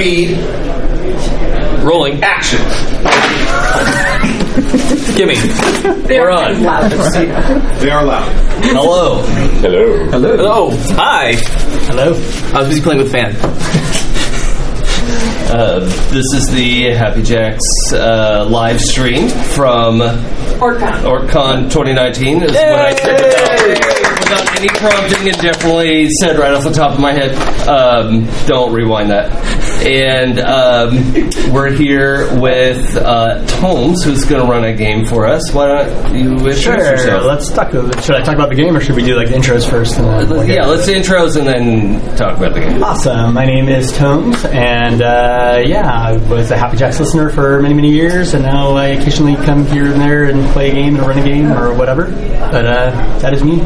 [0.00, 0.30] speed.
[1.84, 2.22] Rolling.
[2.22, 2.58] Action.
[5.14, 5.34] Gimme.
[6.08, 6.62] We're on.
[7.80, 8.32] They are loud.
[8.62, 9.22] Hello.
[9.60, 10.10] Hello.
[10.10, 10.36] Hello.
[10.40, 11.34] Oh, hi.
[11.86, 12.14] Hello.
[12.54, 13.36] I was busy playing with fan.
[15.50, 19.98] Uh, this is the Happy Jacks uh, live stream from
[20.60, 21.02] Orcon.
[21.02, 22.42] OrcCon 2019.
[22.42, 26.92] Is what I said without, without any prompting and definitely said right off the top
[26.92, 27.34] of my head.
[27.66, 29.30] Um, don't rewind that.
[29.80, 35.52] And um, we're here with uh, Tomes, who's going to run a game for us.
[35.54, 36.76] Why don't you introduce Sure.
[36.76, 37.24] yourself?
[37.24, 37.70] Let's talk.
[37.72, 39.98] Should I talk about the game, or should we do like the intros first?
[39.98, 42.82] And then yeah, let's do intros and then talk about the game.
[42.84, 43.32] Awesome.
[43.32, 47.72] My name is Tomes, and uh, yeah, I was a Happy Jacks listener for many,
[47.74, 51.06] many years, and now I occasionally come here and there and play a game and
[51.06, 52.04] run a game or whatever.
[52.04, 53.60] But uh, that is me.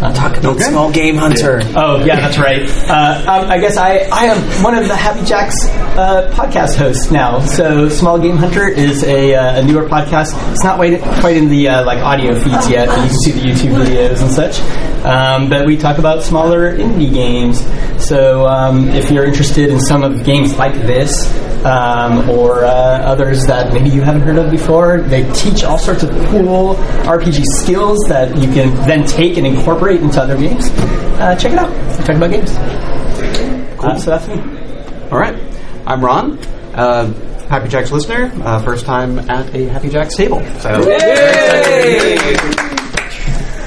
[0.00, 1.60] Uh, talk about Small game hunter.
[1.76, 2.62] Oh yeah, that's right.
[2.88, 7.10] Uh, um, I guess I, I am one of the Happy Jacks uh, podcast hosts
[7.10, 7.40] now.
[7.44, 10.32] So Small Game Hunter is a, uh, a newer podcast.
[10.52, 13.30] It's not quite, quite in the uh, like audio feeds yet, but you can see
[13.32, 14.60] the YouTube videos and such.
[15.04, 17.60] Um, but we talk about smaller indie games.
[18.02, 21.30] So um, if you're interested in some of the games like this
[21.64, 26.02] um, or uh, others that maybe you haven't heard of before, they teach all sorts
[26.02, 30.68] of cool RPG skills that you can then take and incorporate into other games.
[31.20, 31.70] Uh, check it out.
[31.98, 32.50] We talk about games.
[33.78, 33.98] Cool.
[33.98, 34.34] so that's me.
[35.10, 35.38] All right.
[35.86, 36.38] I'm Ron.
[36.74, 37.12] Uh,
[37.48, 38.30] Happy Jacks listener.
[38.44, 40.40] Uh, first time at a Happy Jacks table.
[40.60, 40.80] So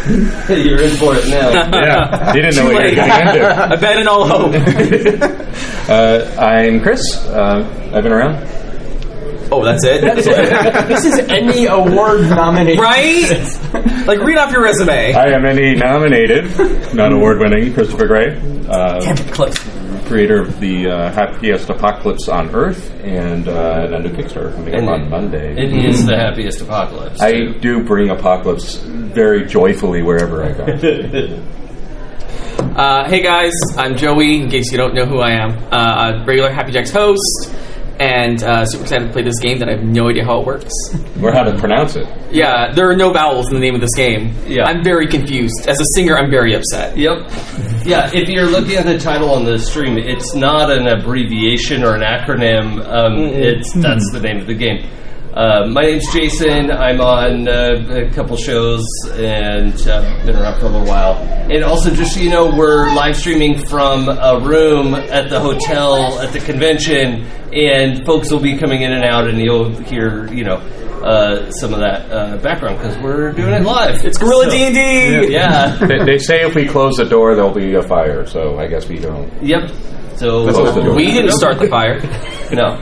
[0.50, 1.50] You're in for it now.
[1.84, 3.74] Yeah, you didn't know what you were getting into.
[3.74, 4.54] Abandon all hope.
[5.90, 7.02] Uh, I'm Chris.
[7.28, 8.36] Uh, I've been around.
[9.52, 10.02] Oh, that's it?
[10.02, 12.80] this is Emmy Award nominated.
[12.80, 13.30] right?
[14.08, 15.14] like, read off your resume.
[15.14, 16.46] I am ENnie nominated,
[16.94, 18.36] not award winning, Christopher Gray,
[18.68, 19.56] uh, Close.
[20.06, 24.90] Creator of the uh, happiest apocalypse on Earth and uh, a new Kickstarter coming up
[24.90, 25.54] on Monday.
[25.58, 27.22] It is the happiest apocalypse.
[27.22, 31.44] I do bring apocalypse very joyfully wherever I go.
[32.64, 34.42] Uh, hey guys, I'm Joey.
[34.42, 37.54] In case you don't know who I am, uh, a regular Happy Jacks host,
[38.00, 40.46] and uh, super excited to play this game that I have no idea how it
[40.46, 40.74] works.
[41.22, 42.08] or how to pronounce it.
[42.32, 44.34] Yeah, there are no vowels in the name of this game.
[44.48, 44.64] Yeah.
[44.66, 45.68] I'm very confused.
[45.68, 46.98] As a singer, I'm very upset.
[46.98, 47.30] Yep.
[47.86, 51.96] Yeah, if you're looking at the title on the stream, it's not an abbreviation or
[51.96, 52.84] an acronym.
[52.88, 54.90] Um, it's that's the name of the game.
[55.34, 56.70] Uh, my name's Jason.
[56.70, 61.14] I'm on uh, a couple shows and uh, been around for a little while.
[61.52, 66.20] And also, just so you know, we're live streaming from a room at the hotel
[66.20, 70.44] at the convention, and folks will be coming in and out, and you'll hear, you
[70.44, 70.58] know,
[71.04, 74.06] uh, some of that uh, background because we're doing it live.
[74.06, 74.76] It's Gorilla So- D and
[75.28, 75.34] D.
[75.34, 75.76] Yeah.
[75.78, 78.88] They, they say if we close the door, there'll be a fire, so I guess
[78.88, 79.32] we don't.
[79.42, 79.72] Yep.
[80.18, 80.96] So Close the door.
[80.96, 82.00] We didn't start the fire.
[82.54, 82.80] No.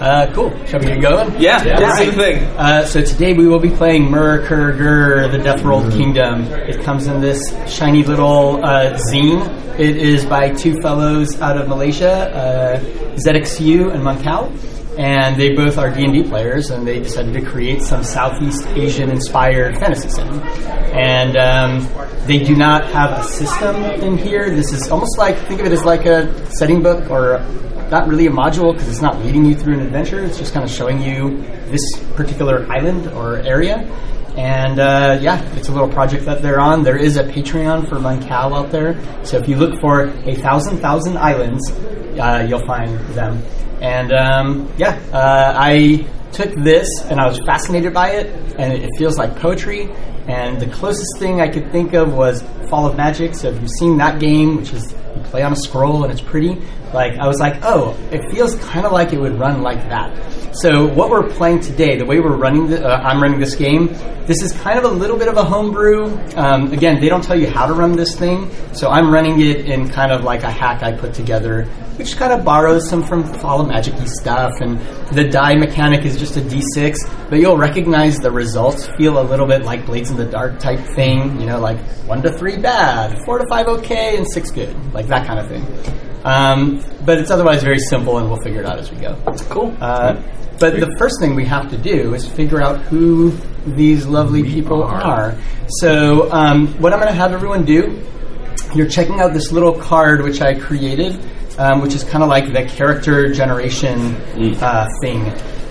[0.00, 0.50] Uh, cool.
[0.66, 1.38] Shall we get going?
[1.38, 2.44] Yeah, this is the thing.
[2.56, 6.44] Uh, so today we will be playing Murkurgur, the Death Rolled Kingdom.
[6.44, 9.46] It comes in this shiny little uh, zine.
[9.78, 12.80] It is by two fellows out of Malaysia, uh,
[13.16, 14.50] ZXU and Munkao.
[14.98, 20.08] And they both are D&D players, and they decided to create some Southeast Asian-inspired fantasy
[20.08, 20.40] setting.
[20.92, 24.50] And um, they do not have a system in here.
[24.50, 27.44] This is almost like, think of it as like a setting book or
[27.90, 30.24] not really a module because it's not leading you through an adventure.
[30.24, 31.38] It's just kind of showing you
[31.70, 31.82] this
[32.14, 33.78] particular island or area.
[34.36, 36.84] And uh, yeah, it's a little project that they're on.
[36.84, 38.94] There is a Patreon for Munkao out there.
[39.24, 43.42] So if you look for a thousand thousand islands, uh, you'll find them.
[43.80, 48.26] And um, yeah, uh, I took this and I was fascinated by it,
[48.58, 49.90] and it feels like poetry.
[50.28, 53.34] And the closest thing I could think of was Fall of Magic.
[53.34, 56.20] So if you've seen that game, which is you play on a scroll and it's
[56.20, 56.56] pretty,
[56.92, 60.10] like I was like, oh, it feels kind of like it would run like that.
[60.52, 63.86] So what we're playing today, the way we're running, the, uh, I'm running this game.
[64.26, 66.06] This is kind of a little bit of a homebrew.
[66.36, 69.66] Um, again, they don't tell you how to run this thing, so I'm running it
[69.66, 71.64] in kind of like a hack I put together,
[71.96, 74.52] which kind of borrows some from Fall of Magic-y stuff.
[74.60, 74.80] And
[75.14, 79.46] the die mechanic is just a D6, but you'll recognize the results feel a little
[79.46, 81.40] bit like Blades in the Dark type thing.
[81.40, 85.06] You know, like one to three bad, four to five okay, and six good, like
[85.06, 86.09] that kind of thing.
[86.24, 89.16] Um, but it's otherwise very simple, and we'll figure it out as we go.
[89.48, 89.76] Cool.
[89.80, 90.20] Uh,
[90.58, 93.30] but the first thing we have to do is figure out who
[93.66, 95.34] these lovely people are.
[95.68, 98.02] So, um, what I'm going to have everyone do,
[98.74, 101.18] you're checking out this little card which I created,
[101.58, 104.16] um, which is kind of like the character generation
[104.60, 105.22] uh, thing.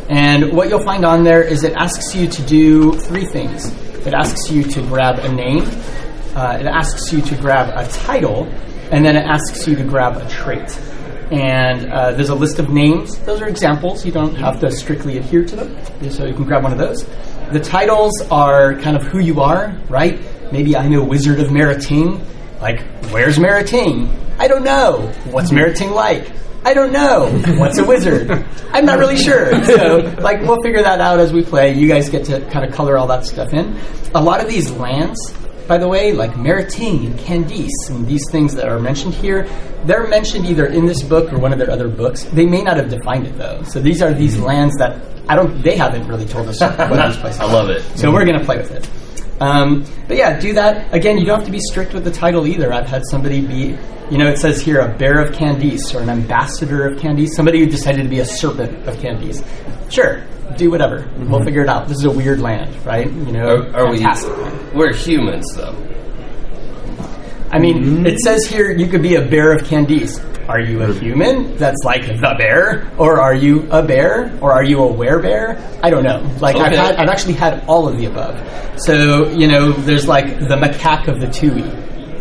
[0.09, 3.67] And what you'll find on there is it asks you to do three things.
[4.07, 5.63] It asks you to grab a name,
[6.35, 8.51] uh, it asks you to grab a title,
[8.91, 10.69] and then it asks you to grab a trait.
[11.31, 13.17] and uh, there's a list of names.
[13.19, 14.03] Those are examples.
[14.05, 17.05] You don't have to strictly adhere to them, so you can grab one of those.
[17.51, 20.19] The titles are kind of who you are, right?
[20.51, 22.19] Maybe I'm a wizard of Meriting.
[22.59, 22.81] Like,
[23.11, 24.09] where's Meriting?
[24.39, 25.11] I don't know.
[25.25, 26.31] What's Meriting like?
[26.65, 27.29] I don't know.
[27.57, 28.29] What's a wizard?
[28.73, 29.63] I'm not really sure.
[29.65, 31.73] So, like, we'll figure that out as we play.
[31.73, 33.79] You guys get to kind of color all that stuff in.
[34.13, 35.33] A lot of these lands,
[35.69, 39.47] by the way, like Meriting and Candice and these things that are mentioned here,
[39.85, 42.23] they're mentioned either in this book or one of their other books.
[42.23, 43.61] They may not have defined it though.
[43.61, 44.99] So these are these lands that
[45.29, 45.61] I don't.
[45.61, 47.39] They haven't really told us what these places.
[47.39, 47.83] I love it.
[47.99, 48.89] So we're going to play with it.
[49.39, 50.91] Um, but yeah, do that.
[50.91, 52.73] Again, you don't have to be strict with the title either.
[52.73, 53.77] I've had somebody be,
[54.09, 57.59] you know, it says here a bear of Candice or an ambassador of Candice, somebody
[57.59, 59.45] who decided to be a serpent of Candice.
[59.89, 60.23] Sure,
[60.57, 61.07] do whatever.
[61.17, 61.45] We'll mm-hmm.
[61.45, 61.87] figure it out.
[61.87, 63.07] This is a weird land, right?
[63.07, 64.05] You know, Are, are we?
[64.73, 65.75] We're humans, though.
[67.51, 68.05] I mean, mm-hmm.
[68.05, 70.23] it says here you could be a bear of Candice.
[70.47, 70.99] Are you a mm-hmm.
[70.99, 75.59] human that's like the bear, or are you a bear, or are you a werebear?
[75.83, 76.27] I don't know.
[76.41, 78.39] Like I've had, I've actually had all of the above.
[78.81, 81.63] So you know, there's like the macaque of the Tui.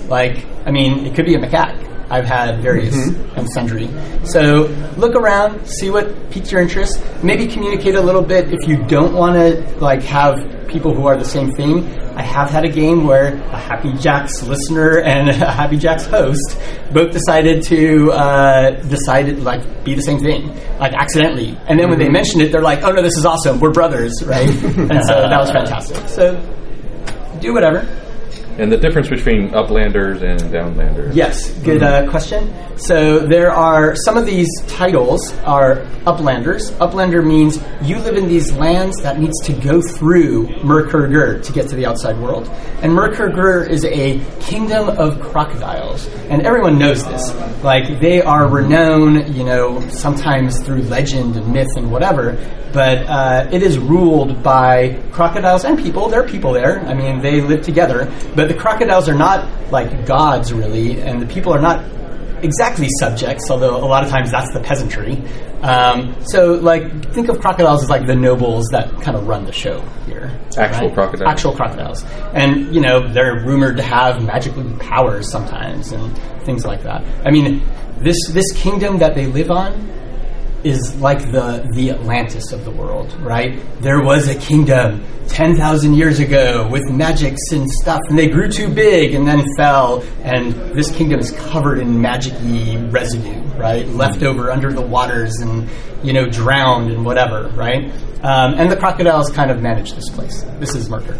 [0.09, 1.85] Like, I mean, it could be a macaque.
[2.11, 2.95] I've had various
[3.37, 3.89] and sundry.
[4.25, 4.67] So
[4.97, 7.03] look around, see what piques your interest.
[7.23, 11.17] Maybe communicate a little bit if you don't want to like have people who are
[11.17, 11.87] the same thing.
[12.15, 16.59] I have had a game where a Happy Jacks listener and a Happy Jacks host
[16.93, 21.57] both decided to uh, decided like be the same thing, like accidentally.
[21.69, 23.61] And then when they mentioned it, they're like, "Oh no, this is awesome.
[23.61, 26.09] We're brothers, right?" and so that was fantastic.
[26.09, 26.35] So
[27.41, 27.87] do whatever.
[28.59, 31.15] And the difference between uplanders and downlanders.
[31.15, 32.53] Yes, good uh, question.
[32.77, 35.77] So there are some of these titles are
[36.07, 36.73] uplanders.
[36.79, 41.69] Uplander means you live in these lands that needs to go through Merkurgur to get
[41.69, 42.49] to the outside world.
[42.83, 47.35] And Merkurgur is a kingdom of crocodiles, and everyone knows this.
[47.63, 52.37] Like they are renowned, you know, sometimes through legend and myth and whatever.
[52.73, 56.09] But uh, it is ruled by crocodiles and people.
[56.09, 56.81] There are people there.
[56.81, 58.13] I mean, they live together.
[58.37, 61.85] But the crocodiles are not like gods, really, and the people are not
[62.43, 65.23] exactly subjects, although a lot of times that's the peasantry.
[65.63, 69.53] Um, so, like, think of crocodiles as like the nobles that kind of run the
[69.53, 70.39] show here.
[70.57, 71.29] Actual crocodiles.
[71.29, 72.05] Actual crocodiles.
[72.33, 77.05] And, you know, they're rumored to have magical powers sometimes and things like that.
[77.27, 77.63] I mean,
[77.99, 79.73] this, this kingdom that they live on
[80.65, 83.61] is like the the Atlantis of the world, right?
[83.81, 88.69] There was a kingdom 10,000 years ago with magics and stuff, and they grew too
[88.69, 93.87] big and then fell, and this kingdom is covered in magic-y residue, right?
[93.89, 95.69] Left over under the waters and,
[96.03, 97.85] you know, drowned and whatever, right?
[98.23, 100.43] Um, and the crocodiles kind of manage this place.
[100.59, 101.19] This is Mercury.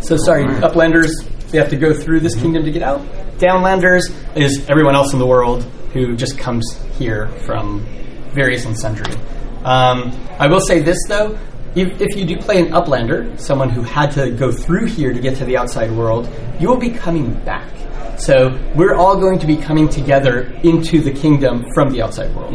[0.00, 1.10] So sorry, uplanders,
[1.54, 3.00] they have to go through this kingdom to get out.
[3.38, 5.62] Downlanders is everyone else in the world
[5.92, 6.64] who just comes
[6.98, 7.86] here from
[8.32, 9.14] various and sundry.
[9.62, 11.38] Um, I will say this though,
[11.76, 15.20] if, if you do play an uplander, someone who had to go through here to
[15.20, 16.28] get to the outside world,
[16.58, 17.70] you will be coming back.
[18.18, 22.54] So we're all going to be coming together into the kingdom from the outside world.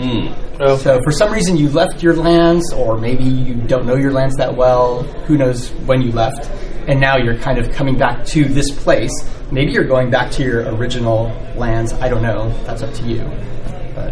[0.82, 4.36] So for some reason you left your lands, or maybe you don't know your lands
[4.36, 5.04] that well.
[5.28, 6.50] Who knows when you left?
[6.90, 9.12] And now you're kind of coming back to this place.
[9.52, 11.26] Maybe you're going back to your original
[11.56, 11.94] lands.
[11.94, 12.50] I don't know.
[12.64, 13.22] That's up to you.
[13.94, 14.12] But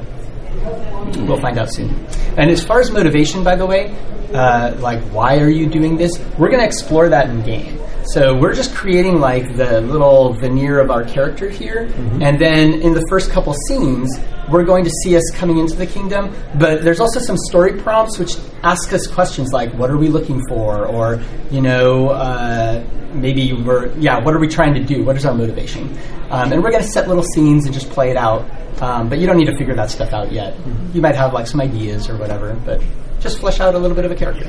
[1.27, 1.93] we'll find out soon.
[2.37, 3.95] And as far as motivation, by the way,
[4.33, 6.17] uh, like why are you doing this?
[6.37, 7.79] We're going to explore that in game.
[8.07, 12.93] So we're just creating like the little veneer of our character here, and then in
[12.93, 14.17] the first couple scenes,
[14.49, 16.33] we're going to see us coming into the kingdom.
[16.57, 20.41] But there's also some story prompts which ask us questions like, "What are we looking
[20.47, 25.03] for?" or you know, uh, maybe we're yeah, what are we trying to do?
[25.03, 25.89] What is our motivation?
[26.29, 28.45] Um, and we're going to set little scenes and just play it out.
[28.81, 30.55] Um, but you don't need to figure that stuff out yet.
[30.93, 32.81] You might have like some ideas or whatever, but
[33.19, 34.45] just flesh out a little bit of a character.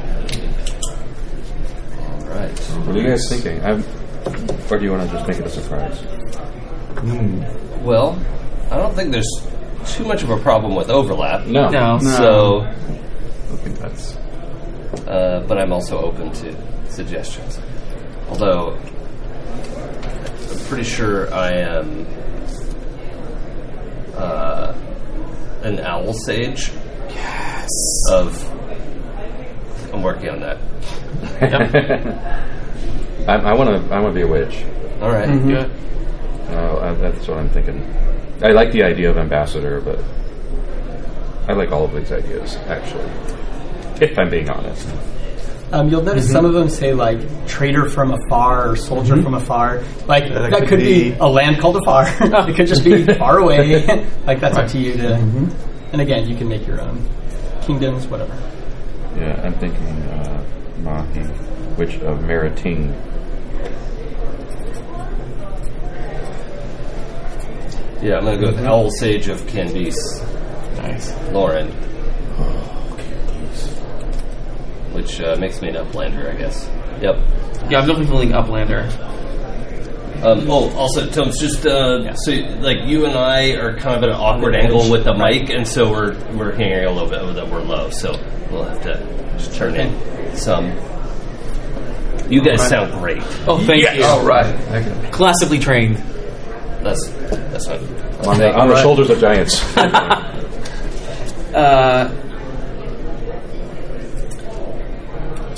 [2.28, 2.58] Right.
[2.86, 3.62] What are you guys thinking?
[3.64, 3.82] I'm,
[4.70, 6.02] or do you want to just make it a surprise?
[7.82, 8.18] Well,
[8.70, 9.30] I don't think there's
[9.86, 11.46] too much of a problem with overlap.
[11.46, 11.68] No.
[11.70, 11.98] No.
[11.98, 14.16] So, I think that's.
[15.06, 17.58] uh, but I'm also open to suggestions.
[18.28, 22.06] Although, I'm pretty sure I am
[24.18, 24.74] uh,
[25.62, 26.70] an owl sage.
[27.08, 27.68] Yes.
[28.10, 28.44] Of.
[29.92, 30.58] I'm working on that.
[33.28, 33.94] I, I want to.
[33.94, 34.64] I want to be a witch.
[35.00, 35.26] All right.
[35.26, 35.70] Good.
[36.50, 37.82] Uh, I, that's what I'm thinking.
[38.42, 39.98] I like the idea of ambassador, but
[41.48, 43.10] I like all of these ideas actually.
[44.00, 44.86] If I'm being honest.
[45.70, 49.82] Um, you'll notice some of them say like trader from afar or soldier from afar.
[50.06, 52.04] Like that, That could could be, be- a land called afar.
[52.48, 53.84] it could just be far away.
[54.26, 55.14] like that's up to you to.
[55.92, 57.06] And again, you can make your own
[57.62, 58.34] kingdoms, whatever.
[59.16, 60.44] Yeah, I'm thinking uh,
[60.78, 61.26] Mahi,
[61.76, 62.92] Witch of Meriting.
[68.00, 69.96] Yeah, I'm gonna go with Owl Sage of Candice.
[70.76, 71.12] Nice.
[71.32, 71.68] Lauren.
[74.98, 76.68] Which uh, makes me an uplander, I guess.
[77.00, 77.16] Yep.
[77.70, 78.90] Yeah, I'm definitely feeling Uplander.
[80.24, 84.08] Um, oh, also, Tom's just uh, so like you and I are kind of at
[84.08, 87.48] an awkward angle with the mic, and so we're we're hearing a little bit that
[87.48, 88.10] we're low, so
[88.50, 88.96] we'll have to
[89.38, 90.72] just turn in some.
[92.28, 93.22] You guys sound great.
[93.46, 94.02] Oh, thank you.
[94.02, 94.46] All right.
[94.46, 95.10] Okay.
[95.12, 95.98] Classically trained.
[96.82, 97.78] That's that's not.
[98.26, 99.62] On the, on the shoulders of giants.
[101.48, 102.12] Uh,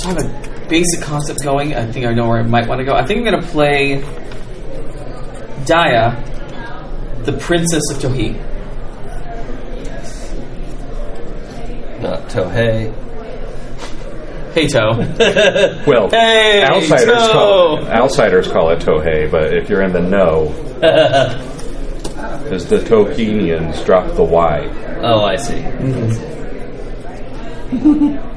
[0.05, 1.75] I have a basic concept going.
[1.75, 2.95] I think I know where I might want to go.
[2.95, 4.01] I think I'm going to play
[5.65, 8.35] Daya, the Princess of Tohi.
[12.01, 12.95] Not Tohei.
[14.55, 15.85] Hey, To.
[15.87, 17.33] well, Hey, outsiders Toe.
[17.33, 20.49] call outsiders call it Tohei, but if you're in the know,
[22.51, 24.99] does the Tokenians drop the Y?
[25.03, 25.61] Oh, I see.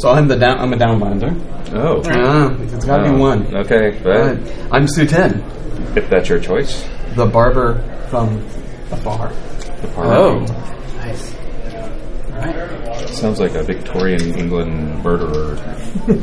[0.00, 0.58] So I'm the down.
[0.58, 1.34] I'm a downlander.
[1.74, 2.02] Oh.
[2.06, 3.54] Ah, it's got to Oh, be one.
[3.56, 4.02] Okay, Right.
[4.02, 4.38] but
[4.72, 5.42] I'm Suten,
[5.96, 6.84] if that's your choice.
[7.16, 8.38] the barber from
[8.90, 9.30] afar.
[9.82, 10.38] The part Oh.
[10.96, 11.34] Nice.
[13.20, 15.56] Sounds like a Victorian England murderer.
[16.06, 16.14] Do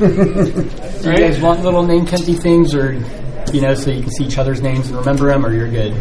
[1.12, 2.94] you guys want little name tempy things, or
[3.54, 5.94] you know, so you can see each other's names and remember them, or you're good?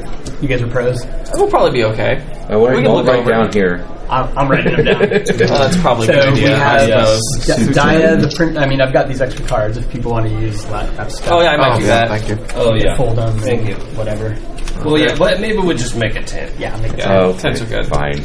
[0.42, 1.04] You guys are pros.
[1.34, 2.20] We'll probably be okay.
[2.48, 3.86] What We I can will look right over down here.
[4.08, 5.00] I'm, I'm writing them down.
[5.00, 7.20] Well, that's probably a So good we have I suppose.
[7.66, 8.56] D- Daya, the print.
[8.56, 11.32] I mean, I've got these extra cards if people want to use that, that stuff.
[11.32, 12.20] Oh, yeah, I might Oh, do yeah, that.
[12.20, 12.46] thank you.
[12.54, 12.96] Oh yeah.
[12.96, 13.38] Fold them.
[13.40, 13.74] Thank you.
[13.96, 14.36] Whatever.
[14.84, 16.54] Well, yeah, but maybe we'll just make a tent.
[16.60, 17.10] Yeah, make a tent.
[17.10, 17.86] Oh, Tents are good.
[17.88, 18.20] Fine.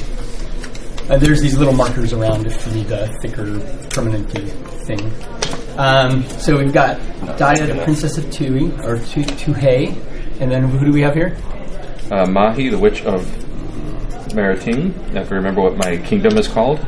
[1.10, 3.60] Uh, there's these little markers around if you need a thicker
[3.90, 4.46] permanent key
[4.86, 5.12] thing.
[5.78, 6.98] Um, so we've got
[7.38, 9.96] Daya, the Princess of Tui, or Tu- Tuhei,
[10.42, 11.38] and then who do we have here?
[12.12, 13.26] Uh, Mahi, the Witch of
[14.36, 14.94] Meriting.
[15.12, 16.80] I have to remember what my kingdom is called.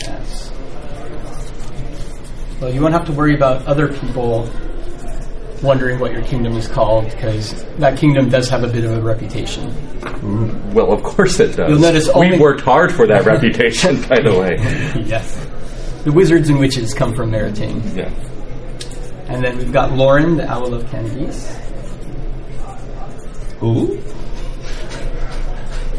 [0.00, 0.52] Yes.
[2.60, 4.48] Well, you won't have to worry about other people
[5.62, 9.00] wondering what your kingdom is called because that kingdom does have a bit of a
[9.00, 9.74] reputation.
[10.72, 11.68] Well, of course it does.
[11.68, 14.56] You'll notice we only- worked hard for that reputation, by the way.
[15.04, 15.47] yes.
[16.04, 17.82] The wizards and witches come from Meriting.
[17.96, 18.10] Yeah.
[19.28, 21.54] And then we've got Lauren, the Owl of Candice.
[23.60, 23.96] Who?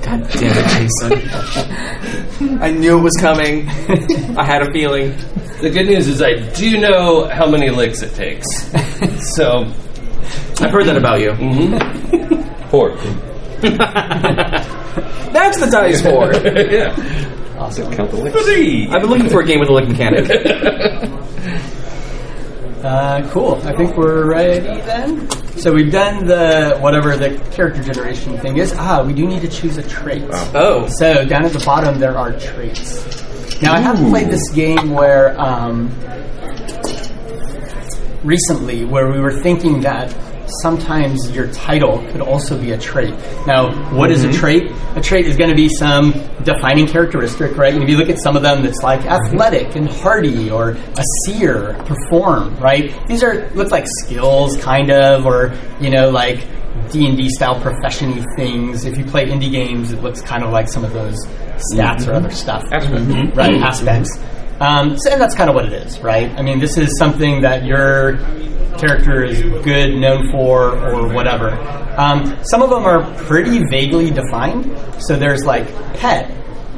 [0.02, 2.60] God damn it, Jason.
[2.62, 3.68] I knew it was coming.
[4.38, 5.16] I had a feeling.
[5.62, 8.48] The good news is I do know how many licks it takes.
[9.36, 9.66] so
[10.62, 11.32] I've heard that about you.
[11.32, 12.70] Mm-hmm.
[12.70, 12.98] Four.
[15.32, 16.34] That's the dice for.
[16.72, 17.58] yeah.
[17.58, 17.94] Awesome.
[17.94, 18.44] Count the licks.
[18.44, 18.88] three.
[18.88, 21.20] I've been looking for a game with a lick mechanic.
[22.84, 23.56] Uh, cool.
[23.66, 25.30] I think we're ready then.
[25.58, 28.74] So we've done the whatever the character generation thing is.
[28.74, 30.24] Ah, we do need to choose a trait.
[30.32, 30.88] Oh.
[30.98, 33.62] So down at the bottom there are traits.
[33.62, 35.90] Now I have played this game where um,
[38.24, 40.16] recently where we were thinking that
[40.62, 43.14] sometimes your title could also be a trait.
[43.46, 44.40] Now, what is a mm-hmm.
[44.40, 44.72] trait?
[44.96, 46.12] A trait is going to be some
[46.44, 47.74] defining characteristic, right?
[47.74, 49.26] And if you look at some of them, that's like mm-hmm.
[49.26, 52.94] athletic and hardy, or a seer, perform, right?
[53.08, 56.46] These are look like skills, kind of, or you know, like
[56.92, 58.86] D and D style profession things.
[58.86, 61.26] If you play indie games, it looks kind of like some of those
[61.74, 62.16] stats or mm-hmm.
[62.16, 63.36] other stuff Aspect.
[63.36, 64.18] right aspects.
[64.60, 66.30] Um, so, and that's kind of what it is, right?
[66.38, 68.18] I mean, this is something that your
[68.78, 71.52] character is good, known for, or whatever.
[71.98, 74.66] Um, some of them are pretty vaguely defined.
[75.02, 76.30] So there's like pet.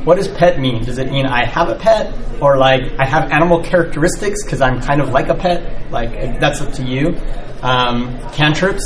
[0.06, 0.84] What does pet mean?
[0.84, 4.82] Does it mean I have a pet, or like I have animal characteristics because I'm
[4.82, 5.92] kind of like a pet?
[5.92, 7.16] Like that's up to you.
[7.62, 8.84] Um, cantrips,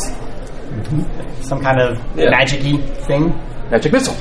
[1.42, 2.30] some kind of Yeah.
[2.32, 3.30] magic-y thing.
[3.72, 4.16] Magic missile.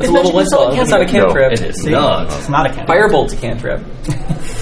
[0.00, 0.76] That's a little Magic missile whistle.
[0.76, 1.52] That's not a No, cantrip.
[1.52, 1.90] It is See?
[1.90, 2.26] not.
[2.32, 2.88] It's not a cantrip.
[2.88, 3.80] Firebolt's a cantrip.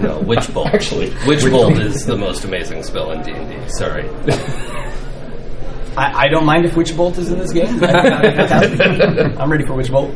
[0.00, 0.68] No, Witch Bolt.
[0.68, 1.12] Actually.
[1.26, 3.68] Witch Bolt is the most amazing spell in D and D.
[3.70, 4.08] Sorry.
[5.96, 7.82] I, I don't mind if Witch Bolt is in this game.
[7.84, 10.14] I'm ready for Witch Bolt.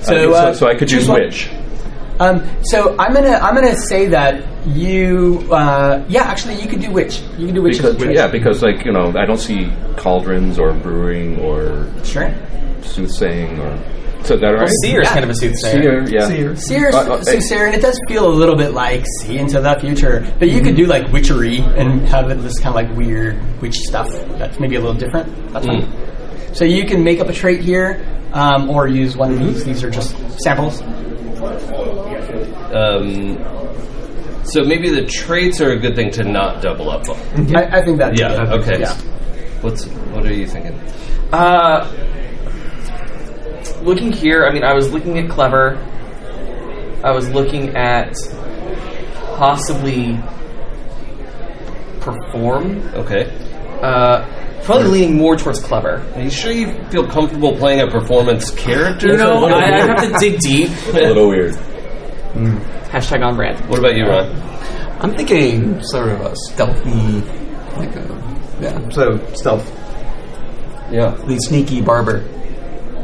[0.00, 1.20] So, So, so, uh, so I could choose use one.
[2.18, 2.20] Witch.
[2.20, 6.90] Um, so I'm gonna I'm gonna say that you uh, yeah actually you could do
[6.90, 8.16] witch you can do witch Because, as a trait.
[8.16, 12.34] yeah, because like you know, I don't see cauldrons or brewing or sure
[12.82, 13.78] soothsaying or
[14.24, 14.64] Said that right?
[14.64, 16.04] Well, Seer is kind of a soothsayer.
[16.06, 16.26] Seer, yeah.
[16.26, 16.56] Seer.
[16.56, 19.78] Seer, Uh, uh, soothsayer, and it does feel a little bit like see into the
[19.80, 20.26] future.
[20.40, 23.76] But you could do like witchery and have it this kind of like weird witch
[23.76, 25.52] stuff that's maybe a little different.
[25.52, 26.54] That's fine.
[26.54, 29.64] So you can make up a trait here, um, or use one of these.
[29.64, 30.82] These are just samples.
[32.74, 33.38] Um,
[34.44, 37.16] so maybe the traits are a good thing to not double up on.
[37.56, 38.18] I, I think that.
[38.18, 38.54] Yeah.
[38.54, 38.80] Okay.
[38.80, 38.94] Yeah.
[39.60, 40.78] What's what are you thinking?
[41.32, 41.86] Uh,
[43.82, 45.76] looking here, I mean, I was looking at clever.
[47.04, 48.14] I was looking at
[49.36, 50.18] possibly
[52.00, 52.82] perform.
[52.94, 53.30] Okay.
[53.82, 56.04] Uh, probably leaning more towards clever.
[56.14, 59.08] Are you sure you feel comfortable playing a performance character?
[59.08, 60.70] You know, I, I have to dig deep.
[60.88, 61.54] A little weird.
[62.90, 63.58] Hashtag on brand.
[63.68, 64.30] What about you, Ron?
[65.00, 67.20] I'm thinking sort of a stealthy,
[67.76, 68.88] like a yeah.
[68.90, 69.64] So stealth,
[70.90, 71.10] Yeah.
[71.26, 72.20] the sneaky barber,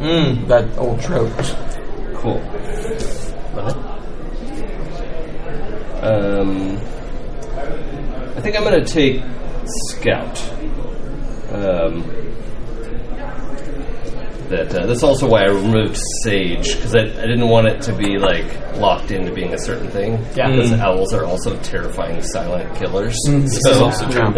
[0.00, 0.48] Mm.
[0.48, 1.30] that old trope.
[2.16, 2.40] Cool.
[6.02, 6.76] Um,
[8.36, 9.22] I think I'm going to take
[9.66, 10.38] Scout.
[11.52, 12.02] Um,
[14.48, 17.92] that uh, that's also why I removed Sage because I, I didn't want it to
[17.94, 18.44] be like
[18.76, 20.12] locked into being a certain thing.
[20.34, 20.50] Yeah.
[20.50, 23.16] because owls are also terrifying silent killers.
[23.28, 24.22] This is also true.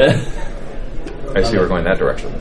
[1.35, 2.33] I see we're going that direction.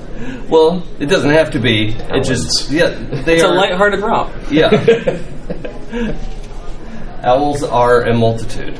[0.49, 1.89] well, it doesn't have to be.
[1.89, 4.33] It just yeah, they It's a are lighthearted romp.
[4.49, 4.69] Yeah.
[7.23, 8.77] Owls are a multitude.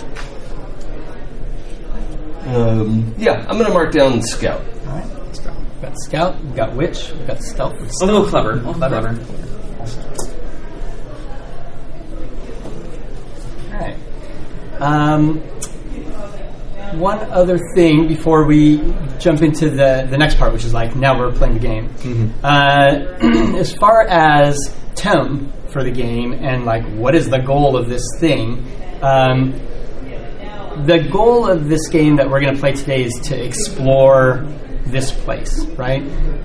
[2.45, 4.61] Um, yeah, I'm going to mark down Scout.
[4.87, 5.07] All right.
[5.25, 5.53] Let's go.
[5.53, 6.43] We've got scout.
[6.43, 7.11] We've got witch.
[7.11, 7.73] We've got stealth.
[8.01, 8.51] A little clever.
[8.51, 9.07] A little clever.
[13.71, 13.97] All right.
[14.79, 15.39] Um,
[16.99, 18.77] one other thing before we
[19.19, 22.33] jump into the, the next part, which is like now we're playing the game.
[22.43, 23.05] Uh,
[23.57, 28.03] as far as tone for the game and like what is the goal of this
[28.19, 28.65] thing,
[29.01, 29.53] um,
[30.83, 34.45] the goal of this game that we're going to play today is to explore
[34.85, 36.03] this place, right?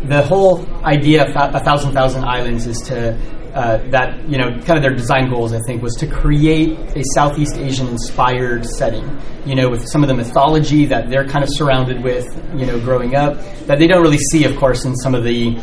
[0.08, 3.16] The whole idea of a thousand thousand islands is to
[3.54, 5.52] uh, that you know kind of their design goals.
[5.52, 10.08] I think was to create a Southeast Asian inspired setting, you know, with some of
[10.08, 14.02] the mythology that they're kind of surrounded with, you know, growing up that they don't
[14.02, 15.60] really see, of course, in some of the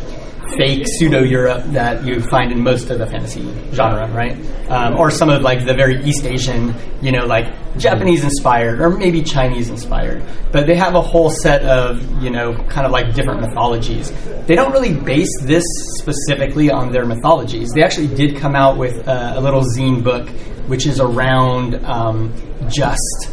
[0.55, 4.37] fake pseudo Europe that you find in most of the fantasy genre, right?
[4.69, 8.89] Um, or some of like the very East Asian, you know, like Japanese inspired or
[8.89, 10.23] maybe Chinese inspired.
[10.51, 14.11] But they have a whole set of, you know, kind of like different mythologies.
[14.45, 15.65] They don't really base this
[15.99, 17.71] specifically on their mythologies.
[17.73, 20.29] They actually did come out with uh, a little zine book
[20.67, 22.33] which is around um,
[22.69, 23.31] just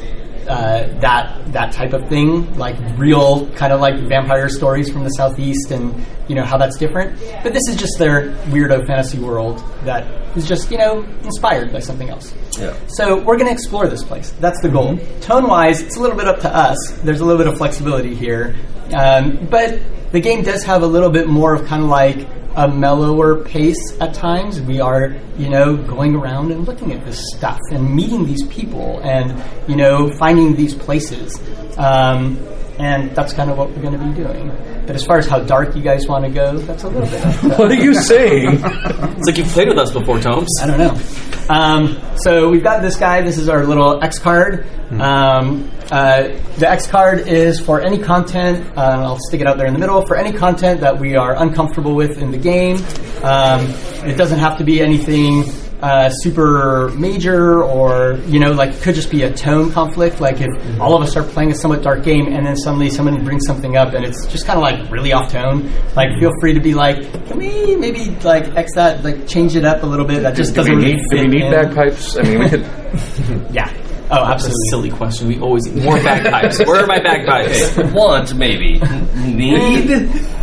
[0.49, 5.11] uh, that that type of thing, like real kind of like vampire stories from the
[5.11, 5.95] southeast, and
[6.29, 7.19] you know how that's different.
[7.43, 10.05] But this is just their weirdo fantasy world that
[10.37, 12.35] is just you know inspired by something else.
[12.59, 12.77] Yeah.
[12.89, 14.31] So we're going to explore this place.
[14.41, 14.99] That's the goal.
[15.21, 16.77] Tone wise, it's a little bit up to us.
[17.03, 18.57] There's a little bit of flexibility here,
[18.95, 19.81] um, but
[20.13, 23.97] the game does have a little bit more of kind of like a mellower pace
[24.01, 24.61] at times.
[24.61, 29.01] We are, you know, going around and looking at this stuff and meeting these people
[29.01, 31.41] and, you know, finding these places.
[31.77, 32.39] Um,
[32.79, 34.49] and that's kind of what we're going to be doing.
[34.87, 37.25] But as far as how dark you guys want to go, that's a little bit.
[37.25, 38.61] Up to What are you saying?
[38.63, 40.51] It's like you've played with us before, Tomes.
[40.63, 41.01] I don't know.
[41.49, 43.23] Um, so we've got this guy.
[43.23, 44.67] This is our little X card.
[44.91, 48.67] Um, uh, the X card is for any content.
[48.77, 51.17] Uh, and I'll stick it out there in the middle for any content that we
[51.17, 52.77] are uncomfortable with in the game.
[53.23, 53.67] Um,
[54.07, 55.45] it doesn't have to be anything
[55.85, 60.19] uh, super major, or you know, like it could just be a tone conflict.
[60.19, 60.49] Like if
[60.81, 63.77] all of us are playing a somewhat dark game, and then suddenly someone brings something
[63.77, 65.71] up, and it's just kind of like really off tone.
[65.95, 69.67] Like feel free to be like, can we maybe like X that, like change it
[69.67, 70.23] up a little bit?
[70.23, 71.53] That just do doesn't we really need, do we need in.
[71.53, 72.17] bagpipes?
[72.17, 72.65] I mean, we could.
[73.53, 73.69] Yeah.
[74.11, 74.69] Oh, That's a absolutely.
[74.71, 75.29] silly question.
[75.29, 76.59] We always need more bagpipes.
[76.65, 77.77] Where are my bagpipes?
[77.93, 78.79] Want maybe
[79.17, 79.91] need.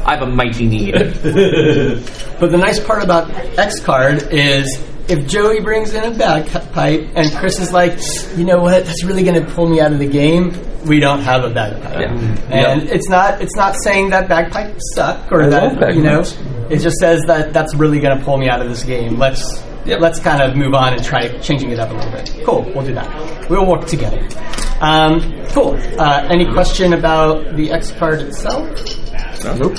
[0.03, 0.93] I have a mighty need.
[0.93, 4.77] But the nice part about X card is
[5.09, 7.99] if Joey brings in a bagpipe and Chris is like,
[8.37, 10.57] you know what, that's really going to pull me out of the game.
[10.85, 12.71] We don't have a bagpipe, Yeah.
[12.71, 16.23] and it's not it's not saying that bagpipes suck or I that you know.
[16.71, 19.17] It just says that that's really going to pull me out of this game.
[19.19, 19.99] Let's Yep.
[19.99, 22.45] let's kind of move on and try changing it up a little bit.
[22.45, 23.49] Cool, we'll do that.
[23.49, 24.27] We'll work together.
[24.79, 25.75] Um, cool.
[25.99, 28.67] Uh, any question about the X card itself?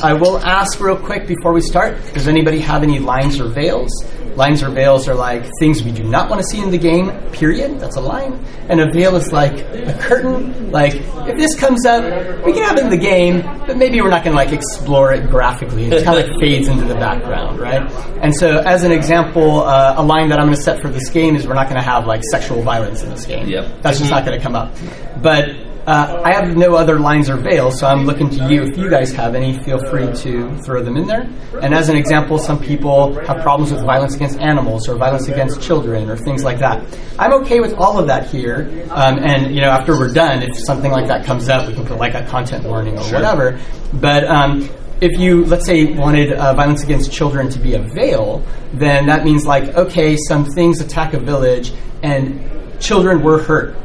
[0.04, 1.96] I will ask real quick before we start.
[2.14, 3.90] Does anybody have any lines or veils?
[4.36, 7.10] Lines or veils are like things we do not want to see in the game,
[7.32, 7.78] period.
[7.78, 8.32] That's a line.
[8.68, 10.70] And a veil is like a curtain.
[10.70, 12.02] Like, if this comes up,
[12.44, 15.12] we can have it in the game, but maybe we're not going to like explore
[15.12, 15.84] it graphically.
[15.84, 17.82] It kind of like fades into the background, right?
[18.22, 21.10] And so, as an example, uh, a line that I'm going to set for this
[21.10, 23.48] game is we're not going to have like sexual violence in this game.
[23.48, 23.82] Yep.
[23.82, 24.74] That's just not going to come up.
[25.20, 25.50] But
[25.86, 28.62] uh, I have no other lines or veils, so I'm looking to you.
[28.62, 31.28] If you guys have any, feel free to throw them in there.
[31.60, 35.60] And as an example, some people have problems with violence against animals or violence against
[35.60, 36.86] children or things like that.
[37.18, 38.86] I'm okay with all of that here.
[38.90, 41.84] Um, and you know, after we're done, if something like that comes up, we can
[41.84, 43.58] put like a content warning or whatever.
[43.92, 44.68] But um,
[45.00, 49.24] if you, let's say, wanted uh, violence against children to be a veil, then that
[49.24, 51.72] means like, okay, some things attack a village
[52.04, 52.40] and
[52.80, 53.76] children were hurt.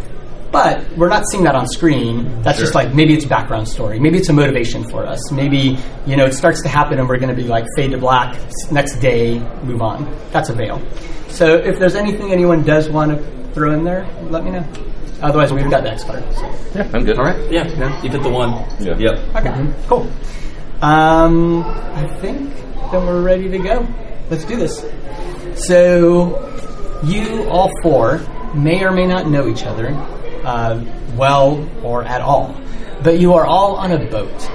[0.51, 2.41] But we're not seeing that on screen.
[2.41, 3.99] That's just like maybe it's background story.
[3.99, 5.31] Maybe it's a motivation for us.
[5.31, 7.97] Maybe you know it starts to happen and we're going to be like fade to
[7.97, 8.39] black
[8.71, 10.09] next day, move on.
[10.31, 10.81] That's a veil.
[11.27, 14.65] So if there's anything anyone does want to throw in there, let me know.
[15.21, 16.23] Otherwise, we've got the X card.
[16.35, 16.41] So.
[16.75, 17.17] Yeah, I'm good.
[17.17, 17.51] All right.
[17.51, 17.65] Yeah,
[18.03, 18.51] you hit the one.
[18.79, 18.97] Yeah.
[18.97, 19.35] Yep.
[19.35, 20.09] Okay, cool.
[20.81, 22.53] Um, I think
[22.91, 23.87] then we're ready to go.
[24.29, 24.85] Let's do this.
[25.55, 26.53] So,
[27.03, 28.19] you all four
[28.53, 29.89] may or may not know each other
[30.47, 30.81] uh,
[31.17, 32.55] well or at all,
[33.03, 34.49] but you are all on a boat.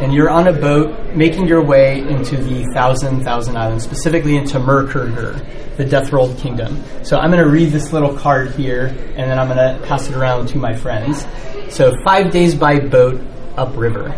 [0.00, 4.60] And you're on a boat making your way into the Thousand Thousand Islands, specifically into
[4.60, 6.80] Merkurgur, the Death Rolled Kingdom.
[7.02, 10.08] So I'm going to read this little card here, and then I'm going to pass
[10.08, 11.26] it around to my friends.
[11.70, 13.20] So five days by boat
[13.56, 14.10] upriver.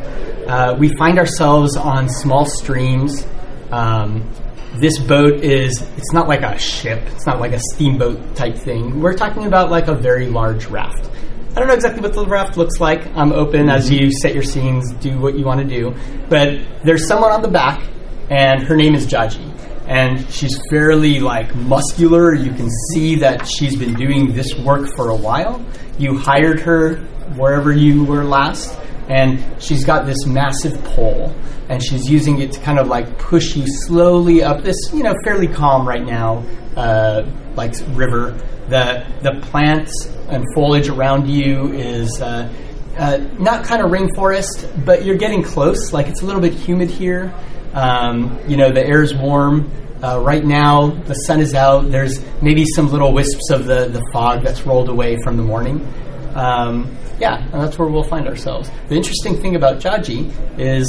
[0.46, 3.26] Uh, we find ourselves on small streams.
[3.70, 4.30] Um,
[4.74, 9.00] this boat is, it's not like a ship, it's not like a steamboat type thing.
[9.00, 11.10] We're talking about like a very large raft.
[11.50, 13.04] I don't know exactly what the raft looks like.
[13.16, 15.92] I'm open as you set your scenes, do what you want to do.
[16.28, 17.82] But there's someone on the back,
[18.30, 19.46] and her name is Jaji.
[19.88, 22.34] And she's fairly like muscular.
[22.34, 25.64] You can see that she's been doing this work for a while.
[25.98, 26.98] You hired her
[27.34, 31.34] wherever you were last, and she's got this massive pole,
[31.68, 35.14] and she's using it to kind of like push you slowly up this, you know,
[35.24, 36.44] fairly calm right now,
[36.76, 38.40] uh, like river.
[38.70, 42.52] The the plants and foliage around you is uh,
[42.96, 45.92] uh, not kind of rainforest, but you're getting close.
[45.92, 47.34] Like it's a little bit humid here.
[47.72, 49.70] Um, you know, the air is warm.
[50.02, 51.90] Uh, right now, the sun is out.
[51.90, 55.86] There's maybe some little wisps of the, the fog that's rolled away from the morning.
[56.34, 58.70] Um, yeah, and that's where we'll find ourselves.
[58.88, 60.86] The interesting thing about Jaji is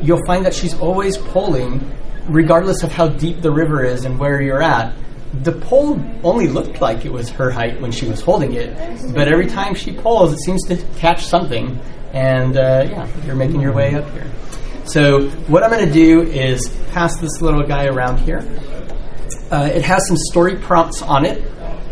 [0.00, 1.84] you'll find that she's always polling,
[2.28, 4.94] regardless of how deep the river is and where you're at.
[5.42, 8.76] The pole only looked like it was her height when she was holding it,
[9.14, 11.78] but every time she pulls, it seems to catch something.
[12.12, 14.30] And uh, yeah, you're making your way up here.
[14.84, 18.38] So what I'm going to do is pass this little guy around here.
[19.50, 21.44] Uh, it has some story prompts on it,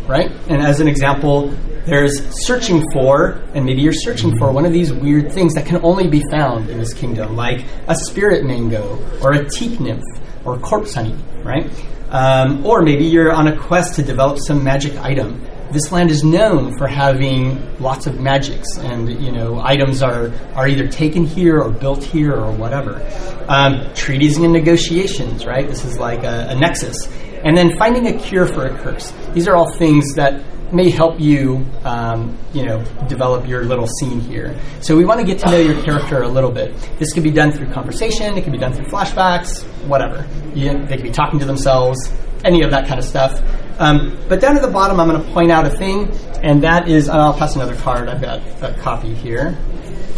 [0.06, 0.30] right?
[0.48, 1.48] And as an example,
[1.86, 5.84] there's searching for, and maybe you're searching for one of these weird things that can
[5.84, 10.02] only be found in this kingdom, like a spirit mango, or a teak nymph,
[10.44, 11.70] or corpse honey, right?
[12.14, 15.44] Um, or maybe you're on a quest to develop some magic item.
[15.72, 20.68] This land is known for having lots of magics, and you know items are are
[20.68, 23.02] either taken here or built here or whatever.
[23.48, 25.66] Um, treaties and negotiations, right?
[25.66, 27.08] This is like a, a nexus,
[27.42, 29.12] and then finding a cure for a curse.
[29.32, 30.40] These are all things that
[30.74, 34.58] may help you, um, you know, develop your little scene here.
[34.80, 36.74] So we want to get to know your character a little bit.
[36.98, 38.36] This could be done through conversation.
[38.36, 40.26] It could be done through flashbacks, whatever.
[40.54, 42.12] You, they could be talking to themselves,
[42.44, 43.40] any of that kind of stuff.
[43.78, 46.10] Um, but down at the bottom, I'm going to point out a thing,
[46.42, 48.08] and that is, and I'll pass another card.
[48.08, 49.56] I've got a copy here.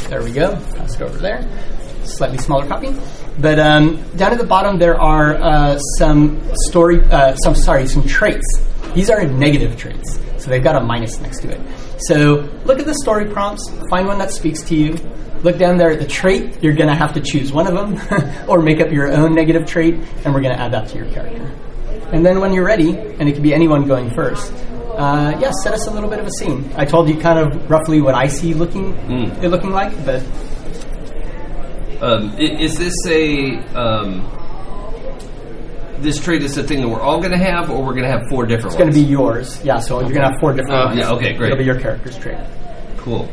[0.09, 0.57] There we go.
[0.75, 1.49] Pass it over there.
[2.05, 2.95] Slightly smaller copy.
[3.39, 8.07] But um, down at the bottom, there are uh, some story, uh, some sorry, some
[8.07, 8.47] traits.
[8.95, 11.61] These are negative traits, so they've got a minus next to it.
[12.07, 14.93] So look at the story prompts, find one that speaks to you.
[15.43, 16.63] Look down there at the trait.
[16.63, 18.01] You're going to have to choose one of them,
[18.49, 21.11] or make up your own negative trait, and we're going to add that to your
[21.11, 21.53] character.
[22.13, 24.53] And then when you're ready, and it could be anyone going first,
[24.97, 26.71] uh, yeah, set us a little bit of a scene.
[26.77, 28.95] I told you kind of roughly what I see looking
[29.43, 30.23] it looking like, but
[32.01, 34.21] Um, is this a um,
[36.01, 38.11] this trait is a thing that we're all going to have, or we're going to
[38.11, 39.63] have four different it's going to be yours.
[39.65, 40.99] Yeah, so you're going to have four different Uh, ones.
[40.99, 41.53] yeah, okay, great.
[41.53, 42.39] It'll be your character's trait.
[42.99, 43.29] Cool.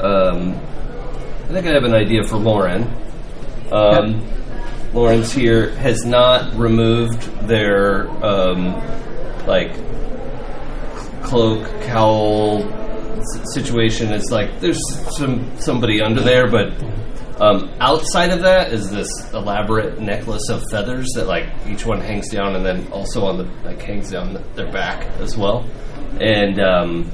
[0.00, 0.54] Um,
[1.44, 2.90] I think I have an idea for Lauren.
[3.70, 4.26] Um,
[4.92, 8.74] Lauren's here has not removed their um,
[9.46, 9.72] like
[11.22, 12.62] cloak cowl
[13.20, 14.12] s- situation.
[14.12, 14.80] It's like there's
[15.16, 16.72] some somebody under there, but
[17.42, 22.28] Um, outside of that is this elaborate necklace of feathers that like each one hangs
[22.28, 25.68] down, and then also on the like hangs down their back as well,
[26.20, 27.10] and um,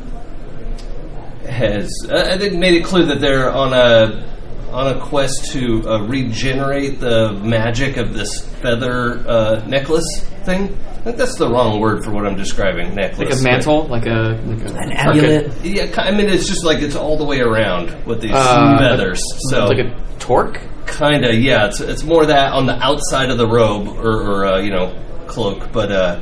[1.49, 4.23] has uh, I think made it clear that they're on a
[4.71, 10.77] on a quest to uh, regenerate the magic of this feather uh, necklace thing.
[10.99, 12.95] I think that's the wrong word for what I'm describing.
[12.95, 15.47] Necklace, Like a mantle, like a like a An amulet.
[15.57, 18.79] But- yeah, I mean it's just like it's all the way around with these Uh,
[18.79, 19.23] feathers.
[19.51, 20.61] So like a torque.
[20.87, 24.47] kind of yeah, it's it's more that on the outside of the robe or, or
[24.47, 24.95] uh, you know
[25.27, 26.21] cloak, but uh,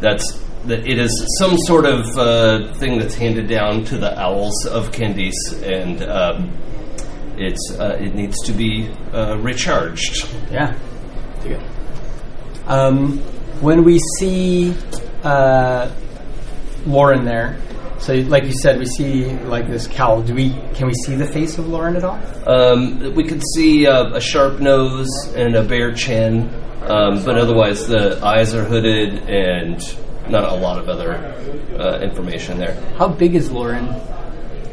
[0.00, 0.32] that's
[0.66, 4.90] that it is some sort of uh, thing that's handed down to the owls of
[4.90, 6.50] Candice, and um,
[7.38, 10.28] it's uh, it needs to be uh, recharged.
[10.50, 10.74] Yeah.
[12.66, 13.22] Um,
[13.60, 14.74] when we see
[15.22, 15.90] uh,
[16.86, 17.58] Lauren there,
[17.98, 20.22] so like you said, we see like this cowl.
[20.22, 20.50] Do we?
[20.74, 22.18] Can we see the face of Lauren at all?
[22.48, 26.48] Um, we could see uh, a sharp nose and a bare chin,
[26.82, 29.80] um, but otherwise the eyes are hooded and
[30.30, 31.14] not a lot of other
[31.78, 32.74] uh, information there.
[32.98, 33.88] How big is Lauren?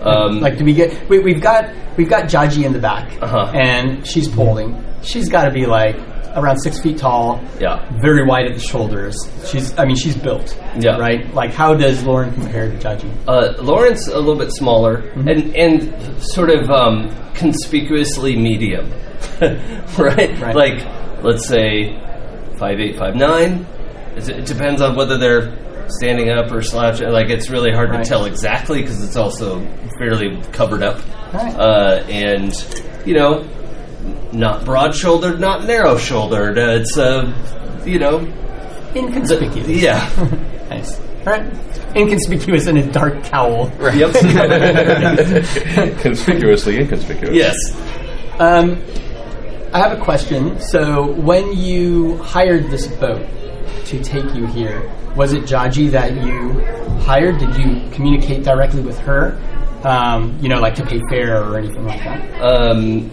[0.02, 1.10] Um, Like, do we get?
[1.10, 3.52] We, we've got we've got Jaji in the back, Uh-huh.
[3.56, 4.84] and she's pulling.
[5.02, 5.98] She's got to be like
[6.36, 7.42] around six feet tall.
[7.60, 7.88] Yeah.
[8.02, 9.16] Very wide at the shoulders.
[9.46, 9.78] She's.
[9.78, 10.58] I mean, she's built.
[10.80, 10.98] Yeah.
[10.98, 11.34] Right.
[11.34, 13.10] Like, how does Lauren compare to Jaji?
[13.28, 18.92] Uh, Lauren's a little bit smaller and and sort of um, conspicuously medium,
[19.42, 20.40] right?
[20.40, 20.56] Right.
[20.56, 21.98] Like let's say
[22.58, 23.66] five eight five nine.
[24.16, 25.58] It it depends on whether they're
[25.90, 27.10] standing up or slouching.
[27.10, 28.04] Like it's really hard Right.
[28.04, 29.60] to tell exactly because it's also
[30.00, 31.00] fairly covered up,
[31.34, 31.56] Right.
[31.56, 32.54] uh, and
[33.06, 33.48] you know,
[34.34, 36.58] not broad shouldered, not narrow shouldered.
[36.58, 38.20] Uh, it's uh, you know,
[38.96, 39.68] Inconspicuous.
[39.68, 40.10] yeah.
[40.70, 41.00] Nice.
[41.00, 41.46] All right.
[41.96, 43.68] Inconspicuous in a dark cowl.
[43.78, 43.96] Right.
[43.98, 44.14] Yep.
[46.02, 47.34] Conspicuously inconspicuous.
[47.36, 47.56] yes.
[48.40, 48.82] Um,
[49.74, 50.60] I have a question.
[50.60, 53.26] So, when you hired this boat
[53.86, 56.54] to take you here, was it Jaji that you
[57.02, 57.38] hired?
[57.38, 59.40] Did you communicate directly with her?
[59.84, 62.42] Um, you know, like to pay fare or anything like that?
[62.42, 63.12] Um,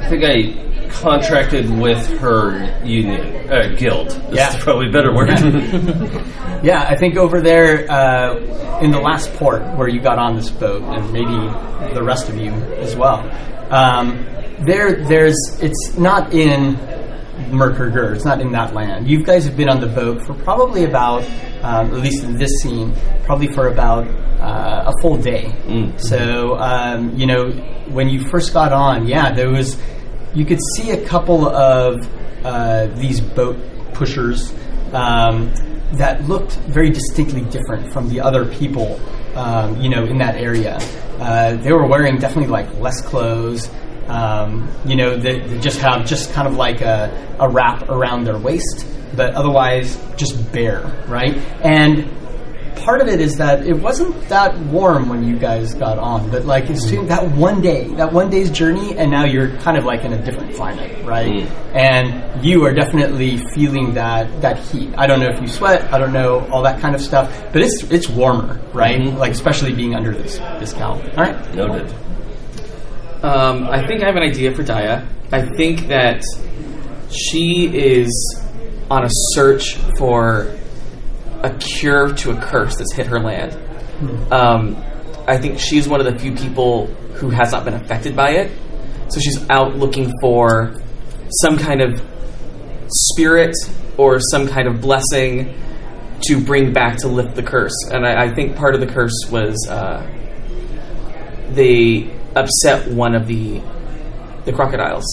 [0.00, 4.08] I think I contracted with her union, uh, guild.
[4.10, 4.56] This Yeah.
[4.56, 5.30] is probably a better word.
[6.62, 8.34] Yeah, I think over there uh,
[8.82, 12.36] in the last port where you got on this boat, and maybe the rest of
[12.36, 13.20] you as well.
[13.70, 14.26] Um,
[14.58, 15.38] there, there's.
[15.62, 16.76] It's not in
[17.50, 18.14] Merkergur.
[18.14, 19.08] It's not in that land.
[19.08, 21.22] You guys have been on the boat for probably about,
[21.62, 24.06] um, at least in this scene, probably for about
[24.40, 25.52] uh, a full day.
[25.98, 27.50] So um, you know,
[27.88, 29.76] when you first got on, yeah, there was.
[30.32, 31.96] You could see a couple of
[32.44, 33.56] uh, these boat
[33.94, 34.54] pushers
[34.92, 35.52] um,
[35.94, 39.00] that looked very distinctly different from the other people,
[39.34, 40.78] um, you know, in that area.
[41.18, 43.68] Uh, they were wearing definitely like less clothes.
[44.10, 48.24] Um, you know, they, they just have just kind of like a, a wrap around
[48.24, 51.36] their waist, but otherwise just bare, right?
[51.62, 52.10] And
[52.80, 56.44] part of it is that it wasn't that warm when you guys got on, but
[56.44, 59.84] like it's soon that one day, that one day's journey, and now you're kind of
[59.84, 61.44] like in a different climate, right?
[61.44, 61.74] Mm.
[61.74, 64.92] And you are definitely feeling that that heat.
[64.96, 67.62] I don't know if you sweat, I don't know all that kind of stuff, but
[67.62, 69.00] it's it's warmer, right?
[69.00, 69.18] Mm-hmm.
[69.18, 71.00] Like especially being under this this cowl.
[71.16, 71.54] All right.
[71.54, 71.94] Noted.
[73.22, 75.06] Um, I think I have an idea for Daya.
[75.30, 76.22] I think that
[77.10, 78.10] she is
[78.90, 80.56] on a search for
[81.42, 83.52] a cure to a curse that's hit her land.
[84.32, 84.76] Um,
[85.26, 88.50] I think she's one of the few people who has not been affected by it.
[89.08, 90.80] So she's out looking for
[91.42, 92.02] some kind of
[92.88, 93.54] spirit
[93.96, 95.54] or some kind of blessing
[96.22, 97.74] to bring back to lift the curse.
[97.90, 100.06] And I, I think part of the curse was uh,
[101.50, 103.60] they upset one of the
[104.44, 105.04] the crocodiles.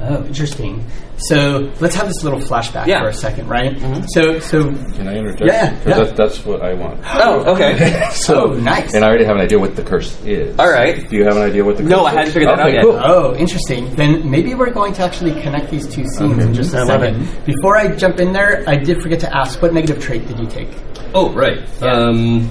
[0.00, 0.84] Oh, interesting.
[1.18, 3.00] So let's have this little flashback Yeah.
[3.00, 3.74] for a second, right?
[4.08, 5.50] So so Can I interject?
[5.50, 5.94] Yeah, 'Cause yeah.
[5.96, 7.00] That's, that's what I want.
[7.06, 8.06] Oh, okay.
[8.28, 8.92] oh nice.
[8.92, 10.58] And I already have an idea what the curse is.
[10.58, 11.08] All right.
[11.08, 12.76] Do you have an idea what the curse No, I hadn't figured that out Okay,
[12.76, 12.84] yet.
[12.84, 13.94] Oh, interesting.
[13.94, 17.26] Then maybe we're going to actually connect these two scenes in just a second.
[17.46, 20.46] Before I jump in there, I did forget to ask what negative trait did you
[20.46, 20.68] take?
[21.14, 21.58] Oh, right.
[21.82, 22.50] Um,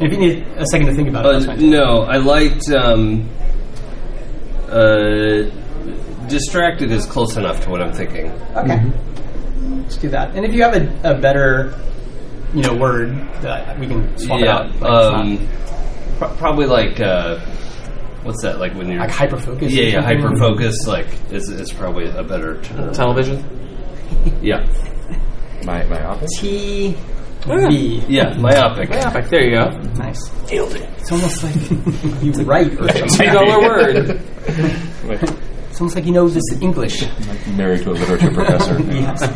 [0.00, 2.68] if you need a second to think about it, uh, that's no, I liked.
[2.70, 3.28] Um,
[4.68, 5.50] uh,
[6.28, 8.30] distracted is close enough to what I'm thinking.
[8.56, 8.82] Okay.
[9.82, 10.34] Let's do that.
[10.34, 11.78] And if you have a, a better,
[12.54, 13.10] you know, word
[13.42, 14.56] that we can swap it yeah.
[14.56, 14.80] out.
[14.80, 15.48] Like, Um,
[16.18, 16.98] pro- probably like.
[17.00, 17.38] Uh,
[18.22, 18.58] what's that?
[18.58, 19.00] Like when you're.
[19.00, 19.72] like hyper focus.
[19.72, 20.86] yeah, yeah, hyper focus.
[20.86, 22.92] Like is is probably a better term.
[22.92, 23.44] Television.
[24.40, 24.66] Yeah.
[25.64, 26.30] My, my office?
[26.38, 26.96] T
[27.46, 28.02] V.
[28.08, 28.90] Yeah, myopic.
[28.90, 29.26] Myopic.
[29.28, 29.70] There you go.
[29.94, 30.30] Nice.
[30.50, 31.54] It's almost like
[32.22, 33.08] you write or something.
[33.08, 34.20] Two dollar word.
[35.74, 37.02] It's almost like he knows this English.
[37.56, 38.80] Married to a literature professor.
[38.80, 39.28] yes.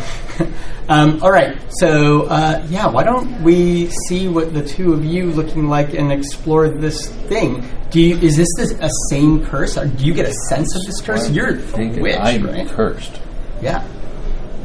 [0.88, 1.58] um, all right.
[1.80, 6.12] So uh, yeah, why don't we see what the two of you looking like and
[6.12, 7.68] explore this thing?
[7.90, 9.76] Do you, is this, this a same curse?
[9.76, 11.28] Or do you get a sense of this curse?
[11.28, 12.68] You're a thinking witch, I'm right?
[12.68, 13.20] cursed.
[13.60, 13.84] Yeah.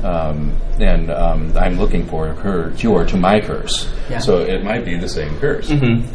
[0.03, 3.91] Um, and um, I'm looking for a cur- cure to my curse.
[4.09, 4.19] Yeah.
[4.19, 5.69] So it might be the same curse.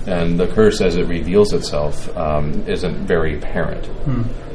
[0.06, 3.88] And the curse, as it reveals itself, um, isn't very apparent.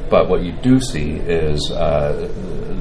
[0.10, 2.30] But what you do see is uh,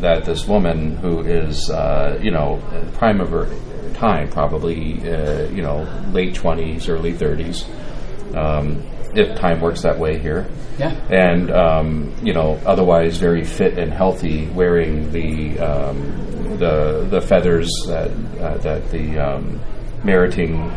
[0.01, 2.61] that this woman, who is, uh, you know,
[2.95, 3.49] prime of her
[3.95, 7.65] time, probably, uh, you know, late 20s, early 30s,
[8.37, 8.83] um,
[9.15, 10.47] if time works that way here
[10.79, 10.95] Yeah.
[11.11, 17.71] and um, you know otherwise very fit and healthy, wearing the um, the the feathers
[17.89, 19.61] that uh, that the um,
[20.05, 20.71] meriting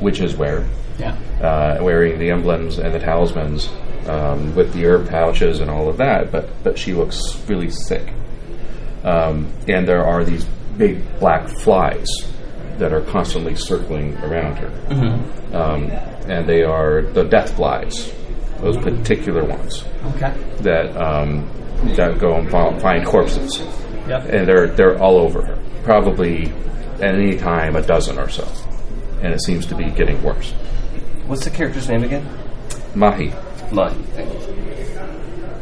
[0.00, 0.64] witches wear,
[0.98, 1.16] Yeah.
[1.40, 3.68] uh, wearing the emblems and the talismans
[4.06, 6.30] um, with the herb pouches and all of that.
[6.32, 8.12] But but she looks really sick,
[9.04, 10.44] um, and there are these
[10.76, 12.06] big black flies
[12.78, 14.70] that are constantly circling around her,
[15.56, 15.90] um,
[16.28, 18.12] and they are the death flies,
[18.60, 19.84] those particular ones
[20.16, 20.32] Okay.
[20.60, 21.48] that um,
[21.96, 23.58] that go and fi- find corpses,
[24.08, 24.24] Yep.
[24.30, 25.58] and they're they're all over her.
[25.84, 26.46] Probably
[27.00, 28.46] at any time a dozen or so,
[29.20, 30.52] and it seems to be getting worse.
[31.26, 32.26] What's the character's name again?
[32.94, 33.30] Mahi, you.
[33.30, 33.34] is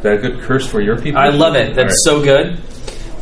[0.03, 1.21] that a good curse for your people?
[1.21, 1.75] I love it.
[1.75, 2.53] That's so good.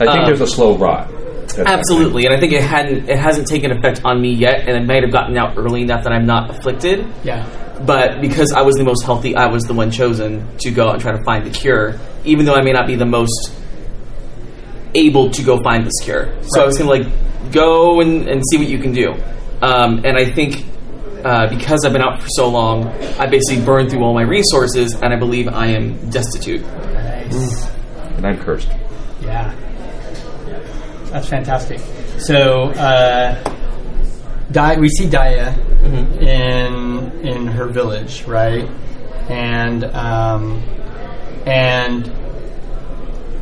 [0.02, 1.10] I think uh, there's a slow rot.
[1.56, 4.78] That's Absolutely, and I think it hadn't it hasn't taken effect on me yet, and
[4.78, 7.08] it might have gotten out early enough that I'm not afflicted.
[7.24, 7.48] Yeah.
[7.86, 10.94] But because I was the most healthy, I was the one chosen to go out
[10.96, 13.54] and try to find the cure, even though I may not be the most
[14.94, 16.34] able to go find this cure.
[16.44, 17.08] So I was gonna like
[17.52, 19.14] go and, and see what you can do.
[19.62, 20.66] Um, and I think
[21.24, 22.88] uh, because I've been out for so long,
[23.20, 26.62] I basically burned through all my resources, and I believe I am destitute.
[26.62, 27.70] Nice.
[28.16, 28.70] and I'm cursed.
[29.22, 29.54] Yeah.
[31.12, 31.80] That's fantastic.
[32.20, 33.42] So, uh,
[34.52, 35.56] Di- we see Daya
[36.22, 38.68] in in her village, right?
[39.30, 40.64] And um,
[41.46, 42.12] and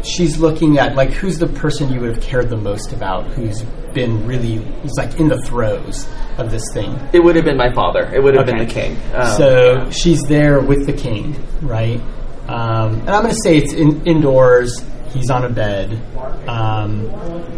[0.06, 3.63] she's looking at like who's the person you would have cared the most about, who's
[3.93, 6.97] been really who's like in the throes of this thing.
[7.13, 8.03] It would have been my father.
[8.13, 8.97] It would have been the king.
[9.13, 11.99] Um, so she's there with the king, right?
[12.47, 14.84] Um, and I'm going to say it's in, indoors.
[15.10, 15.93] He's on a bed.
[16.48, 17.10] Um,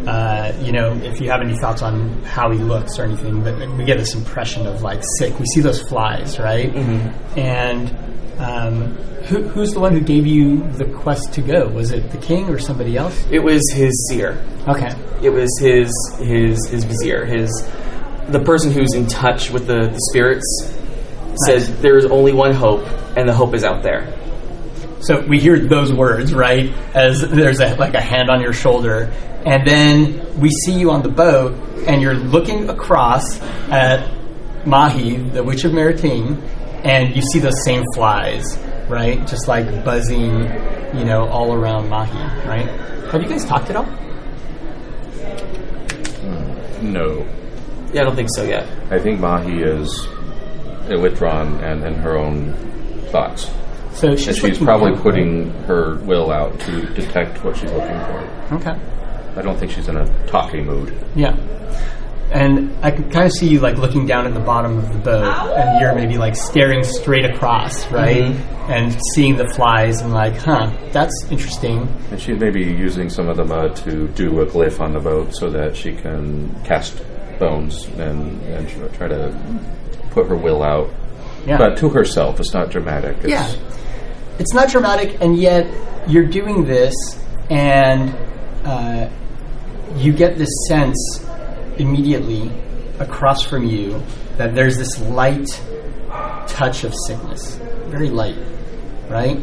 [0.08, 3.58] uh, you know, if you have any thoughts on how he looks or anything, but
[3.78, 5.38] we get this impression of like sick.
[5.40, 6.74] We see those flies, right?
[7.36, 7.90] And
[8.40, 11.68] um, who, who's the one who gave you the quest to go?
[11.68, 13.26] Was it the king or somebody else?
[13.30, 14.44] it was his seer.
[14.68, 14.90] Okay.
[15.24, 17.50] it was his his his vizier his
[18.28, 20.46] the person who's in touch with the, the spirits
[21.46, 22.86] Says there is only one hope
[23.16, 24.14] and the hope is out there
[25.02, 26.72] So we hear those words, right?
[26.94, 29.12] As there's a, like a hand on your shoulder,
[29.46, 31.54] and then we see you on the boat,
[31.88, 33.40] and you're looking across
[33.72, 34.10] at
[34.66, 36.42] Mahi, the Witch of Maritime,
[36.84, 38.58] and you see those same flies,
[38.90, 39.26] right?
[39.28, 40.44] Just like buzzing,
[40.98, 42.68] you know, all around Mahi, right?
[43.12, 43.86] Have you guys talked at all?
[46.20, 46.94] Hmm.
[46.94, 47.26] No,
[47.94, 50.08] yeah i don't think so yet I think Mahi is
[50.90, 52.54] withdrawn and in her own
[53.12, 53.52] thoughts.
[54.00, 58.56] So she's, And she's probably putting her will out to detect what she's looking for.
[58.56, 58.80] Okay.
[59.36, 60.98] I don't think she's in a talking mood.
[61.16, 61.36] Yeah.
[62.32, 65.00] And I can kind of see you like looking down at the bottom of the
[65.00, 68.24] boat, and you're maybe like staring straight across, right?
[68.24, 68.72] Mm-hmm.
[68.72, 71.88] And seeing the flies, and like, huh, that's interesting.
[72.12, 75.36] And she's maybe using some of the mud to do a glyph on the boat
[75.36, 77.02] so that she can cast
[77.40, 79.36] bones and, and try to
[80.12, 80.90] put her will out.
[81.48, 81.58] Yeah.
[81.58, 83.18] But to herself, it's not dramatic.
[83.24, 83.52] It's, yeah.
[84.40, 85.68] It's not dramatic, and yet
[86.08, 86.96] you're doing this,
[87.50, 88.16] and
[88.66, 89.10] uh,
[89.96, 91.26] you get this sense
[91.78, 92.50] immediately
[93.00, 94.02] across from you
[94.38, 95.50] that there's this light
[96.48, 98.38] touch of sickness, very light,
[99.10, 99.38] right?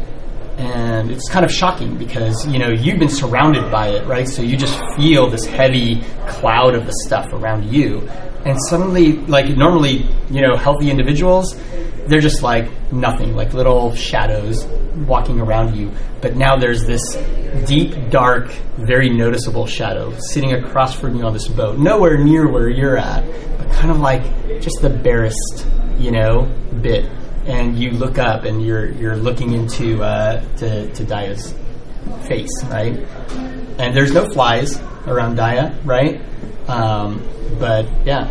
[0.57, 4.27] And it's kind of shocking because you know you've been surrounded by it, right?
[4.27, 8.09] So you just feel this heavy cloud of the stuff around you,
[8.47, 11.61] and suddenly, like normally, you know, healthy individuals,
[12.07, 14.65] they're just like nothing, like little shadows
[15.09, 15.91] walking around you.
[16.21, 17.03] But now there's this
[17.67, 22.69] deep, dark, very noticeable shadow sitting across from you on this boat, nowhere near where
[22.69, 23.27] you're at,
[23.59, 24.23] but kind of like
[24.61, 25.67] just the barest,
[25.99, 26.42] you know,
[26.81, 27.11] bit.
[27.47, 31.53] And you look up, and you're you're looking into uh, to to Daya's
[32.29, 32.97] face, right?
[33.79, 36.21] And there's no flies around Daya, right?
[36.69, 37.23] Um,
[37.59, 38.27] but yeah,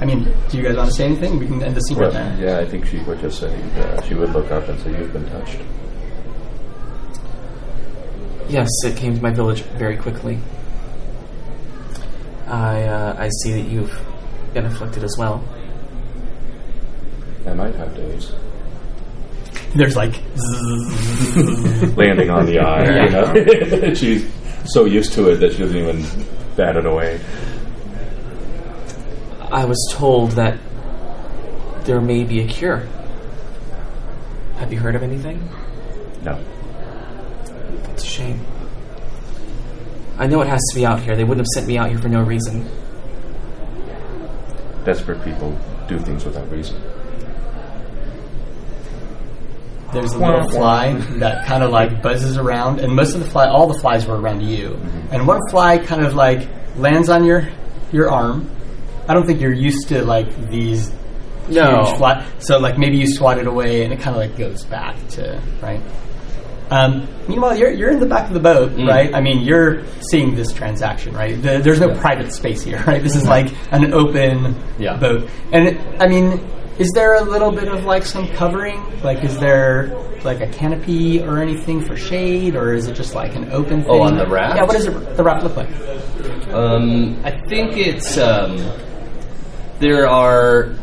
[0.00, 1.38] I mean, do you guys want to say anything?
[1.38, 2.48] We can end the scene Well, right there.
[2.56, 5.12] yeah, I think she would just say uh, she would look up and say, "You've
[5.12, 5.58] been touched."
[8.48, 10.38] Yes, it came to my village very quickly.
[12.48, 13.96] I uh, I see that you've
[14.54, 15.44] been afflicted as well.
[17.46, 18.32] I might have days.
[19.74, 20.14] There's like,
[21.96, 23.04] landing on the eye.
[23.04, 24.28] You know, she's
[24.64, 26.04] so used to it that she doesn't even
[26.56, 27.20] bat it away.
[29.50, 30.58] I was told that
[31.84, 32.86] there may be a cure.
[34.58, 35.48] Have you heard of anything?
[36.22, 36.38] No,
[37.82, 38.40] That's a shame.
[40.18, 41.16] I know it has to be out here.
[41.16, 42.68] They wouldn't have sent me out here for no reason.
[44.84, 46.80] desperate people do things without reason.
[49.92, 53.48] there's a little fly that kind of like buzzes around, and most of the fly,
[53.48, 55.14] all the flies were around you, mm-hmm.
[55.14, 57.48] and one fly kind of like lands on your
[57.92, 58.48] your arm.
[59.10, 60.90] I don't think you're used to like these
[61.48, 61.82] No.
[61.84, 64.64] huge fly, so like maybe you swat it away, and it kind of like goes
[64.64, 65.80] back to right.
[66.70, 69.12] Um, meanwhile, you're you're in the back of the boat, right?
[69.12, 71.34] I mean, you're seeing this transaction, right?
[71.42, 73.02] The, there's no private space here, right?
[73.02, 74.96] This is like an open Yeah.
[74.96, 76.38] boat, and it, I mean,
[76.78, 78.80] is there a little bit of like some covering?
[79.02, 79.92] Like, is there
[80.22, 83.82] like a canopy or anything for shade, or is it just like an open?
[83.82, 83.90] Thing?
[83.90, 84.54] Oh, on the raft?
[84.58, 84.62] Yeah.
[84.62, 85.70] What does it, the raft look like?
[86.54, 88.56] Um, I think it's um,
[89.80, 90.74] there are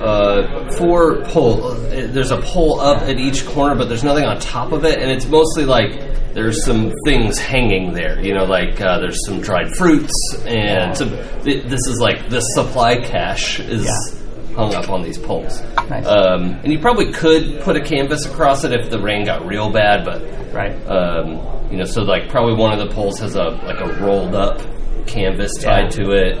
[0.00, 1.64] uh, four pole.
[1.64, 1.74] uh,
[2.08, 5.10] There's a pole up at each corner, but there's nothing on top of it, and
[5.10, 8.20] it's mostly like there's some things hanging there.
[8.20, 10.12] You know, like uh, there's some dried fruits,
[10.46, 11.10] and some,
[11.42, 14.54] th- this is like the supply cache is Yeah.
[14.56, 15.62] hung up on these poles.
[15.88, 16.06] Nice.
[16.06, 19.70] Um, and you probably could put a canvas across it if the rain got real
[19.70, 20.22] bad, but
[20.52, 20.74] Right.
[20.88, 24.34] um, you know, so like probably one of the poles has a like a rolled
[24.34, 24.60] up
[25.06, 26.36] canvas tied to it,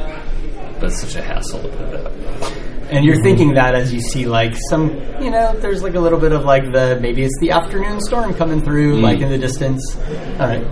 [0.80, 2.12] but it's such a hassle to put it up.
[2.90, 6.18] And you're thinking that as you see like some, you know, there's like a little
[6.20, 9.96] bit of like the maybe it's the afternoon storm coming through, like in the distance.
[10.38, 10.64] All right.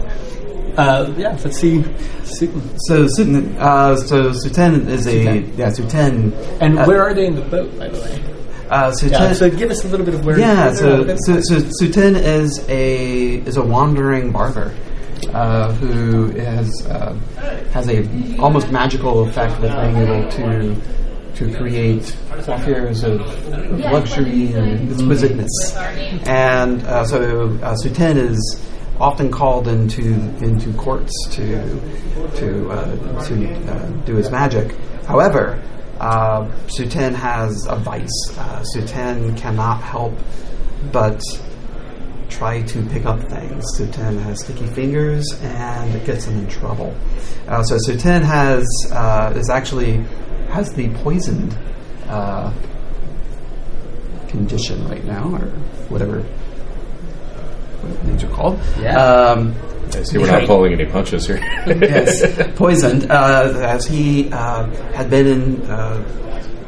[0.76, 1.82] Uh, yeah, let's see.
[2.22, 5.58] So Suten, uh, so Suten is a Suten.
[5.58, 6.32] yeah Suten.
[6.60, 8.22] And uh, where are they in the boat, by the way?
[8.70, 10.38] Uh, Suten, Yeah, so give us a little bit of where.
[10.38, 14.74] yeah, so, they're so, so Suten is a is a wandering barber
[15.28, 17.14] uh, who has uh,
[17.72, 20.76] has a almost magical effect with being able to
[21.34, 23.20] to create coiffures of,
[23.90, 25.74] luxury and exquisiteness.
[26.26, 28.62] And uh, so uh, is
[29.00, 30.02] often called into
[30.44, 31.80] into courts to
[32.36, 34.76] to uh, to uh, do his magic.
[35.06, 35.62] However,
[35.98, 38.10] uh, Suten has a vice.
[38.36, 40.14] Uh, Suten cannot help
[40.90, 41.22] but
[42.32, 43.64] try to pick up things.
[43.78, 46.94] Suten has sticky fingers and it gets him in trouble.
[47.48, 49.96] Uh, so Suten has uh, is actually
[50.50, 51.56] has the poisoned
[52.08, 52.52] uh,
[54.28, 55.46] condition right now, or
[55.88, 56.20] whatever
[57.80, 58.58] what things are called.
[58.80, 58.96] Yeah.
[58.98, 59.54] Um,
[59.94, 61.38] I see we're not pulling any punches here.
[61.66, 62.22] yes,
[62.56, 66.02] poisoned, uh, as he uh, had been in uh,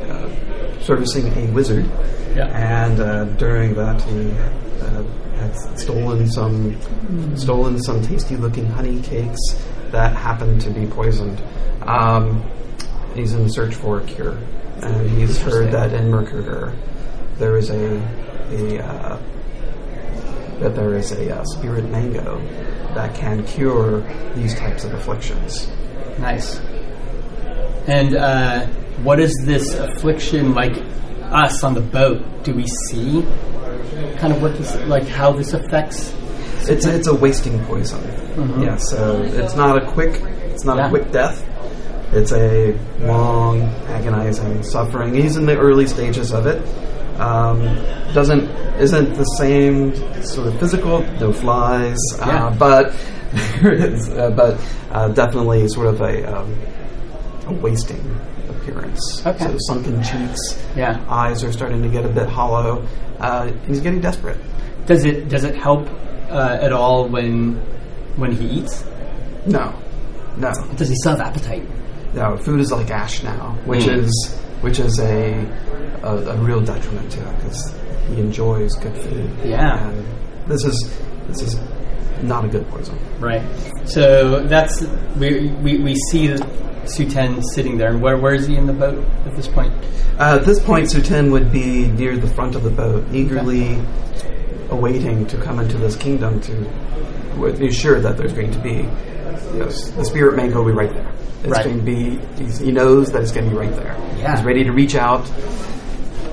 [0.02, 1.86] uh, servicing a wizard,
[2.36, 2.46] Yeah.
[2.48, 4.30] and uh, during that he
[4.82, 5.02] uh,
[5.46, 9.40] had stolen some stolen some tasty-looking honey cakes
[9.90, 11.42] that happened to be poisoned.
[11.82, 12.42] Um,
[13.14, 14.38] he's in search for a cure,
[14.82, 16.72] and he's heard that in Mercury
[17.38, 17.96] there is a
[18.50, 19.18] a uh,
[20.60, 22.38] that there is a uh, spirit mango
[22.94, 24.00] that can cure
[24.34, 25.68] these types of afflictions.
[26.18, 26.60] Nice.
[27.86, 28.66] And uh,
[29.02, 30.76] what is this affliction like?
[31.24, 33.22] Us on the boat, do we see
[34.18, 36.12] kind of what this like how this affects?
[36.68, 38.02] It's it's a wasting poison.
[38.62, 40.20] Yeah, so it's not a quick
[40.52, 40.86] it's not Yeah.
[40.86, 41.44] a quick death.
[42.12, 45.14] It's a long, agonizing suffering.
[45.14, 46.62] He's in the early stages of it.
[47.20, 47.62] Um,
[48.12, 48.48] doesn't
[48.78, 51.02] isn't the same sort of physical.
[51.20, 52.46] No flies, Yeah.
[52.46, 52.94] uh, but
[53.60, 54.60] there is, uh, but
[54.92, 56.56] uh, definitely sort of a um,
[57.46, 59.22] a wasting appearance.
[59.26, 59.44] Okay.
[59.44, 60.62] So sunken cheeks.
[60.76, 61.04] Yeah.
[61.08, 62.86] Eyes are starting to get a bit hollow.
[63.20, 64.38] Uh, he's getting desperate.
[64.86, 65.88] Does it does it help
[66.30, 67.56] uh, at all when
[68.16, 68.84] when he eats?
[69.46, 69.74] No,
[70.36, 70.52] no.
[70.76, 71.66] Does he still have appetite?
[72.14, 75.34] No, food is like ash now, which is which is a
[76.02, 77.74] a, a real detriment to him because
[78.08, 79.30] he enjoys good food.
[79.44, 79.88] Yeah.
[79.88, 80.06] and
[80.46, 80.98] this is
[81.28, 81.60] this is
[82.22, 82.98] not a good poison.
[83.20, 83.42] Right.
[83.86, 84.82] So that's
[85.18, 86.28] we we, we see
[86.86, 89.72] Suten sitting there, and where where is he in the boat at this point?
[90.18, 93.78] Uh, at this point, Suten would be near the front of the boat, eagerly
[94.70, 98.88] awaiting to come into this kingdom to be sure that there's going to be
[99.56, 101.12] Yes, the spirit mango will be right there.
[101.44, 101.64] It's Right.
[101.64, 102.18] going to be.
[102.42, 103.94] He's, he knows that it's going to be right there.
[104.18, 104.34] Yeah.
[104.34, 105.24] He's ready to reach out,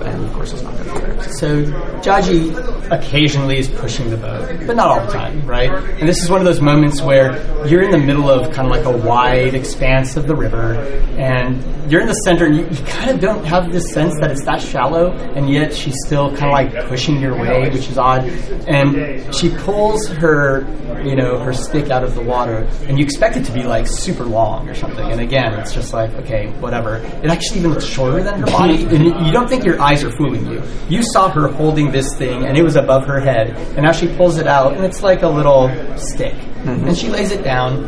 [0.05, 1.23] and of course, it's not going to there.
[1.33, 1.63] So
[2.01, 5.71] Jaji occasionally is pushing the boat, but not all the time, right?
[5.99, 7.37] And this is one of those moments where
[7.67, 10.73] you're in the middle of kind of like a wide expanse of the river,
[11.17, 14.31] and you're in the center, and you, you kind of don't have this sense that
[14.31, 17.97] it's that shallow, and yet she's still kind of like pushing your way, which is
[17.97, 18.23] odd.
[18.67, 20.61] And she pulls her,
[21.03, 23.87] you know, her stick out of the water, and you expect it to be like
[23.87, 25.11] super long or something.
[25.11, 26.97] And again, it's just like, okay, whatever.
[27.23, 30.11] It actually even looks shorter than her body, and you- don't think your eyes are
[30.11, 30.63] fooling you.
[30.89, 34.07] You saw her holding this thing, and it was above her head, and now she
[34.15, 36.35] pulls it out, and it's like a little stick.
[36.65, 37.85] And she lays it down,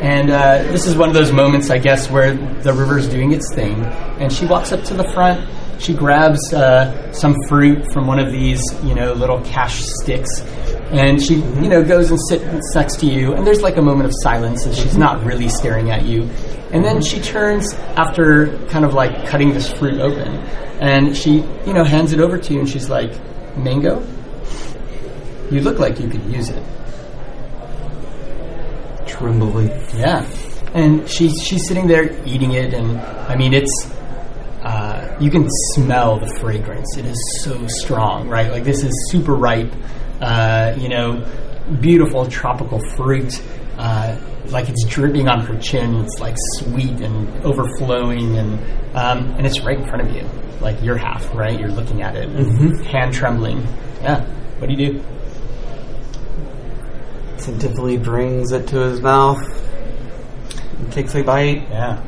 [0.00, 3.52] and uh, this is one of those moments, I guess, where the river's doing its
[3.54, 3.74] thing,
[4.20, 5.40] and she walks up to the front.
[5.78, 10.42] She grabs uh, some fruit from one of these, you know, little cache sticks,
[10.90, 13.32] and she, you know, goes and sits next to you.
[13.34, 16.22] And there's like a moment of silence as she's not really staring at you.
[16.70, 20.28] And then she turns after kind of like cutting this fruit open,
[20.80, 23.12] and she, you know, hands it over to you, and she's like,
[23.56, 24.02] "Mango,
[25.50, 26.62] you look like you could use it."
[29.06, 29.68] Trembly.
[29.94, 30.24] Yeah,
[30.74, 33.92] and she's she's sitting there eating it, and I mean it's
[34.62, 36.96] uh, you can smell the fragrance.
[36.96, 38.50] It is so strong, right?
[38.50, 39.72] Like this is super ripe,
[40.20, 41.26] uh, you know,
[41.80, 43.42] beautiful tropical fruit.
[43.76, 45.96] Uh, like it's dripping on her chin.
[45.96, 48.52] It's like sweet and overflowing, and
[48.94, 50.28] um, and it's right in front of you.
[50.60, 51.58] Like your half, right?
[51.58, 52.28] You're looking at it,
[52.86, 53.66] hand trembling.
[54.00, 54.24] Yeah.
[54.58, 55.04] What do you do?
[57.38, 59.40] Tentatively brings it to his mouth.
[60.92, 61.62] Takes a bite.
[61.68, 62.00] Yeah.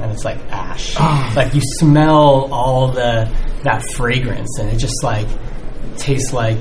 [0.00, 0.96] And it's like ash.
[1.36, 3.30] like you smell all the
[3.62, 5.26] that fragrance and it just like
[5.96, 6.58] tastes like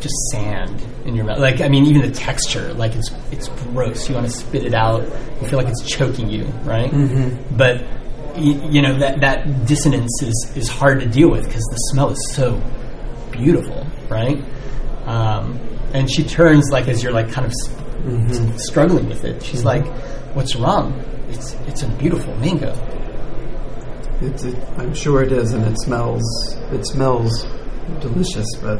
[0.00, 1.38] just sand in your mouth.
[1.38, 4.08] Like I mean even the texture, like it's it's gross.
[4.08, 5.02] You want to spit it out.
[5.40, 6.90] You feel like it's choking you, right?
[6.90, 7.56] Mm-hmm.
[7.56, 7.82] But
[8.34, 12.10] y- you know that that dissonance is is hard to deal with because the smell
[12.10, 12.60] is so
[13.30, 14.42] beautiful, right?
[15.06, 15.58] Um,
[15.92, 19.42] and she turns like as you're like kind of s- struggling with it.
[19.42, 19.86] She's like,
[20.34, 21.04] "What's wrong?
[21.30, 22.74] It's it's a beautiful mango."
[24.22, 26.22] It's, it, I'm sure it is, and it smells.
[26.72, 27.46] It smells
[28.00, 28.78] delicious, but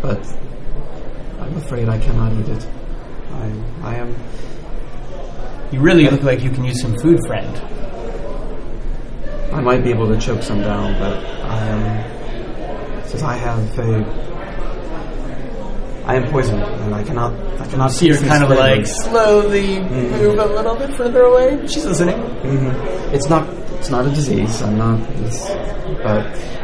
[0.00, 0.26] but
[1.40, 2.66] I'm afraid I cannot eat it.
[3.32, 4.16] I I am.
[5.72, 7.54] You really look like you can use some food, friend.
[9.52, 13.06] I might be able to choke some down, but I am.
[13.06, 14.31] Since I have a.
[16.04, 17.32] I am poisoned, and I cannot.
[17.60, 17.92] I cannot.
[17.92, 19.04] See her taste kind of like flavors.
[19.04, 20.10] slowly mm-hmm.
[20.16, 21.66] move a little bit further away.
[21.68, 22.16] She's listening.
[22.16, 23.14] Mm-hmm.
[23.14, 23.48] It's not.
[23.78, 24.62] It's not a disease.
[24.62, 25.00] I'm not.
[25.20, 25.46] It's,
[26.02, 26.58] but.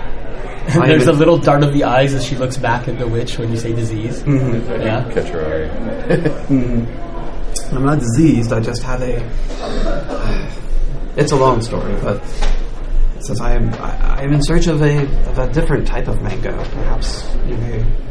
[0.86, 3.50] There's a little dart of the eyes as she looks back at the witch when
[3.50, 4.22] you say disease.
[4.22, 4.82] Mm-hmm.
[4.82, 5.10] Yeah.
[5.14, 5.68] Catch your eye.
[7.74, 8.52] I'm not diseased.
[8.52, 9.16] I just have a.
[11.16, 12.22] It's a long story, but
[13.20, 16.20] since I am, I, I am in search of a of a different type of
[16.22, 16.52] mango.
[16.64, 18.07] Perhaps you may.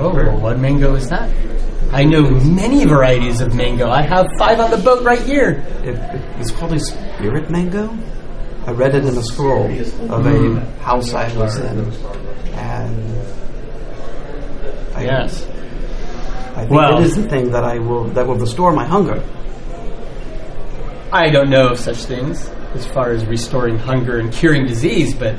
[0.00, 1.30] Oh, what mango is that?
[1.92, 3.88] I know many varieties of mango.
[3.88, 5.64] I have five on the boat right here.
[5.84, 5.96] It,
[6.38, 7.96] it's called a spirit mango.
[8.66, 9.64] I read it in a scroll
[10.12, 11.90] of a house I was in,
[12.52, 13.16] and
[14.94, 15.46] I, Yes.
[16.54, 19.22] I think Well- it is the thing that I will that will restore my hunger.
[21.10, 25.36] I don't know of such things as far as restoring hunger and curing disease, but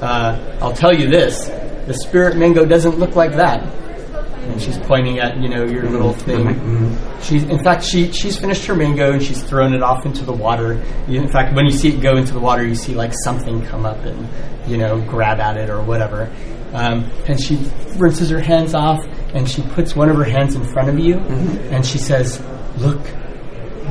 [0.00, 1.50] uh, I'll tell you this:
[1.86, 3.62] the spirit mango doesn't look like that.
[3.62, 6.98] And she's pointing at you know your little thing.
[7.22, 10.32] She's in fact she she's finished her mango and she's thrown it off into the
[10.32, 10.84] water.
[11.08, 13.64] You, in fact, when you see it go into the water, you see like something
[13.66, 14.28] come up and
[14.68, 16.32] you know grab at it or whatever.
[16.72, 17.56] Um, and she
[17.96, 19.04] rinses her hands off
[19.34, 22.40] and she puts one of her hands in front of you and she says,
[22.78, 23.00] "Look,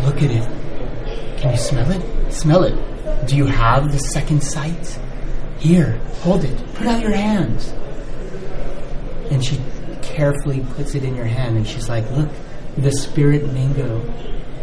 [0.04, 1.38] look at it.
[1.40, 2.32] Can you smell it?
[2.34, 3.28] Smell it.
[3.28, 5.00] Do you have the second sight?
[5.62, 6.58] Here, hold it.
[6.76, 7.74] Put out your hands."
[9.32, 9.60] and she
[10.02, 12.30] carefully puts it in your hand and she's like, Look,
[12.78, 14.02] the spirit mango.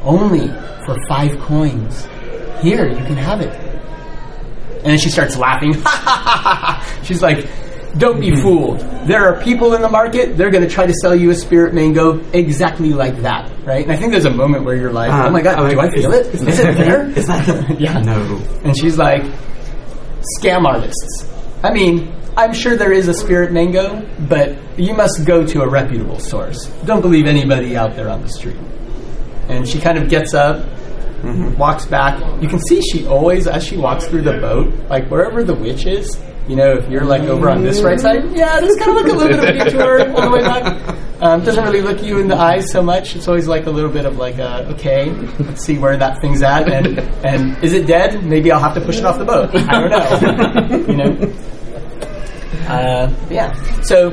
[0.03, 0.47] Only
[0.87, 2.07] for five coins.
[2.61, 3.53] Here, you can have it.
[4.79, 5.73] And then she starts laughing.
[7.03, 7.49] she's like,
[7.97, 8.43] Don't be mm-hmm.
[8.43, 8.81] fooled.
[9.09, 11.73] There are people in the market, they're going to try to sell you a spirit
[11.73, 13.85] mango exactly like that, right?
[13.85, 15.91] And I think there's a moment where you're like, Oh uh, my god, do I
[15.91, 16.27] feel it?
[16.27, 17.09] Is it there?
[17.09, 18.01] Is that yeah.
[18.01, 18.43] no?
[18.65, 19.23] And she's like,
[20.37, 21.29] scam artists.
[21.63, 25.69] I mean, I'm sure there is a spirit mango, but you must go to a
[25.69, 26.67] reputable source.
[26.85, 28.59] Don't believe anybody out there on the street.
[29.49, 30.65] And she kind of gets up,
[31.23, 31.57] mm-hmm.
[31.57, 32.21] walks back.
[32.41, 35.87] You can see she always, as she walks through the boat, like wherever the witch
[35.87, 36.17] is,
[36.49, 39.13] You know, if you're like over on this right side, yeah, there's kind of like
[39.13, 40.97] a little bit of a detour on the way back.
[41.21, 43.17] Um, doesn't really look you in the eyes so much.
[43.17, 46.43] It's always like a little bit of like, uh, okay, let's see where that thing's
[46.43, 48.25] at, and and is it dead?
[48.25, 49.51] Maybe I'll have to push it off the boat.
[49.55, 50.77] I don't know.
[50.93, 51.35] you know.
[52.69, 53.55] Uh, yeah.
[53.81, 54.11] So,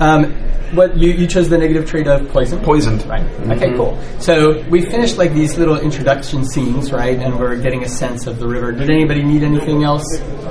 [0.00, 0.34] um,
[0.74, 2.60] what you, you chose the negative trait of poison?
[2.60, 3.04] Poisoned.
[3.06, 3.24] Right.
[3.50, 3.98] Okay, cool.
[4.20, 7.18] So we finished like these little introduction scenes, right?
[7.18, 8.72] And we're getting a sense of the river.
[8.72, 10.04] Did anybody need anything else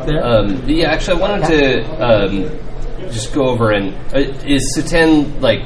[0.05, 0.23] there?
[0.25, 5.59] Um, yeah, actually, I wanted to um, just go over and uh, is Suten like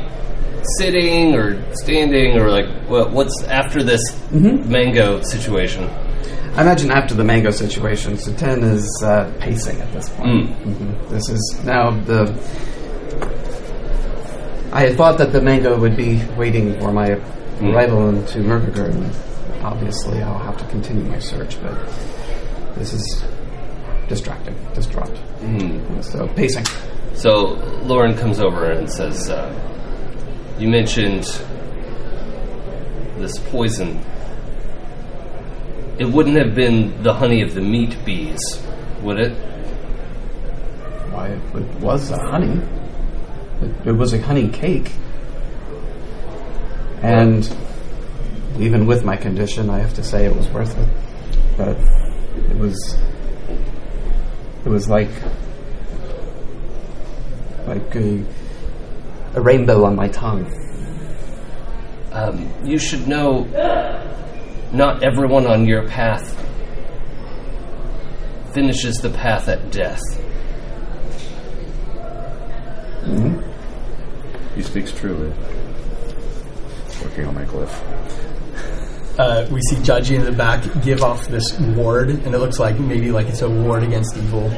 [0.77, 5.89] sitting or standing or like what, what's after this mango situation?
[6.53, 10.49] I imagine after the mango situation, Suten is uh, pacing at this point.
[10.49, 11.09] Mhm.
[11.09, 12.25] This is now the.
[14.73, 17.19] I had thought that the mango would be waiting for my
[17.61, 21.75] arrival into Murgagur, and obviously I'll have to continue my search, but
[22.75, 23.23] this is
[24.07, 25.11] distracting, distraught.
[26.01, 26.65] So pacing.
[27.15, 29.53] So Lauren comes over and says, uh,
[30.57, 31.25] "You mentioned
[33.17, 33.99] this poison.
[35.99, 38.39] It wouldn't have been the honey of the meat bees,
[39.01, 39.33] would it?
[41.11, 42.59] Why, it was a honey.
[43.85, 44.91] It, was a honey cake.
[47.01, 47.47] And
[48.59, 50.89] even with my condition, I have to say it was worth it.
[51.57, 51.77] But
[52.49, 52.97] it was.
[54.65, 55.09] It was like.
[57.67, 58.23] like a.
[59.35, 60.45] a rainbow on my tongue.
[62.11, 63.43] Um, you should know.
[64.71, 66.37] Not everyone on your path
[68.53, 70.01] finishes the path at death.
[74.55, 75.31] He speaks truly.
[77.03, 79.17] Working on my glyph.
[79.17, 82.79] uh, we see Jaji in the back give off this ward, and it looks like
[82.79, 84.51] maybe like it's a ward against evil.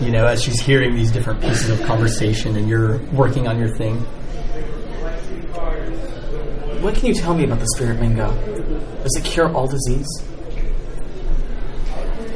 [0.00, 3.74] You know, as she's hearing these different pieces of conversation, and you're working on your
[3.76, 3.96] thing.
[6.82, 8.30] What can you tell me about the spirit mango?
[9.02, 10.06] Does it cure all disease?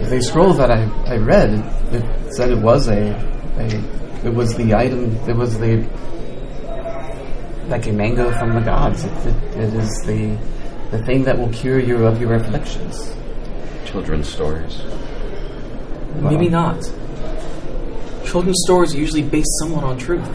[0.08, 1.50] The scroll that I, I read,
[1.92, 3.12] it said it was a,
[3.58, 4.26] a.
[4.26, 5.86] it was the item, it was the.
[7.70, 9.04] Like a mango from the gods.
[9.04, 10.36] It, it, it is the.
[10.90, 13.14] the thing that will cure you of your afflictions.
[13.84, 14.82] Children's stories.
[16.16, 16.82] Maybe not.
[18.24, 20.26] Children's stories are usually based somewhat on truth.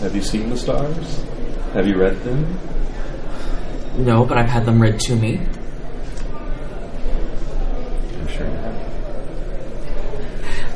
[0.00, 1.24] Have you seen the stars?
[1.72, 2.58] Have you read them?
[3.98, 5.40] No, but I've had them read to me.
[8.14, 8.76] I'm sure you have.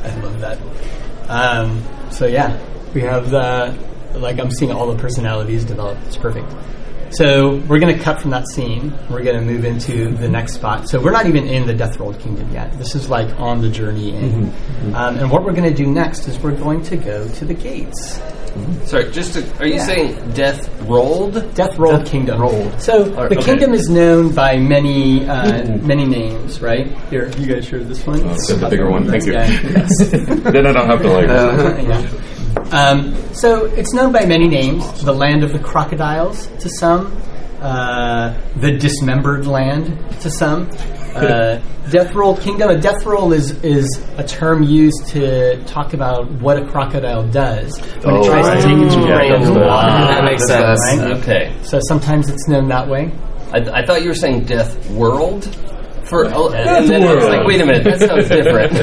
[0.03, 0.59] I love that.
[1.29, 1.81] Um,
[2.11, 2.59] so yeah,
[2.93, 3.73] we have the
[4.15, 5.97] like I'm seeing all the personalities develop.
[6.07, 6.51] It's perfect.
[7.13, 8.93] So we're going to cut from that scene.
[9.09, 10.87] We're going to move into the next spot.
[10.87, 12.71] So we're not even in the Death Rolled Kingdom yet.
[12.77, 14.45] This is like on the journey in.
[14.95, 17.53] Um, and what we're going to do next is we're going to go to the
[17.53, 18.21] gates.
[18.85, 19.85] Sorry, just to, are you Yeah.
[19.85, 21.53] saying death rolled?
[21.53, 22.39] Death Rolled Kingdom.
[22.41, 22.81] Rolled.
[22.81, 23.43] So Or- the okay.
[23.45, 26.87] kingdom is known by many uh, many names, right?
[27.09, 28.21] Here, you guys share this one.
[28.23, 29.07] Oh, the bigger one.
[29.09, 29.33] Thank you.
[29.33, 29.47] Yeah.
[30.51, 31.27] then I don't have to like.
[31.83, 32.09] yeah.
[32.71, 37.15] Um, so it's known by many names: the land of the crocodiles to some,
[37.61, 40.69] uh, the dismembered land to some.
[41.15, 41.59] Uh,
[41.91, 42.69] death roll kingdom.
[42.69, 47.77] A death roll is is a term used to talk about what a crocodile does
[48.03, 49.91] when it tries to take its Yeah, prey that's underwater.
[49.91, 50.79] the- that makes sense.
[50.81, 51.11] Right?
[51.19, 53.11] Okay, So sometimes it's known that way.
[53.53, 55.43] I, I thought you were saying death world.
[56.11, 57.37] For oh, and then I was world.
[57.37, 58.73] like, wait a minute, that sounds different.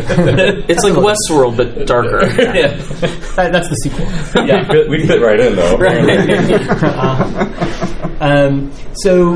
[0.71, 2.23] It's like Westworld, but darker.
[2.43, 2.69] yeah.
[3.37, 4.07] That, that's the sequel.
[4.47, 5.77] yeah, We fit, we fit right in though.
[8.21, 9.35] Um, so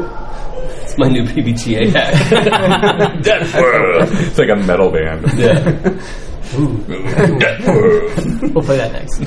[0.82, 3.22] It's my new PBTA hack.
[3.22, 4.09] death world.
[4.11, 5.24] it's like a metal band.
[5.36, 6.01] Death world.
[8.53, 9.21] we'll play that next.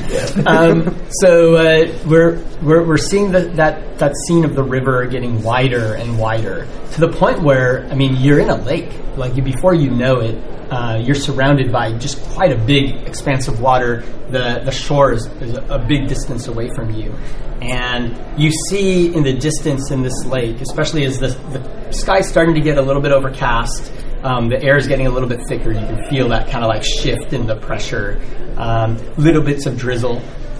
[0.46, 5.42] Um, so uh, we're, we're we're seeing the, that that scene of the river getting
[5.42, 8.92] wider and wider to the point where I mean you're in a lake.
[9.18, 10.36] Like you, before you know it,
[10.72, 14.04] uh, you're surrounded by just quite a big expanse of water.
[14.30, 17.14] The the shore is, is a big distance away from you,
[17.62, 22.56] and you see in the distance in this lake, especially as the the sky's starting
[22.56, 23.92] to get a little bit overcast.
[24.26, 25.72] Um, the air is getting a little bit thicker.
[25.72, 28.20] You can feel that kind of like shift in the pressure.
[28.58, 30.18] Um, little bits of drizzle,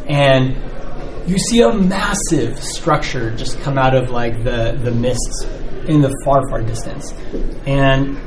[0.08, 0.56] and
[1.28, 5.46] you see a massive structure just come out of like the the mists
[5.88, 7.12] in the far far distance,
[7.66, 8.18] and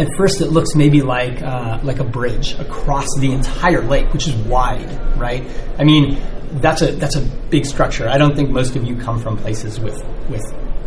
[0.00, 4.26] at first it looks maybe like uh, like a bridge across the entire lake, which
[4.26, 5.46] is wide, right?
[5.78, 6.20] I mean,
[6.54, 8.08] that's a that's a big structure.
[8.08, 10.42] I don't think most of you come from places with with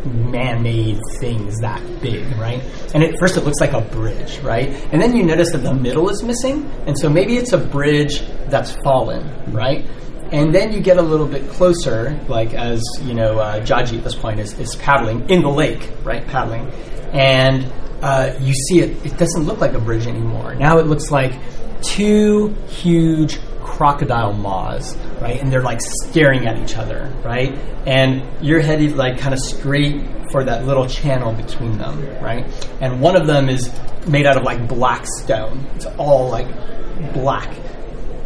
[0.06, 2.62] man-made things that big, right?
[2.93, 4.70] And at first it looks like a bridge, right?
[4.91, 8.22] And then you notice that the middle is missing, and so maybe it's a bridge
[8.47, 9.86] that's fallen, right?
[10.32, 14.04] And then you get a little bit closer, like as you know, uh, Jaji at
[14.04, 16.26] this point is, is paddling in the lake, right?
[16.28, 16.68] Paddling,
[17.14, 17.72] and
[18.02, 19.06] uh, you see it.
[19.06, 20.56] It doesn't look like a bridge anymore.
[20.56, 21.34] Now it looks like
[21.82, 23.39] two huge
[23.78, 25.39] crocodile maws, right?
[25.39, 27.57] And they're like staring at each other, right?
[27.86, 32.45] And you're headed like kind of straight for that little channel between them, right?
[32.82, 33.72] And one of them is
[34.07, 35.65] made out of like black stone.
[35.76, 36.47] It's all like
[37.13, 37.55] black.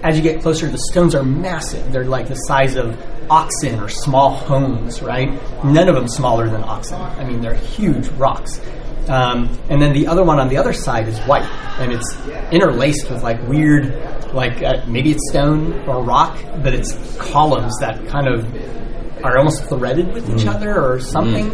[0.01, 1.91] As you get closer, the stones are massive.
[1.91, 2.97] They're like the size of
[3.29, 5.29] oxen or small homes, right?
[5.63, 6.99] None of them smaller than oxen.
[6.99, 8.59] I mean, they're huge rocks.
[9.07, 11.43] Um, and then the other one on the other side is white,
[11.79, 12.15] and it's
[12.51, 13.93] interlaced with like weird,
[14.33, 18.45] like uh, maybe it's stone or rock, but it's columns that kind of
[19.23, 21.51] are almost threaded with each other or something.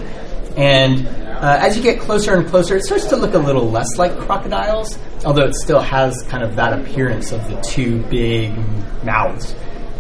[0.58, 3.98] And uh, as you get closer and closer, it starts to look a little less
[3.98, 8.54] like crocodiles, although it still has kind of that appearance of the two big
[9.04, 9.56] mouths.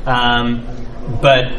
[0.06, 0.68] Um,
[1.22, 1.52] but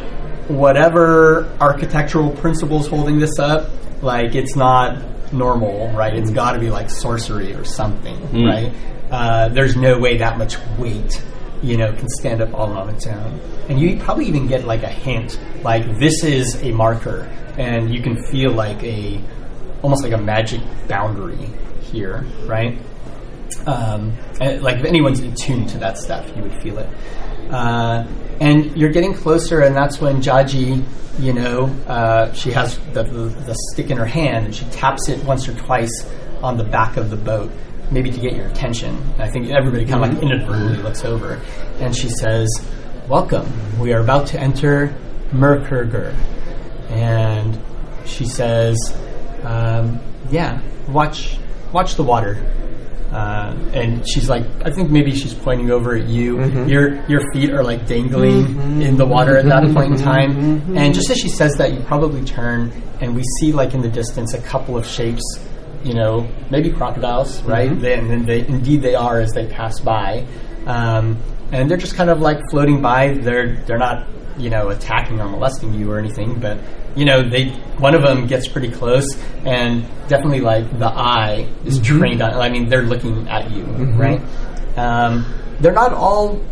[0.49, 3.69] whatever architectural principles holding this up,
[4.01, 5.01] like it's not
[5.33, 6.13] normal, right?
[6.15, 8.73] It's got to be like sorcery or something, right?
[9.11, 11.21] Uh, there's no way that much weight,
[11.61, 13.39] you know, can stand up all on its own.
[13.69, 18.01] And you probably even get like a hint, like this is a marker, and you
[18.01, 19.21] can feel like a
[19.81, 21.49] almost like a magic boundary
[21.81, 22.77] here, right?
[23.65, 26.89] Um, like if anyone's attuned to that stuff, you would feel it.
[27.49, 28.05] Uh,
[28.41, 30.83] and you're getting closer, and that's when Jaji,
[31.19, 35.09] you know, uh, she has the, the, the stick in her hand, and she taps
[35.09, 36.09] it once or twice
[36.41, 37.51] on the back of the boat,
[37.91, 38.97] maybe to get your attention.
[39.13, 41.39] And I think everybody kind of like inadvertently looks over,
[41.79, 42.49] and she says,
[43.07, 43.47] "Welcome.
[43.79, 44.91] We are about to enter
[45.31, 46.15] Merkurger."
[46.89, 47.59] And
[48.05, 48.75] she says,
[49.43, 49.99] um,
[50.31, 51.37] "Yeah, watch,
[51.71, 52.43] watch the water."
[53.11, 56.37] Uh, and she's like, I think maybe she's pointing over at you.
[56.37, 56.69] Mm-hmm.
[56.69, 58.81] Your your feet are like dangling mm-hmm.
[58.81, 60.03] in the water at that point in mm-hmm.
[60.03, 60.77] time.
[60.77, 63.89] And just as she says that, you probably turn, and we see like in the
[63.89, 65.23] distance a couple of shapes.
[65.83, 67.77] You know, maybe crocodiles, right?
[67.77, 70.27] They, and then they indeed they are as they pass by,
[70.67, 71.17] um,
[71.51, 73.15] and they're just kind of like floating by.
[73.15, 74.07] They're they're not
[74.37, 76.59] you know attacking or molesting you or anything, but
[76.95, 79.07] you know they one of them gets pretty close
[79.45, 82.33] and definitely like the eye is trained on.
[82.33, 83.63] I mean, they're looking at you,
[83.95, 84.21] right?
[84.77, 85.25] Um,
[85.59, 86.43] they're not all.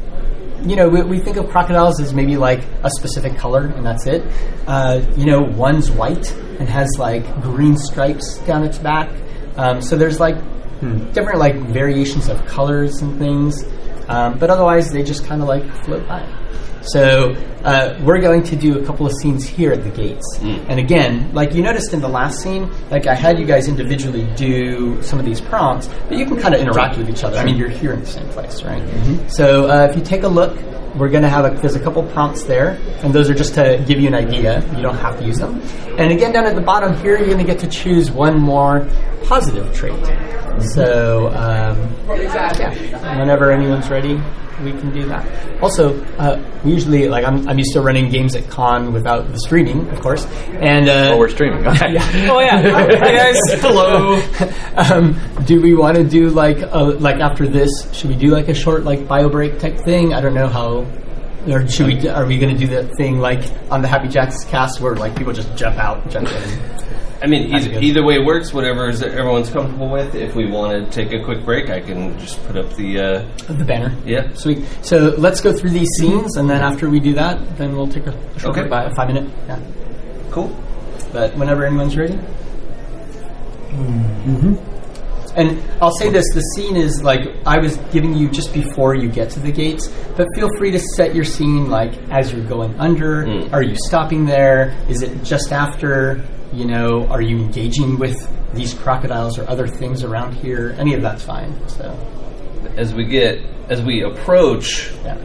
[0.62, 4.06] You know, we, we think of crocodiles as maybe like a specific color, and that's
[4.08, 4.24] it.
[4.68, 9.10] Uh, you know, one's white and has like green stripes down its back.
[9.56, 10.36] Um, so there's like
[11.14, 13.64] different like variations of colors and things,
[14.10, 16.22] um, but otherwise they just kind of like float by.
[16.82, 20.80] So uh, we're going to do a couple of scenes here at the gates, and
[20.80, 25.01] again, like you noticed in the last scene, like I had you guys individually do
[25.03, 27.38] some of these prompts, but you can kind of interact with each other.
[27.38, 28.82] I mean, you're here in the same place, right?
[29.30, 30.57] So uh, if you take a look,
[30.96, 33.84] we're going to have a, there's a couple prompts there, and those are just to
[33.88, 34.62] give you an idea.
[34.76, 35.62] You don't have to use them.
[35.98, 38.88] And again, down at the bottom here, you're going to get to choose one more
[39.24, 40.00] positive trait.
[40.74, 44.20] So um, yeah, whenever anyone's ready,
[44.64, 45.62] we can do that.
[45.62, 49.40] Also, uh, we usually like I'm, I'm used to running games at con without the
[49.40, 51.66] streaming, of course, and uh, Oh, we're streaming.
[51.66, 51.98] Okay.
[52.30, 54.22] Oh yeah, hey guys, hello.
[54.76, 57.70] um, do we want to do like a, like after this?
[57.94, 60.14] Should we do like a short like bio break type thing?
[60.14, 60.86] I don't know how.
[61.48, 62.08] Or should we?
[62.10, 65.16] Are we going to do that thing like on the Happy Jacks cast where like
[65.16, 66.60] people just jump out, jump in?
[67.22, 68.54] I mean, either, either way works.
[68.54, 70.16] Whatever is everyone's comfortable with.
[70.16, 73.00] If we want to take a quick break, I can just put up the.
[73.00, 73.94] Uh, The banner.
[74.06, 74.34] yeah.
[74.36, 74.66] Sweet.
[74.84, 78.08] So let's go through these scenes, and then after we do that, then we'll take
[78.08, 78.68] a short Okay.
[78.70, 79.30] break, a five minute.
[79.48, 79.60] Yeah.
[80.32, 80.48] Cool.
[81.12, 82.18] But whenever anyone's ready.
[85.36, 89.09] And I'll say this: the scene is like I was giving you just before you
[89.09, 92.77] get to the gates, but feel free to set your scene like as you're going
[92.80, 93.25] under.
[93.25, 93.53] Mm.
[93.53, 94.75] Are you stopping there?
[94.88, 96.23] Is it just after?
[96.51, 98.17] You know, are you engaging with
[98.55, 100.75] these crocodiles or other things around here?
[100.80, 101.53] Any of that's fine.
[101.69, 101.86] So,
[102.75, 103.38] As we get,
[103.69, 105.15] as we approach, yeah.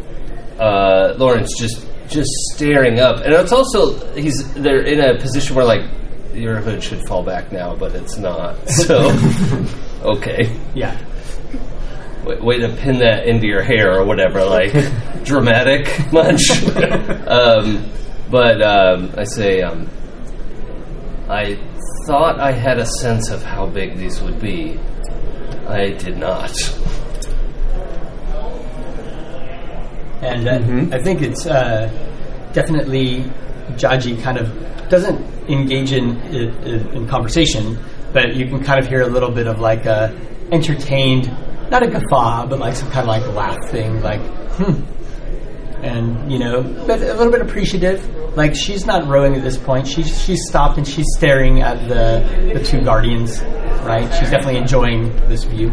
[0.61, 5.64] uh, Lawrence just just staring up, and it's also he's they're in a position where
[5.64, 5.88] like
[6.35, 8.57] your hood should fall back now, but it's not.
[8.68, 9.11] So
[10.03, 10.97] okay, Yeah.
[12.24, 14.72] way, way to pin that into your hair or whatever, like
[15.24, 16.51] dramatic much.
[17.26, 17.85] um,
[18.30, 19.89] but um, I say um,
[21.28, 21.59] I
[22.07, 24.78] thought I had a sense of how big these would be.
[25.66, 26.53] I did not.
[30.22, 30.49] And
[30.93, 31.89] uh, I think it's uh,
[32.53, 33.24] definitely
[33.72, 34.49] Jaji kind of
[34.89, 37.78] doesn't engage in, in in conversation,
[38.12, 40.14] but you can kind of hear a little bit of like a
[40.53, 41.26] entertained,
[41.70, 44.20] not a guffaw, but like some kind of like laugh thing, like
[44.57, 44.82] hmm.
[45.85, 48.03] And you know, but a little bit appreciative.
[48.37, 49.87] Like she's not rowing at this point.
[49.87, 53.43] She's she's stopped and she's staring at the the two guardians.
[53.85, 54.11] Right?
[54.14, 55.70] She's definitely enjoying this view.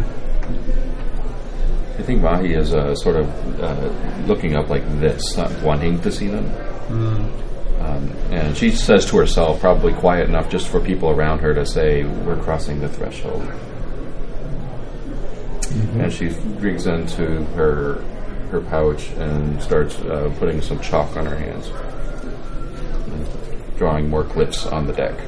[1.98, 3.88] I think Mahi is uh, sort of uh,
[4.26, 6.44] looking up like this, not wanting to see them.
[7.82, 11.66] Um, and she says to herself, probably quiet enough just for people around her to
[11.66, 13.42] say, We're crossing the threshold.
[15.98, 16.28] And she
[16.60, 18.02] digs into her
[18.50, 21.70] her pouch and starts uh, putting some chalk on her hands,
[23.78, 25.18] drawing more glyphs on the deck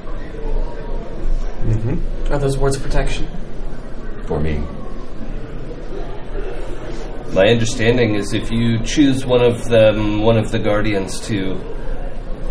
[2.30, 3.26] Are those words of protection?
[4.26, 4.59] for me.
[7.34, 11.59] My understanding is if you choose one of them, one of the guardians to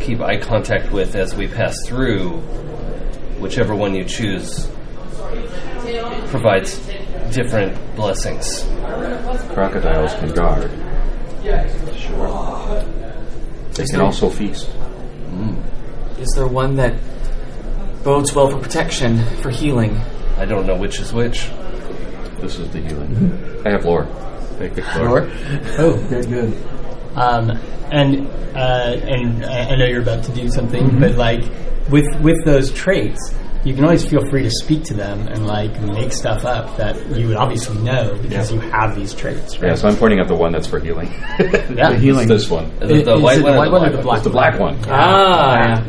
[0.03, 2.37] keep eye contact with as we pass through,
[3.39, 4.69] whichever one you choose
[6.27, 6.77] provides
[7.33, 8.63] different blessings.
[9.53, 10.71] Crocodiles can guard.
[11.95, 12.83] Sure.
[13.73, 14.69] They can also feast.
[15.29, 16.19] Mm.
[16.19, 16.93] Is there one that
[18.03, 19.97] bodes well for protection, for healing?
[20.37, 21.49] I don't know which is which.
[22.39, 23.61] This is the healing.
[23.65, 24.07] I have lore.
[24.59, 25.29] Take it, lore.
[25.77, 26.72] Oh, good, good.
[27.15, 27.51] Um,
[27.91, 30.99] and uh, and I I know you're about to do something, Mm-hmm.
[30.99, 31.43] but like
[31.89, 33.33] with with those traits,
[33.63, 36.95] you can always feel free to speak to them and like make stuff up that
[37.15, 39.69] you would obviously know because you have these traits, right?
[39.69, 41.07] Yeah, so I'm pointing at the one that's for healing.
[41.39, 41.91] Yeah.
[41.91, 42.27] the healing.
[42.27, 42.65] This one.
[42.81, 44.33] Is it the Is white it one the white one or black the one?
[44.33, 44.79] black the black one.
[44.89, 45.83] Ah.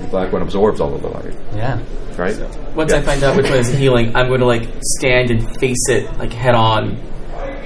[0.00, 1.80] The black one absorbs all of the light, Yeah.
[2.16, 2.36] right?
[2.74, 5.88] Once I find out which one is healing, I'm going to like stand and face
[5.88, 6.96] it like head on,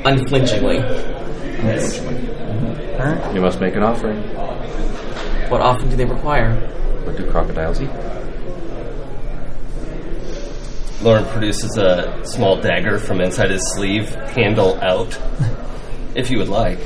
[0.04, 0.78] unflinchingly.
[0.78, 3.34] All right.
[3.34, 4.22] You must make an offering.
[5.50, 6.54] What often do they require?
[7.04, 7.90] What do crocodiles eat?
[11.02, 15.16] Lauren produces a small dagger from inside his sleeve, handle out,
[16.14, 16.78] if you would like.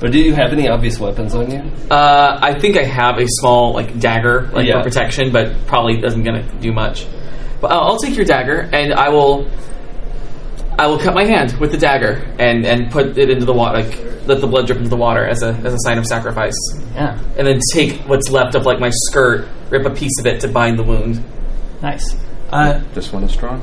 [0.00, 1.70] But do you have any obvious weapons on you?
[1.90, 4.78] Uh, I think I have a small like dagger, like Yeah.
[4.78, 7.06] for protection, but probably doesn't gonna do much.
[7.60, 9.48] But I'll, I'll take your dagger, and I will,
[10.78, 13.78] I will cut my hand with the dagger and and put it into the water,
[13.82, 16.56] like let the blood drip into the water as a as a sign of sacrifice,
[16.94, 17.18] Yeah.
[17.38, 20.48] and then take what's left of like my skirt, rip a piece of it to
[20.48, 21.22] bind the wound.
[21.82, 22.16] Nice.
[22.50, 23.60] Uh, This one is strong.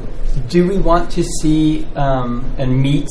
[0.50, 3.10] do we want to see um, and meet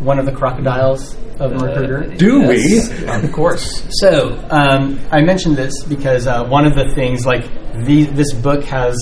[0.00, 2.16] one of the crocodiles of Mercury?
[2.16, 2.90] Do Yes.
[3.24, 3.82] Of course.
[4.00, 7.44] So um, I mentioned this because uh, one of the things, like
[7.86, 8.94] the, this book has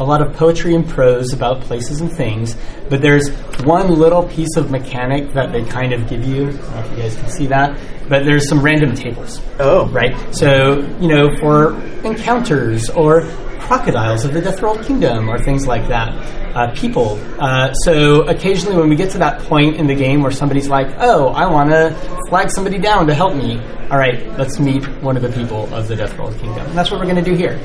[0.00, 2.56] a lot of poetry and prose about places and things,
[2.88, 3.28] but there's
[3.62, 6.48] one little piece of mechanic that they kind of give you.
[6.48, 7.78] I don't know if you guys can see that,
[8.08, 9.40] but there's some random tables.
[9.58, 9.86] Oh.
[9.88, 10.16] Right.
[10.34, 13.22] So you know, for encounters or
[13.60, 16.12] crocodiles of the Death World Kingdom or things like that.
[16.56, 17.16] Uh, people.
[17.38, 20.88] Uh, so occasionally, when we get to that point in the game where somebody's like,
[20.98, 21.94] "Oh, I want to
[22.28, 25.86] flag somebody down to help me," all right, let's meet one of the people of
[25.86, 26.66] the Death World Kingdom.
[26.66, 27.60] And that's what we're going to do here.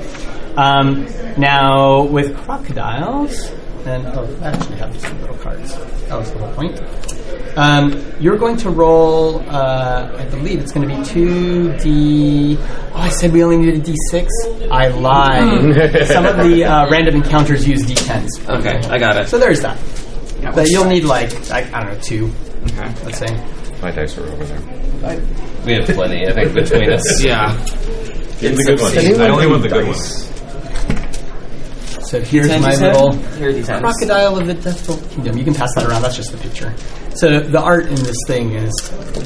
[0.58, 1.06] Um,
[1.38, 3.52] now, with crocodiles,
[3.86, 5.76] and oh, I actually have some little cards.
[6.08, 6.80] That was the whole point.
[7.58, 9.40] Um, you're going to roll.
[9.50, 12.58] Uh, I believe it's going to be two d.
[12.60, 14.72] Oh, I said we only needed a d6.
[14.72, 16.08] I lied.
[16.08, 18.50] Some of the uh, random encounters use d10s.
[18.60, 19.30] Okay, I got it.
[19.30, 19.78] So there's that.
[20.54, 22.32] But you'll need like I, I don't know two.
[22.66, 22.94] Okay.
[23.06, 23.82] Let's say.
[23.82, 25.22] My dice are over there.
[25.66, 27.24] We have plenty, I think, between us.
[27.24, 27.54] Yeah.
[28.40, 28.98] Give the good ones.
[28.98, 30.35] I only want the good ones.
[32.08, 35.38] So here's my little Here crocodile of the Deathful Kingdom.
[35.38, 36.04] You can pass that around.
[36.04, 36.76] That's just the picture.
[37.16, 38.74] So the art in this thing is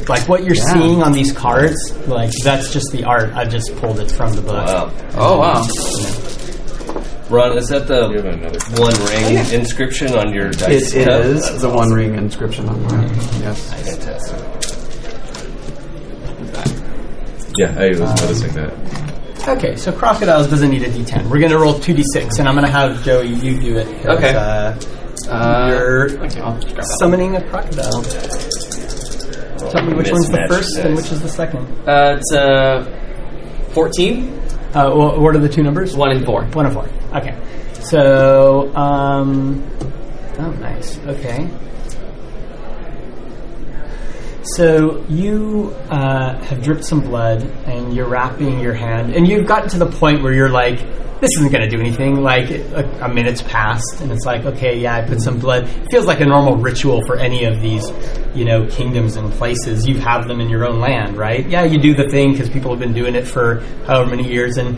[0.08, 1.76] like what you're seeing on these cards.
[2.08, 3.34] Like that's just the art.
[3.34, 4.66] I just pulled it from the book.
[4.66, 4.94] Wow.
[5.16, 5.66] Oh wow.
[7.30, 8.08] Ron, is that the
[8.80, 10.94] one ring oh, inscription on your dice?
[10.94, 11.22] It cup?
[11.22, 13.08] is the One Ring inscription on mine.
[13.40, 13.72] Yes.
[13.88, 14.60] Fantastic.
[17.56, 18.99] Yeah, I was noticing that.
[19.58, 21.30] Okay, so crocodiles doesn't need a d10.
[21.30, 23.88] We're gonna roll two d6, and I'm gonna have Joey you do it.
[24.04, 24.36] 'cause, Okay.
[24.36, 24.74] Uh,
[25.30, 26.98] Uh, you're okay, I'll grab that.
[27.00, 28.02] summoning a crocodile.
[29.72, 31.04] Tell me which one's the Mismatched first and dice.
[31.04, 31.68] which is the second.
[31.88, 32.86] Uh, it's uh,
[33.74, 34.40] fourteen.
[34.74, 35.96] Uh, wh- what are the two numbers?
[35.96, 36.44] One and four.
[36.54, 36.88] One and four.
[37.16, 37.36] Okay.
[37.82, 39.64] So, um,
[40.40, 41.00] oh, nice.
[41.08, 41.48] Okay.
[44.56, 49.70] So you uh, have dripped some blood, and you're wrapping your hand, and you've gotten
[49.70, 50.80] to the point where you're like,
[51.20, 54.80] "This isn't going to do anything." Like a, a minute's passed, and it's like, "Okay,
[54.80, 57.92] yeah, I put some blood." It feels like a normal ritual for any of these,
[58.34, 59.88] you know, kingdoms and places.
[59.88, 61.48] You have them in your own land, right?
[61.48, 64.58] Yeah, you do the thing because people have been doing it for however many years,
[64.58, 64.78] and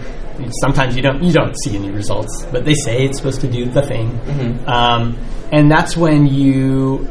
[0.60, 3.66] sometimes you don't you don't see any results, but they say it's supposed to do
[3.66, 4.20] the thing.
[4.68, 5.18] Um,
[5.52, 7.08] and that's when you,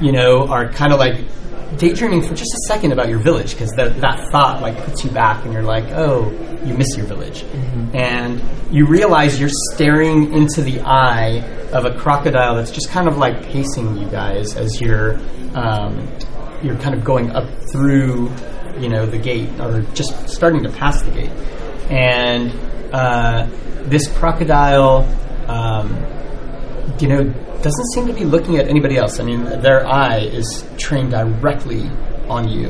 [0.00, 1.24] you know, are kind of like
[1.78, 5.10] daydreaming for just a second about your village because that, that thought like puts you
[5.10, 6.30] back and you're like oh
[6.64, 7.44] you miss your village.
[7.94, 13.18] And you realize you're staring into the eye of a crocodile that's just kind of
[13.18, 15.18] like pacing you guys as you're
[15.54, 16.08] um,
[16.62, 18.30] you're kind of going up through
[18.78, 21.30] you know the gate or just starting to pass the gate.
[21.90, 22.50] And
[22.92, 23.48] uh,
[23.82, 25.06] this crocodile
[25.46, 25.90] um,
[27.00, 27.24] you know,
[27.62, 29.20] doesn't seem to be looking at anybody else.
[29.20, 31.90] I mean, their eye is trained directly
[32.28, 32.68] on you.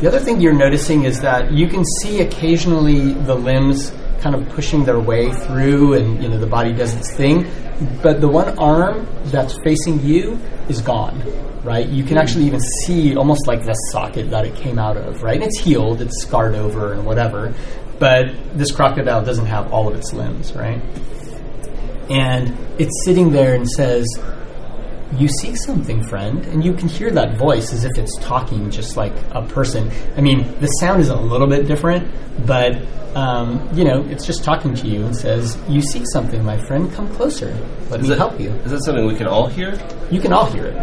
[0.00, 4.48] The other thing you're noticing is that you can see occasionally the limbs kind of
[4.50, 7.46] pushing their way through and, you know, the body does its thing.
[8.02, 10.38] But the one arm that's facing you
[10.68, 11.22] is gone,
[11.64, 11.86] right?
[11.86, 15.34] You can actually even see almost like the socket that it came out of, right?
[15.34, 17.54] And it's healed, it's scarred over and whatever.
[17.98, 20.80] But this crocodile doesn't have all of its limbs, right?
[22.10, 24.06] And it's sitting there and says,
[25.16, 26.44] You seek something, friend.
[26.46, 29.90] And you can hear that voice as if it's talking just like a person.
[30.16, 32.10] I mean, the sound is a little bit different,
[32.46, 32.76] but,
[33.16, 36.92] um, you know, it's just talking to you and says, You seek something, my friend.
[36.92, 37.54] Come closer.
[37.90, 38.50] Let Is me that- help you.
[38.64, 39.78] Is that something we can all hear?
[40.10, 40.76] You can all hear it.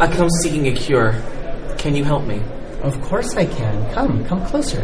[0.00, 1.12] I come seeking a cure.
[1.78, 2.40] Can you help me?
[2.82, 3.92] Of course I can.
[3.92, 4.82] Come, come closer.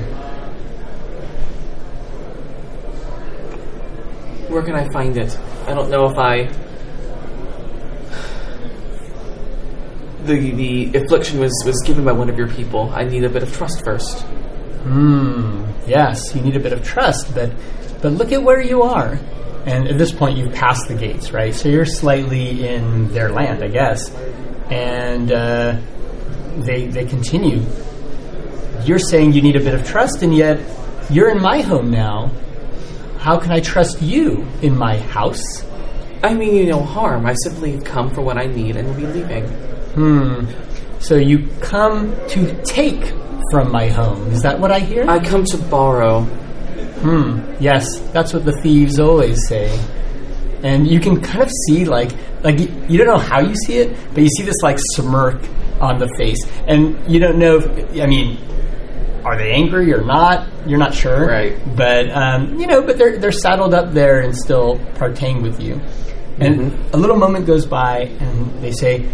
[4.54, 5.36] Where can I find it?
[5.66, 6.44] I don't know if I.
[10.26, 12.88] The the affliction was was given by one of your people.
[12.94, 14.20] I need a bit of trust first.
[14.84, 15.64] Hmm.
[15.88, 17.50] Yes, you need a bit of trust, but
[18.00, 19.18] but look at where you are.
[19.66, 21.52] And at this point, you've passed the gates, right?
[21.52, 24.14] So you're slightly in their land, I guess.
[24.70, 25.80] And uh,
[26.58, 27.60] they they continue.
[28.84, 30.60] You're saying you need a bit of trust, and yet
[31.10, 32.30] you're in my home now.
[33.24, 35.64] How can I trust you in my house?
[36.22, 37.24] I mean you no harm.
[37.24, 39.46] I simply come for what I need and will be leaving.
[39.96, 40.44] Hmm.
[40.98, 43.14] So you come to take
[43.50, 44.30] from my home.
[44.30, 45.08] Is that what I hear?
[45.08, 46.24] I come to borrow.
[47.00, 47.40] Hmm.
[47.60, 49.70] Yes, that's what the thieves always say.
[50.62, 52.12] And you can kind of see, like,
[52.42, 52.58] like
[52.90, 55.40] you don't know how you see it, but you see this like smirk
[55.80, 57.56] on the face, and you don't know.
[57.56, 58.36] If, I mean,
[59.24, 60.46] are they angry or not?
[60.66, 61.58] You're not sure, Right.
[61.76, 65.80] But um, you know, but they're they're saddled up there and still partying with you.
[66.38, 69.08] And a little moment goes by, and they say,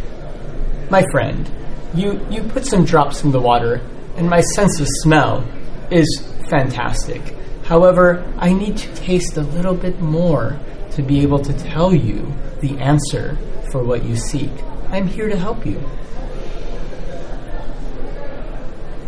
[0.90, 1.48] "My friend,
[1.94, 3.80] you you put some drops in the water,
[4.16, 5.44] and my sense of smell
[5.90, 6.08] is
[6.48, 7.36] fantastic.
[7.64, 10.58] However, I need to taste a little bit more
[10.92, 13.38] to be able to tell you the answer
[13.70, 14.50] for what you seek.
[14.90, 15.80] I'm here to help you."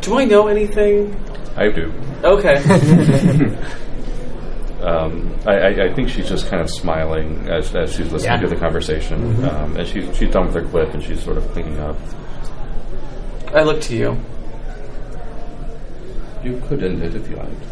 [0.03, 1.17] Do I know anything?
[1.57, 1.93] I do.
[2.23, 2.63] Okay.
[4.83, 8.41] Um, I, I, I think she's just kind of smiling as, as she's listening Yeah.
[8.41, 11.47] to the conversation, um, and she's she's done with her clip and she's sort of
[11.53, 11.97] cleaning up.
[13.55, 14.17] I look to you.
[16.43, 17.63] You could end it if you liked.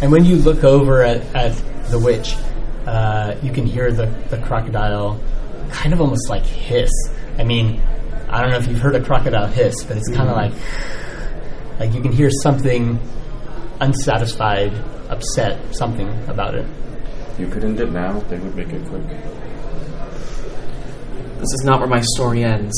[0.00, 1.52] And when you look over at, at
[1.90, 2.34] the witch,
[2.86, 5.20] uh, you can hear the, the crocodile
[5.68, 6.90] kind of almost like hiss.
[7.38, 7.82] I mean,
[8.36, 10.52] I don't know if you've heard a crocodile hiss, but it's kind of like
[11.80, 13.00] like you can hear something
[13.80, 14.74] unsatisfied,
[15.08, 16.66] upset, something about it.
[17.38, 18.20] You could end it now.
[18.28, 19.08] They would make it quick.
[21.38, 22.74] This is not where my story ends.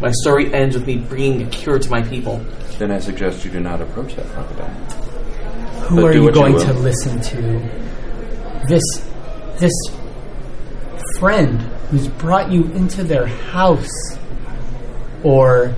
[0.00, 2.38] My story ends with me bringing a cure to my people.
[2.78, 4.70] Then I suggest you do not approach that crocodile.
[5.88, 8.64] Who But are you what you going to listen to?
[8.66, 8.82] This
[9.58, 9.74] this
[11.18, 14.16] friend who's brought you into their house,
[15.26, 15.74] or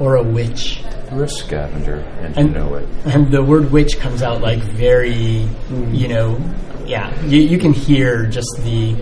[0.00, 0.82] or a witch?
[1.12, 2.88] You're a scavenger, and, And- you know it.
[3.04, 5.94] And the word witch comes out like very, hmm.
[5.94, 6.38] you know,
[6.86, 7.12] yeah.
[7.24, 8.96] You, you can hear just the,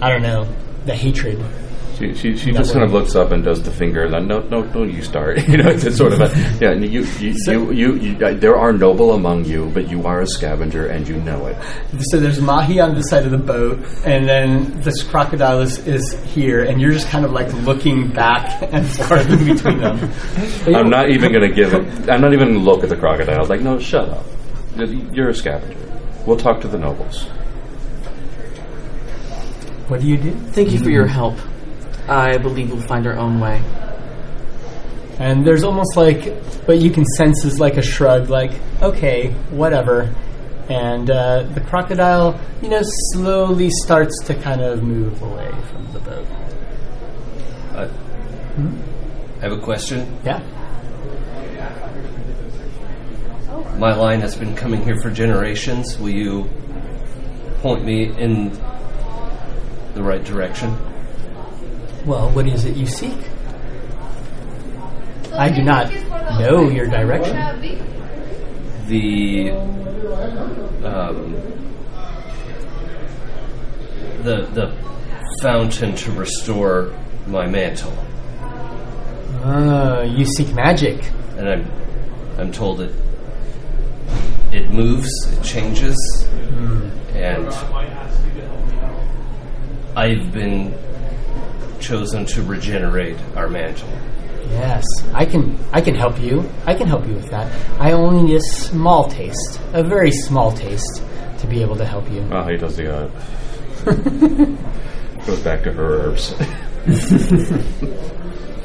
[0.00, 0.46] I don't know,
[0.84, 1.38] the hatred.
[1.98, 4.06] She, she, she That just kind of looks up and does the finger.
[4.10, 5.38] Then, no, no, no, you start.
[5.48, 6.28] you know, it's sort of a
[6.60, 6.72] yeah.
[6.74, 10.26] You, you, you, you, you, uh, there are noble among you, but you are a
[10.26, 11.56] scavenger, and you know it.
[12.10, 16.12] So there's Mahi on the side of the boat, and then this crocodile is, is
[16.24, 20.12] here, and you're just kind of like looking back and forth in between them.
[20.66, 22.10] I'm not even going to give it.
[22.10, 23.46] I'm not even going to look at the crocodile.
[23.46, 24.26] Like, no, shut up.
[24.76, 25.78] You're a scavenger.
[26.26, 27.24] We'll talk to the nobles.
[29.88, 30.32] What do you do?
[30.52, 31.38] Thank you for your help.
[32.08, 33.62] I believe we'll find our own way.
[35.18, 36.26] And there's almost like
[36.66, 38.52] what you can sense is like a shrug, like,
[38.82, 40.14] okay, whatever.
[40.68, 42.82] And uh, the crocodile, you know,
[43.12, 46.26] slowly starts to kind of move away from the boat.
[47.72, 47.88] Uh,
[49.38, 50.18] I have a question.
[50.24, 50.42] Yeah.
[53.78, 55.98] My line has been coming here for generations.
[55.98, 56.48] Will you
[57.60, 58.50] point me in
[59.94, 60.76] the right direction?
[62.06, 63.18] Well, what is it you seek?
[65.32, 65.90] I do not
[66.40, 67.36] know your direction.
[68.86, 69.50] The
[70.84, 71.34] um,
[74.22, 74.72] the the
[75.42, 76.94] fountain to restore
[77.26, 77.92] my mantle,
[79.44, 81.02] Uh, you seek magic.
[81.36, 81.70] and I'm
[82.38, 82.92] I'm told it
[84.52, 85.96] it moves, it changes,
[87.14, 87.48] and
[89.96, 90.72] I've been
[91.86, 93.88] chosen to regenerate our mantle.
[94.50, 95.58] Yes, I can.
[95.72, 96.48] I can help you.
[96.66, 97.46] I can help you with that.
[97.80, 101.02] I only need a small taste, a very small taste,
[101.40, 102.26] to be able to help you.
[102.30, 103.08] Oh, he does the uh,
[105.26, 106.32] goes back to her herbs.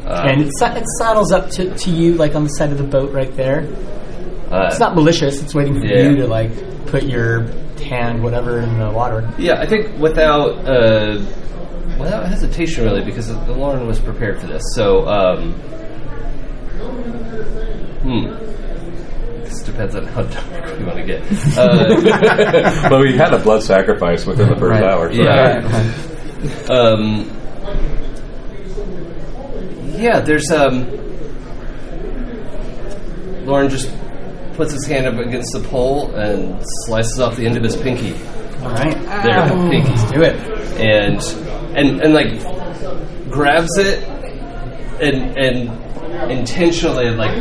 [0.05, 3.11] and it, it saddles up to, to you, like on the side of the boat,
[3.11, 3.67] right there.
[4.51, 5.41] Uh, It's not malicious.
[5.41, 6.09] It's waiting for Yeah.
[6.09, 6.51] you to like
[6.87, 7.43] put your
[7.81, 9.27] hand, whatever, in the water.
[9.39, 11.17] Yeah, I think without uh,
[11.99, 14.61] without hesitation, really, because the Lauren was prepared for this.
[14.75, 15.53] So, um,
[18.01, 18.25] hmm.
[19.43, 21.21] This depends on how dark we want to get.
[21.57, 24.91] Uh, but we had a blood sacrifice within the first Right.
[24.91, 25.13] hour.
[25.13, 25.61] So Yeah.
[26.69, 27.29] um,
[29.97, 30.87] yeah, there's um.
[33.45, 33.91] Lauren just
[34.53, 38.13] puts his hand up against the pole and slices off the end of his pinky.
[38.63, 40.35] All right, There, pinky let's do it.
[40.79, 41.19] and
[41.75, 42.29] and and like
[43.29, 44.03] grabs it
[45.01, 47.35] and and intentionally like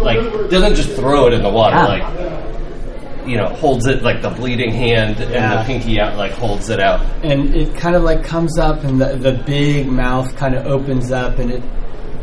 [0.00, 0.18] like
[0.50, 1.84] doesn't just throw it in the water Yeah.
[1.86, 5.58] like you know holds it like the bleeding hand and Yeah.
[5.62, 9.00] the pinky out like holds it out and it kind of like comes up and
[9.00, 11.62] the, the big mouth kind of opens up and it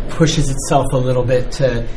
[0.10, 1.88] pushes itself a little bit to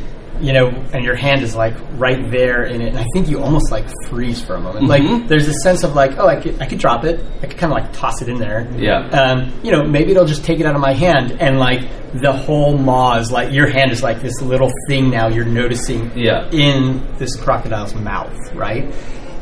[0.41, 3.41] you know and your hand is like right there in it and i think you
[3.41, 6.59] almost like freeze for a moment like there's a sense of like oh i could,
[6.61, 9.07] I could drop it i could kind of like toss it in there Yeah.
[9.09, 11.81] um, you know maybe it'll just take it out of my hand and like
[12.21, 16.11] the whole maw is like your hand is like this little thing now you're noticing
[16.17, 16.49] Yeah.
[16.51, 18.93] in this crocodile's mouth, right?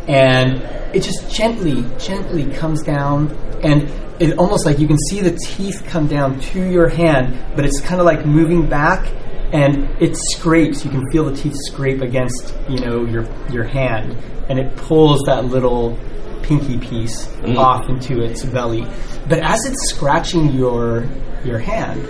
[0.08, 0.62] And
[0.96, 3.32] it just gently, gently comes down,
[3.64, 3.90] and
[4.20, 7.80] it almost like you can see the teeth come down to your hand, but it's
[7.80, 9.08] kind of like moving back,
[9.54, 10.84] and it scrapes.
[10.86, 14.16] You can feel the teeth scrape against, you know, your your hand,
[14.50, 15.98] and it pulls that little
[16.44, 17.28] pinky piece
[17.58, 18.86] off into its belly.
[19.28, 21.08] But as it's scratching your
[21.44, 22.02] your hand,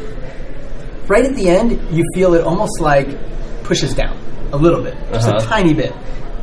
[1.09, 3.07] right at the end, you feel it almost like
[3.63, 4.17] pushes down
[4.51, 5.37] a little bit, just Uh-huh.
[5.37, 5.93] a tiny bit.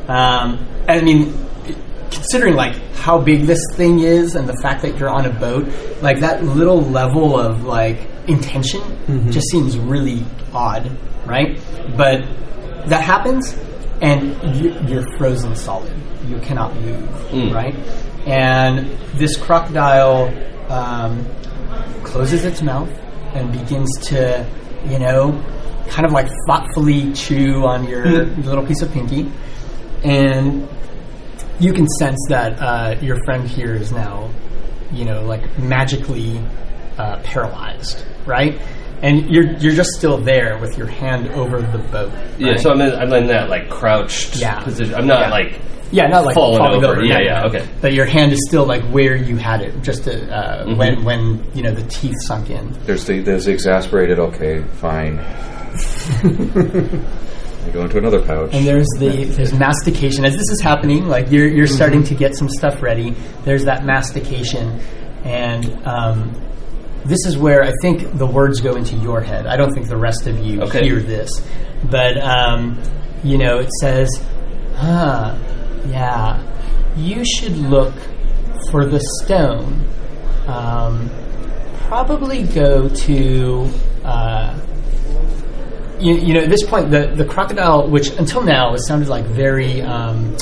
[0.07, 1.33] Um, and I mean,
[2.11, 5.67] considering like how big this thing is and the fact that you're on a boat,
[6.01, 8.81] like that little level of like intention
[9.31, 10.23] just seems really
[10.57, 10.83] odd,
[11.25, 11.59] right?
[11.95, 12.25] But
[12.89, 13.55] that happens,
[14.01, 14.21] and
[14.55, 15.93] you, you're frozen solid.
[16.27, 17.75] You cannot move, right?
[18.25, 20.33] And this crocodile
[20.69, 21.25] um,
[22.03, 22.89] closes its mouth
[23.33, 24.45] and begins to,
[24.89, 25.31] you know,
[25.87, 29.31] kind of like thoughtfully chew on your little piece of pinky.
[30.03, 30.67] And
[31.59, 34.29] you can sense that uh, your friend here is now,
[34.91, 36.41] you know, like magically
[36.97, 38.59] uh, paralyzed, right?
[39.01, 42.11] And you're you're just still there with your hand over the boat.
[42.39, 44.59] yeah so i'm in i'm in that like crouched Yeah.
[44.63, 45.29] position i'm not Yeah.
[45.29, 46.95] like yeah, not like falling falling, over.
[46.97, 47.05] over.
[47.05, 47.65] Yeah, no, yeah, okay.
[47.79, 50.77] But your hand is still like where you had it, just to, uh, Mm-hmm.
[50.77, 52.73] when when you know the teeth sunk in.
[52.85, 54.19] There's the there's the exasperated.
[54.19, 55.17] Okay, fine.
[56.27, 58.49] I go into another pouch.
[58.53, 61.07] And there's the there's mastication as this is happening.
[61.07, 63.11] Like you're you're starting to get some stuff ready.
[63.45, 64.79] There's that mastication,
[65.23, 66.33] and um,
[67.07, 69.47] this is where I think the words go into your head.
[69.47, 70.83] I don't think the rest of you Okay.
[70.83, 71.29] hear this,
[71.89, 72.81] but um,
[73.23, 74.09] you know it says,
[74.75, 75.35] "Huh,
[75.87, 76.41] yeah,
[76.95, 77.93] you should look
[78.71, 79.85] for the stone.
[80.47, 81.09] Um,
[81.87, 83.69] probably go to."
[84.03, 84.59] Uh,
[85.99, 89.25] you, you know, at this point, the, the crocodile, which until now has sounded like
[89.25, 90.37] very um,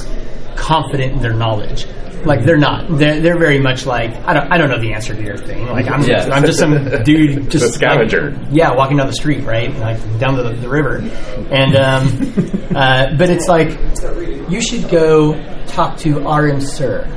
[0.58, 1.88] confident in their knowledge,
[2.26, 2.98] like they're not.
[2.98, 5.68] They're, they're very much like I don't I don't know the answer to your thing.
[5.68, 6.28] Like I'm Yeah.
[6.32, 6.74] I'm just some
[7.04, 8.32] dude just The scavenger.
[8.32, 10.98] like, yeah, walking down the street, right, like down the, the river,
[11.52, 12.08] and um,
[12.76, 13.70] uh, but it's like
[14.50, 15.34] you should go
[15.68, 17.08] talk to Aram Sir.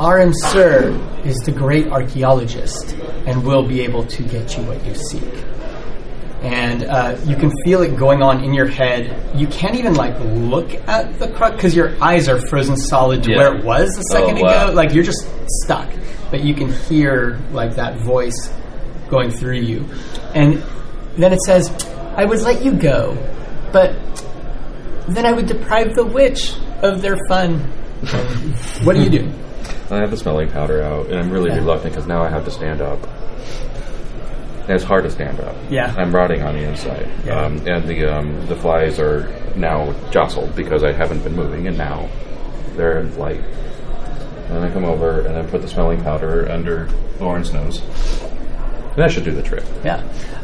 [0.00, 0.90] Aram Sir
[1.24, 2.94] is the great archaeologist
[3.26, 5.22] and will be able to get you what you seek.
[6.42, 9.38] And uh, you can feel it going on in your head.
[9.38, 13.30] You can't even like look at the crux because your eyes are frozen solid to
[13.30, 13.36] Yeah.
[13.38, 14.64] where it was a second Oh, wow.
[14.66, 14.72] ago.
[14.74, 15.26] Like you're just
[15.62, 15.88] stuck,
[16.32, 18.52] but you can hear like that voice
[19.08, 19.84] going through you.
[20.34, 20.62] And
[21.16, 21.70] then it says,
[22.16, 23.16] "I would let you go,
[23.72, 23.94] but
[25.08, 27.58] then I would deprive the witch of their fun."
[28.82, 29.32] what do you do?
[29.92, 32.50] I have the smelling powder out, and I'm really reluctant because now I have to
[32.50, 32.98] stand up.
[34.62, 35.56] And it's hard to stand up.
[35.70, 35.92] Yeah.
[35.96, 37.40] I'm rotting on the inside, Yeah.
[37.44, 41.76] um, and the um, the flies are now jostled because I haven't been moving, and
[41.76, 42.08] now
[42.76, 43.40] they're in flight.
[44.50, 46.88] And I come over and I put the smelling powder under
[47.20, 47.80] Lauren's nose,
[48.94, 49.64] and that should do the trick.
[49.84, 50.02] Yeah.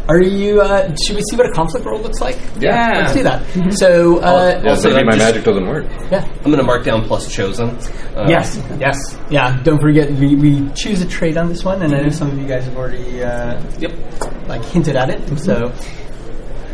[0.09, 0.62] Are you?
[0.62, 2.39] Uh, should we see what a conflict roll looks like?
[2.59, 3.01] Yeah.
[3.01, 3.43] Let's do that.
[3.79, 5.85] So, uh, Yeah, Also, maybe my just- magic doesn't work.
[6.11, 6.25] yeah.
[6.39, 7.77] I'm going to mark down plus chosen.
[8.16, 8.97] Uh, Yes, yes,
[9.31, 9.61] yeah.
[9.62, 12.39] Don't forget, we, we choose a trade on this one, and I know some of
[12.39, 13.93] you guys have already uh, Yep.
[14.49, 15.39] like hinted at it.
[15.39, 15.70] So,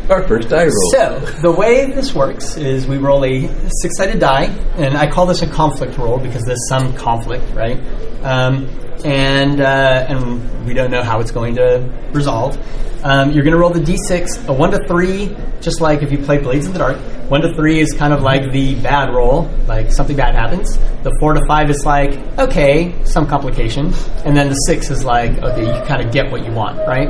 [0.09, 0.91] Our first die roll.
[0.91, 3.47] so the way this works is we roll a
[3.81, 4.45] six-sided die,
[4.75, 7.79] and I call this a conflict roll because there's some conflict, right?
[8.23, 8.69] Um,
[9.03, 12.57] and uh, and we don't know how it's going to resolve.
[13.03, 16.17] Um, you're going to roll the d6, a one to three, just like if you
[16.17, 16.97] play Blades in the Dark.
[17.29, 20.77] One to three is kind of like the bad roll, like something bad happens.
[21.03, 25.31] The four to five is like okay, some complication, and then the six is like
[25.39, 27.09] okay, you kind of get what you want, right?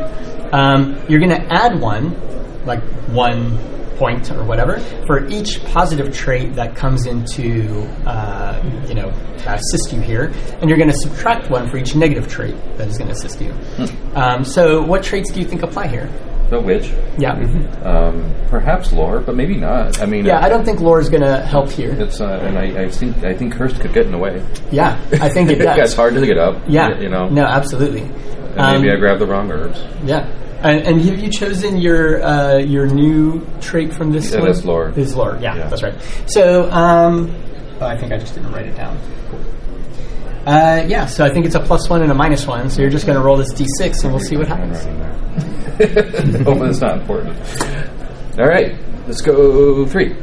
[0.54, 2.12] Um, you're going to add one,
[2.66, 3.58] like one
[3.98, 4.78] point or whatever
[5.08, 10.70] for each positive trait that comes into uh, you know to assist you here and
[10.70, 13.54] you're going to subtract one for each negative trait that is going to assist you
[14.16, 16.10] um, so what traits do you think apply here
[16.50, 17.40] The witch, yeah
[17.84, 20.02] um, perhaps lore, but maybe not.
[20.02, 22.58] I mean, yeah i don't think lore is going to help here It's uh, and
[22.60, 24.46] I, I think I think cursed could get in the way.
[24.72, 26.62] yeah i think it it's does hard to get up.
[26.68, 27.30] yeah you know.
[27.30, 29.80] no absolutely And Um, maybe I grabbed the wrong herbs.
[30.04, 30.28] Yeah.
[30.62, 34.48] And, and have you chosen your uh, your new trait from this Yeah, one?
[34.52, 34.90] that's lore.
[34.96, 35.38] Is lore.
[35.42, 35.68] Yeah, Yeah.
[35.68, 35.94] that's right.
[36.28, 37.36] So um,
[37.82, 38.98] oh, I think I just didn't write it down.
[40.46, 42.70] Uh, yeah, so I think it's a plus one and a minus one.
[42.70, 44.84] So you're just going to roll this d6 and we'll see what happens.
[46.46, 47.36] Hopefully, it's not important.
[48.40, 48.76] All right,
[49.08, 50.16] let's go three.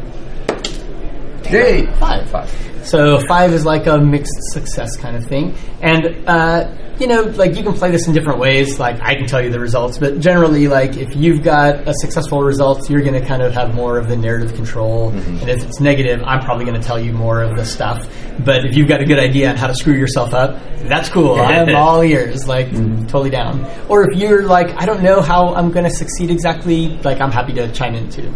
[1.50, 1.86] Yay!
[1.98, 2.30] Five.
[2.30, 2.50] Five.
[2.84, 5.54] So five is like a mixed success kind of thing.
[5.80, 8.78] And, uh, you know, like you can play this in different ways.
[8.78, 12.42] Like I can tell you the results, but generally, like if you've got a successful
[12.42, 15.09] result, you're going to kind of have more of the narrative control.
[15.10, 18.06] And if it's negative, I'm probably going to tell you more of the stuff.
[18.44, 21.40] But if you've got a good idea on how to screw yourself up, that's cool.
[21.40, 22.70] I'm all ears, like
[23.09, 23.64] totally down.
[23.88, 27.32] Or if you're like, I don't know how I'm going to succeed exactly, like I'm
[27.32, 28.32] happy to chime in too.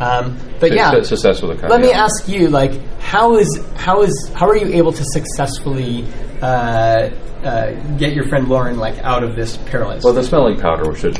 [0.00, 4.02] Um, but yeah, su- success with a let me ask you, like, how is how
[4.02, 6.04] is how are you able to successfully
[6.42, 7.10] uh,
[7.44, 10.04] uh, get your friend Lauren like out of this paralysis?
[10.04, 11.14] Well, the smelling powder should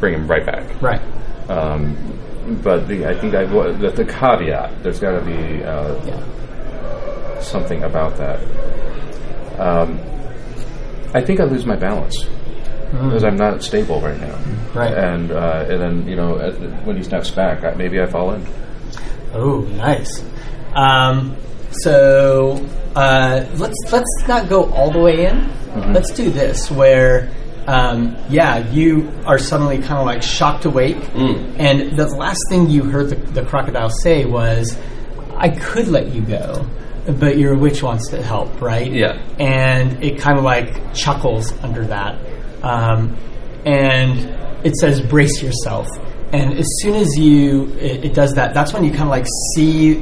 [0.00, 0.80] bring him right back.
[0.82, 1.00] right.
[1.50, 1.96] Um,
[2.62, 7.40] but the, I think I, the, the caveat, there's got to be uh, Yeah.
[7.40, 8.40] something about that.
[9.58, 9.98] Um,
[11.14, 12.24] I think I lose my balance
[12.92, 14.38] because I'm not stable right now.
[14.74, 14.92] Right.
[14.92, 18.32] And uh, and then you know the, when he snaps back, I, maybe I fall
[18.32, 18.46] in.
[19.32, 20.24] Oh, nice.
[20.74, 21.36] Um,
[21.70, 22.64] so
[22.94, 25.92] uh, let's let's not go all the way in.
[25.92, 27.30] Let's do this where.
[27.68, 30.98] Um, yeah, you are suddenly kind of like shocked awake,
[31.58, 34.78] and the last thing you heard the, the crocodile say was,
[35.34, 36.64] "I could let you go,
[37.18, 39.18] but your witch wants to help, right?" Yeah.
[39.40, 42.16] and it kind of like chuckles under that.
[42.62, 43.16] Um,
[43.64, 45.86] and it says, brace yourself.
[46.32, 49.26] And as soon as you, it, it does that, that's when you kind of like
[49.54, 49.94] see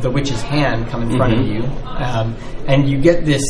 [0.00, 1.62] the witch's hand come in front of you.
[1.84, 2.36] Um,
[2.66, 3.42] and you get this,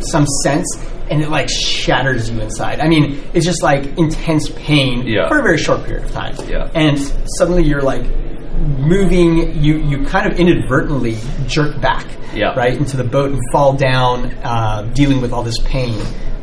[0.00, 0.66] some sense,
[1.10, 2.80] and it like shatters you inside.
[2.80, 5.28] I mean, it's just like intense pain Yeah.
[5.28, 6.34] for a very short period of time.
[6.48, 6.70] Yeah.
[6.74, 6.98] And
[7.38, 8.02] suddenly you're like
[8.78, 11.16] moving, you, you kind of inadvertently
[11.46, 12.54] jerk back Yeah.
[12.54, 15.98] right into the boat and fall down, uh, dealing with all this pain.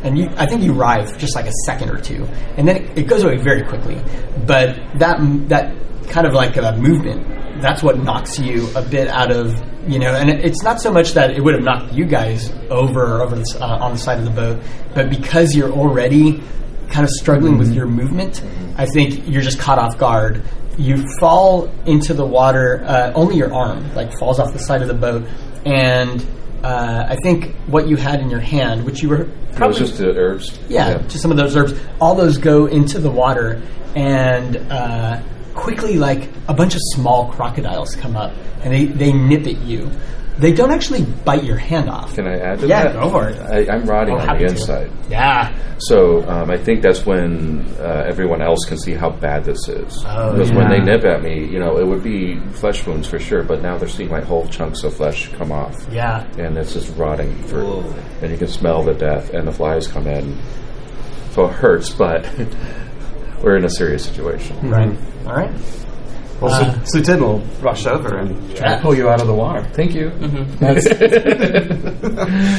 [0.05, 2.25] And you, I think you writhe for just like a second or two,
[2.57, 3.99] and then it, it goes away very quickly.
[4.45, 5.17] But that
[5.49, 5.75] that
[6.09, 7.27] kind of like a movement,
[7.59, 10.13] that's what knocks you a bit out of you know.
[10.13, 13.35] And it, it's not so much that it would have knocked you guys over over
[13.35, 14.61] the, uh, on the side of the boat,
[14.93, 16.43] but because you're already
[16.89, 18.43] kind of struggling with your movement,
[18.77, 20.43] I think you're just caught off guard.
[20.77, 24.87] You fall into the water, uh, only your arm like falls off the side of
[24.87, 25.25] the boat,
[25.65, 26.21] and
[26.63, 29.79] uh, I think what you had in your hand, which you were It was probably
[29.79, 30.59] just the herbs.
[30.67, 31.73] yeah, just some of those herbs.
[31.99, 33.61] All those go into the water,
[33.95, 35.21] and uh,
[35.53, 38.33] quickly, like a bunch of small crocodiles come up,
[38.63, 39.89] and they, they nip at you.
[40.37, 42.15] They don't actually bite your hand off.
[42.15, 42.93] Can I add to Yeah, that?
[42.93, 43.39] go for it.
[43.39, 44.55] I, I'm rotting Oh, on happy the to.
[44.55, 44.91] inside.
[45.09, 45.55] Yeah.
[45.77, 50.03] So um, I think that's when uh, everyone else can see how bad this is.
[50.07, 50.83] Oh, because when they yeah.
[50.83, 53.87] nip at me, you know, it would be flesh wounds for sure, but now they're
[53.87, 55.75] seeing like whole chunks of flesh come off.
[55.91, 56.23] Yeah.
[56.37, 57.81] And it's just rotting through.
[58.21, 60.37] And you can smell the death, and the flies come in.
[61.31, 62.29] So it hurts, but
[63.43, 64.69] we're in a serious situation.
[64.69, 64.97] Right.
[65.25, 65.51] All right.
[66.41, 68.75] Well, Uh, Su- Suten will rush over and try Yeah.
[68.77, 69.63] to pull you out of the water.
[69.73, 70.11] Thank you.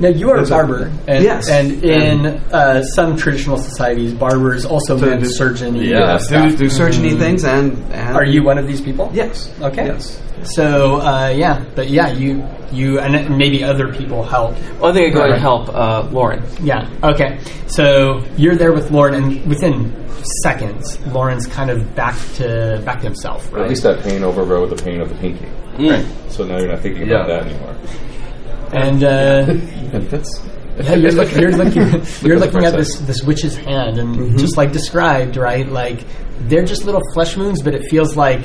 [0.00, 1.48] Now you are a There's a- barber, and, Yes.
[1.50, 5.74] and in uh, some traditional societies, barbers also So meant do- surgeon.
[5.74, 6.18] Yeah.
[6.28, 9.10] Do, do surgeony things and, and Are you one of these people?
[9.12, 9.50] Yes.
[9.60, 9.86] Okay.
[9.86, 10.20] Yes.
[10.44, 14.52] So uh, yeah, but yeah, you you and maybe other people help.
[14.80, 15.32] Well, I think I go Right.
[15.32, 16.42] and help uh, Lauren.
[16.62, 16.88] Yeah.
[17.02, 17.38] Okay.
[17.66, 19.92] So you're there with Lauren, and within
[20.42, 23.52] seconds, Lauren's kind of back to back to himself.
[23.54, 25.46] At least that pain overrode the pain of the pinky.
[25.76, 26.30] Mm.
[26.30, 27.76] So now you're not thinking about that anymore.
[28.72, 29.44] And uh,
[29.92, 30.42] Benefits.
[30.82, 31.82] yeah, you're looking you're looking
[32.22, 34.36] you're at looking at this this witch's hand, and Mm-hmm.
[34.36, 35.66] just like described, right?
[35.66, 36.04] Like
[36.40, 38.40] they're just little flesh wounds, but it feels like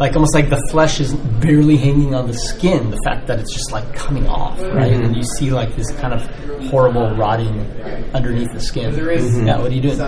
[0.00, 2.90] like almost like the flesh is barely hanging on the skin.
[2.90, 4.90] The fact that it's just like coming off, right?
[4.92, 5.04] Mm-hmm.
[5.04, 6.22] And you see like this kind of
[6.70, 7.60] horrible rotting
[8.14, 8.94] underneath the skin.
[9.46, 9.58] Yeah.
[9.58, 10.00] What are you doing?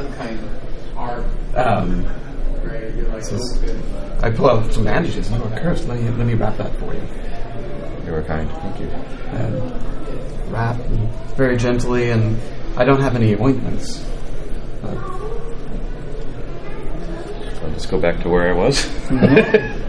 [1.55, 2.05] Um,
[3.13, 3.63] this is-
[4.23, 6.95] I pull out some bandages and go, Curse, let me, let me wrap that for
[6.95, 7.03] you.
[8.07, 8.49] You were kind.
[8.51, 8.87] Thank you.
[8.87, 10.77] And wrap
[11.37, 12.41] very gently, and
[12.77, 14.07] I don't have any ointments.
[17.63, 18.89] I'll just go back to where I was.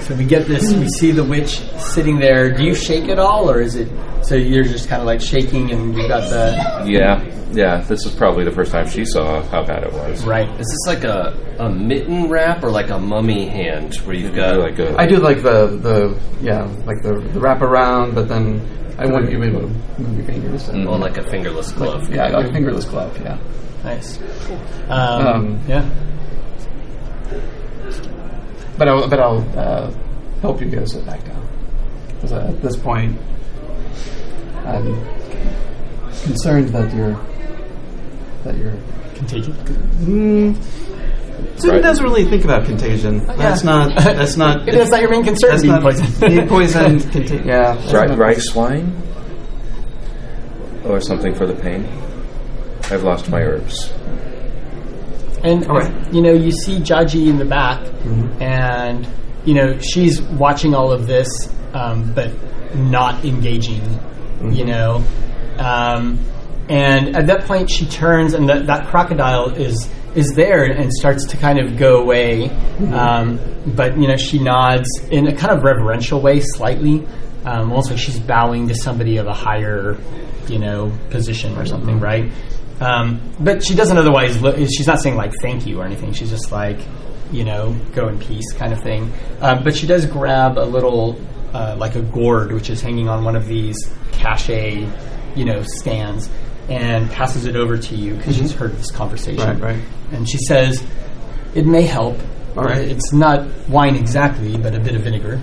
[0.00, 0.72] So we get this.
[0.74, 2.52] We see the witch sitting there.
[2.54, 3.88] Do you shake at all, or is it
[4.22, 7.22] so you're just kind of like shaking, and you got the yeah,
[7.52, 7.80] yeah.
[7.80, 10.24] This is probably the first time she saw how bad it was.
[10.26, 10.48] right?
[10.60, 14.58] Is this like a, a mitten wrap or like a mummy hand where you've got
[14.58, 18.60] like a, I do like the, the yeah, like the, the wrap around, but then
[18.98, 19.66] I want you able to
[19.98, 20.68] move your fingers.
[20.68, 22.12] And, well, like a fingerless glove?
[22.12, 23.38] yeah, like a fingerless glove, yeah.
[23.84, 24.18] Nice.
[24.88, 25.88] Um, Um, yeah.
[28.78, 29.92] But I'll, but I'll uh,
[30.40, 31.48] help you go sit back down.
[32.08, 33.18] Because at this point,
[34.64, 34.94] I'm
[36.22, 37.16] concerned that you're
[38.44, 38.74] that you're.
[39.14, 39.52] Contagion.
[39.54, 40.54] Mm,
[41.56, 41.82] Suten Right.
[41.82, 43.24] doesn't really think about contagion.
[43.36, 43.94] That's not.
[43.96, 44.64] That's not.
[44.64, 45.50] Maybe that's not your main concern.
[45.50, 46.20] That's being not poisoned.
[46.20, 47.00] being poisoned.
[47.02, 47.74] conta- yeah.
[47.74, 49.00] that's Ri- not- rice wine
[50.84, 51.86] or something for the pain.
[52.90, 53.92] I've lost my herbs.
[55.44, 56.12] And right.
[56.12, 58.42] you know, you see Jaji in the back, Mm-hmm.
[58.42, 59.08] and
[59.44, 61.28] you know she's watching all of this,
[61.72, 62.30] um, but
[62.74, 63.80] not engaging.
[63.80, 64.50] Mm-hmm.
[64.52, 65.04] You know,
[65.58, 66.18] um,
[66.68, 71.26] and at that point she turns, and that, that crocodile is is there and starts
[71.26, 72.48] to kind of go away.
[72.48, 72.94] Mm-hmm.
[72.94, 73.40] Um,
[73.74, 77.06] but you know, she nods in a kind of reverential way, slightly.
[77.44, 79.98] Um, almost like she's bowing to somebody of a higher,
[80.48, 82.32] you know, position or something, right?
[82.80, 84.40] Um, but she doesn't otherwise.
[84.40, 86.12] Look, she's not saying like thank you or anything.
[86.12, 86.78] She's just like,
[87.30, 89.12] you know, go in peace kind of thing.
[89.40, 91.20] Um, but she does grab a little,
[91.52, 93.76] uh, like a gourd, which is hanging on one of these
[94.12, 94.88] cachet,
[95.36, 96.28] you know, stands,
[96.68, 99.60] and passes it over to you because she's heard this conversation.
[99.60, 99.82] Right, right.
[100.12, 100.82] And she says,
[101.54, 102.18] "It may help.
[102.56, 102.88] All right.
[102.88, 105.40] It's not wine exactly, but a bit of vinegar."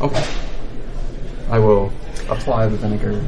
[0.00, 0.24] Okay.
[1.50, 1.92] I will
[2.28, 3.22] apply the vinegar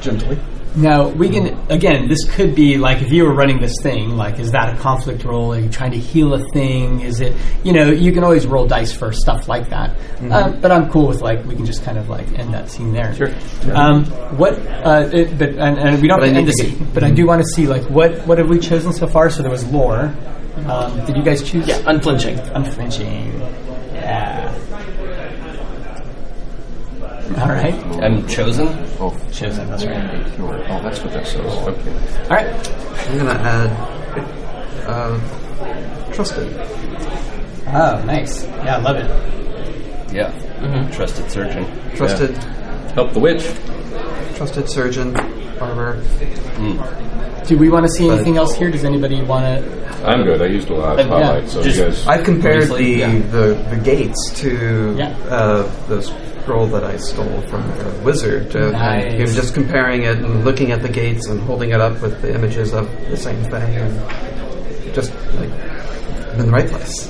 [0.00, 0.38] gently.
[0.76, 2.08] Now we can again.
[2.08, 4.16] This could be like if you were running this thing.
[4.16, 5.54] Like, is that a conflict roll?
[5.54, 7.00] Are you trying to heal a thing?
[7.00, 7.34] Is it
[7.64, 9.96] you know you can always roll dice for stuff like that.
[10.30, 12.92] Uh, but I'm cool with like we can just kind of like end that scene
[12.92, 13.14] there.
[13.14, 13.34] Sure.
[13.72, 14.04] Um,
[14.36, 14.54] what?
[14.54, 16.88] Uh, it, but and, and we don't But I have to end need the scene.
[16.94, 19.30] But I do want to see like what what have we chosen so far?
[19.30, 20.14] So there was lore.
[20.66, 21.66] Um, did you guys choose?
[21.66, 22.38] Yeah, unflinching.
[22.54, 23.67] Unflinching.
[27.36, 27.74] All right.
[28.02, 28.68] I'm chosen.
[28.98, 29.68] Oh, Chosen.
[29.68, 30.24] That's right.
[30.40, 31.40] Oh, that's what this is.
[31.40, 32.22] Okay.
[32.24, 32.68] All right.
[33.08, 33.70] I'm gonna add
[34.88, 36.48] uh, trusted.
[37.68, 38.44] Oh, nice.
[38.44, 40.12] Yeah, I love it.
[40.14, 40.90] Yeah.
[40.92, 41.66] Trusted surgeon.
[41.94, 42.36] Trusted,
[42.94, 43.44] Help the witch.
[44.36, 45.12] trusted surgeon,
[45.58, 46.02] barber.
[47.46, 48.70] Do we want to see anything else here?
[48.70, 50.08] Does anybody want to?
[50.08, 50.40] I'm good.
[50.40, 51.46] I used a lot of Uh, yeah.
[51.46, 52.06] so Just- you guys.
[52.06, 53.12] I've compared the, yeah.
[53.30, 55.08] the the gates to Yeah.
[55.28, 56.02] uh, the
[56.48, 58.56] scroll that I stole from the wizard.
[58.56, 59.04] Uh, Nice.
[59.12, 62.22] and him just comparing it and looking at the gates and holding it up with
[62.22, 67.06] the images of the same thing, and just like I'm in the right place.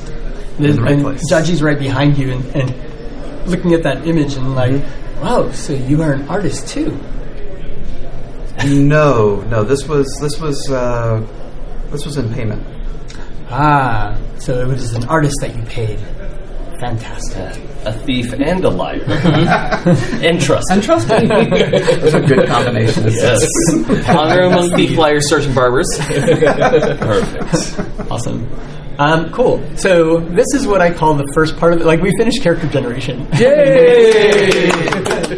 [0.59, 1.23] in the right and place.
[1.33, 5.21] Jaji's right behind you and, and looking at that image and like, Mm-hmm.
[5.25, 6.91] wow, so you are an artist too.
[8.67, 9.63] No, no.
[9.63, 11.25] This was this was uh,
[11.91, 12.65] this was in payment.
[13.51, 15.99] Ah, so it was an artist that you paid
[16.79, 17.61] Fantastic.
[17.85, 19.03] A thief and a liar.
[19.07, 20.71] and trust.
[20.71, 21.27] And trust me.
[21.27, 23.17] Those are good combinations.
[23.17, 23.47] Yes.
[24.09, 25.89] Honor among thief, liars, searching barbers.
[25.99, 28.11] Perfect.
[28.11, 28.49] Awesome.
[28.99, 29.63] Um, cool.
[29.77, 31.87] So this is what I call the first part of it.
[31.87, 33.29] Like we finished character generation.
[33.39, 34.67] Yay!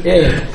[0.03, 0.47] Yay!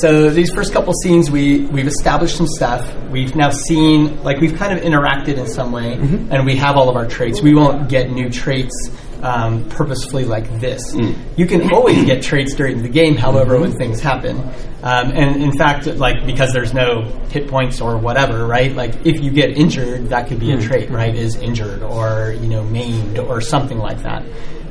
[0.00, 2.90] So these first couple scenes, we we've established some stuff.
[3.10, 6.88] We've now seen, like we've kind of interacted in some way, and we have all
[6.88, 7.42] of our traits.
[7.42, 8.74] We won't get new traits
[9.22, 10.94] um, purposefully like this.
[11.36, 14.38] You can always get traits during the game, however, when things happen.
[14.82, 18.74] Um, and in fact, like because there's no hit points or whatever, right?
[18.74, 21.14] Like if you get injured, that could be a trait, right?
[21.14, 24.24] Is injured or you know maimed or something like that.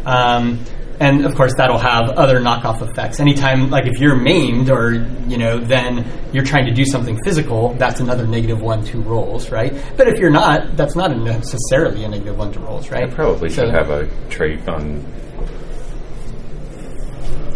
[0.05, 0.59] Um,
[0.99, 3.19] and of course, that'll have other knockoff effects.
[3.19, 4.93] Anytime, like if you're maimed or
[5.27, 7.73] you know, then you're trying to do something physical.
[7.75, 9.73] That's another negative one to rolls, right?
[9.97, 13.03] But if you're not, that's not necessarily a negative one to rolls, right?
[13.03, 15.03] I probably So- should have a trait on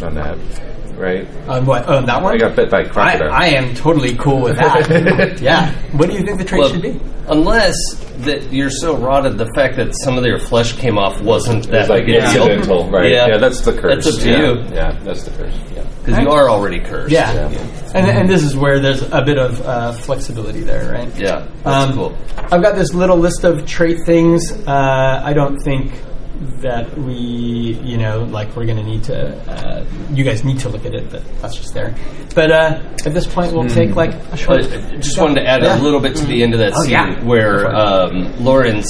[0.01, 0.37] on that,
[0.97, 1.27] right?
[1.47, 1.85] On what?
[1.87, 2.33] On that one?
[2.33, 3.31] I got bit by a I, crocodile.
[3.31, 5.39] I am totally cool with that.
[5.41, 5.71] yeah.
[5.95, 6.99] What do you think the trait Well, should be?
[7.27, 7.75] unless
[8.19, 11.81] that you're so rotted, the fact that some of your flesh came off wasn't that
[11.81, 12.47] It's like big a deal.
[12.47, 13.11] incidental, right?
[13.11, 13.27] Yeah.
[13.27, 13.37] Yeah.
[13.37, 14.05] that's the curse.
[14.05, 14.39] That's up to yeah.
[14.39, 14.75] you.
[14.75, 15.53] Yeah, that's the curse.
[15.75, 15.83] Yeah.
[16.03, 17.11] Because you are already cursed.
[17.11, 17.49] Yeah.
[17.93, 21.15] And, and this is where there's a bit of uh, flexibility there, right?
[21.17, 21.47] Yeah.
[21.63, 22.17] That's Um, cool.
[22.51, 24.51] I've got this little list of trait things.
[24.65, 25.91] Uh, I don't think
[26.61, 27.13] that we,
[27.83, 30.93] you know, like we're going to need to, uh, you guys need to look at
[30.93, 31.95] it, but that's just there.
[32.35, 34.59] But uh, at this point, we'll take like a short.
[34.59, 35.79] I just wanted to add Yeah.
[35.79, 37.23] a little bit to the end of that Oh, scene yeah.
[37.23, 38.87] where um, Lauren's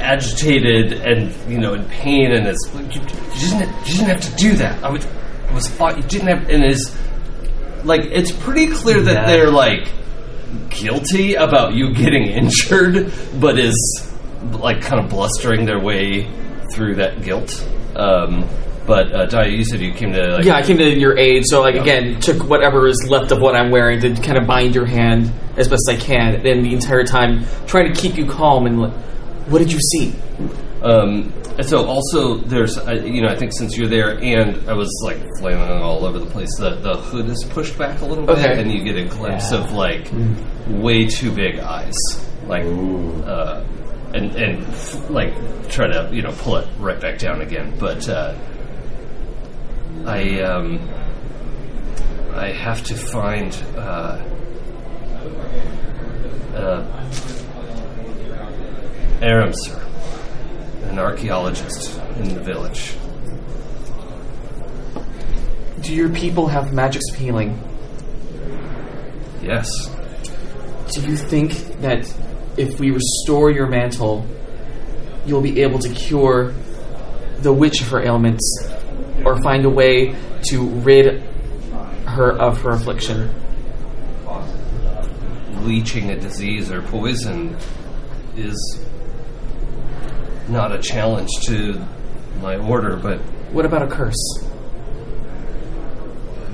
[0.00, 2.90] agitated and you know in pain and is you, you
[3.50, 4.82] didn't you didn't have to do that.
[4.82, 5.06] I was
[5.48, 5.96] I was fought.
[5.96, 6.96] You didn't have and is
[7.84, 9.88] like it's pretty clear that they're like
[10.70, 14.09] guilty about you getting injured, but is
[14.42, 16.28] like kind of blustering their way
[16.72, 17.66] through that guilt.
[17.96, 18.48] Um,
[18.86, 21.44] but uh, Daya, you said you came to like, Yeah, I came to your aid,
[21.46, 24.74] so like again, took whatever is left of what I'm wearing to kind of bind
[24.74, 28.66] your hand as best I can, and the entire time trying to keep you calm
[28.66, 28.92] and like,
[29.48, 30.14] what did you see?
[30.82, 34.72] Um, and so also there's, uh, you know, I think since you're there and I
[34.72, 38.24] was like flailing all over the place, the, the hood is pushed back a little
[38.24, 38.60] bit Okay.
[38.60, 40.10] and you get a glimpse of like
[40.68, 41.96] way too big eyes.
[42.46, 43.62] Like, uh,
[44.14, 45.32] and, and f- like
[45.68, 47.76] try to, you know, pull it right back down again.
[47.78, 48.36] But, uh,
[50.06, 50.80] I, um,
[52.34, 54.22] I have to find, uh,
[56.54, 57.06] uh,
[59.22, 59.80] Aram, sir
[60.90, 62.94] an archaeologist in the village.
[65.82, 67.58] Do your people have magics of healing?
[69.40, 69.68] Yes.
[70.92, 72.12] Do you think that
[72.56, 74.26] if we restore your mantle,
[75.26, 76.52] you'll be able to cure
[77.40, 78.68] the witch of her ailments,
[79.24, 81.22] or find a way to rid
[82.06, 83.32] her of her affliction?
[85.62, 87.56] Leeching a disease or poison
[88.36, 88.84] is
[90.48, 91.80] not a challenge to
[92.40, 93.18] my order, but
[93.52, 94.46] What about a curse?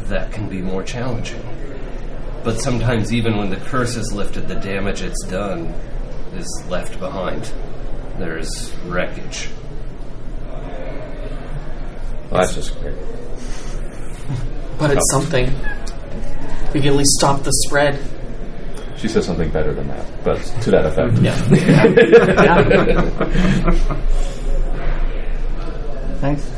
[0.08, 1.42] that can be more challenging.
[2.46, 5.66] But sometimes, even when the curse is lifted, the damage it's done
[6.36, 7.52] is left behind.
[8.20, 9.48] There's wreckage.
[12.30, 12.94] Well, that's just great.
[14.78, 15.52] But it's something.
[16.72, 17.98] We can at least stop the spread.
[18.96, 21.18] She says something better than that, but to that effect.
[21.18, 21.34] Yeah.
[26.20, 26.48] Thanks.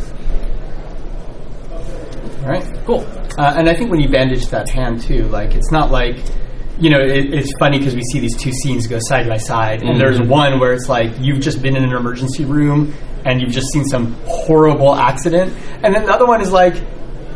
[2.42, 3.06] All right, cool.
[3.38, 6.16] Uh, and I think when you bandage that hand too, like it's not like,
[6.80, 9.82] you know, it, it's funny because we see these two scenes go side by side,
[9.82, 12.92] and there's one where it's like you've just been in an emergency room
[13.24, 15.52] and you've just seen some horrible accident,
[15.84, 16.74] and then the other one is like.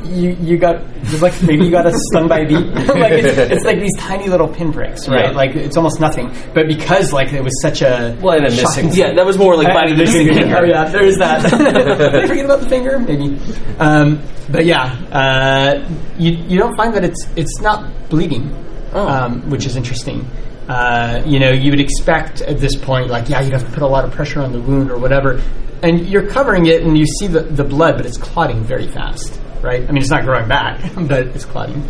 [0.05, 0.83] You, you got
[1.21, 2.55] like maybe you got a stung by a bee
[2.95, 5.37] like it's, it's like these tiny little pinpricks right Yeah.
[5.37, 8.91] like it's almost nothing but because like it was such a Well, and a missing.
[8.93, 10.57] Yeah, that was more like biting the missing finger.
[10.59, 11.43] Oh yeah, there is that.
[11.43, 12.99] Did I forget about the finger?
[12.99, 13.39] Maybe.
[13.79, 14.21] Um,
[14.51, 15.89] but yeah, uh,
[16.19, 18.51] you you don't find that it's it's not bleeding,
[18.93, 19.07] Oh.
[19.09, 20.27] um, which is interesting.
[20.69, 23.83] Uh, you know, you would expect at this point, like, yeah, you'd have to put
[23.83, 25.41] a lot of pressure on the wound or whatever,
[25.83, 29.41] and you're covering it, and you see the the blood, but it's clotting very fast,
[29.63, 29.83] right?
[29.83, 31.83] I mean, it's not growing back, but it's clotting.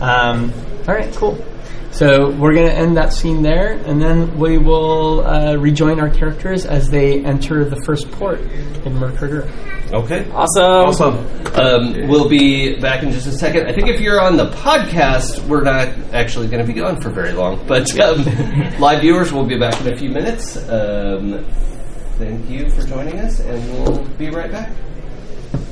[0.00, 0.52] Um,
[0.88, 1.38] all right, cool.
[1.92, 6.08] So we're going to end that scene there, and then we will uh, rejoin our
[6.08, 9.46] characters as they enter the first port in Mercader.
[9.92, 10.26] Okay.
[10.30, 10.64] Awesome.
[10.64, 11.18] Awesome.
[11.54, 13.66] Um, we'll be back in just a second.
[13.66, 17.10] I think if you're on the podcast, we're not actually going to be gone for
[17.10, 17.62] very long.
[17.66, 18.24] But um,
[18.80, 20.56] live viewers will be back in a few minutes.
[20.56, 21.44] Um,
[22.16, 24.72] thank you for joining us, and we'll be right back.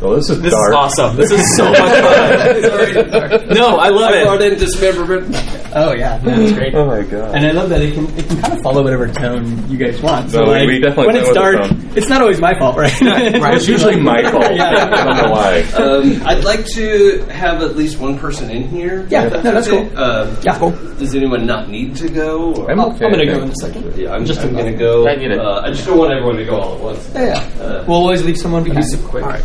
[0.00, 0.68] Well, this is This dark.
[0.68, 1.16] is awesome.
[1.16, 3.48] This is so much fun.
[3.54, 4.52] no, I love I brought it.
[4.52, 5.34] in dismemberment.
[5.74, 6.74] Oh yeah, no, it's great.
[6.74, 7.34] Oh my god.
[7.34, 10.00] And I love that it can it can kind of follow whatever tone you guys
[10.02, 10.30] want.
[10.30, 11.56] So No, like we definitely when it's dark,
[11.96, 12.92] it's not always my fault, right?
[13.56, 14.54] It's usually my fault.
[14.54, 14.68] Yeah.
[14.90, 15.60] I don't know why.
[15.82, 19.06] Um, I'd like to have at least one person in here.
[19.10, 19.98] Yeah, if no, that's cool.
[19.98, 20.70] Um, yeah, cool.
[20.98, 22.54] Does anyone not need to go?
[22.54, 22.70] Or?
[22.70, 23.96] I'm I'm gonna go in a second.
[23.96, 25.08] yeah, I'm just just I'm to- gonna go.
[25.08, 25.38] I need it.
[25.38, 27.10] Uh, I just don't want everyone to go all at once.
[27.14, 27.24] Yeah,
[27.56, 27.62] yeah.
[27.62, 28.84] Uh, we'll always leave someone behind.
[29.08, 29.22] quick.
[29.24, 29.44] All right.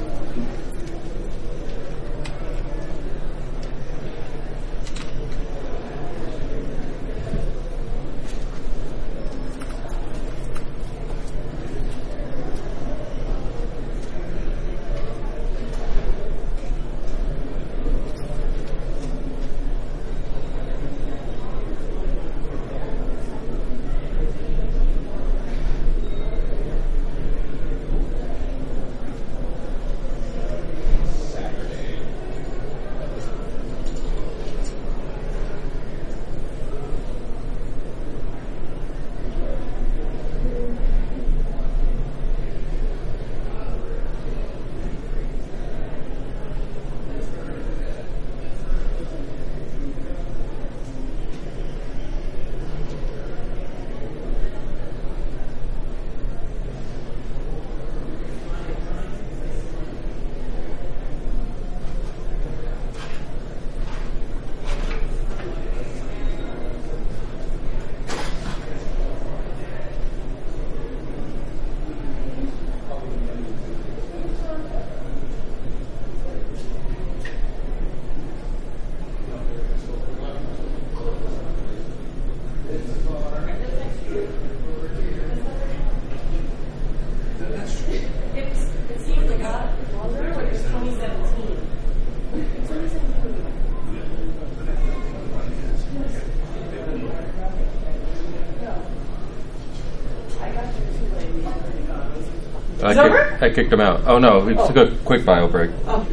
[102.91, 103.29] I, Is over?
[103.29, 104.01] kicked, I kicked him out.
[104.05, 104.97] Oh no, we took a oh.
[105.05, 105.71] quick bio break.
[105.87, 106.05] Oh,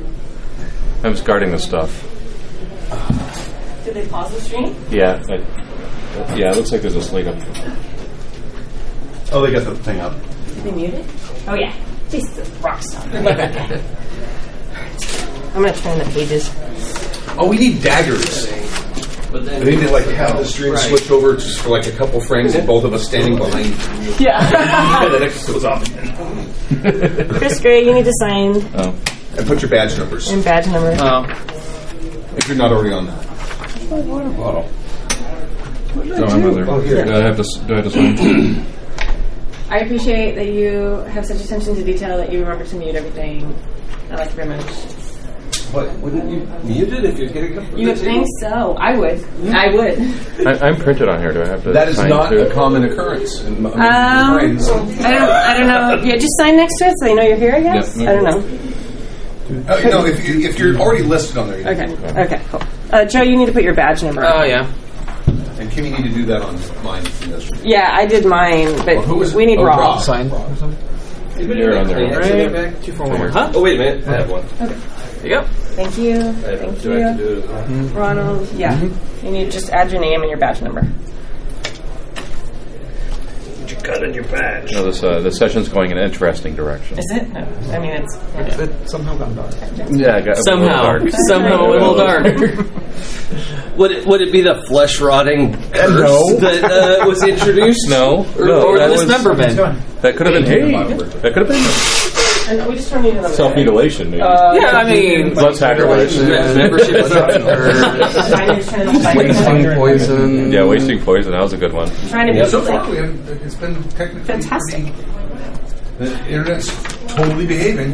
[1.03, 2.03] I was guarding the stuff.
[3.85, 4.77] did they pause the stream?
[4.91, 5.23] Yeah.
[5.29, 5.35] I,
[6.35, 7.37] yeah, it looks like there's a slate up.
[9.33, 10.15] Oh, they got the thing up.
[10.47, 11.07] Did they mute it?
[11.47, 11.75] Oh yeah.
[12.11, 13.03] Jesus, it's a rock star.
[15.55, 16.51] I'm gonna turn the pages.
[17.39, 18.47] Oh, we need daggers.
[19.31, 21.93] But then, I need to like have the stream switch over just for like a
[21.93, 23.75] couple frames of both of us standing behind.
[24.19, 25.05] Yeah.
[25.05, 25.98] and then it goes off again.
[27.39, 28.95] Chris Gray, you need to sign Oh.
[29.37, 30.97] And put your badge numbers and badge number.
[30.99, 31.25] Oh,
[32.37, 33.27] if you're not already on that.
[33.91, 34.69] Oh,
[36.27, 36.65] I'm other.
[36.69, 37.05] Oh, here.
[37.05, 37.43] Do I have to?
[37.43, 38.67] s- Do I have to sign?
[39.71, 40.71] I appreciate that you
[41.13, 43.55] have such attention to detail that you remember to mute everything.
[44.11, 44.65] I like it very much.
[45.73, 45.91] What?
[45.99, 48.75] Wouldn't you mute it if you're getting a cup You would think so.
[48.79, 49.23] I would.
[49.55, 50.47] I would.
[50.47, 51.33] I, I'm printed on here.
[51.33, 51.73] Do I have to?
[51.73, 52.39] That is sign not too?
[52.41, 53.43] a common occurrence.
[53.43, 53.79] In my, Um,
[54.37, 55.31] mine, so- I don't.
[55.31, 56.03] I don't know.
[56.05, 57.55] Yeah, just sign next to it so they know you're here.
[57.57, 57.97] I guess.
[57.97, 58.09] Yep.
[58.09, 59.73] I don't know.
[59.73, 62.23] Uh, no, if, you, if you're already listed on there, you Okay.
[62.23, 62.43] Okay.
[62.51, 62.61] Cool.
[62.91, 64.23] Uh, Joe, you need to put your badge number.
[64.25, 64.71] oh yeah.
[65.59, 66.55] and Kim, you need to do that on
[66.85, 67.03] mine.
[67.05, 67.59] from.
[67.65, 69.77] Yeah, I did mine, but Well, who was we need Oh, raw.
[69.77, 70.01] Rob.
[70.03, 70.29] Sign.
[71.39, 72.19] You're on there.
[72.19, 72.53] Right.
[72.53, 72.83] back?
[72.83, 73.29] Two four one.
[73.31, 73.53] Huh?
[73.55, 74.09] Oh wait a minute.
[74.09, 74.45] I have one.
[74.61, 74.79] Yep.
[75.23, 76.19] Thank you.
[76.21, 77.89] I Thank do I you, do it as well?
[77.95, 78.53] Ronald.
[78.53, 78.81] Yeah.
[79.23, 80.83] You need to just add your name and your badge number.
[83.61, 84.73] What you got in your badge?
[84.73, 86.99] No, this uh, the session's going in an interesting direction.
[86.99, 87.29] Is it?
[87.31, 87.41] No.
[87.73, 88.15] I mean, it's.
[88.61, 89.55] It somehow got dark.
[89.91, 91.03] Yeah, I got a little Somehow, dark.
[91.27, 92.67] somehow a little dark.
[93.77, 96.35] Would it, would it be the flesh rotting curse No.
[96.41, 97.89] that uh, was introduced?
[97.89, 99.57] No, no, or that the was- dismemberment.
[100.03, 100.47] That could have been.
[100.47, 100.73] Hey,
[101.21, 101.63] that could have been
[102.49, 103.35] And we just don't need another.
[103.35, 104.11] self mutilation.
[104.11, 104.23] Maybe.
[104.23, 106.17] Uh, Yeah, I mean, blood sacrifice.
[106.19, 107.73] membership is up to her.
[108.31, 110.51] trying to, trying to, Wasting poison.
[110.53, 111.33] Yeah, wasting poison.
[111.33, 111.91] That was a good one.
[112.09, 114.85] trying to be So far, we have, it's been technically Fantastic.
[115.99, 116.69] pretty- The internet's
[117.15, 117.93] totally behaving.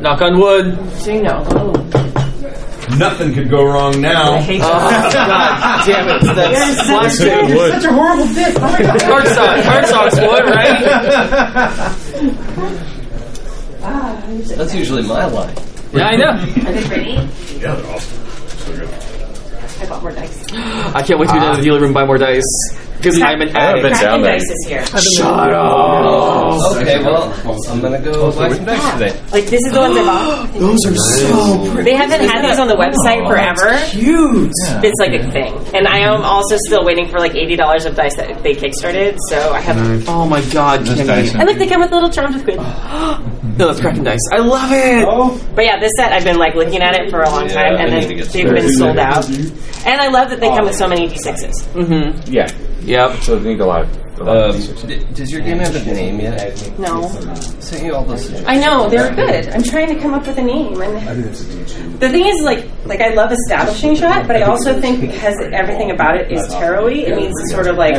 [0.00, 0.76] Knock on wood.
[1.00, 1.44] so you know.
[1.50, 1.72] Oh,
[2.96, 4.32] Nothing could go wrong now.
[4.32, 4.42] I now.
[4.42, 6.22] hate Oh, God damn it.
[6.34, 7.48] That's plastic.
[7.54, 7.72] Wood.
[7.74, 8.54] Such a horrible dick.
[8.56, 9.02] Oh my god.
[9.02, 9.64] Hard socks.
[9.66, 10.78] Hard socks wood, right?
[14.28, 15.54] Ah, That's usually my line.
[15.92, 16.32] Yeah, I know.
[16.32, 17.12] Are they pretty?
[17.60, 18.48] Yeah, they're awesome.
[18.58, 18.88] So good.
[19.80, 20.52] I bought more dice.
[20.52, 22.44] I can't wait to go down to the dealer room and buy more dice
[22.98, 24.32] because I'm an I haven't been down Kraken there.
[24.32, 24.86] dice is here.
[24.86, 26.76] Shut up.
[26.76, 27.32] Okay, well,
[27.70, 29.20] I'm gonna go buy some dice today.
[29.32, 30.52] Like this is the ones I bought.
[30.58, 31.90] Those are so pretty.
[31.90, 33.78] They haven't had these on the website forever.
[33.90, 34.52] Cute.
[34.84, 37.94] It's like a thing, and I am also still waiting for like eighty dollars of
[37.94, 39.16] dice that they kickstarted.
[39.30, 40.06] So I have.
[40.08, 41.34] Oh my god, Kimmy.
[41.34, 42.58] And look, they come with little charms with good.
[43.58, 44.20] No, that's Kraken dice.
[44.32, 45.54] I love it.
[45.56, 47.74] But yeah, this set I've been like looking at it for a long Yeah, time,
[47.76, 48.62] and I need then get they've started.
[48.62, 49.28] been sold out.
[49.86, 51.64] And I love that they come with so many d6s.
[51.74, 52.32] Mm-hmm.
[52.32, 52.50] Yeah.
[52.82, 53.16] Yep.
[53.22, 53.96] So you need a lot of.
[54.18, 54.86] A lot Um, of D6s.
[54.88, 56.78] d- does your game have a name yet?
[56.78, 57.08] No,
[57.60, 58.22] Sent you all those.
[58.24, 58.48] suggestions.
[58.48, 59.48] I know they're good.
[59.50, 61.24] I'm trying to come up with a name, and
[62.00, 65.90] the thing is, like, like I love establishing shot, but I also think because everything
[65.92, 67.94] about it is tarot-y, it needs a sort of like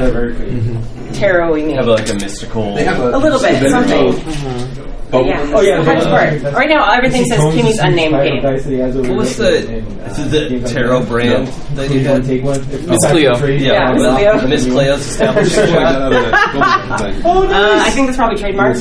[1.13, 1.75] tarot-y name.
[1.77, 2.63] Have like a mystical.
[2.77, 4.78] A little bit, something.
[5.11, 6.53] But yeah, oh, yeah, the hard.
[6.53, 8.43] Right now, everything says Kimmy's unnamed game.
[8.43, 9.43] What was the,
[10.05, 12.27] this is the tarot brand that you had?
[12.27, 13.35] Miss Cleo.
[13.47, 14.47] Yeah, Miss well, Cleo.
[14.47, 16.11] Miss Cleo's establishing shot.
[17.49, 18.79] Uh, I think that's probably trademarked.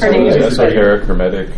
[0.00, 0.26] Her name.
[0.28, 1.50] Esoteric, hermetic.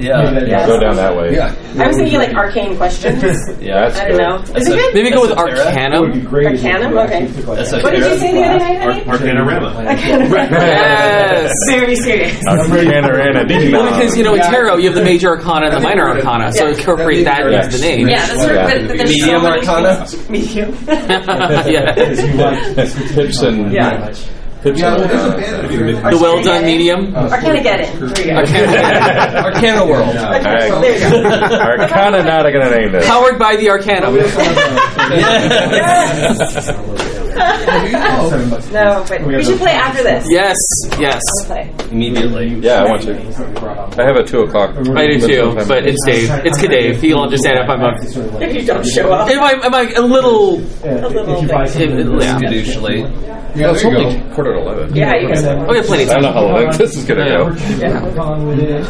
[0.00, 0.44] Yeah.
[0.44, 0.66] Yeah.
[0.66, 1.34] Go down that way.
[1.34, 1.54] Yeah.
[1.78, 3.20] I was thinking like arcane questions.
[3.60, 4.36] Yeah, That's I don't know.
[4.56, 4.94] Is it good?
[4.94, 5.66] Maybe go with Esoteric.
[5.66, 6.26] Arcanum.
[6.26, 6.96] Arcanum?
[6.96, 7.24] Okay.
[7.26, 7.84] Esoteric.
[7.84, 9.00] What did you say the other night, honey?
[9.02, 9.86] Arcanorama.
[9.86, 10.32] Arcanum.
[10.32, 11.52] Yes.
[11.68, 12.40] Very serious.
[12.46, 13.72] Arcanorama.
[13.72, 16.52] Well, because you know in tarot you have the major arcana and the minor arcana,
[16.52, 18.08] so incorporate that into the name.
[18.08, 20.06] Yeah, that's sort of, but, but Medium so many arcana?
[20.30, 20.74] Medium.
[24.64, 24.72] yeah.
[24.72, 25.06] Pips and Yeah.
[25.08, 26.10] pips and arcana.
[26.10, 27.14] The well done medium.
[27.16, 28.00] Arcana get in.
[28.00, 28.40] There you go.
[29.44, 30.16] Arcana World.
[30.16, 30.80] Arcana.
[30.80, 31.56] There you go.
[31.56, 32.22] Arcana.
[32.22, 33.06] Not gonna name this.
[33.06, 34.14] Powered by the Arcanum.
[38.72, 40.26] No, but we should play after this.
[40.28, 40.56] Yes,
[40.98, 41.20] yes.
[41.38, 41.74] Let's play.
[41.90, 42.48] Immediately.
[42.60, 43.14] Yeah, I want to.
[44.00, 44.76] I have a two o'clock.
[44.96, 46.30] I do too, but it's Dave.
[46.44, 46.96] It's Kadave.
[47.00, 49.28] He'll understand if I'm a, If you don't show up.
[49.30, 51.98] if I'm, if I'm a little, A little thing.
[51.98, 52.38] if, yeah.
[52.38, 53.40] Fiducially.
[53.56, 54.94] Yeah, it's only quarter to eleven.
[54.94, 56.18] Yeah, you guys Oh, we have plenty of time.
[56.18, 57.44] I don't know how long this is gonna go.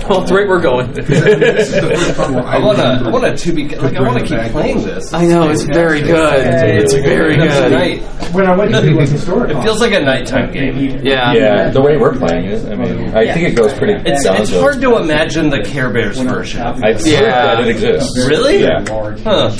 [0.08, 0.88] Well, it's right we're going.
[1.00, 5.12] I wanna, I wanna to be like, I wanna keep playing this.
[5.14, 6.46] I know it's very good.
[6.82, 8.02] It's very good.
[8.30, 8.34] Tonight.
[8.34, 11.00] When I went to do like historic, It feels like a nighttime game.
[11.04, 11.32] Yeah.
[11.32, 13.94] Yeah, the way we're playing it, I mean, I think it goes pretty.
[14.08, 16.60] It's, it's hard to imagine the Care Bears version.
[16.62, 17.56] I've Yeah.
[17.56, 18.16] that it exists.
[18.26, 18.62] Really?
[18.62, 18.84] Yeah.
[19.22, 19.50] Huh.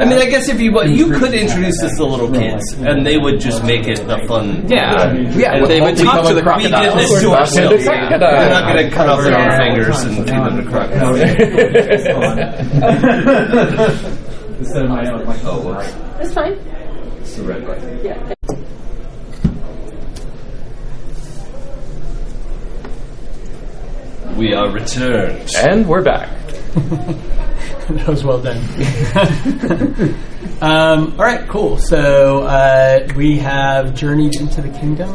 [0.00, 3.18] I mean, I guess if you you could introduce this to little kids, and they
[3.18, 4.68] would just make it the fun.
[4.68, 5.12] Yeah.
[5.12, 7.84] Yeah, And they would talk to the We did this to Talk to ourselves.
[7.84, 11.20] the We're not going to cut off their own fingers and feed them to crocodiles.
[14.58, 15.92] instead of my own, like, Oh, whoops.
[16.18, 16.58] That's fine.
[17.20, 18.04] It's the red button.
[18.04, 18.34] Yeah.
[24.36, 25.50] We are returned.
[25.56, 26.30] And we're back.
[27.90, 28.56] that was well done.
[30.62, 31.78] um, all right, cool.
[31.78, 35.10] So uh, we have journeyed into the kingdom.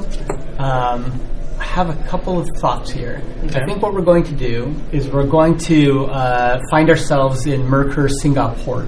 [0.59, 1.19] Um,
[1.57, 3.23] I have a couple of thoughts here.
[3.55, 7.61] I think what we're going to do is we're going to uh, find ourselves in
[7.61, 8.87] Merkur Singapore.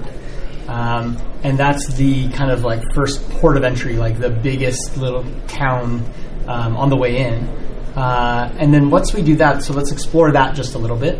[0.68, 5.24] Um, and that's the kind of like first port of entry, like the biggest little
[5.46, 6.04] town
[6.46, 7.48] um, on the way in.
[7.96, 11.18] Uh, and then once we do that, so let's explore that just a little bit.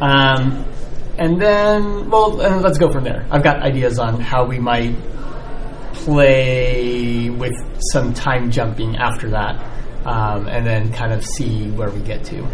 [0.00, 0.64] Um,
[1.18, 3.26] and then, well, and let's go from there.
[3.30, 4.94] I've got ideas on how we might
[5.92, 7.54] play with
[7.92, 9.56] some time jumping after that,
[10.06, 12.44] um, and then kind of see where we get to.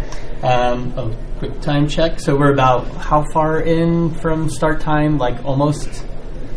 [0.42, 2.20] Um, a quick time check.
[2.20, 5.18] So we're about how far in from start time?
[5.18, 6.04] Like almost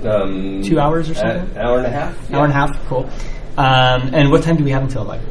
[0.07, 1.49] Um, Two hours or something?
[1.51, 2.33] An hour and a half.
[2.33, 2.85] hour and a half.
[2.87, 3.09] Cool.
[3.57, 5.03] Um, and what time do we have until?
[5.05, 5.21] Like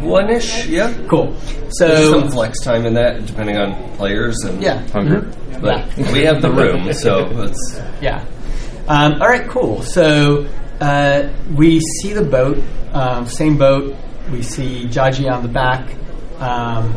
[0.00, 0.66] One ish.
[0.66, 0.92] Yeah.
[1.08, 1.32] cool.
[1.32, 4.36] There's So some flex time in that, depending on players.
[4.44, 5.30] And, yeah, Hunger?
[5.60, 8.24] But we have the room, so it's Yeah.
[8.88, 9.82] Um, all right, cool.
[9.82, 10.48] So
[10.80, 12.58] uh, we see the boat,
[12.92, 13.94] um, same boat.
[14.32, 15.86] We see Jaji on the back,
[16.40, 16.92] um,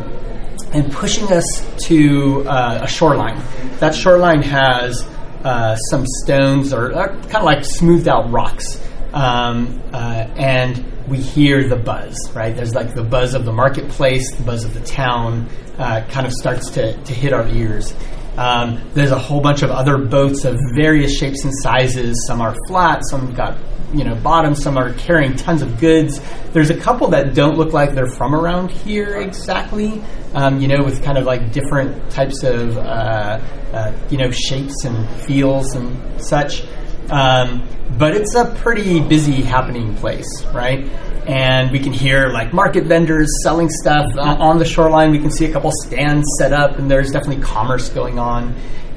[0.74, 1.44] and pushing us
[1.88, 3.40] to uh, a shoreline.
[3.80, 5.04] That shoreline has
[5.44, 8.82] uh, some stones or uh, kind of like smoothed out rocks,
[9.14, 12.16] um, uh, and we hear the buzz.
[12.34, 16.26] Right, there's like the buzz of the marketplace, the buzz of the town, uh, kind
[16.26, 17.94] of starts to, to hit our ears.
[18.38, 22.26] Um, there's a whole bunch of other boats of various shapes and sizes.
[22.26, 23.58] Some are flat, some got
[23.94, 26.20] you know bottoms, some are carrying tons of goods.
[26.52, 30.02] There's a couple that don't look like they're from around here exactly.
[30.34, 33.40] Um, you know, with kind of like different types of uh,
[33.74, 36.64] uh, you know shapes and feels and such.
[37.10, 37.68] Um,
[37.98, 40.86] but it's a pretty busy happening place, right?
[41.28, 45.12] And we can hear like market vendors selling stuff uh, on the shoreline.
[45.12, 48.56] We can see a couple stands set up, and there's definitely commerce going on.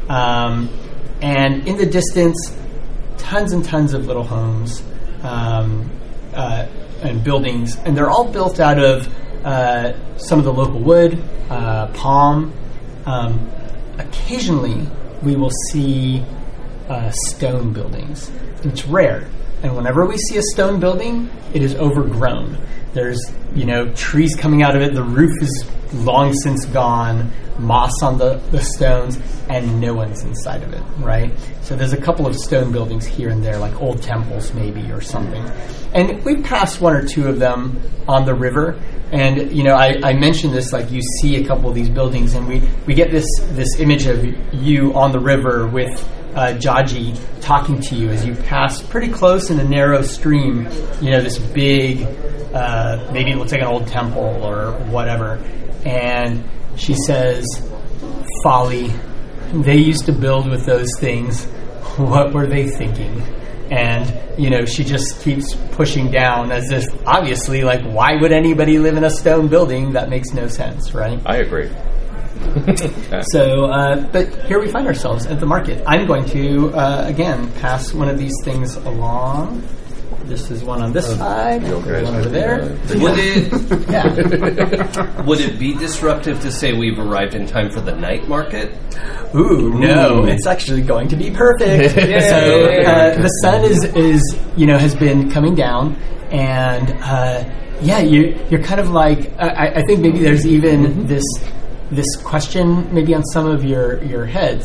[0.08, 0.70] Um,
[1.20, 2.56] and in the distance,
[3.18, 4.82] tons and tons of little homes
[5.22, 5.90] um,
[6.34, 6.66] uh,
[7.02, 9.08] and buildings, and they're all built out of
[9.44, 12.52] uh, some of the local wood, uh, palm.
[13.04, 13.50] Um,
[13.98, 14.86] occasionally,
[15.22, 16.22] we will see
[16.88, 18.30] uh, stone buildings.
[18.64, 19.28] It's rare,
[19.62, 22.58] and whenever we see a stone building, it is overgrown.
[22.96, 24.94] There's you know trees coming out of it.
[24.94, 29.18] The roof is long since gone, moss on the, the stones,
[29.50, 30.82] and no one's inside of it.
[30.98, 31.30] Right.
[31.60, 35.02] So there's a couple of stone buildings here and there, like old temples maybe or
[35.02, 35.44] something.
[35.92, 38.80] And we've passed one or two of them on the river.
[39.12, 42.32] And you know, I, I mentioned this like you see a couple of these buildings,
[42.32, 44.24] and we, we get this this image of
[44.54, 46.02] you on the river with
[46.34, 50.68] uh, Jaji talking to you as you pass pretty close in a narrow stream.
[51.00, 52.00] You know, this big,
[52.56, 55.36] uh, maybe it looks like an old temple or whatever.
[55.84, 56.42] And
[56.76, 57.44] she says,
[58.42, 58.92] Folly.
[59.52, 61.46] They used to build with those things.
[61.96, 63.22] What were they thinking?
[63.70, 68.78] And, you know, she just keeps pushing down as if, obviously, like, why would anybody
[68.78, 69.92] live in a stone building?
[69.92, 71.18] That makes no sense, right?
[71.24, 71.70] I agree.
[73.32, 75.82] So, uh, but here we find ourselves at the market.
[75.86, 79.66] I'm going to, uh, again, pass one of these things along.
[80.26, 82.02] This is one on this side, okay.
[82.02, 82.76] one over there.
[82.96, 83.52] Would it
[83.88, 85.22] Yeah.
[85.26, 88.72] would it be disruptive to say we've arrived in time for the night market?
[89.34, 91.94] Ooh, no, it's actually going to be perfect.
[91.94, 95.94] so uh, the sun is, is, you know, has been coming down,
[96.32, 97.44] and uh,
[97.80, 101.24] yeah, you, you're kind of like, I, I think maybe there's even this
[101.90, 104.64] this question maybe on some of your your heads,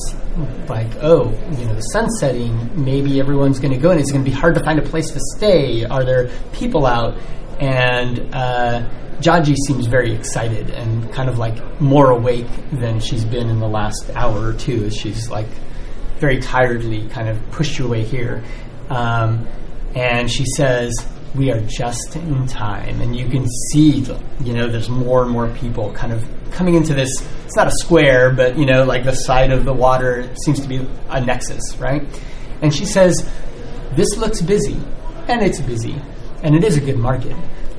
[0.67, 4.23] like, oh, you know, the sun's setting, maybe everyone's going to go, and it's going
[4.23, 5.85] to be hard to find a place to stay.
[5.85, 7.17] Are there people out?
[7.59, 8.89] And uh,
[9.19, 13.67] Jaji seems very excited and kind of like more awake than she's been in the
[13.67, 14.85] last hour or two.
[14.85, 15.49] As she's like
[16.17, 18.43] very tiredly kind of pushed your way here.
[18.89, 19.47] Um,
[19.95, 20.93] and she says,
[21.35, 23.01] We are just in time.
[23.01, 24.05] And you can see,
[24.43, 27.09] you know, there's more and more people kind of coming into this.
[27.45, 30.67] It's not a square, but, you know, like the side of the water seems to
[30.67, 32.03] be a nexus, right?
[32.61, 33.29] And she says,
[33.93, 34.79] This looks busy.
[35.27, 35.95] And it's busy.
[36.43, 37.35] And it is a good market.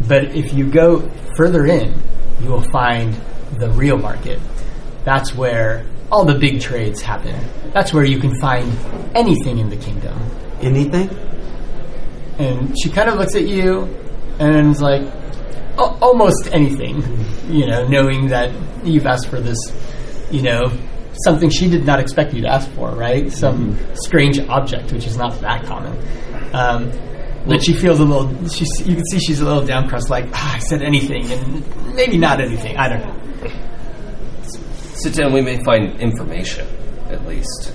[0.09, 1.95] But if you go further in,
[2.41, 3.15] you will find
[3.59, 4.41] the real market.
[5.05, 7.39] That's where all the big trades happen.
[7.73, 8.70] That's where you can find
[9.15, 10.19] anything in the kingdom.
[10.61, 11.11] Anything?
[12.39, 13.83] And she kind of looks at you
[14.39, 15.03] and is like,
[15.79, 17.03] "Al- almost anything,
[17.49, 18.51] you know, knowing that
[18.85, 19.59] you've asked for this,
[20.31, 20.73] you know,
[21.25, 23.31] something she did not expect you to ask for, right?
[23.31, 25.97] Some strange object, which is not that common.
[26.55, 26.91] Um,
[27.47, 30.57] but she feels a little, she's, you can see she's a little downcrust, like, ah,
[30.57, 33.51] I said anything, and maybe not anything, I don't know.
[34.95, 35.33] Sit down.
[35.33, 36.67] We may find information,
[37.09, 37.75] at least.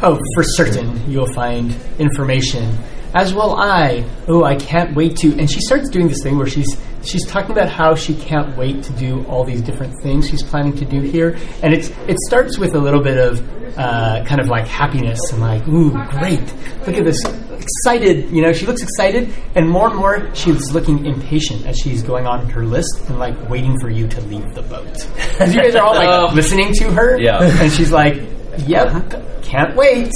[0.00, 2.78] Oh, for certain, you'll find information.
[3.14, 4.04] As will I.
[4.28, 5.36] Oh, I can't wait to.
[5.38, 6.68] And she starts doing this thing where she's
[7.04, 10.74] she's talking about how she can't wait to do all these different things she's planning
[10.76, 11.36] to do here.
[11.62, 15.40] And it's it starts with a little bit of uh, kind of like happiness and
[15.40, 16.40] like, ooh, great!
[16.86, 18.30] Look at this excited.
[18.30, 22.26] You know, she looks excited, and more and more she's looking impatient as she's going
[22.26, 24.86] on her list and like waiting for you to leave the boat.
[25.40, 26.34] As you guys are all like Oh.
[26.34, 27.38] listening to her, Yeah.
[27.42, 28.20] and she's like,
[28.66, 30.10] "Yep, can't wait."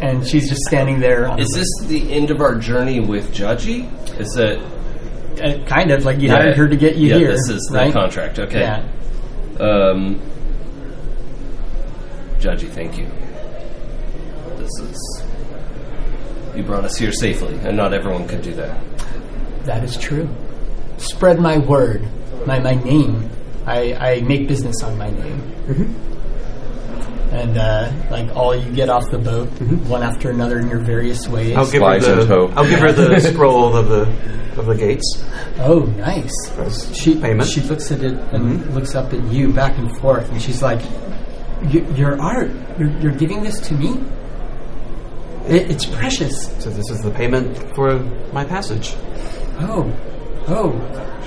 [0.00, 1.28] And she's just standing there.
[1.28, 4.20] On Is the this the end of our journey with Jaji?
[4.20, 4.60] Is it?
[5.40, 7.32] uh, kind of like you hired her to get you yeah, here?
[7.32, 7.92] This is the right?
[7.92, 8.38] contract.
[8.38, 8.60] Okay.
[8.60, 8.88] Yeah.
[9.60, 10.20] Um,
[12.38, 13.08] Jaji, thank you.
[14.56, 15.24] This is.
[16.56, 18.80] You brought us here safely, and not everyone could do that.
[19.64, 20.28] That is true.
[20.96, 22.06] Spread my word,
[22.46, 23.30] my my name.
[23.66, 25.40] I, I make business on my name.
[25.66, 26.07] Mm-hmm.
[27.30, 29.48] And uh, like all you get off the boat,
[29.86, 31.50] one after another in your various ways.
[31.50, 31.58] Mm-hmm.
[31.58, 32.52] I'll give her Flies in the.
[32.56, 34.02] I'll give her the scroll of the
[34.58, 35.24] of the gates.
[35.58, 36.32] Oh, nice.
[36.56, 37.48] As She payment.
[37.48, 40.80] she looks at it and looks up at you back and forth, and she's like,
[41.62, 44.00] "Y- "Your art, you're, you're giving this to me?
[45.46, 47.98] It, it's precious." So this is the payment for
[48.32, 48.94] my passage.
[49.60, 49.92] Oh,
[50.48, 50.72] oh.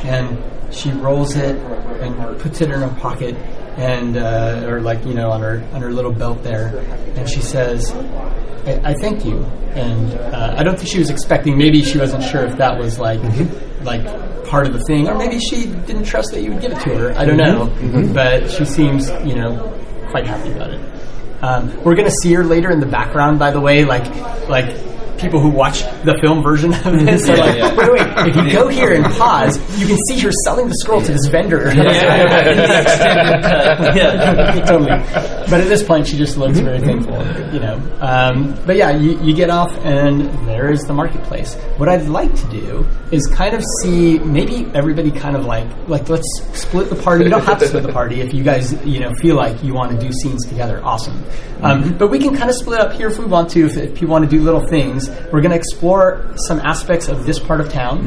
[0.04, 0.42] And
[0.74, 1.56] she rolls it
[2.02, 3.36] and puts it in her pocket
[3.78, 6.78] and, uh, or like, you know, on her, on her little belt there.
[7.16, 7.92] And she says,
[8.66, 9.44] I, I thank you.
[9.74, 13.00] And uh, I don't think she was expecting, maybe she wasn't sure if that was
[13.00, 13.22] like,
[13.84, 14.04] like
[14.46, 16.98] part of the thing, or maybe she didn't trust that you would give it to
[16.98, 17.14] her.
[17.18, 18.14] I don't know.
[18.14, 19.78] But she seems, you know,
[20.10, 20.82] quite happy about it.
[21.42, 24.06] Um, we're gonna see her later in the background, by the way, like
[24.48, 24.76] like.
[25.22, 27.78] People who watch the film version of this are like, Yeah, yeah.
[27.78, 28.28] wait, wait.
[28.28, 31.28] If you go here and pause, you can see her selling the scroll to this
[31.28, 31.72] vendor.
[33.96, 34.64] yeah.
[34.66, 34.90] totally.
[35.50, 37.18] But at this point, she just looks very thankful,
[37.54, 37.76] you know.
[38.02, 41.56] Um, but yeah, you, you get off, and there is the marketplace.
[41.78, 46.08] What I'd like to do is kind of see maybe everybody kind of like like
[46.10, 47.26] let's split the party.
[47.26, 49.74] You don't have to split the party if you guys you know feel like you
[49.74, 50.82] want to do scenes together.
[50.84, 51.24] Awesome.
[51.62, 53.66] Um, but we can kind of split up here if we want to.
[53.66, 57.26] If, if people want to do little things, we're going to explore some aspects of
[57.26, 58.00] this part of town,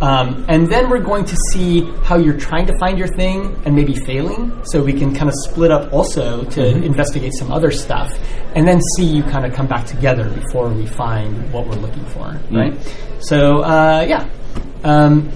[0.00, 3.74] um, and then we're going to see how you're trying to find your thing and
[3.74, 4.52] maybe failing.
[4.64, 8.12] So we can kind of split up also to investigate some other stuff,
[8.54, 12.04] and then see you kind of come back together before we find what we're looking
[12.06, 12.38] for.
[12.50, 12.74] Right.
[13.20, 14.28] So uh, yeah.
[14.82, 15.30] Um,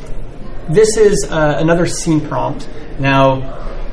[0.69, 2.69] this is uh, another scene prompt.
[2.99, 3.43] Now,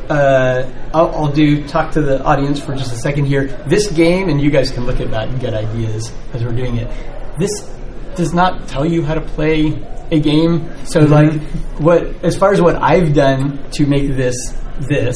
[0.10, 3.48] uh, I'll, I'll do talk to the audience for just a second here.
[3.68, 6.78] This game, and you guys can look at that and get ideas as we're doing
[6.78, 6.88] it.
[7.38, 7.52] This
[8.16, 9.82] does not tell you how to play
[10.12, 10.70] a game.
[10.86, 11.42] So, like,
[11.80, 14.36] what as far as what I've done to make this
[14.80, 15.16] this,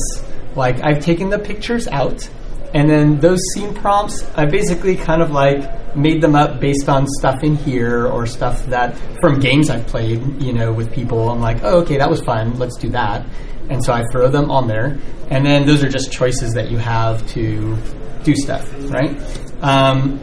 [0.55, 2.29] like, I've taken the pictures out,
[2.73, 7.07] and then those scene prompts, I basically kind of like made them up based on
[7.07, 11.29] stuff in here or stuff that from games I've played, you know, with people.
[11.29, 12.57] I'm like, oh, okay, that was fun.
[12.59, 13.25] Let's do that.
[13.69, 14.97] And so I throw them on there.
[15.29, 17.77] And then those are just choices that you have to
[18.23, 19.17] do stuff, right?
[19.61, 20.19] Um,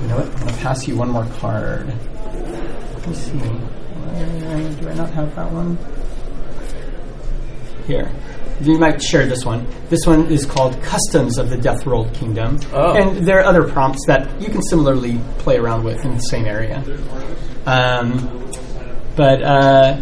[0.00, 0.26] you know what?
[0.26, 1.88] I'm going to pass you one more card.
[1.88, 3.38] Let me see.
[3.38, 5.78] Do I not have that one?
[7.86, 8.10] Here.
[8.60, 9.66] You might share this one.
[9.90, 12.58] This one is called Customs of the Death Rolled Kingdom.
[12.72, 12.94] Oh.
[12.94, 16.46] And there are other prompts that you can similarly play around with in the same
[16.46, 16.82] area.
[17.66, 18.50] Um,
[19.14, 20.00] but uh,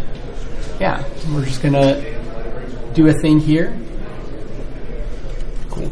[0.81, 3.77] yeah, we're just going to do a thing here.
[5.71, 5.91] Cool.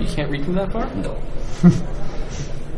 [0.00, 0.92] You can't read from that far?
[0.96, 1.20] No.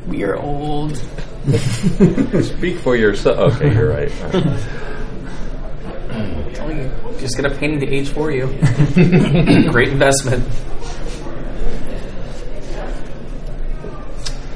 [0.06, 0.96] We are old.
[2.42, 3.54] Speak for yourself.
[3.56, 4.12] Okay, you're right.
[6.10, 6.90] I'm telling you.
[7.18, 8.46] Just get a painting to age for you.
[9.70, 10.44] Great investment.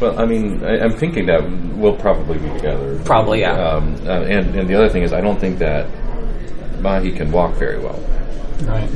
[0.00, 1.42] Well, I mean, I, I'm thinking that
[1.76, 2.98] we'll probably be together.
[3.04, 3.52] Probably, yeah.
[3.52, 5.86] Um, uh, and and the other thing is, I don't think that
[6.80, 8.00] Mahi can walk very well.
[8.62, 8.88] Right.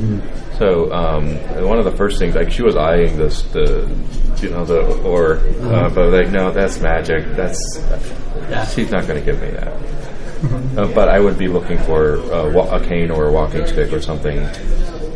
[0.57, 1.35] So um,
[1.67, 3.87] one of the first things, like she was eyeing this, the
[4.41, 5.37] you know the or,
[5.73, 7.25] uh, but like no, that's magic.
[7.35, 7.59] That's
[8.49, 8.65] Yeah.
[8.67, 9.73] she's not going to give me that.
[10.77, 13.91] Uh, but I would be looking for uh, wa- a cane or a walking stick
[13.91, 14.37] or something.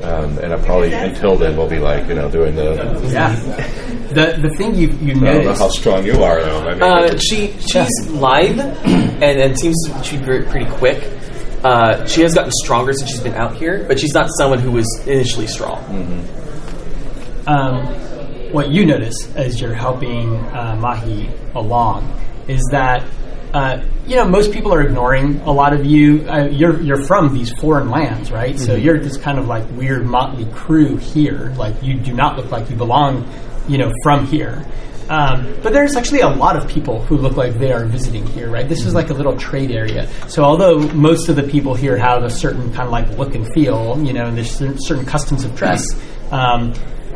[0.02, 2.74] Um, and I probably until then we'll be like you know doing the.
[3.12, 3.36] Yeah.
[4.14, 5.60] The the thing you you I don't know notice.
[5.60, 6.68] how strong you are though.
[6.70, 11.04] I mean, Uh, she she's lithe and, and seems to be very, pretty quick.
[11.64, 14.72] Uh, she has gotten stronger since she's been out here, but she's not someone who
[14.72, 15.78] was initially strong.
[17.48, 17.86] um,
[18.52, 22.12] what you notice as you're helping uh, Mahi along
[22.48, 23.06] is that
[23.54, 26.28] uh, you know most people are ignoring a lot of you.
[26.30, 28.58] Uh, you're you're from these foreign lands, right?
[28.60, 31.54] So you're this kind of like weird motley crew here.
[31.58, 33.28] Like you do not look like you belong,
[33.68, 34.66] you know, from here.
[35.10, 38.50] Um, but there's actually a lot of people who look like they are visiting here,
[38.50, 38.70] right?
[38.70, 40.08] This is like a little trade area.
[40.28, 43.52] So although most of the people here have a certain kind of like look and
[43.52, 45.84] feel, you know, and there's certain customs of dress,
[46.32, 46.74] um,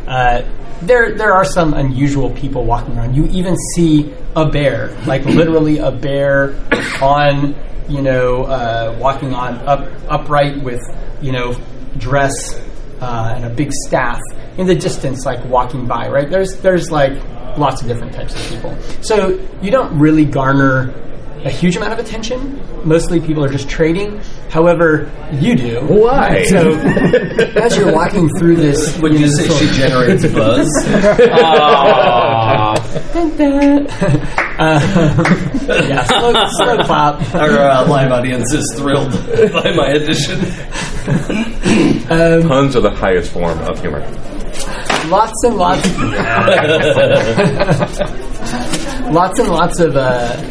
[0.07, 0.41] uh,
[0.82, 3.15] there there are some unusual people walking around.
[3.15, 6.56] You even see a bear, like literally a bear
[6.99, 7.56] on,
[7.88, 10.82] you know, uh, walking on up upright with,
[11.22, 11.56] you know,
[11.98, 12.60] dress
[13.02, 14.20] uh, and a big staff
[14.57, 16.07] in the distance, like walking by.
[16.07, 17.13] Right there's there's like
[17.57, 18.75] lots of different types of people.
[19.01, 20.93] So you don't really garner
[21.45, 22.61] a huge amount of attention.
[22.85, 24.21] Mostly people are just trading.
[24.49, 25.81] However, you do.
[25.81, 26.43] Why?
[26.45, 26.71] So
[27.61, 30.69] as you're walking through this, Would you say sort she generates buzz?
[35.67, 37.35] yeah, slow, slow clap.
[37.35, 39.11] Our uh, live audience is thrilled
[39.53, 40.39] by my addition.
[42.47, 44.01] puns are the highest form of humor.
[45.09, 45.88] Lots and lots,
[49.13, 50.41] lots and lots of uh,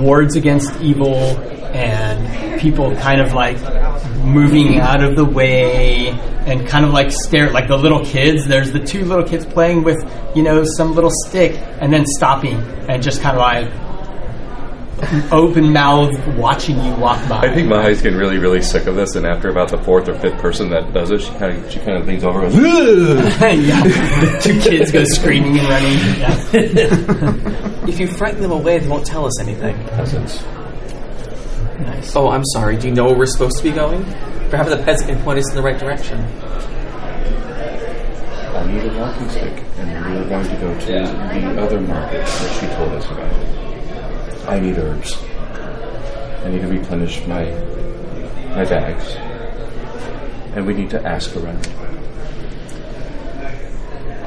[0.00, 1.14] wards against evil
[1.74, 3.56] and people kind of like
[4.18, 6.08] moving out of the way
[6.46, 8.46] and kind of like stare like the little kids.
[8.46, 9.98] There's the two little kids playing with
[10.34, 12.56] you know some little stick and then stopping
[12.88, 13.81] and just kind of like
[15.32, 17.40] open mouth watching you walk by.
[17.40, 20.14] I think Mahi's getting really, really sick of this, and after about the fourth or
[20.14, 23.40] fifth person that does it, she kind of she kind of leans over and goes,
[23.66, 25.98] yeah, two kids go screaming and running.
[26.20, 27.68] Yeah.
[27.88, 29.74] If you frighten them away, they won't tell us anything.
[29.88, 30.40] peasants.
[31.80, 32.14] Nice.
[32.14, 32.76] Oh, I'm sorry.
[32.76, 34.04] Do you know where we're supposed to be going?
[34.50, 36.20] Perhaps the peasant can point us in the right direction.
[38.54, 42.24] I need a walking stick, and we are going to go to the other market
[42.24, 43.71] that she told us about.
[44.46, 45.16] I need herbs.
[46.44, 47.44] I need to replenish my
[48.50, 49.14] my bags,
[50.54, 51.66] and we need to ask around.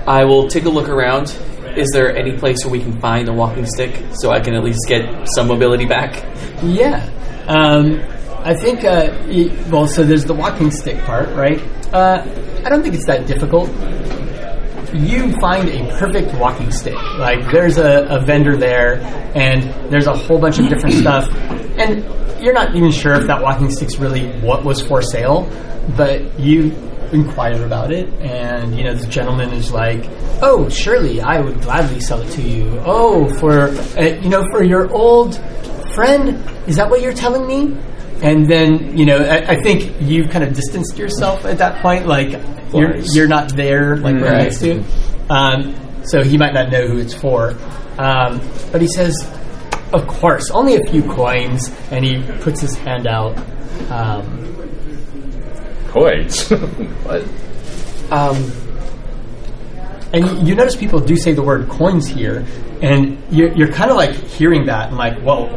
[0.08, 1.36] I will take a look around.
[1.76, 4.64] Is there any place where we can find a walking stick so I can at
[4.64, 6.24] least get some mobility back?
[6.64, 7.10] Yeah.
[7.48, 8.02] Um,
[8.40, 9.12] I think, uh,
[9.70, 11.60] well, so there's the walking stick part, right?
[11.92, 12.24] Uh,
[12.64, 13.70] I don't think it's that difficult.
[14.96, 16.96] You find a perfect walking stick.
[17.18, 19.00] Like, there's a, a vendor there,
[19.36, 21.30] and there's a whole bunch of different stuff.
[21.78, 22.04] And
[22.44, 25.50] you're not even sure if that walking stick's really what was for sale,
[25.98, 26.72] but you
[27.12, 30.06] inquire about it, and, you know, the gentleman is like,
[30.42, 32.82] oh, surely, I would gladly sell it to you.
[32.86, 35.36] Oh, for, uh, you know, for your old
[35.94, 36.30] friend,
[36.68, 37.78] is that what you're telling me?
[38.24, 42.08] And then, you know, I, I think you've kind of distanced yourself at that point.
[42.08, 42.32] Like,
[42.74, 44.44] you're, you're not there, like, right Right.
[44.44, 44.84] next to.
[45.30, 45.76] Um,
[46.06, 47.52] so he might not know who it's for.
[47.98, 49.14] Um, but he says,
[49.94, 51.70] of course, only a few coins.
[51.92, 53.38] And he puts his hand out.
[53.90, 54.44] Um,
[55.90, 56.50] Coins.
[57.04, 57.24] what?
[58.12, 58.52] Um,
[60.16, 62.46] and you, you notice people do say the word coins here,
[62.82, 65.50] and you're, you're kind of like hearing that and like, well,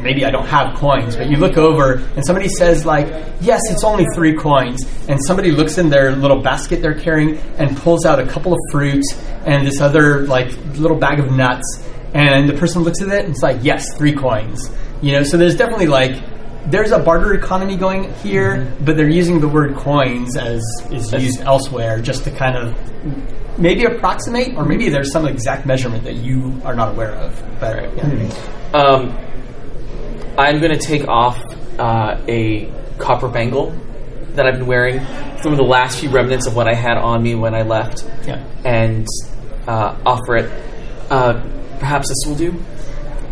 [0.00, 1.16] maybe I don't have coins.
[1.16, 3.08] But you look over and somebody says like,
[3.40, 7.76] yes, it's only three coins, and somebody looks in their little basket they're carrying and
[7.76, 11.84] pulls out a couple of fruits and this other like little bag of nuts,
[12.14, 14.70] and the person looks at it and it's like, yes, three coins.
[15.02, 16.22] You know, so there's definitely like
[16.66, 18.84] there's a barter economy going here, mm-hmm.
[18.84, 20.62] but they're using the word coins as
[20.92, 26.04] is used elsewhere just to kind of maybe approximate, or maybe there's some exact measurement
[26.04, 27.42] that you are not aware of.
[27.60, 28.30] But yeah.
[28.74, 29.16] Um,
[30.38, 31.40] I'm going to take off
[31.78, 33.70] uh, a copper bangle
[34.34, 35.00] that I've been wearing,
[35.40, 38.04] some of the last few remnants of what I had on me when I left,
[38.26, 38.44] Yeah.
[38.64, 39.06] and
[39.66, 40.50] uh, offer it.
[41.10, 41.40] Uh,
[41.78, 42.62] perhaps this will do.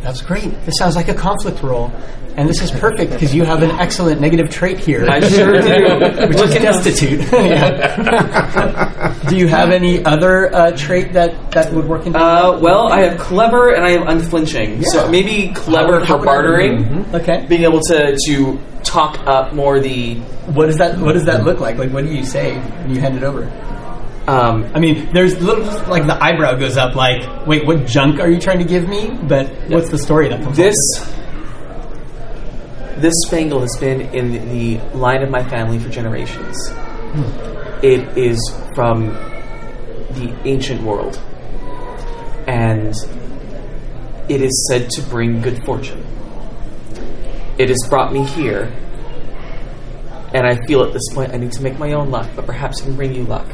[0.01, 0.51] That's great.
[0.65, 1.93] This sounds like a conflict roll.
[2.37, 5.07] And this is perfect because you have an excellent negative trait here.
[5.09, 6.27] I sure do.
[6.29, 7.21] Which is destitute.
[9.29, 13.03] Do you have any other uh, trait that, that would work in Uh, well, I
[13.03, 14.83] have clever and I have unflinching.
[14.85, 17.47] So maybe clever How- how for bartering, Okay.
[17.49, 20.17] being able to to talk up more the.
[20.57, 21.79] What does that What does that look like?
[21.79, 23.45] Like, what do you say when you hand it over?
[24.27, 26.95] Um, I mean, there's little like the eyebrow goes up.
[26.97, 29.11] Like, wait, what junk are you trying to give me?
[29.23, 30.57] But what's the story that comes?
[30.57, 30.77] this
[32.97, 36.57] this spangle has been in the line of my family for generations.
[36.71, 37.85] Hmm.
[37.85, 38.39] It is
[38.75, 41.21] from the ancient world,
[42.47, 42.95] and
[44.29, 46.05] it is said to bring good fortune.
[47.59, 48.73] It has brought me here,
[50.33, 52.81] and I feel at this point I need to make my own luck, but perhaps
[52.81, 53.47] it can bring you luck.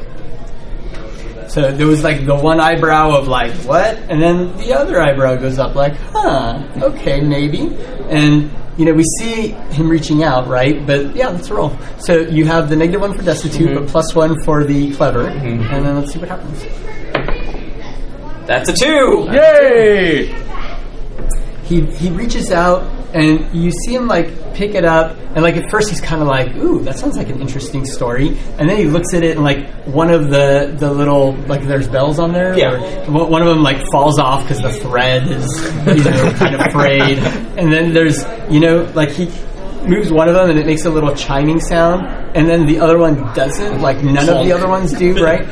[1.49, 5.35] So there was like the one eyebrow of like what, and then the other eyebrow
[5.35, 7.77] goes up like, huh, okay, maybe.
[8.09, 10.87] And you know we see him reaching out, right?
[10.87, 11.77] But yeah, let's roll.
[11.99, 13.85] So you have the negative one for destitute, mm-hmm.
[13.85, 15.63] but plus one for the clever, mm-hmm.
[15.75, 16.63] and then let's see what happens.
[18.47, 19.29] That's a two.
[19.31, 20.35] Yay!
[21.71, 25.69] he he reaches out and you see him like pick it up and like at
[25.71, 28.37] first he's kind of like ooh that sounds like an interesting story.
[28.59, 31.89] And then he looks at it and like one of the the little like there's
[31.89, 33.07] bells on there Yeah.
[33.07, 35.47] or one one of them like falls off because the thread is
[35.87, 37.19] you know kind of frayed.
[37.61, 39.27] And then there's you know like he
[39.87, 42.07] moves one of them and it makes a little chiming sound
[42.37, 45.43] and then the other one doesn't like none of the other ones do right?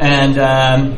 [0.00, 0.96] And um,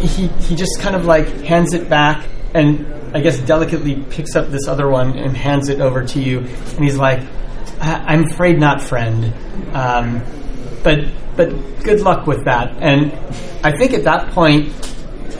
[0.00, 2.86] he he just kind of like hands it back and
[3.16, 6.84] I guess delicately picks up this other one and hands it over to you, and
[6.84, 7.20] he's like,
[7.80, 9.32] I- "I'm afraid not, friend,
[9.72, 10.20] um,
[10.84, 10.98] but
[11.36, 11.48] but
[11.82, 13.12] good luck with that." And
[13.64, 14.68] I think at that point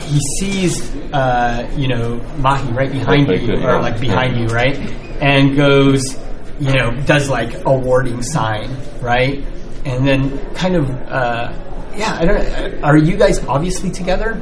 [0.01, 0.81] he sees
[1.13, 3.79] uh, you know Mahi right behind you, this, or yeah.
[3.79, 4.41] like behind Yeah.
[4.41, 4.77] you, right,
[5.21, 6.17] and goes,
[6.59, 9.43] you know, does like a warding sign, right,
[9.85, 10.89] and then kind of.
[10.89, 11.53] Uh,
[11.95, 12.83] yeah, I don't.
[12.83, 14.41] Are you guys obviously together?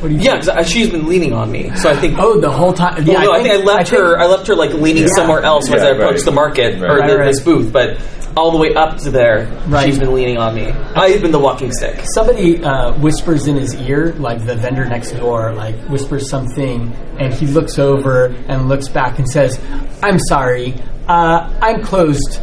[0.00, 0.20] What do you?
[0.20, 2.18] Yeah, because she's been leaning on me, so I think.
[2.18, 3.04] Oh, the whole time.
[3.06, 4.18] Yeah, well, no, I think, I left think- her.
[4.18, 5.14] I left her like leaning Yeah.
[5.14, 6.24] somewhere else as I approached right.
[6.24, 7.10] the market or Right.
[7.10, 7.96] the, Right, this booth, but
[8.36, 9.86] all the way up to there, Right.
[9.86, 10.72] she's been leaning on me.
[10.94, 12.00] I've been the walking stick.
[12.14, 17.34] Somebody uh, whispers in his ear, like the vendor next door, like whispers something, and
[17.34, 19.58] he looks over and looks back and says,
[20.04, 20.74] "I'm sorry,
[21.08, 22.38] uh, I'm closed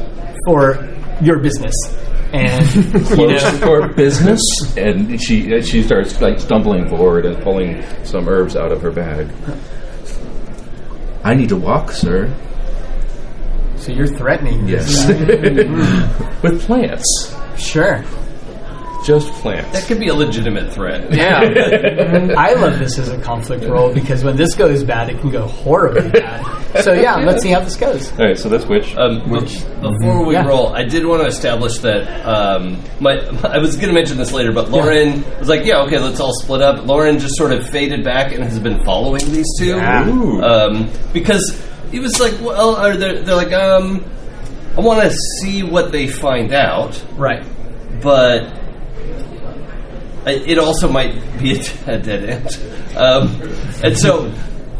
[0.45, 0.85] for
[1.21, 1.73] your business."
[2.35, 4.41] And you Close know, for business,
[4.77, 8.91] and she and she starts like stumbling forward and pulling some herbs out of her
[8.91, 9.29] bag.
[11.23, 12.33] I need to walk, sir.
[13.77, 14.67] so you're threatening.
[14.67, 15.07] Yes,
[16.43, 17.35] with plants.
[17.57, 18.03] Sure.
[19.05, 19.71] Just plants.
[19.71, 21.13] That could be a legitimate threat.
[21.13, 21.39] Yeah.
[22.37, 25.47] I love this as a conflict roll because when this goes bad, it can go
[25.47, 26.83] horribly bad.
[26.83, 28.11] So yeah, let's see how this goes.
[28.19, 28.95] All right, so this witch.
[28.97, 30.45] Um, Which- before we Yeah.
[30.47, 33.13] roll, I did want to establish that um, my
[33.43, 36.33] I was going to mention this later, but Lauren was like, "Yeah, okay, let's all
[36.41, 40.41] split up." Lauren just sort of faded back and has been following these two Ooh.
[40.41, 44.03] um, because he was like, "Well," or they're, they're like, um,
[44.77, 47.45] "I want to see what they find out." Right.
[48.01, 48.64] but I-
[50.25, 51.51] it also might be
[51.87, 52.97] a, dead end.
[52.97, 53.41] Um,
[53.83, 54.31] and so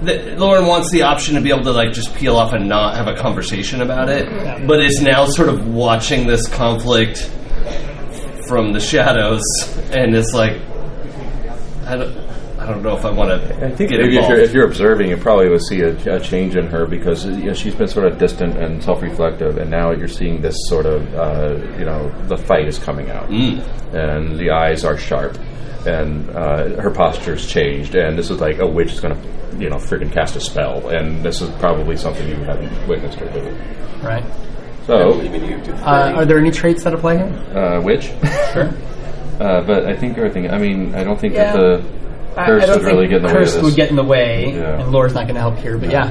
[0.01, 2.95] the, Lauren wants the option to be able to like just peel off and not
[2.95, 7.29] have a conversation about it, but is now sort of watching this conflict
[8.47, 9.43] from the shadows,
[9.91, 10.53] and it's like,
[11.85, 12.25] I don't,
[12.65, 14.65] I don't know if I want to I think get maybe if you're, if you're
[14.65, 17.87] observing, you probably would see a, a change in her because you know, she's been
[17.87, 22.09] sort of distant and self-reflective, and now you're seeing this sort of, uh, you know,
[22.27, 23.61] the fight is coming out, Mm.
[23.93, 25.37] and the eyes are sharp,
[25.85, 29.69] and uh, her posture's changed, and this is like a witch is going to, you
[29.69, 33.55] know, freaking cast a spell, and this is probably something you haven't witnessed her do.
[34.05, 34.23] Right.
[34.87, 35.19] So,
[35.83, 37.57] Uh, are there any traits that apply here?
[37.57, 38.11] uh, witch,
[38.53, 38.69] Sure.
[39.39, 40.49] uh, but I think everything.
[40.51, 41.53] I mean, I don't think Yeah.
[41.53, 41.83] that the
[42.37, 44.03] I, I don't would really think get in the way curse would get in the
[44.03, 44.79] way, Yeah.
[44.81, 45.77] and Laura's not going to help here.
[45.77, 46.09] But yeah,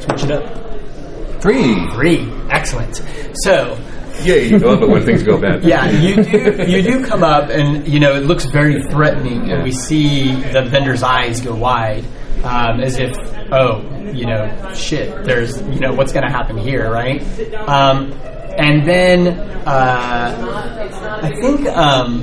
[0.00, 1.40] switch it up.
[1.42, 1.86] Three.
[1.90, 3.02] Three, excellent.
[3.34, 3.78] So
[4.24, 4.48] Yay!
[4.48, 5.62] You love it when things go bad.
[5.64, 9.62] yeah, you do you do come up, and you know it looks very threatening, and
[9.62, 12.04] we see the vendor's eyes go wide,
[12.42, 13.14] um, as if
[13.52, 13.82] oh,
[14.12, 15.24] you know, shit.
[15.24, 17.20] There's you know what's going to happen here, right?
[17.68, 18.12] Um,
[18.58, 19.28] and then
[19.66, 22.20] uh, I think um,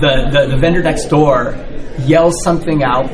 [0.00, 1.56] the, the the vendor next door
[2.00, 3.12] yells something out,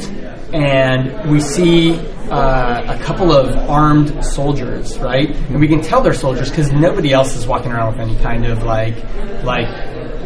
[0.52, 1.98] and we see
[2.30, 5.30] uh, a couple of armed soldiers, right?
[5.30, 8.46] And we can tell they're soldiers because nobody else is walking around with any kind
[8.46, 8.96] of like
[9.44, 9.68] like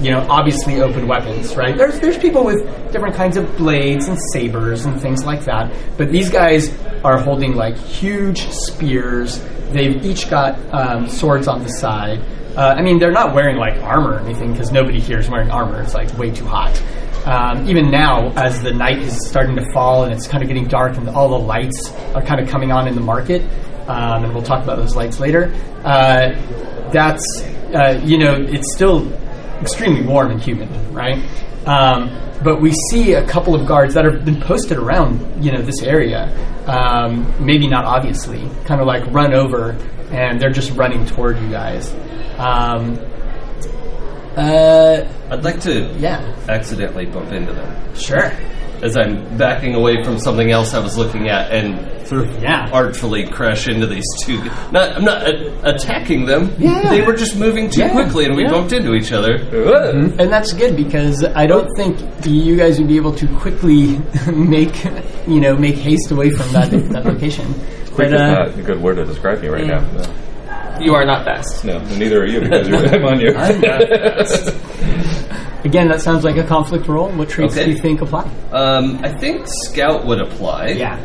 [0.03, 1.77] you know obviously open weapons, right?
[1.77, 6.11] There's there's people with different kinds of blades and sabers and things like that, but
[6.11, 6.73] these guys
[7.05, 9.40] are holding like huge spears.
[9.70, 12.20] They've each got um, swords on the side.
[12.57, 15.51] Uh, I mean, they're not wearing like armor or anything because nobody here is wearing
[15.51, 15.82] armor.
[15.82, 16.81] It's like way too hot.
[17.27, 20.69] Um, even now, as the night is starting to fall and it's kind of getting
[20.69, 23.43] dark and all the lights are kind of coming on in the market,
[23.89, 25.53] um, and we'll talk about those lights later.
[25.85, 26.31] Uh,
[26.93, 27.43] that's
[27.74, 29.12] uh, you know, it's still
[29.61, 31.19] extremely warm and humid, right?
[31.66, 35.62] Um, but we see a couple of guards that have been posted around, you know,
[35.62, 36.31] this area.
[36.66, 39.73] Um, maybe not obviously, kind of like run over,
[40.11, 41.93] and they're just running toward you guys.
[42.39, 42.98] Um,
[44.37, 47.95] uh, I'd like to yeah, accidentally bump into them.
[47.95, 48.33] sure.
[48.83, 52.69] as I'm backing away from something else I was looking at and sort of Yeah.
[52.75, 54.39] artfully crash into these two.
[54.71, 56.55] Not, I'm not a- attacking them.
[56.59, 56.91] Yeah.
[56.91, 57.93] They were just moving too Yeah.
[57.93, 58.51] quickly and we Yeah.
[58.51, 59.37] bumped into each other.
[59.37, 63.99] And that's good because I don't think you guys would be able to quickly
[64.35, 64.85] make,
[65.27, 67.47] you know, make haste away from that, that location.
[67.95, 69.83] Quick But, is uh, not a good word to describe me right now.
[70.78, 70.85] No.
[70.85, 71.65] You are not fast.
[71.65, 73.28] No, neither are you because you're, I'm on you.
[75.65, 77.11] again, that sounds like a conflict roll.
[77.11, 77.66] What traits Okay.
[77.66, 78.23] do you think apply?
[78.53, 80.69] Um, I think Scout would apply.
[80.70, 80.98] Yeah.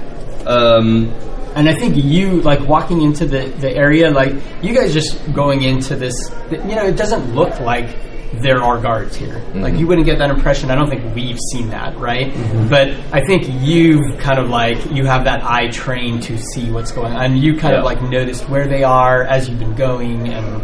[0.45, 1.11] Um,
[1.56, 5.64] And I think you, like, walking into the, the area, like, you guys just going
[5.64, 6.14] into this,
[6.49, 7.89] you know, it doesn't look like
[8.34, 9.44] there are guards here.
[9.53, 10.72] Like, you wouldn't get that impression.
[10.72, 12.32] I don't think we've seen that, right?
[12.70, 16.91] But I think you've kind of, like, you have that eye trained to see what's
[16.91, 17.22] going on.
[17.26, 17.80] And you kind Yeah.
[17.80, 20.30] of, like, noticed where they are as you've been going.
[20.30, 20.64] And,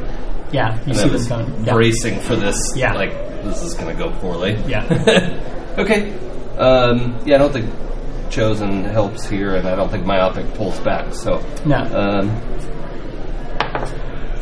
[0.51, 1.65] yeah, you and see I them was coming.
[1.65, 1.73] Yeah.
[1.73, 2.57] bracing for this.
[2.75, 2.93] Yeah.
[2.93, 3.11] Like,
[3.43, 4.57] this is going to go poorly.
[4.65, 4.83] Yeah.
[5.77, 6.13] okay.
[6.57, 7.69] Um, yeah, I don't think
[8.29, 11.43] Chosen helps here, and I don't think Myopic pulls back, so.
[11.65, 11.77] No.
[11.77, 12.29] Um,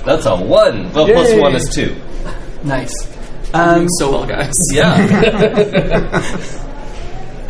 [0.05, 0.91] that's a one.
[0.93, 1.39] Well, Yay.
[1.39, 1.95] one is two.
[2.65, 2.93] Nice.
[3.53, 4.53] Um, so well, guys.
[4.73, 6.21] Yeah.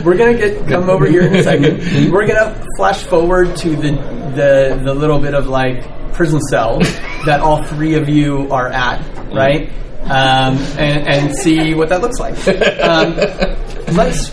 [0.03, 2.11] We're gonna get come over here in a second.
[2.11, 3.91] We're gonna flash forward to the
[4.35, 6.79] the the little bit of like prison cell
[7.25, 9.01] that all three of you are at,
[9.33, 9.71] right?
[10.03, 12.37] Um, and, and see what that looks like.
[12.79, 13.15] Um,
[13.95, 14.31] let's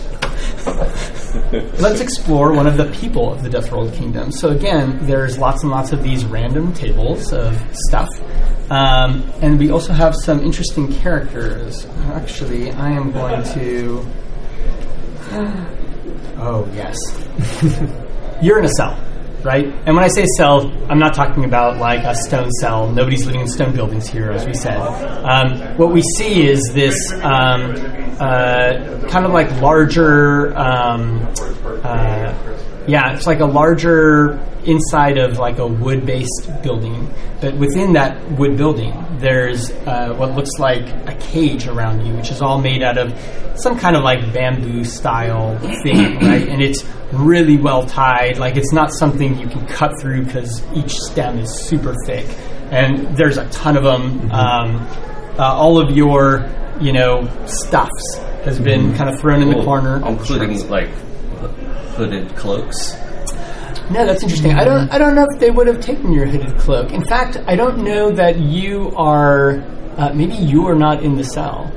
[1.81, 4.31] let's explore one of the people of the Death World Kingdom.
[4.31, 8.09] So again, there's lots and lots of these random tables of stuff.
[8.73, 11.85] Um, and we also have some interesting characters.
[12.13, 14.05] Actually, I am going to.
[16.35, 16.97] Oh, yes.
[18.41, 18.99] You're in a cell,
[19.43, 19.65] right?
[19.85, 22.91] And when I say cell, I'm not talking about like a stone cell.
[22.91, 24.77] Nobody's living in stone buildings here, as we said.
[24.77, 27.75] Um, what we see is this um,
[28.19, 31.21] uh, kind of like larger, um,
[31.83, 32.33] uh,
[32.87, 37.09] yeah, it's like a larger inside of like a wood-based building.
[37.41, 42.31] But within that wood building, there's uh, what looks like a cage around you, which
[42.31, 43.13] is all made out of
[43.55, 46.47] some kind of like bamboo style thing, right?
[46.47, 48.37] And it's really well tied.
[48.37, 52.25] Like it's not something you can cut through because each stem is super thick,
[52.71, 54.31] and there's a ton of them.
[54.31, 54.87] Um,
[55.37, 56.47] uh, all of your,
[56.79, 60.05] you know, stuffs has been kind of thrown in the corner.
[60.05, 60.89] including like
[61.95, 62.93] hooded cloaks.
[63.89, 64.53] No, that's interesting.
[64.53, 64.89] I don't.
[64.91, 66.91] I don't know if they would have taken your hooded cloak.
[66.91, 69.57] In fact, I don't know that you are.
[69.97, 71.71] Uh, maybe you are not in the cell.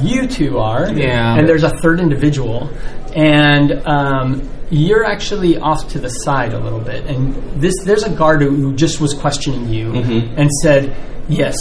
[0.00, 0.88] You two are.
[0.90, 1.36] Yeah.
[1.36, 2.70] And there's a third individual,
[3.16, 7.04] and um, you're actually off to the side a little bit.
[7.06, 10.94] And this, there's a guard who- who just was questioning you and said,
[11.28, 11.56] "Yes,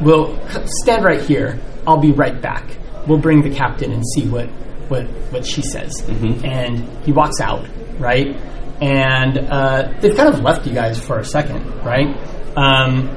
[0.00, 0.36] we'll
[0.82, 1.58] stand right here.
[1.86, 2.64] I'll be right back.
[3.06, 4.48] We'll bring the captain and see what
[4.92, 7.66] what what she says." And he walks out,
[7.98, 8.36] right?
[8.80, 12.08] And uh, they've kind of left you guys for a second, right?
[12.56, 13.08] Um,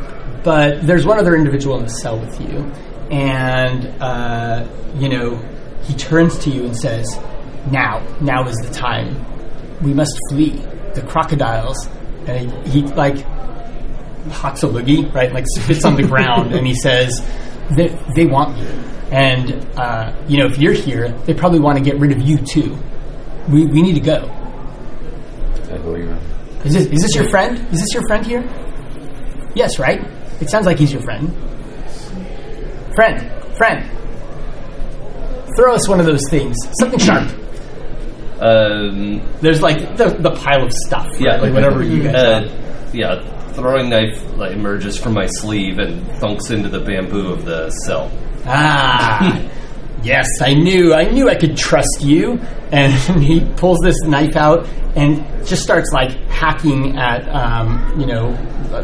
[0.44, 2.60] but there's one other individual in the cell with you,
[3.12, 5.38] and uh, you know
[5.84, 7.06] he turns to you and says,
[7.72, 9.10] "Now, now is the time.
[9.82, 10.64] We must flee.
[10.94, 11.88] The crocodiles."
[12.28, 13.18] And he, he like
[14.32, 15.32] hawks a loogie, right?
[15.32, 17.22] Like spits on the ground, and he says,
[17.72, 18.66] "They, they want you,
[19.12, 22.38] and uh, you know if you're here, they probably want to get rid of you
[22.38, 22.78] too.
[23.50, 24.30] We, we need to go."
[25.72, 26.18] I believe you.
[26.64, 27.58] Is this, is this your friend?
[27.74, 28.42] Is this your friend here?
[29.56, 30.02] Yes, right?
[30.42, 31.32] It sounds like he's your friend.
[32.96, 33.90] Friend, friend.
[35.58, 36.56] Throw us one of those things.
[36.80, 37.30] Something sharp.
[38.40, 41.08] Um, There's like the, the pile of stuff.
[41.08, 41.22] right?
[41.22, 43.35] yeah, Like whatever you guys uh, yeah.
[43.56, 48.12] Throwing knife like, emerges from my sleeve and thunks into the bamboo of the cell.
[48.46, 49.42] Ah,
[50.04, 50.94] yes, I knew.
[50.94, 52.34] I knew I could trust you.
[52.74, 54.68] And he pulls this knife out
[54.98, 58.34] and just starts like hacking at, um, you know,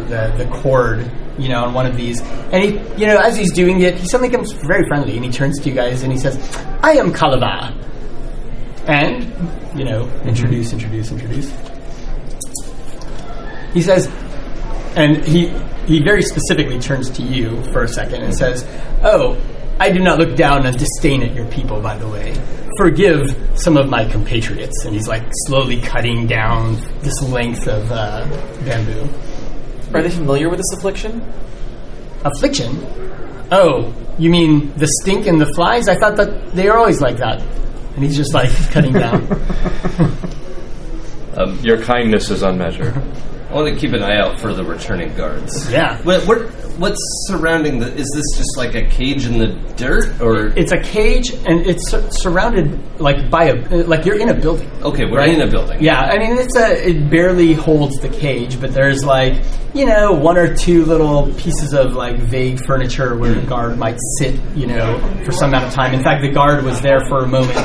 [0.07, 2.22] the the cord, you know, on one of these.
[2.22, 5.31] And he, you know, as he's doing it, he suddenly becomes very friendly and he
[5.31, 6.38] turns to you guys and he says,
[6.81, 7.76] "I am Kalava."
[8.88, 11.53] And you know, introduce, introduce, introduce.
[13.73, 14.07] He says,
[14.95, 15.47] and he
[15.88, 18.65] he very specifically turns to you for a second and says,
[19.03, 19.38] "Oh,
[19.80, 21.81] I do not look down and disdain at your people.
[21.81, 22.34] By the way,
[22.77, 28.26] forgive some of my compatriots." And he's like slowly cutting down this length of uh,
[28.65, 29.09] bamboo.
[29.93, 31.22] Are they familiar with this affliction?
[32.23, 32.85] Affliction.
[33.51, 35.89] Oh, you mean the stink and the flies?
[35.89, 37.41] I thought that they are always like that.
[37.95, 39.27] And he's just like cutting down.
[41.34, 42.93] Um, Your kindness is unmeasured.
[43.51, 45.69] I want to keep an eye out for the returning guards.
[45.71, 46.01] Yeah.
[46.03, 46.41] What, what,
[46.79, 47.87] what's surrounding the?
[47.93, 51.89] Is this just like a cage in the dirt, or It's a cage, and it's
[51.89, 54.69] sur- surrounded like by a like you're in a building.
[54.83, 55.29] okay, we're right?
[55.33, 55.83] in a building.
[55.83, 59.41] Yeah, I mean it's a it barely holds the cage, but there's like
[59.73, 63.97] you know one or two little pieces of like vague furniture where the guard might
[64.19, 65.93] sit, you know, for some amount of time.
[65.93, 67.57] In fact, the guard was there for a moment,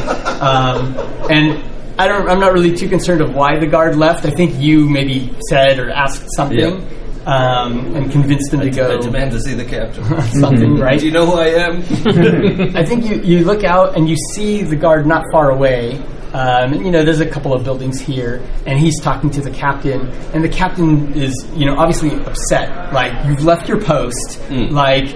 [0.43, 0.97] um,
[1.31, 1.63] and
[1.99, 2.29] I don't.
[2.29, 4.27] I'm not really too concerned of why the guard left.
[4.27, 6.59] I think you maybe said or asked something.
[6.59, 6.93] Yeah.
[7.27, 10.05] Um, and convinced him to go I demand to see the captain.
[10.41, 11.01] something, right?
[11.01, 11.79] Do you know who I am?
[12.77, 15.97] I think you, you look out and you see the guard not far away.
[16.33, 19.51] Um, and, you know, there's a couple of buildings here, and he's talking to the
[19.51, 22.93] captain, and the captain is, you know, obviously upset.
[22.93, 24.41] Like you've left your post.
[24.51, 25.07] Like,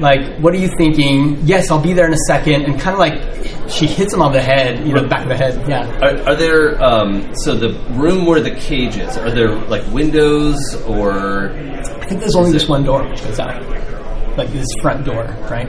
[0.00, 1.38] like what are you thinking?
[1.44, 2.64] Yes, I'll be there in a second.
[2.64, 5.28] And kind of like she hits him on the head, you know, the back of
[5.28, 5.68] the head.
[5.68, 5.86] Yeah.
[6.00, 9.16] Are, are there um, so the room where the cage is?
[9.16, 11.50] Are there like windows or?
[11.50, 13.62] I think there's only this one door which goes out,
[14.38, 15.68] like this front door, right?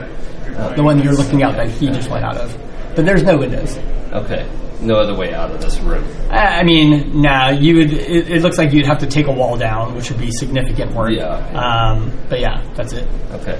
[0.76, 2.56] The one you're looking out that he just went out of.
[2.94, 3.78] But there's no windows.
[4.12, 4.48] Okay,
[4.80, 6.04] no other way out of this room.
[6.30, 7.50] I I mean, nah.
[7.50, 7.92] You would.
[7.92, 10.94] It, it looks like you'd have to take a wall down, which would be significant
[10.94, 11.12] work.
[11.12, 11.28] Yeah.
[11.28, 13.06] Um, but yeah, that's it.
[13.32, 13.58] Okay.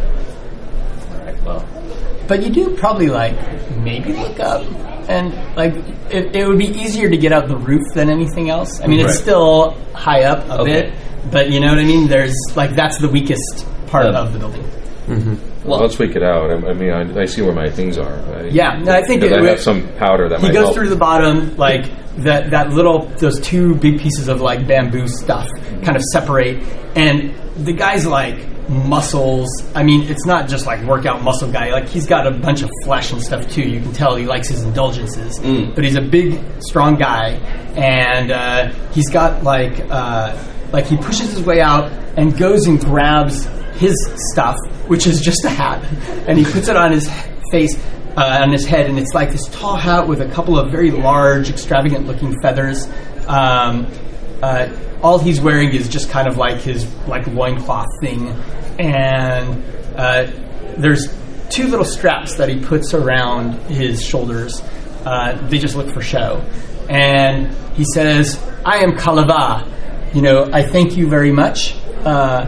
[1.24, 1.42] Right.
[1.44, 1.66] Well,
[2.28, 3.34] But you do probably like
[3.78, 4.62] maybe look up
[5.08, 5.74] and like
[6.10, 8.80] it, it would be easier to get out the roof than anything else.
[8.80, 10.82] I mean, it's still high up a Okay.
[10.82, 10.94] bit,
[11.30, 12.08] but you know what I mean.
[12.08, 14.64] There's like that's the weakest part Um, of the building.
[15.64, 16.50] Well, let's tweak it out.
[16.50, 18.14] I, I mean, I, I see where my things are.
[18.36, 20.74] I, Yeah, no, I think it I have some powder that he might goes help.
[20.76, 21.84] through the bottom like
[22.18, 25.48] that that little those two big pieces of like bamboo stuff
[25.82, 26.62] kind of separate
[26.96, 27.34] and
[27.66, 28.36] the guy's like
[28.70, 29.48] muscles.
[29.74, 31.72] I mean it's not just like workout muscle guy.
[31.72, 33.62] Like he's got a bunch of flesh and stuff too.
[33.62, 35.38] You can tell he likes his indulgences.
[35.74, 37.32] But he's a big strong guy.
[37.76, 40.36] And uh, he's got like uh,
[40.72, 43.44] like he pushes his way out and goes and grabs
[43.76, 43.96] his
[44.32, 44.56] stuff
[44.90, 45.84] which is just a hat.
[46.26, 47.08] And he puts it on his
[47.52, 47.78] face
[48.16, 50.90] uh, on his head, and it's like this tall hat with a couple of very
[50.90, 52.88] large, extravagant-looking feathers.
[53.28, 53.86] Um,
[54.42, 54.68] uh,
[55.02, 58.28] all he's wearing is just kind of like his like loincloth thing,
[58.78, 59.62] and
[59.96, 60.30] uh,
[60.76, 61.14] there's
[61.50, 64.62] two little straps that he puts around his shoulders.
[65.04, 66.44] Uh, they just look for show,
[66.88, 69.66] and he says, "I am Kalava.
[70.14, 71.76] You know, I thank you very much.
[72.04, 72.46] Uh,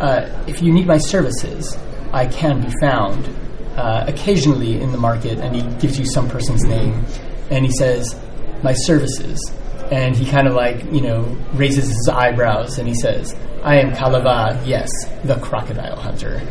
[0.00, 1.76] uh, if you need my services,
[2.12, 3.28] I can be found
[3.76, 5.38] uh, occasionally in the market.
[5.38, 7.04] And he gives you some person's name,
[7.50, 8.18] and he says,
[8.62, 9.52] "My services."
[9.90, 11.22] And he kind of like you know
[11.54, 14.60] raises his eyebrows, and he says, "I am Kalava.
[14.66, 14.90] Yes,
[15.24, 16.42] the crocodile hunter."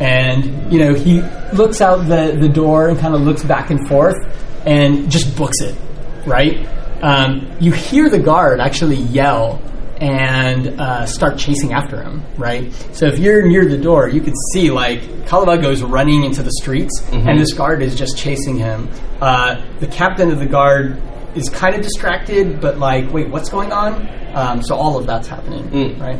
[0.00, 1.20] And you know he
[1.52, 4.16] looks out the the door and kind of looks back and forth,
[4.66, 5.76] and just books it.
[6.26, 6.66] Right?
[7.02, 9.62] Um, you hear the guard actually yell
[10.00, 12.72] and uh, start chasing after him, right?
[12.92, 16.52] So if you're near the door, you could see like Kalava goes running into the
[16.52, 18.88] streets, and this guard is just chasing him.
[19.20, 21.00] Uh, the captain of the guard
[21.34, 24.08] is kind of distracted, but like, wait, what's going on?
[24.34, 26.18] Um, so all of that's happening, right?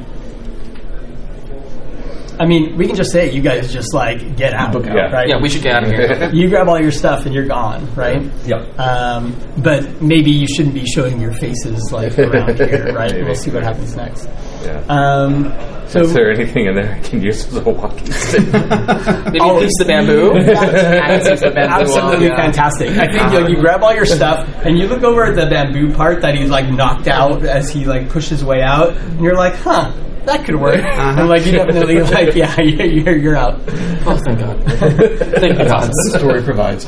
[2.39, 5.11] I mean, we can just say you guys just like get out, Yeah.
[5.13, 5.29] right?
[5.29, 6.31] Yeah, we should get out of here.
[6.33, 8.23] you grab all your stuff and you're gone, right?
[8.47, 8.79] Yep.
[8.79, 13.15] Um, but maybe you shouldn't be showing your faces like around here, right?
[13.15, 14.27] We'll see what happens next.
[14.63, 14.85] Yeah.
[14.89, 15.53] Um,
[15.89, 18.43] so Is there anything in there I can use as a walking stick?
[18.53, 20.37] Maybe a piece of bamboo.
[20.37, 22.37] Add a piece bamboo absolutely on.
[22.37, 22.91] fantastic.
[22.91, 25.47] I think you, know, you grab all your stuff and you look over at the
[25.47, 29.21] bamboo part that he's like knocked out as he like pushes his way out, and
[29.21, 29.93] you're like, huh.
[30.27, 30.77] That could work.
[30.77, 33.59] And like you definitely like, yeah, you're, you're, you're out.
[34.07, 34.63] Oh, thank God.
[34.67, 35.89] thank God.
[35.91, 36.85] the story provides.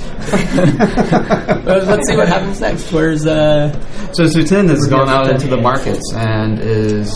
[1.65, 2.93] Well, Let's see what happens next.
[2.93, 3.73] Where's uh?
[4.13, 7.11] So Suten has gone out into the markets and is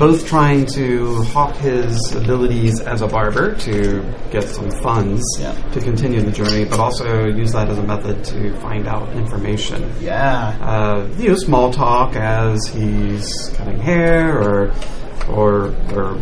[0.00, 4.02] both trying to hawk his abilities as a barber to
[4.32, 5.52] get some funds Yeah.
[5.74, 9.92] to continue the journey, but also use that as a method to find out information.
[10.00, 10.56] Yeah.
[10.62, 14.72] Uh, you know, small talk as he's cutting hair or
[15.28, 16.16] or or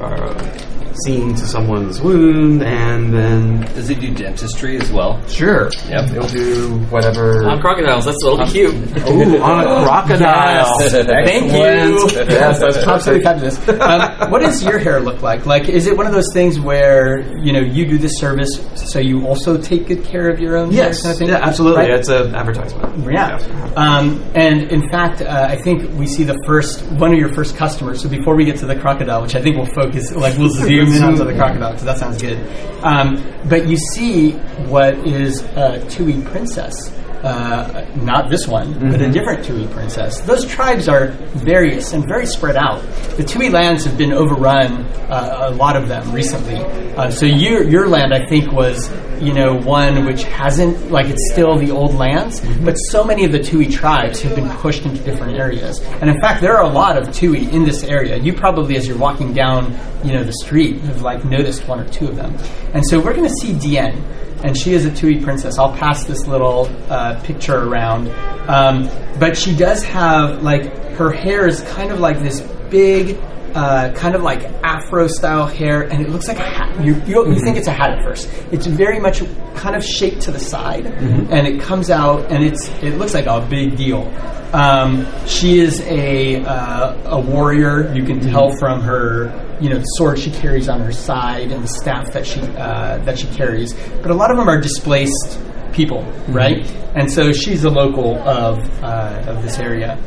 [0.00, 0.58] uh,
[1.04, 5.20] seeing to someone's wound, and then Does he do dentistry as well?
[5.28, 6.08] sure, Yep.
[6.10, 7.48] he'll do whatever.
[7.48, 8.74] On crocodiles, that's a little cute.
[9.08, 10.78] Ooh, on a crocodile.
[10.78, 12.08] Thank you.
[12.28, 13.58] Yes, that's Absolutely fabulous.
[13.82, 15.44] Um, what does your hair look like?
[15.44, 18.98] Like, is it one of those things where you know you do this service, so
[19.00, 20.70] you also take good care of your own?
[20.72, 21.28] hair Yes, kind of thing?
[21.28, 21.80] yeah, absolutely.
[21.82, 21.90] Right?
[21.90, 23.10] It's an advertisement.
[23.12, 23.36] Yeah.
[23.76, 27.56] Um, and in fact, uh, I think we see the first one of your first
[27.56, 28.02] customers.
[28.02, 30.50] So before we get to the crocodile, which I think we'll focus, like we'll
[30.86, 32.38] zoom in onto the crocodile because that sounds good.
[32.82, 34.32] Um, but you see
[34.68, 36.90] what is a Tui princess.
[37.22, 40.20] Uh, not this one, but a different Tui princess.
[40.22, 42.82] Those tribes are various and very spread out.
[43.16, 46.56] The Tui lands have been overrun, uh, a lot of them recently.
[46.96, 48.90] Uh, so your your land, I think, was
[49.22, 53.30] you know one which hasn't like it's still the old lands, but so many of
[53.30, 55.80] the Tui tribes have been pushed into different areas.
[56.00, 58.16] And in fact, there are a lot of Tui in this area.
[58.16, 61.88] You probably, as you're walking down, you know, the street, have like noticed one or
[61.88, 62.36] two of them.
[62.74, 64.02] And so we're going to see Dien,
[64.44, 65.58] and she is a Tui princess.
[65.58, 68.08] I'll pass this little uh, picture around,
[68.48, 68.88] um,
[69.18, 72.40] but she does have like her hair is kind of like this
[72.70, 73.18] big
[73.54, 76.84] uh, kind of like afro style hair, and it looks like a hat.
[76.84, 78.28] You, you, you think it's a hat at first.
[78.50, 79.22] It's very much
[79.54, 83.26] kind of shaped to the side, and it comes out, and it's it looks like
[83.26, 84.08] a big deal.
[84.54, 87.92] Um, she is a uh, a warrior.
[87.94, 89.28] You can tell from her,
[89.62, 92.98] you know, the sword she carries on her side and the staff that she uh,
[92.98, 93.74] that she carries.
[94.02, 95.38] But a lot of them are displaced
[95.72, 96.68] people, right?
[96.94, 99.98] And so she's a local of uh, of this area.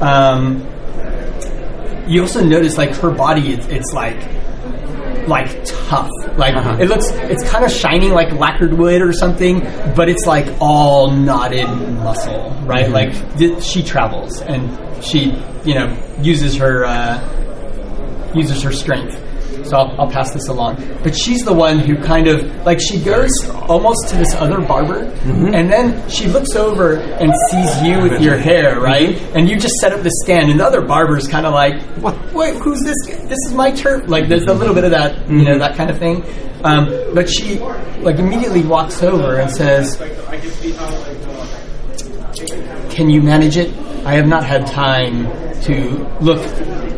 [0.00, 0.66] Um,
[2.06, 4.18] you also notice like her body it's, it's like
[5.28, 9.60] like tough like it looks it's kind of shining like lacquered wood or something
[9.94, 11.68] but it's like all knotted
[12.02, 15.26] muscle right like th- she travels and she
[15.64, 17.41] you know uses her uh,
[18.34, 19.18] uses her strength.
[19.66, 20.76] So I'll, I'll pass this along.
[21.02, 25.04] But she's the one who kind of like she goes almost to this other barber
[25.04, 25.54] mm-hmm.
[25.54, 28.82] and then she looks over and sees you with your hair mm-hmm.
[28.82, 29.20] right?
[29.34, 32.16] And you just set up the stand and the other barber's kind of like what
[32.32, 34.08] wait who's this this is my turf.
[34.08, 35.58] Like there's a little bit of that you know mm-hmm.
[35.60, 36.24] that kind of thing.
[36.64, 37.58] Um, but she
[38.00, 39.96] like immediately walks over and says
[42.90, 43.74] can you manage it?
[44.04, 45.26] I have not had time
[45.62, 46.42] to look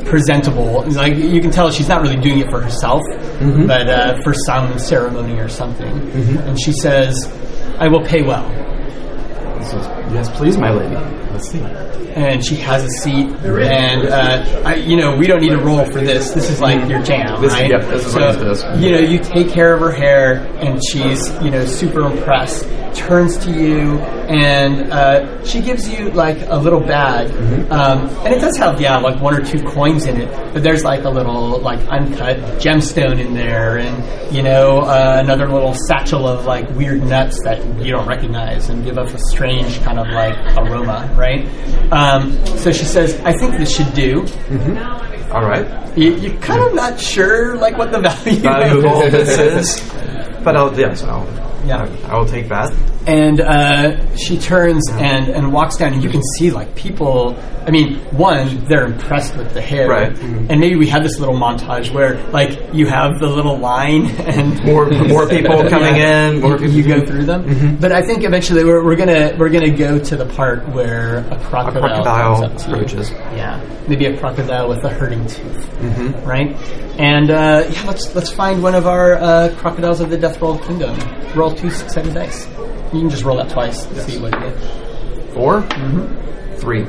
[0.06, 0.84] presentable.
[0.90, 3.02] Like you can tell, she's not really doing it for herself,
[3.66, 5.92] but uh, for some ceremony or something.
[6.46, 7.14] And she says,
[7.78, 8.48] "I will pay well."
[9.60, 9.72] Is
[10.12, 11.23] Yes, please, my lady.
[11.34, 11.60] Let's see.
[11.60, 13.26] and she has a seat.
[13.44, 16.30] And uh, I, you know, we don't need a roll for this.
[16.30, 17.68] This is like your jam, This- right?
[17.70, 18.62] yep, this is so, what this.
[18.82, 22.68] You know, you take care of her hair, and she's you know super impressed.
[22.94, 23.98] Turns to you,
[24.28, 27.72] and uh, she gives you like a little bag, Mm-hmm.
[27.72, 30.30] um, and it does have yeah like one or two coins in it.
[30.54, 35.48] But there's like a little like uncut gemstone in there, and you know uh, another
[35.48, 39.80] little satchel of like weird nuts that you don't recognize and give off a strange
[39.82, 41.23] kind of like aroma, right?
[41.90, 44.26] Um, so she says, "I think this should do."
[45.32, 45.66] All right.
[45.96, 49.90] You, you're kind of not sure like what the value, of all this is.
[50.44, 51.26] But I'll, yes, I'll,
[51.66, 51.88] Yeah.
[52.06, 52.72] I will take that.
[53.06, 57.36] And uh, she turns and, and walks down, and you can see like people.
[57.66, 60.12] I mean, one, they're impressed with the hair, Right.
[60.12, 60.48] Mhm.
[60.50, 64.62] And maybe we have this little montage where like you have the little line, and
[64.64, 67.76] More- more people coming in, more you, you go through them.
[67.80, 71.38] But I think eventually we're, we're gonna we're gonna go to the part where a
[71.40, 72.74] crocodile, crocodile comes up to you.
[72.76, 73.10] approaches.
[73.10, 76.26] Yeah, maybe a crocodile with a hurting tooth, Mm-hmm.
[76.26, 76.54] right?
[76.98, 80.58] And uh, yeah, let's let's find one of our uh, crocodiles of the Death Roll
[80.58, 80.96] Kingdom.
[81.34, 82.46] Roll two six-sided dice.
[82.94, 83.84] You can just roll that twice.
[83.86, 85.34] to See what you get.
[85.34, 86.56] 4 Mm-hmm.
[86.58, 86.86] Three.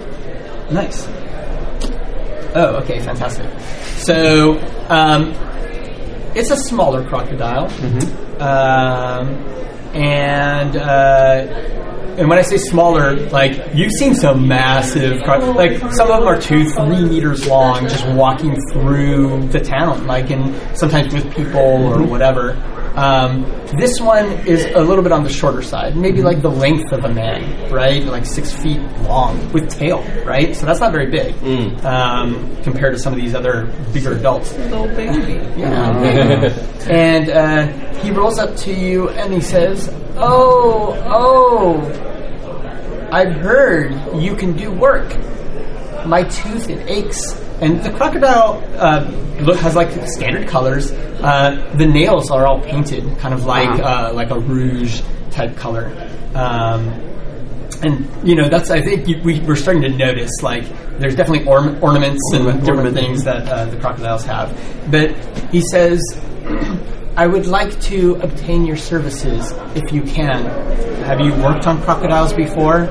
[0.72, 1.08] Nice.
[2.56, 3.48] Oh, okay, fantastic.
[3.98, 4.60] So,
[4.90, 5.34] um,
[6.36, 7.66] it's a smaller crocodile,
[8.42, 9.28] um,
[9.96, 11.48] and uh,
[12.18, 16.28] and when I say smaller, like you've seen some massive, cro- like some of them
[16.28, 21.60] are two, three meters long, just walking through the town, like and sometimes with people
[21.60, 22.54] or whatever.
[22.96, 23.44] Um,
[23.78, 27.04] this one is a little bit on the shorter side, maybe like the length of
[27.04, 28.02] a man, right?
[28.04, 30.56] Like six feet long with tail, right?
[30.56, 31.36] So that's not very big
[31.84, 34.58] um, compared to some of these other bigger adults.
[34.58, 35.34] Little baby.
[35.60, 36.54] Yeah.
[36.90, 37.68] and uh,
[38.00, 43.92] he rolls up to you and he says, "Oh, oh, I've heard
[44.22, 45.10] you can do work.
[46.06, 49.10] My tooth it aches." And the crocodile uh,
[49.42, 50.92] look has like standard colors.
[50.92, 55.02] Uh, the nails are all painted, kind of like uh, like a rouge
[55.32, 55.88] type color.
[56.34, 56.90] Um,
[57.82, 60.64] and you know that's I think you, we, we're starting to notice like
[61.00, 62.96] there's definitely orm- ornaments and different ornament.
[62.96, 64.50] things that uh, the crocodiles have.
[64.92, 65.16] But
[65.52, 66.02] he says,
[67.16, 70.46] "I would like to obtain your services if you can.
[71.06, 72.90] Have you worked on crocodiles before?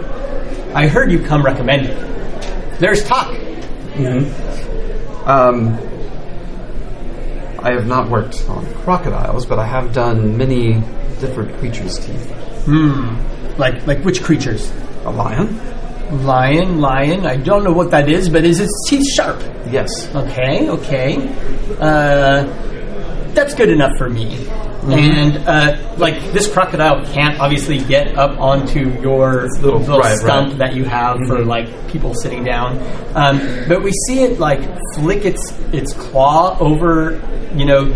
[0.74, 1.96] I heard you come recommended.
[2.78, 3.32] There's talk.
[5.26, 5.78] Um,
[7.60, 10.74] I have not worked on crocodiles, but I have done many
[11.20, 12.30] different creatures' teeth.
[12.66, 13.16] Hmm.
[13.58, 14.72] Like like which creatures?
[15.04, 15.58] A lion?
[16.24, 17.24] Lion, lion.
[17.24, 19.40] I don't know what that is, but is its teeth sharp?
[19.70, 19.88] Yes.
[20.14, 21.16] Okay, okay.
[21.80, 22.44] Uh,
[23.32, 24.46] that's good enough for me.
[24.92, 30.50] And uh, like this crocodile can't obviously get up onto your Little- little, right, stump
[30.50, 30.58] right.
[30.58, 32.78] that you have for like people sitting down.
[33.14, 33.38] Um,
[33.68, 34.60] but we see it like
[34.94, 37.12] flick its its claw over,
[37.54, 37.86] you know,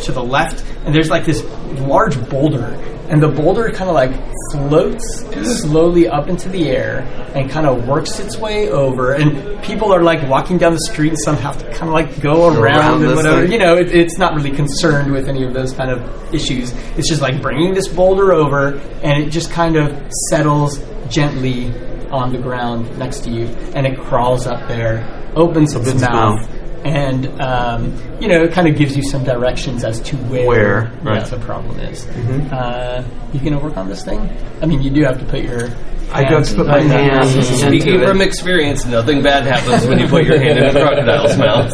[0.00, 1.44] to the left, and there's like this
[1.80, 2.64] large boulder,
[3.10, 4.12] and the boulder kind of like
[4.52, 5.24] floats
[5.60, 7.00] slowly up into the air
[7.34, 11.08] and kind of works its way over, and people are like walking down the street,
[11.08, 13.42] and some have to kind of like go around, around and whatever.
[13.42, 13.52] thing.
[13.52, 16.00] You know, it, it's not really concerned with any of those kind of
[16.32, 16.72] issues.
[16.96, 20.78] It's just like bringing this boulder over, and it just kind of settles
[21.08, 21.72] gently
[22.10, 25.04] on the ground next to you, and it crawls up there,
[25.34, 26.50] opens its its mouth, mouth.
[26.84, 30.92] and um, you know, it kind of gives you some directions as to where, Where,
[31.04, 31.26] yeah, right.
[31.26, 32.06] the problem is.
[32.06, 34.20] Uh, you gonna work on this thing?
[34.62, 35.68] I mean, you do have to put your.
[36.12, 39.86] I do have to put my hands- hands into Speaking from experience, nothing bad happens
[39.88, 41.72] when you put your hand in a crocodile's mouth.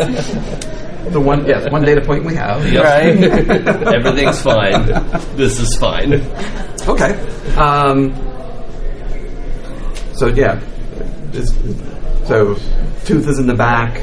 [1.11, 2.65] The one, yes, one data point we have.
[2.73, 2.85] Yep.
[3.95, 4.87] Everything's fine.
[5.37, 6.15] This is fine.
[6.89, 7.12] Okay.
[7.57, 8.15] Um,
[10.15, 10.61] so yeah,
[11.33, 11.55] Is-
[12.27, 12.55] so
[13.05, 14.01] tooth is in the back,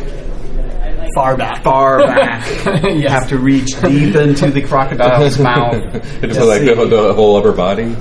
[1.15, 1.63] far back.
[1.63, 2.45] far back.
[2.83, 5.75] You have to reach deep into the crocodile's mouth.
[6.23, 7.95] It's like the, the whole upper body.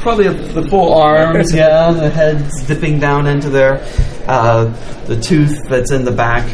[0.00, 1.90] Probably the full arms, yeah.
[1.90, 3.84] The head's dipping down into there.
[4.26, 4.66] Uh,
[5.06, 6.46] the tooth that's in the back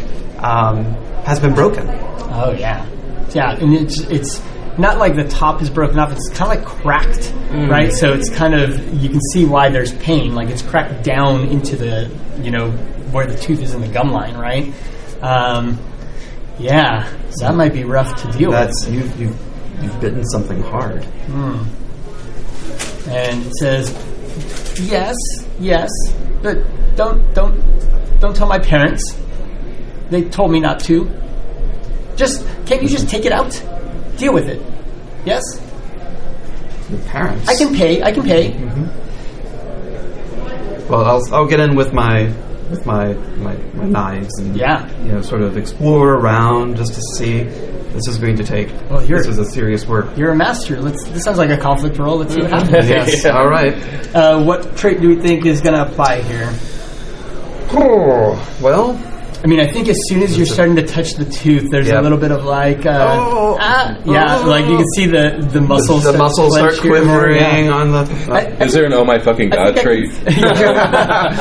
[0.44, 0.84] um,
[1.24, 1.88] has been broken.
[1.88, 2.86] Oh yeah,
[3.34, 4.42] yeah, and it's it's
[4.78, 6.12] not like the top is broken off.
[6.12, 7.92] It's kind of like cracked, right?
[7.92, 10.34] So it's kind of you can see why there's pain.
[10.34, 12.10] Like it's cracked down into the
[12.42, 12.70] you know
[13.12, 14.72] where the tooth is in the gum line, right?
[15.22, 15.78] Um,
[16.58, 18.94] yeah, so that might be rough to deal That's with.
[18.94, 19.38] you've, you've
[19.82, 21.04] you've bitten something hard.
[23.06, 23.90] And it says,
[24.90, 25.16] yes,
[25.60, 25.90] yes,
[26.42, 26.58] but
[26.96, 27.54] don't don't
[28.20, 29.18] don't tell my parents.
[30.10, 31.10] They told me not to.
[32.16, 33.50] Just can't you just take it out?
[34.16, 34.60] Deal with it.
[35.24, 35.42] Yes.
[36.90, 37.48] Your parents.
[37.48, 38.02] I can pay.
[38.02, 38.52] I can pay.
[40.88, 42.32] well, I'll, I'll get in with my
[42.70, 44.88] with my, my my knives and Yeah.
[45.02, 47.44] you know, sort of explore around just to see.
[47.94, 48.68] This is going to take.
[48.90, 50.16] Well, you're- this is a serious work.
[50.16, 50.80] You're a master.
[50.80, 51.04] Let's.
[51.10, 52.16] This sounds like a conflict roll.
[52.18, 52.88] Let's see what happens.
[52.88, 53.24] Yes.
[53.24, 53.72] All right.
[54.14, 56.50] Uh, what trait do we think is going to apply here?
[57.76, 58.94] oh, Well,
[59.44, 61.98] I mean, I think as soon as you're starting to touch the tooth, there's Yep.
[61.98, 63.58] a little bit of like, uh, Oh.
[63.60, 64.48] ah, yeah, Oh.
[64.48, 67.18] like you can see the the muscles, the start muscles start clench here and there,
[67.20, 67.72] quivering yeah.
[67.72, 68.08] on the.
[68.32, 70.10] I- Is there an oh my fucking god trait?
[70.24, 71.34] that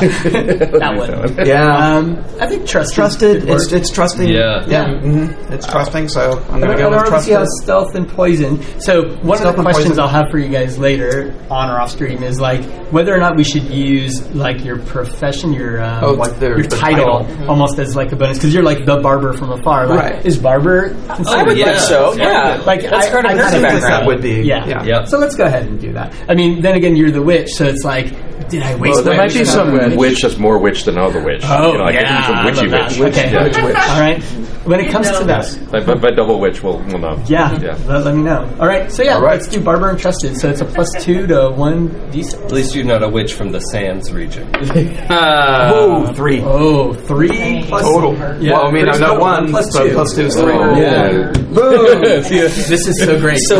[0.97, 1.47] one.
[1.47, 1.95] yeah.
[1.97, 2.93] Um, I think trust.
[2.93, 3.47] trusted.
[3.47, 4.27] It's it's trusting.
[4.27, 4.65] Yeah.
[4.67, 4.99] Yeah.
[4.99, 6.09] hmm It's trusting.
[6.09, 8.59] So I'm gonna go don't with really see how stealth and poison.
[8.81, 9.97] So one Stealth of the questions.
[9.97, 13.37] I'll have for you guys later, on or off stream, is like whether or not
[13.37, 17.49] we should use like your profession, your um, Oh, like their- your the title, title.
[17.49, 19.87] almost as like a bonus because you're like the barber from afar.
[19.87, 20.25] Like, Right.
[20.25, 20.95] Is barber?
[21.09, 21.65] I would Yeah.
[21.65, 22.13] think so.
[22.13, 24.07] Yeah, Like that's I, part of I her think background.
[24.07, 24.41] would be.
[24.41, 24.65] Yeah.
[24.67, 24.83] Yeah.
[24.83, 25.07] Yep.
[25.07, 26.13] So let's go ahead and do that.
[26.29, 28.07] I mean, then again, you're the witch, so it's like,
[28.49, 28.95] did I waste?
[28.95, 29.95] Well, there my might be some time?
[29.95, 31.41] witch that's more witch than other witch.
[31.45, 32.99] Oh you know, like yeah, some I witchy love that.
[32.99, 33.13] witch.
[33.17, 33.93] Okay, Yeah.
[33.93, 34.23] all right.
[34.63, 37.21] When it comes to that, Like, but, but double witch will, will know.
[37.27, 37.77] yeah, Yeah.
[37.85, 38.49] Let, let me know.
[38.61, 39.33] All right, so yeah, All right.
[39.33, 40.37] let's do barber and trusted.
[40.37, 42.45] So it's a plus two to one d6.
[42.45, 44.49] At least you're not a witch from the Sands region.
[45.09, 48.13] Uh, Oh, three Oh, three plus total.
[48.41, 49.93] Yeah, well, I mean, I've got total, one plus so two.
[49.93, 50.53] plus two is three.
[50.53, 51.31] Oh, yeah.
[51.31, 52.01] Boom!
[52.03, 53.39] This is so great.
[53.39, 53.55] so,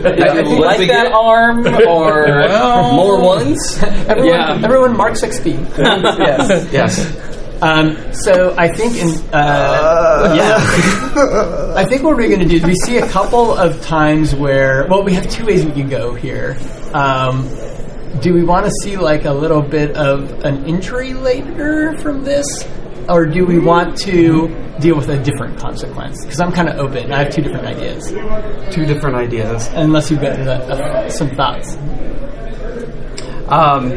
[0.00, 0.22] This is good.
[0.22, 2.26] I like that arm, or
[2.94, 3.78] More ones?
[4.28, 4.64] Everyone, Yeah.
[4.64, 5.78] everyone mark XP.
[5.78, 6.72] yes.
[6.72, 7.60] Yes.
[7.62, 10.56] Um, so I think in uh, yeah,
[11.76, 14.86] I think what we're going to do is we see a couple of times where
[14.88, 16.58] well we have two ways we can go here.
[16.92, 17.48] Um,
[18.20, 22.46] do we want to see like a little bit of an injury later from this,
[23.08, 24.48] or do we want to
[24.80, 26.22] deal with a different consequence?
[26.24, 27.12] Because I'm kind of open.
[27.12, 28.08] I have two different ideas.
[28.74, 29.68] Two different ideas.
[29.74, 31.76] Unless you've got uh, uh, some thoughts.
[33.48, 33.90] Um,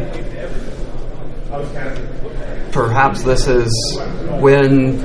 [2.72, 3.72] perhaps this is
[4.41, 4.98] when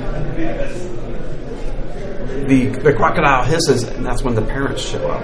[2.48, 5.23] the the crocodile hisses, and that's when the parents show up.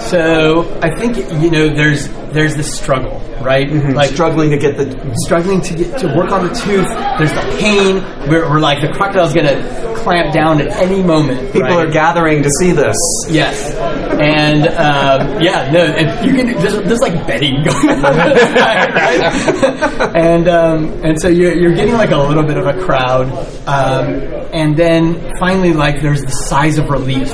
[0.00, 3.70] So I think you know there's there's this struggle, right?
[3.94, 6.88] Like struggling to get the struggling to get to work on the tooth.
[7.18, 7.96] There's the pain.
[8.28, 11.52] We're, we're like the crocodile's gonna clamp down at any moment.
[11.52, 11.86] people right?
[11.86, 12.96] are gathering to see this.
[13.28, 13.74] Yes,
[14.20, 16.46] and um, yeah, no, and you can.
[16.60, 20.12] There's, there's like betting going on, right?
[20.16, 23.28] and um, and so you're you're getting like a little bit of a crowd,
[23.66, 24.08] um,
[24.52, 27.30] and then finally like there's the sighs of relief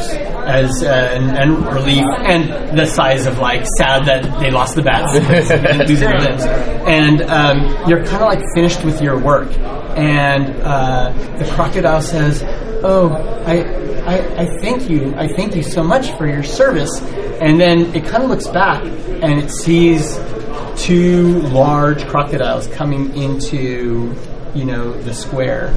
[0.49, 4.83] as uh, and, and relief, and the sighs of like sad that they lost the
[4.83, 5.17] bats,
[5.51, 9.51] and losing their limbs, and um, you're kind of like finished with your work,
[9.97, 12.43] and uh, the crocodile says,
[12.83, 13.13] "Oh,
[13.47, 15.15] I." I, I thank you.
[15.17, 17.03] I thank you so much for your service.
[17.43, 20.19] And then it kind of looks back and it sees
[20.79, 24.15] two large crocodiles coming into,
[24.55, 25.75] you know, the square.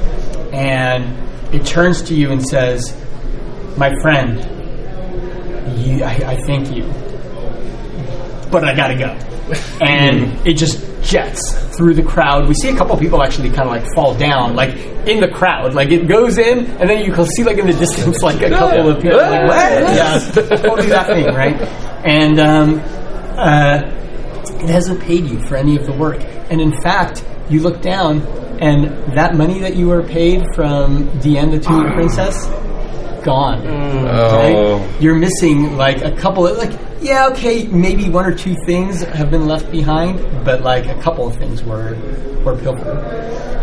[0.50, 2.98] And it turns to you and says,
[3.76, 4.61] My friend,
[5.76, 6.84] you, I, I thank you.
[8.50, 9.16] But I gotta go.
[9.80, 12.48] And it just jets through the crowd.
[12.48, 14.76] We see a couple people actually kind of like fall down, like
[15.06, 15.74] in the crowd.
[15.74, 18.50] Like it goes in, and then you can see like in the distance, like a
[18.50, 19.72] couple of people, like what?
[19.94, 21.56] Yeah, totally that thing, right?
[22.04, 22.80] And um,
[23.36, 23.82] uh,
[24.62, 26.20] it hasn't paid you for any of the work.
[26.50, 28.22] And in fact, you look down,
[28.60, 32.46] and that money that you were paid from Diane the Tulip Princess,
[33.24, 33.66] gone.
[33.66, 34.78] Oh.
[34.78, 35.02] Right?
[35.02, 39.30] You're missing like a couple of like yeah okay maybe one or two things have
[39.30, 41.96] been left behind, but like a couple of things were
[42.44, 42.98] were pilfered.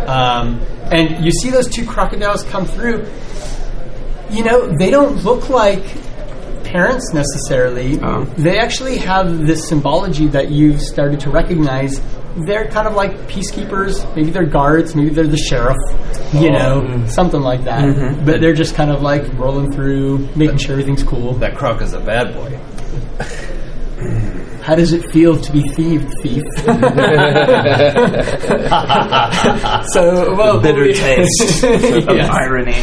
[0.08, 0.60] Um,
[0.90, 3.06] and you see those two crocodiles come through.
[4.30, 5.84] You know they don't look like
[6.64, 7.98] parents necessarily.
[8.00, 8.24] Oh.
[8.38, 12.00] They actually have this symbology that you've started to recognize.
[12.36, 14.04] They're kind of like peacekeepers.
[14.14, 14.94] Maybe they're guards.
[14.94, 15.76] Maybe they're the sheriff.
[16.32, 16.52] You oh.
[16.52, 17.06] know, mm-hmm.
[17.06, 17.82] something like that.
[17.82, 18.24] Mm-hmm.
[18.24, 21.34] But they're just kind of like rolling through, making sure everything's cool.
[21.34, 22.58] That croc is a bad boy.
[24.62, 26.42] How does it feel to be thieved, thief?
[29.92, 32.30] so, well, Bitter we- taste Yes.
[32.30, 32.76] irony.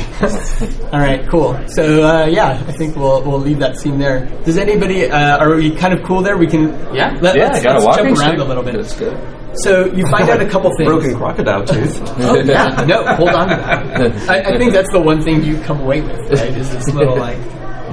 [0.91, 1.58] All right, cool.
[1.70, 4.26] So, uh, yeah, I think we'll we'll leave that scene there.
[4.44, 5.10] Does anybody?
[5.10, 6.38] Uh, are we kind of cool there?
[6.38, 6.70] We can.
[6.95, 7.18] Yeah.
[7.22, 8.40] Let, Yeah, us I got a let's jump around stick.
[8.40, 8.74] a little bit.
[8.76, 9.18] That's good.
[9.60, 10.90] So you find out a couple things.
[10.90, 11.99] Broken crocodile tooth.
[12.20, 14.30] Oh, yeah, no, hold on to that.
[14.30, 16.56] I, I think that's the one thing you come away with, right?
[16.58, 17.38] Is this little like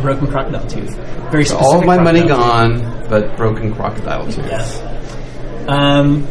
[0.03, 0.95] broken crocodile tooth.
[1.31, 2.29] Very So all of my money tooth.
[2.31, 4.47] gone, but broken crocodile tooth.
[4.47, 4.81] Yes.
[5.69, 6.27] Um,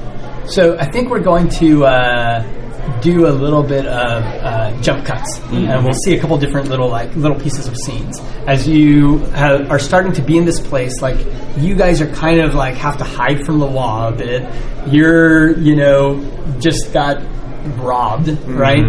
[0.47, 5.39] so I think we're going to uh, do a little bit of uh, jump cuts,
[5.51, 9.69] and we'll see a couple different little like little pieces of scenes as you have,
[9.71, 11.01] are starting to be in this place.
[11.01, 11.17] Like
[11.57, 14.47] you guys are kind of like have to hide from the law a bit.
[14.87, 17.21] You're you know just got
[17.77, 18.83] robbed, right?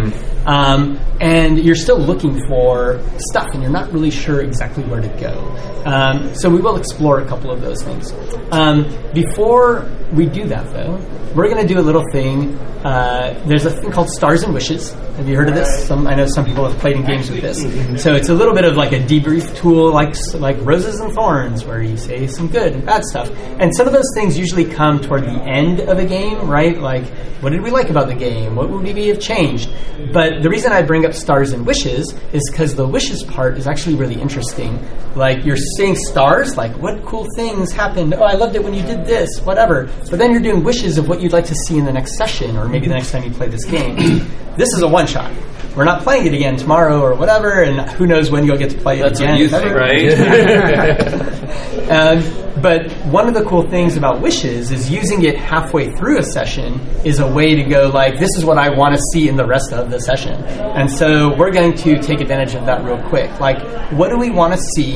[0.46, 3.00] Um, and you're still looking for
[3.30, 5.82] stuff, and you're not really sure exactly where to go.
[5.86, 8.12] Um, so we will explore a couple of those things.
[8.50, 11.00] Um, before we do that, though,
[11.34, 12.56] we're going to do a little thing.
[12.84, 14.92] Uh, there's a thing called Stars and Wishes.
[15.16, 15.86] Have you heard of this?
[15.86, 18.02] Some, I know some people have played in games with this.
[18.02, 21.64] So it's a little bit of like a debrief tool, like like Roses and Thorns,
[21.64, 23.30] where you say some good and bad stuff.
[23.58, 26.78] And some of those things usually come toward the end of a game, right?
[26.78, 27.06] Like,
[27.40, 28.54] what did we like about the game?
[28.54, 29.70] What would we have changed?
[30.12, 33.66] But the reason I bring up Stars and Wishes is because the wishes part is
[33.66, 34.78] actually really interesting.
[35.14, 38.14] Like, you're seeing stars, like, what cool things happened?
[38.14, 39.88] Oh, I loved it when you did this, whatever.
[40.10, 42.56] But then you're doing wishes of what you'd like to see in the next session,
[42.56, 43.96] or maybe the next time you play this game.
[44.56, 45.32] this is a one shot.
[45.76, 48.78] We're not playing it again tomorrow or whatever, and who knows when you'll get to
[48.78, 49.32] play it That's again.
[49.32, 51.40] what you think, right?
[51.84, 56.22] Um, but one of the cool things about wishes is using it halfway through a
[56.22, 59.36] session is a way to go like this is what I want to see in
[59.36, 60.42] the rest of the session.
[60.42, 63.38] And so we're going to take advantage of that real quick.
[63.38, 63.60] Like
[63.92, 64.92] what do we want to see,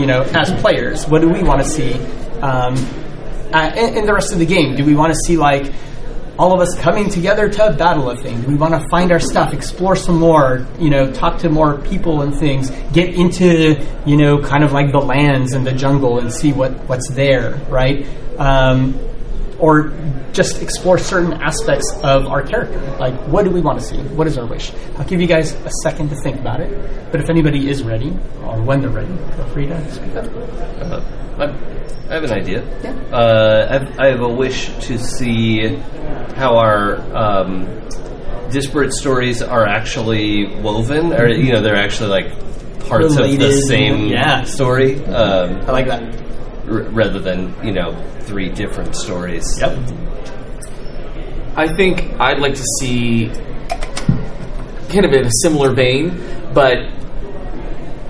[0.00, 1.06] you know, as players?
[1.06, 1.92] What do we want to see
[2.40, 2.76] um,
[3.76, 4.74] in the rest of the game?
[4.74, 5.70] Do we want to see like
[6.38, 8.44] all of us coming together to battle a thing?
[8.44, 12.22] We want to find our stuff, explore some more, you know, talk to more people
[12.22, 16.32] and things, get into, you know, kind of like the lands and the jungle and
[16.32, 18.06] see what, what's there, right?
[18.38, 18.98] Um,
[19.62, 19.92] or
[20.32, 22.78] just explore certain aspects of our character.
[22.98, 23.96] Like, what do we want to see?
[23.98, 24.72] What is our wish?
[24.98, 26.70] I'll give you guys a second to think about it.
[27.12, 28.10] But if anybody is ready,
[28.44, 30.26] or when they're ready, feel free to speak up.
[30.82, 31.00] Uh,
[32.10, 32.62] I have an idea.
[33.12, 35.76] Uh, I've, I have a wish to see
[36.34, 37.66] how our um,
[38.50, 42.38] disparate stories are actually woven, or you know, they're actually like
[42.88, 44.42] parts of the same Yeah.
[44.44, 46.02] story, um, I like that.
[46.68, 49.58] R- rather than you know three different stories.
[49.60, 49.78] Yep.
[51.56, 53.28] I think I'd like to see,
[54.88, 56.18] kind of in a similar vein,
[56.54, 56.78] but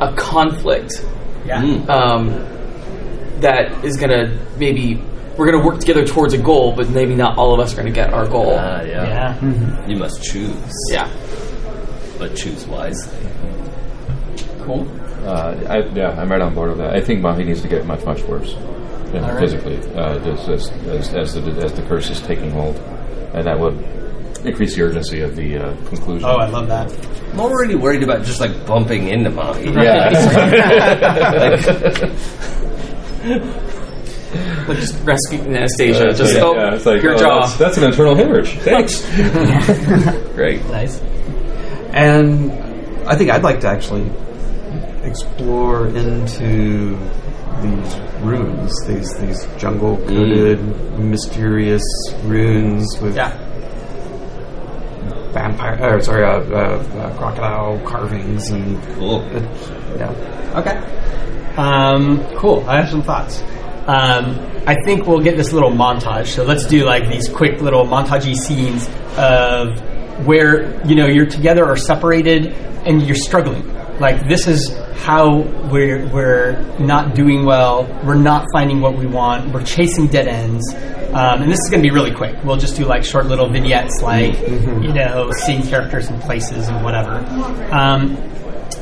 [0.01, 1.05] a conflict
[1.45, 1.61] Yeah.
[1.63, 1.89] Mm.
[1.89, 2.29] um,
[3.41, 5.03] that is going to maybe
[5.37, 7.77] we're going to work together towards a goal, but maybe not all of us are
[7.77, 8.55] going to get our goal.
[8.57, 9.39] Ah, yeah.
[9.43, 9.87] Yeah.
[9.89, 10.55] You must choose,
[10.91, 11.09] yeah.
[12.19, 13.17] but choose wisely.
[14.61, 14.87] Cool.
[15.25, 16.95] Uh, I, yeah, I'm right on board with that.
[16.95, 18.57] I think Mahi needs to get much, much worse
[19.13, 19.41] you know, All right.
[19.41, 22.77] physically uh, just as, as, as, the, as the curse is taking hold.
[23.35, 23.75] And that would
[24.45, 26.29] increase the urgency of the uh, conclusion.
[26.29, 26.91] Oh, I love that.
[27.33, 29.73] I'm already worried about just like bumping into Mahi.
[34.67, 36.09] Like just rescue Anastasia.
[36.09, 37.41] Uh, just yeah, oh, yeah, it's like, your oh, jaw.
[37.41, 38.57] That's, that's an internal hemorrhage.
[38.61, 39.05] Thanks.
[40.35, 40.65] Great.
[40.67, 41.01] Nice.
[41.93, 42.51] And
[43.07, 44.11] I think I'd like to actually
[45.05, 46.97] explore into
[47.61, 50.61] these runes, these these jungle coated,
[50.99, 51.83] mysterious
[52.25, 53.33] runes with Yeah.
[55.33, 59.21] vampire, or sorry, uh, uh, uh, crocodile carvings and Cool.
[59.35, 59.41] uh,
[59.99, 60.59] yeah.
[60.59, 60.79] Okay.
[61.57, 62.65] Um, cool.
[62.69, 63.43] I have some thoughts.
[63.87, 66.27] Um, I think we'll get this little montage.
[66.29, 68.89] So let's do like these quick little montagey scenes
[69.19, 69.81] of
[70.27, 72.47] where you know you're together or separated
[72.87, 73.69] and you're struggling.
[74.01, 77.85] Like this is how we're we're not doing well.
[78.05, 79.53] We're not finding what we want.
[79.53, 80.75] We're chasing dead ends.
[80.75, 82.43] Um, and this is going to be really quick.
[82.43, 86.83] We'll just do like short little vignettes, like you know, seeing characters and places and
[86.83, 87.19] whatever.
[87.71, 88.17] Um,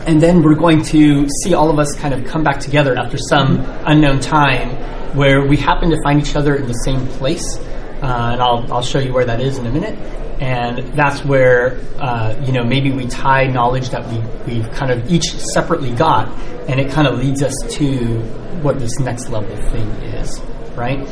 [0.06, 3.18] and then we're going to see all of us kind of come back together after
[3.18, 4.70] some unknown time
[5.16, 7.56] where we happen to find each other in the same place.
[7.56, 9.98] Uh, and I'll, I'll show you where that is in a minute.
[10.40, 14.18] And that's where, uh, you know, maybe we tie knowledge that we,
[14.54, 16.28] we've kind of each separately got,
[16.68, 18.20] and it kind of leads us to
[18.62, 20.40] what this next level thing is,
[20.74, 21.06] right?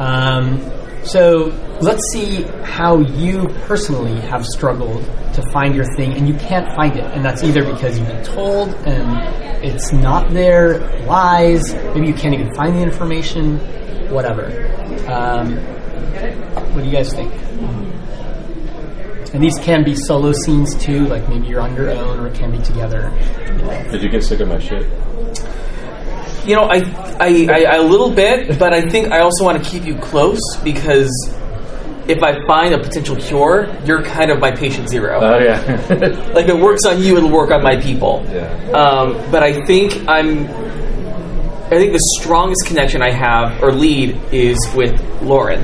[0.00, 0.60] Um,
[1.04, 5.04] so let's see how you personally have struggled
[5.34, 7.04] to find your thing and you can't find it.
[7.04, 12.34] And that's either because you've been told and it's not there, lies, maybe you can't
[12.34, 13.58] even find the information,
[14.10, 14.46] whatever.
[15.08, 15.56] Um,
[16.74, 17.32] what do you guys think?
[19.32, 22.34] And these can be solo scenes too, like maybe you're on your own or it
[22.34, 23.12] can be together.
[23.46, 23.90] You know.
[23.90, 24.82] Did you get sick of my shit?
[26.46, 26.78] You know, I,
[27.20, 29.96] I, I, I a little bit, but I think I also want to keep you
[29.96, 31.10] close because
[32.08, 35.20] if I find a potential cure, you're kind of my patient zero.
[35.22, 35.60] Oh, yeah.
[36.34, 38.24] like if it works on you, it'll work on my people.
[38.28, 38.70] yeah.
[38.72, 40.48] Um, but I think I'm.
[41.66, 45.62] I think the strongest connection I have or lead is with Lauren.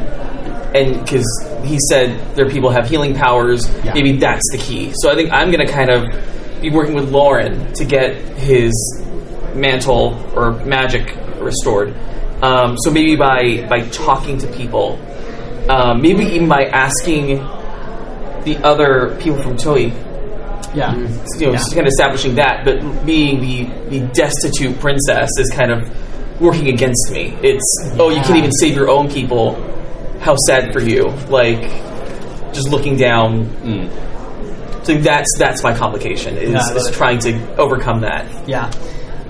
[0.74, 1.26] And because
[1.64, 3.94] he said their people have healing powers, Yeah.
[3.94, 4.92] maybe that's the key.
[4.97, 6.05] So I think I'm going to kind of
[6.60, 8.72] be working with Lauren to get his
[9.55, 11.94] mantle or magic restored.
[12.42, 14.98] Um, so maybe by by talking to people,
[15.68, 17.38] um, maybe even by asking
[18.44, 19.92] the other people from Tui
[20.74, 20.94] Yeah.
[20.94, 21.02] you
[21.47, 21.58] know, Yeah.
[21.74, 25.88] kind of establishing that, but being the, the destitute princess is kind of
[26.40, 27.34] working against me.
[27.42, 27.64] It's,
[27.98, 29.56] oh, you can't even save your own people.
[30.20, 31.05] How sad for you.
[31.28, 31.60] Like,
[32.52, 33.47] just looking down.
[34.84, 38.48] So that's that's my complication is, Yeah, is trying to overcome that.
[38.48, 38.70] Yeah.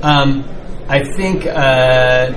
[0.03, 0.45] Um,
[0.89, 2.31] I think uh,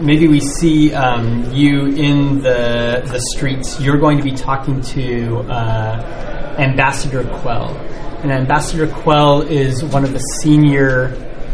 [0.00, 3.80] maybe we see um, you in the the streets.
[3.80, 7.76] You're going to be talking to uh, Ambassador Quell,
[8.22, 11.08] and Ambassador Quell is one of the senior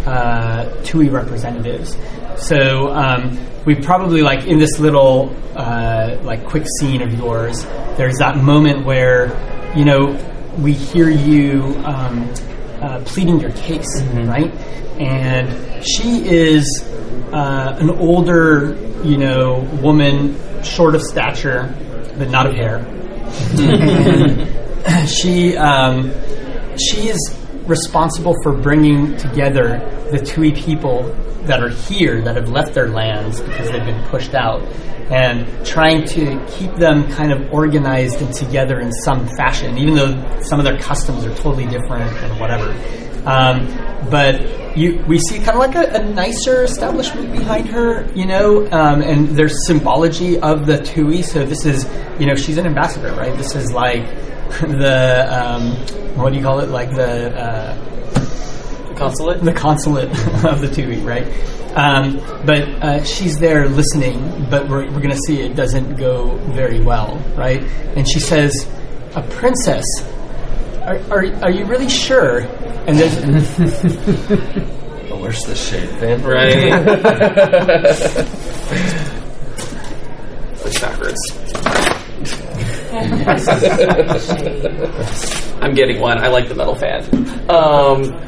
[0.06, 1.96] uh, TUI representatives.
[2.38, 7.64] So um, we probably like in this little uh, like quick scene of yours.
[7.96, 9.28] There's that moment where
[9.76, 10.18] you know
[10.58, 12.32] we hear you um,
[12.80, 14.52] uh, pleading your case, right?
[14.98, 16.84] And she is
[17.32, 21.74] uh, an older, you know, woman, short of stature,
[22.18, 22.84] but not of hair.
[25.06, 26.10] she um,
[26.76, 27.39] she is
[27.70, 29.78] responsible for bringing together
[30.10, 31.04] the Tui people
[31.44, 34.60] that are here that have left their lands because they've been pushed out
[35.10, 40.40] and trying to keep them kind of organized and together in some fashion even though
[40.42, 42.70] some of their customs are totally different and whatever
[43.26, 43.66] um,
[44.10, 48.66] but you, we see kind of like a, a nicer establishment behind her, you know,
[48.70, 51.22] um, and there's symbology of the Tui.
[51.22, 53.36] So this is, you know, she's an ambassador, right?
[53.36, 54.06] This is like
[54.60, 56.70] the um, what do you call it?
[56.70, 57.74] Like the uh,
[58.96, 59.42] Consulate?
[59.42, 60.10] the consulate
[60.44, 61.26] of the Tui, right?
[61.74, 66.36] Um, but uh, she's there listening, but we're, we're going to see it doesn't go
[66.52, 67.62] very well, right?
[67.96, 68.68] And she says,
[69.14, 69.86] "A princess?
[70.82, 72.40] Are, are, are you really sure?"
[72.86, 73.16] And there's
[75.10, 76.22] Oh, where's the shade, then?
[76.24, 76.70] Right.
[80.62, 81.89] Push backwards.
[85.62, 86.18] I'm getting one.
[86.18, 87.04] I like the metal fan.
[87.50, 88.26] Um,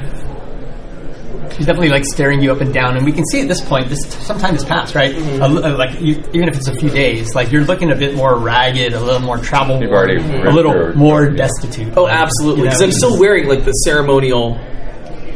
[1.57, 3.91] She's definitely like staring you up and down, and we can see at this point,
[3.91, 5.15] this some time has passed, right?
[5.15, 5.43] Mm-hmm.
[5.43, 7.95] A li- uh, like you, even if it's a few days, like you're looking a
[7.95, 11.93] bit more ragged, a little more travel, You've already a little your- more destitute.
[11.97, 12.61] oh, like, absolutely.
[12.61, 14.55] you know, Because I'm still wearing like the ceremonial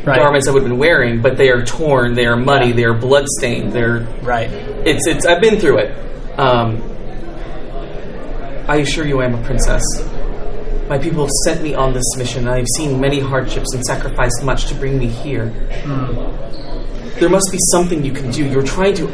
[0.06, 2.84] right, garments I would have been wearing, but they are torn, they are muddy, they
[2.84, 3.74] are bloodstained.
[3.74, 4.50] They're right.
[4.50, 5.26] it's it's.
[5.26, 6.38] I've been through it.
[6.38, 6.95] Um,
[8.68, 9.82] I assure you, I am a princess.
[10.88, 14.42] My people have sent me on this mission, and I've seen many hardships and sacrificed
[14.42, 15.50] much to bring me here.
[17.20, 18.44] There must be something you can do.
[18.44, 19.06] You're trying to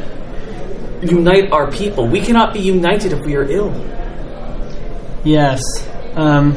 [1.02, 2.06] unite our people.
[2.06, 3.72] We cannot be united if we are ill.
[5.24, 5.60] Yes,
[6.14, 6.56] um,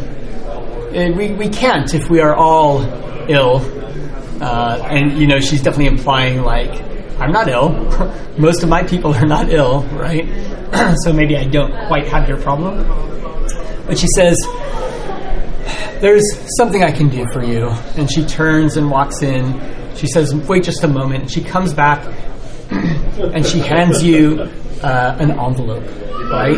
[0.93, 2.81] eh, we we can't if we are all
[3.29, 3.57] ill,
[4.41, 6.73] uh, and you know she's definitely implying like
[7.19, 7.69] I'm not ill.
[8.37, 10.25] Most of my people are not ill, right?
[11.03, 12.85] so maybe I don't quite have your problem.
[13.87, 14.37] But she says,
[16.01, 16.23] There's
[16.57, 17.69] something I can do for you.
[17.95, 19.53] And she turns and walks in.
[19.95, 21.31] She says, Wait just a moment.
[21.31, 22.05] She comes back
[22.71, 24.41] and she hands you
[24.83, 25.85] uh, an envelope,
[26.29, 26.57] right?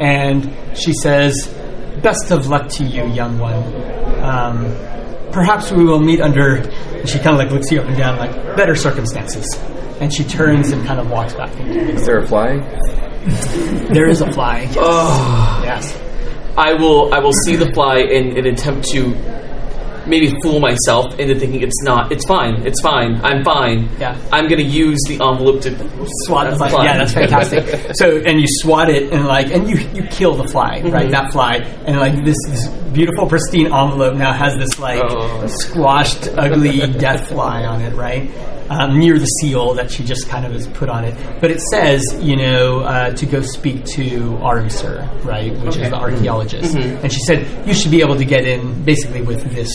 [0.00, 1.54] And she says,
[2.02, 3.62] Best of luck to you, young one.
[4.22, 4.64] Um,
[5.32, 6.62] perhaps we will meet under.
[7.06, 9.46] She kind of like looks you up and down, like better circumstances.
[10.00, 12.58] And she turns and kind of walks back Is there a fly?
[13.92, 14.60] There is a fly.
[14.62, 14.76] Yes.
[14.78, 15.60] Oh.
[15.64, 16.00] yes.
[16.56, 19.08] I will I will see the fly and, and attempt to
[20.06, 22.10] maybe fool myself into thinking it's not.
[22.10, 22.66] It's fine.
[22.66, 23.20] It's fine.
[23.22, 23.88] I'm fine.
[24.00, 24.16] Yeah.
[24.32, 25.70] I'm going to use the envelope to
[26.24, 26.84] swat the That's fly.
[26.84, 27.94] Yeah, that's fantastic.
[27.94, 30.90] so, and you swat it, and like, and you you kill the fly, Mm-hmm.
[30.94, 31.10] right?
[31.10, 35.46] That fly, and like this, this beautiful, pristine envelope now has this like Oh.
[35.48, 38.30] squashed, ugly death fly on it, right?
[38.70, 41.58] Um, near the seal that she just kind of has put on it, but it
[41.72, 46.74] says, you know, uh, to go speak to Aram Sir, right, which is the archeologist,
[46.76, 47.02] Mm-hmm.
[47.02, 49.70] and she said you should be able to get in basically with this,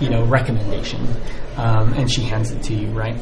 [0.00, 1.04] you know, recommendation,
[1.56, 3.16] um, and she hands it to you, right?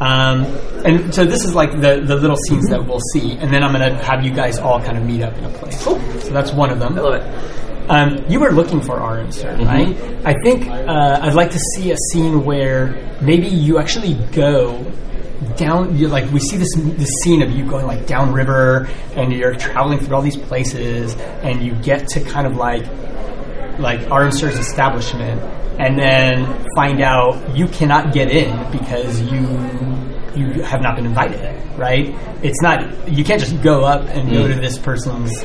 [0.00, 0.44] Um,
[0.84, 3.72] and so this is like the, the little scenes that we'll see, and then I'm
[3.72, 5.82] going to have you guys all kind of meet up in a place.
[5.82, 5.98] Cool.
[6.20, 6.96] So that's one of them.
[6.98, 7.22] I love it.
[7.88, 9.96] Um, you were looking for Aram, sir, right?
[10.24, 14.84] I think uh, I'd like to see a scene where maybe you actually go
[15.56, 15.96] down.
[15.96, 20.00] You like we see this this scene of you going like downriver, and you're traveling
[20.00, 22.84] through all these places, and you get to kind of like
[23.78, 24.00] like
[24.32, 25.40] Sir's establishment,
[25.78, 29.38] and then find out you cannot get in because you
[30.36, 31.40] you have not been invited,
[31.78, 32.14] right?
[32.42, 35.42] It's not you can't just go up and go to this person's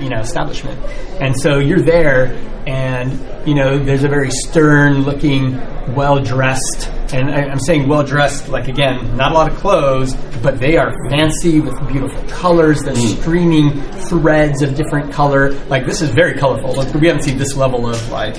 [0.00, 0.78] you know establishment.
[1.20, 3.12] And so you're there, and
[3.46, 5.56] you know there's a very stern looking,
[5.94, 10.14] well dressed, and I, I'm saying well dressed like again, not a lot of clothes,
[10.42, 12.82] but they are fancy with beautiful colors.
[12.82, 13.20] They're mm.
[13.20, 15.52] streaming threads of different color.
[15.68, 16.74] Like this is very colorful.
[16.74, 18.36] Like, we haven't seen this level of like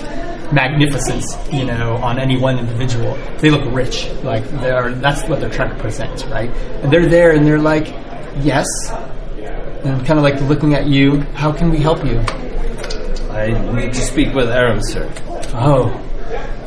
[0.51, 3.15] magnificence, you know, on any one individual.
[3.39, 6.49] They look rich, like they're that's what they're trying to present, right?
[6.81, 7.87] And they're there, and they're like,
[8.43, 8.67] yes.
[9.83, 11.21] And I'm kind of like looking at you.
[11.33, 12.19] How can we help you?
[13.31, 15.09] I need to speak with Aram, sir.
[15.53, 15.89] Oh,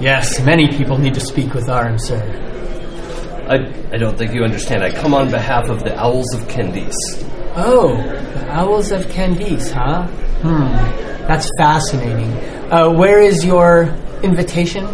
[0.00, 0.40] yes.
[0.40, 2.20] Many people need to speak with Aram, sir.
[3.48, 3.56] I,
[3.92, 4.84] I don't think you understand.
[4.84, 6.94] I come on behalf of the Owls of Candice.
[7.56, 10.06] Oh, the Owls of Candice, huh?
[10.06, 12.30] Hmm, that's fascinating.
[12.72, 14.86] Uh, where is your invitation?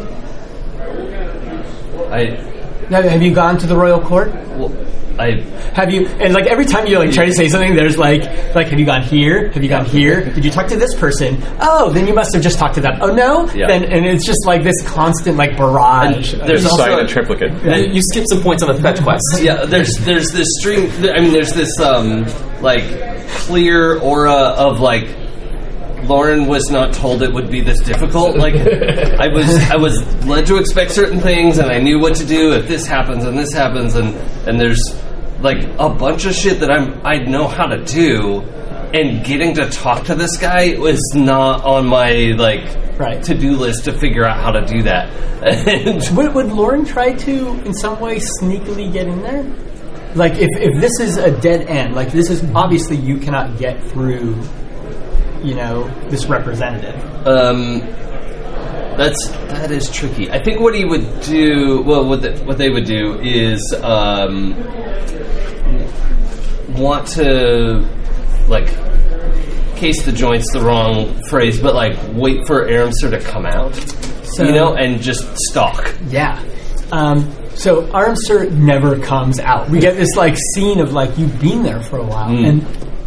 [2.10, 2.42] I,
[2.88, 4.32] Now, have you gone to the royal court?
[4.56, 4.70] well,
[5.18, 5.40] I,
[5.74, 6.06] Have you?
[6.06, 8.22] And like every time you like try to say something, there's like,
[8.54, 9.50] like, have you gone here?
[9.52, 10.24] Have you gone here?
[10.32, 11.38] Did you talk to this person?
[11.60, 12.98] Oh, then you must have just talked to them.
[13.00, 13.50] Oh no?
[13.52, 13.66] Yeah.
[13.68, 16.34] Then and it's just like this constant like barrage.
[16.34, 17.52] And there's of- also- a triplicate.
[17.64, 19.22] You, you skip some points on the fetch quest.
[19.40, 20.90] yeah, there's there's this stream.
[21.08, 22.26] I mean, there's this um
[22.60, 22.84] like
[23.28, 25.08] clear aura of like
[26.04, 28.36] Lauren was not told it would be this difficult.
[28.36, 28.54] Like
[29.20, 32.52] I was I was led to expect certain things, and I knew what to do
[32.52, 34.14] if this happens and this happens, and
[34.48, 34.80] and there's
[35.46, 38.42] like a bunch of shit that I'm I know how to do.
[38.94, 42.64] And getting to talk to this guy was not on my like
[42.98, 43.22] Right.
[43.24, 45.08] to do list to figure out how to do that.
[45.42, 49.44] And Would, would Lauren try to, in some way, sneakily get in there?
[50.14, 53.82] Like, if, if this is a dead end, like this is obviously you cannot get
[53.90, 54.40] through,
[55.42, 56.96] you know, this representative.
[57.26, 57.80] Um,
[58.96, 60.30] that's that is tricky.
[60.30, 64.54] I think what he would do, well, what the, what they would do is um,
[66.70, 67.86] want to
[68.48, 68.66] like
[69.76, 73.74] case the joints the wrong phrase, but like wait for Aram Sir to come out,
[74.24, 75.94] So- you know, and just stalk.
[76.08, 76.42] Yeah.
[76.92, 79.68] Um, so Aram Sir never comes out.
[79.70, 82.62] We get this like scene of like you've been there for a while, and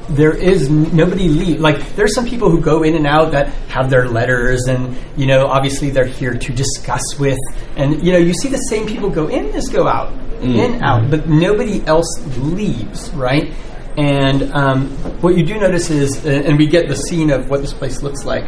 [0.10, 1.60] there is n- nobody leave.
[1.62, 5.28] Like there's some people who go in and out that have their letters, and you
[5.28, 7.38] know obviously they're here to discuss with,
[7.78, 11.10] and you know you see the same people go in as go out, in out,
[11.10, 13.54] but nobody else leaves, right?
[13.98, 14.90] And um,
[15.22, 18.02] what you do notice is, uh, and we get the scene of what this place
[18.02, 18.46] looks like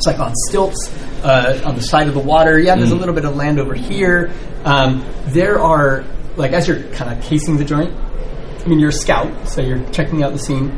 [0.00, 0.90] it's like on stilts
[1.22, 2.58] uh, on the side of the water.
[2.58, 4.32] Yeah, there's a little bit of land over here.
[4.64, 7.94] Um, there are like as you're kind of casing the joint.
[7.94, 10.74] I mean, you're a scout, so you're checking out the scene.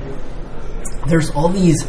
[1.06, 1.86] There's all these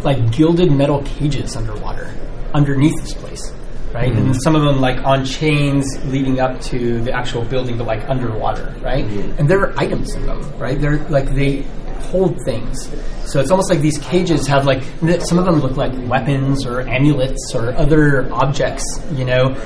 [0.00, 2.10] like gilded metal cages underwater
[2.54, 3.52] underneath this place,
[3.96, 4.12] right?
[4.12, 8.06] And some of them like on chains leading up to the actual building, but like
[8.10, 9.06] underwater, right?
[9.38, 10.78] And there are items in them, right?
[10.78, 11.62] They're like they
[12.10, 12.90] hold things.
[13.24, 14.82] So it's almost like these cages have like
[15.22, 18.84] some of them look like weapons or amulets or other objects,
[19.14, 19.56] you know,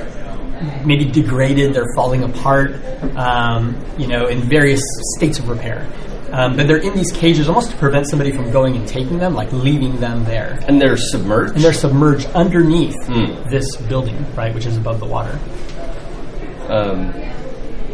[0.87, 2.77] maybe degraded, they're falling apart,
[3.17, 4.83] um, you know, in various
[5.17, 5.89] states of repair.
[6.33, 9.35] Um, but they're in these cages almost to prevent somebody from going and taking them,
[9.35, 10.59] like leaving them there.
[10.69, 11.55] And they're submerged.
[11.57, 12.95] And they're submerged underneath
[13.51, 15.39] this building, right, which is above the water.
[16.69, 17.13] um,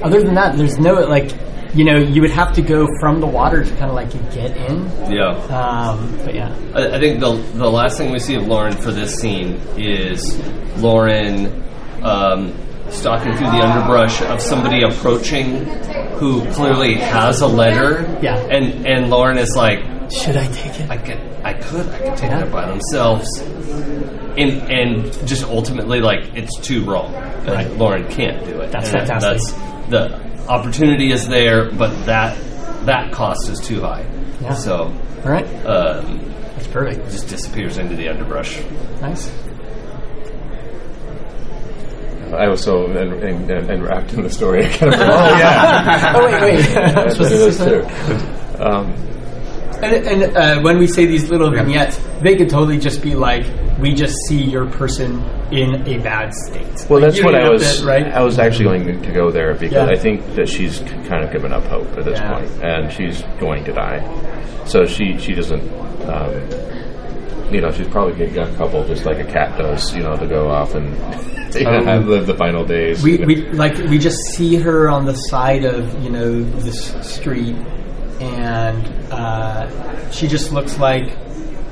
[0.03, 1.33] Other than that, there's no, like,
[1.75, 4.57] you know, you would have to go from the water to kind of like get
[4.57, 4.85] in.
[5.11, 5.31] yeah.
[5.49, 6.55] Um, but yeah.
[6.75, 10.39] I, I think the the last thing we see of Lauren for this scene is
[10.79, 11.63] Lauren
[12.03, 12.55] um,
[12.97, 15.65] stalking through the underbrush of somebody approaching
[16.19, 18.19] who clearly has a letter.
[18.23, 18.37] Yeah.
[18.39, 19.79] And and Lauren is like,
[20.11, 20.91] Should I take it?
[20.91, 23.27] I could I could I could take it by themselves.
[23.41, 27.13] And and just ultimately like it's too wrong.
[27.47, 28.71] Like Lauren can't do it.
[28.73, 29.57] That's And fantastic.
[29.57, 32.37] That's the opportunity is there, but that
[32.87, 34.05] that cost is too high.
[34.41, 34.55] Yeah.
[34.55, 34.93] So
[35.25, 35.47] All right.
[35.67, 36.21] um,
[36.55, 37.11] That's perfect.
[37.11, 38.61] just disappears into the underbrush.
[39.01, 39.29] Nice.
[42.35, 44.65] I was so en- en- en- enwrapped in the story.
[44.67, 45.05] I kind of, oh
[45.39, 46.77] yeah, oh, wait, wait.
[46.77, 48.63] I'm I supposed do to those say too.
[48.63, 48.95] Um,
[49.83, 53.45] And, and uh, when we say these little vignettes, they could totally just be like,
[53.79, 55.23] we just see your person
[55.53, 56.65] in a bad state.
[56.89, 57.81] well, Like, that's what I was.
[57.81, 58.07] to- right?
[58.07, 59.95] I was actually going to go there because Yeah.
[59.95, 60.79] I think that she's
[61.11, 62.33] kind of given up hope at this Yeah.
[62.39, 64.01] point, and she's going to die.
[64.65, 65.61] So she she doesn't.
[66.09, 66.33] Um,
[67.51, 69.95] you know, she's probably got a couple, just like a cat does.
[69.95, 73.03] You know, to go off and know, Um, have live the final days.
[73.03, 77.57] we, we like we just see her on the side of you know this street,
[78.21, 81.17] and uh, she just looks like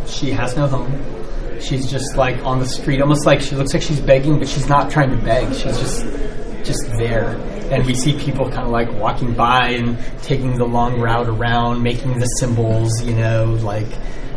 [0.06, 1.60] she has no home.
[1.60, 4.68] She's just like on the street, almost like she looks like she's begging, but she's
[4.68, 5.48] not trying to beg.
[5.54, 6.04] She's just
[6.64, 7.36] just there.
[7.70, 11.82] And we see people kind of like walking by and taking the long route around,
[11.82, 13.86] making the symbols, you know, like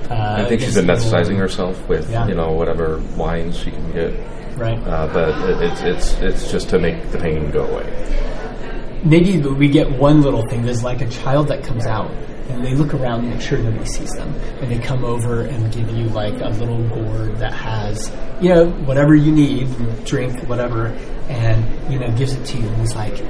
[0.09, 2.27] I think she's anesthetizing herself with Yeah.
[2.27, 4.13] you know whatever wines she can get.
[4.57, 4.79] Right.
[4.87, 9.01] Uh, but it, it's it's it's just to make the pain go away.
[9.03, 10.63] maybe we get one little thing.
[10.63, 12.09] There's like a child that comes out,
[12.49, 15.71] and they look around and make sure nobody sees them, and they come over and
[15.73, 18.11] give you like a little gourd that has
[18.41, 19.67] you know whatever you need,
[20.05, 20.87] drink whatever,
[21.29, 23.23] and you know gives it to you, and he's like.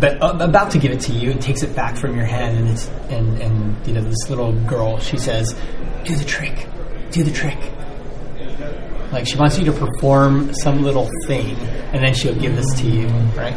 [0.00, 2.58] But uh, about to give it to you, and takes it back from your hand,
[2.58, 4.98] and it's and and you know this little girl.
[5.00, 5.54] She says,
[6.04, 6.66] "Do the trick,
[7.10, 7.58] do the trick."
[9.12, 11.56] Like she wants you to perform some little thing,
[11.92, 13.56] and then she'll give this to you, right?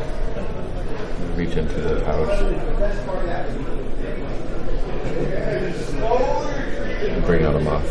[1.35, 3.67] Reach into the pouch.
[7.09, 7.89] And Bring out a moth.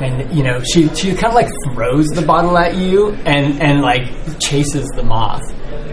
[0.00, 3.80] and you know she she kind of like throws the bottle at you and and
[3.82, 4.02] like
[4.40, 5.42] chases the moth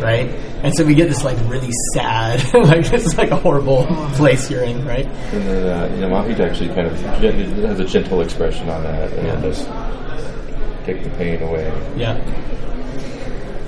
[0.02, 0.30] right
[0.64, 4.50] and so we get this like really sad like this is like a horrible place
[4.50, 8.22] you're in right And then uh, you know, Mahit actually kind of has a gentle
[8.22, 9.42] expression on that, and Yeah.
[9.42, 9.66] just
[10.86, 11.72] take the pain away.
[11.98, 12.18] yeah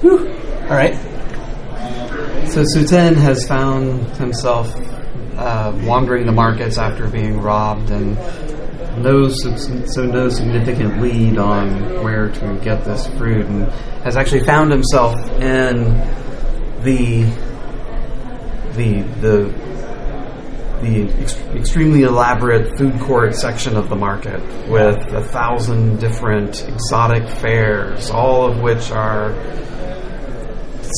[0.01, 0.29] Whew.
[0.69, 0.95] all right
[2.49, 4.67] So Suten has found himself
[5.37, 8.15] uh, wandering the markets after being robbed and
[9.03, 13.69] no so no significant lead on where to get this fruit and
[14.03, 15.83] has actually found himself in
[16.83, 17.23] the
[18.73, 19.67] the the
[20.81, 27.27] the ex- extremely elaborate food court section of the market with a thousand different exotic
[27.39, 29.31] fares, all of which are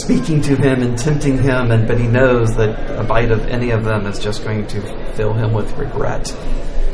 [0.04, 3.72] speaking to him and tempting him, and but he knows that a bite of any
[3.72, 4.82] of them is just going to
[5.14, 6.36] fill him with regret.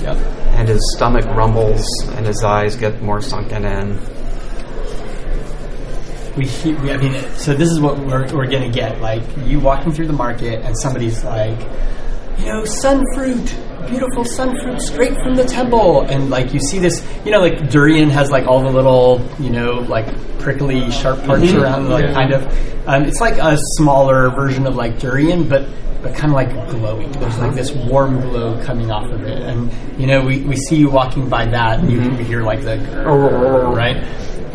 [0.02, 0.18] yep
[0.56, 4.00] And his stomach rumbles, and his eyes get more sunken in.
[6.38, 9.60] we, he- we I mean so this is what we're, we're gonna get like you
[9.60, 11.58] walking through the market and somebody's like
[12.40, 13.56] you know sun fruit
[13.88, 16.02] beautiful sun fruit straight from the temple.
[16.02, 19.50] And like you see this you know like durian has like all the little you
[19.50, 20.06] know like
[20.40, 22.44] prickly sharp parts around like kind of
[22.88, 25.68] um, it's like a smaller version of like durian but
[26.02, 29.42] but kind of like glowing there's like this warm glow coming off of it.
[29.42, 32.62] And you know we, we see you walking by that and you, you hear like
[32.62, 32.78] the
[33.76, 34.04] right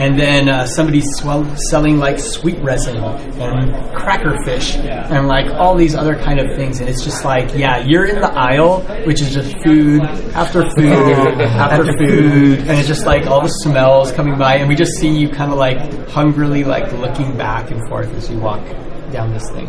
[0.01, 5.77] and then uh, somebody's swell, selling like sweet resin and cracker fish and like all
[5.77, 6.81] these other kind of things.
[6.81, 10.01] And it's just like yeah you're in the aisle which is just food
[10.35, 10.89] after food
[11.43, 12.61] after food.
[12.61, 14.57] and it's just like all the smells coming by.
[14.57, 18.31] And we just see you kind of like hungrily like looking back and forth as
[18.31, 18.65] you walk
[19.13, 19.67] down this thing.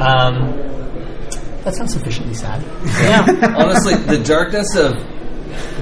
[0.00, 0.74] Um,
[1.62, 2.60] that sounds sufficiently sad.
[2.84, 3.54] Yeah.
[3.56, 4.94] Honestly, the darkness of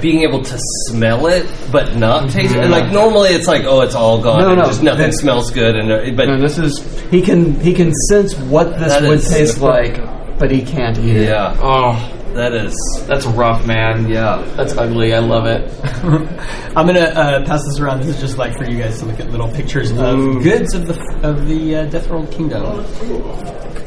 [0.01, 2.69] being able to smell it but not taste it.
[2.71, 4.41] Like normally, it's like, oh, it's all gone.
[4.41, 5.77] No, and no, just nothing that- smells good.
[5.77, 9.19] And uh, but No, this is he can he can sense what this That would
[9.19, 9.97] is- taste like,
[10.39, 11.29] but he can't eat it.
[11.29, 12.75] yeah, Oh, that is
[13.07, 14.09] that's rough, man.
[14.09, 14.43] yeah.
[14.57, 15.13] That's ugly.
[15.15, 15.71] I love it.
[16.77, 18.01] I'm gonna uh, pass this around.
[18.01, 20.87] This is just like for you guys to look at little pictures of goods of
[20.87, 22.85] the of the uh, Death World Kingdom.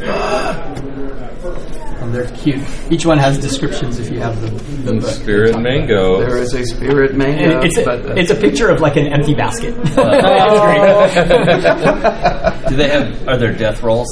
[2.05, 2.61] And they're cute.
[2.91, 5.09] Each one has descriptions if you have the, the book.
[5.09, 6.19] Spirit mango.
[6.19, 8.95] There is a spirit mango, And it's, a, but uh, it's a picture of like
[8.95, 9.73] an empty basket.
[12.69, 13.27] Do they have?
[13.27, 14.07] Are there death rolls?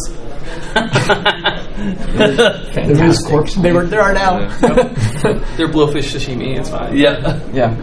[2.15, 3.55] there is corpse.
[3.55, 4.39] they were there are now.
[4.59, 6.59] They're blowfish sashimi.
[6.59, 6.97] It's fine.
[6.97, 7.39] Yeah.
[7.53, 7.75] Yeah.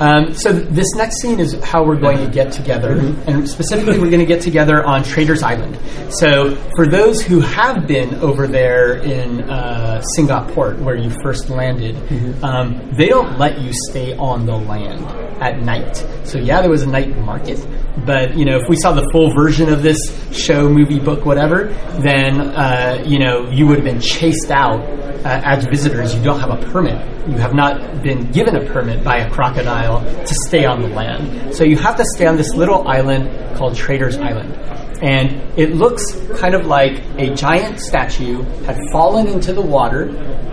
[0.00, 2.92] Um, so th- this next scene is how we're going to get together,
[3.26, 5.78] and specifically, we're going to get together on Traders Island.
[6.12, 11.96] So for those who have been over there in uh, Singapore, where you first landed,
[12.44, 15.04] um, they don't let you stay on the land
[15.42, 15.96] at night.
[16.24, 17.58] So yeah, there was a night market,
[18.06, 19.98] but you know, if we saw the full version of this
[20.32, 21.68] show, movie, book, whatever,
[22.00, 24.80] then uh, you know you would have been chased out
[25.24, 26.14] uh, as visitors.
[26.14, 26.98] You don't have a permit.
[27.28, 31.54] You have not been given a permit by a crocodile to stay on the land.
[31.54, 34.54] So you have to stay on this little island called Trader's Island.
[35.02, 36.02] And it looks
[36.40, 40.08] kind of like a giant statue had fallen into the water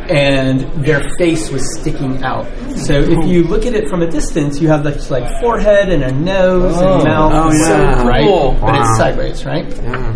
[0.08, 2.46] and their face was sticking out.
[2.78, 6.04] So if you look at it from a distance, you have this like forehead and
[6.04, 7.04] a nose and oh.
[7.04, 7.98] mouth, Oh, and yeah.
[8.02, 8.24] so, right?
[8.28, 8.58] Cool.
[8.62, 9.66] But it's sideways, right?
[9.68, 10.16] Yeah.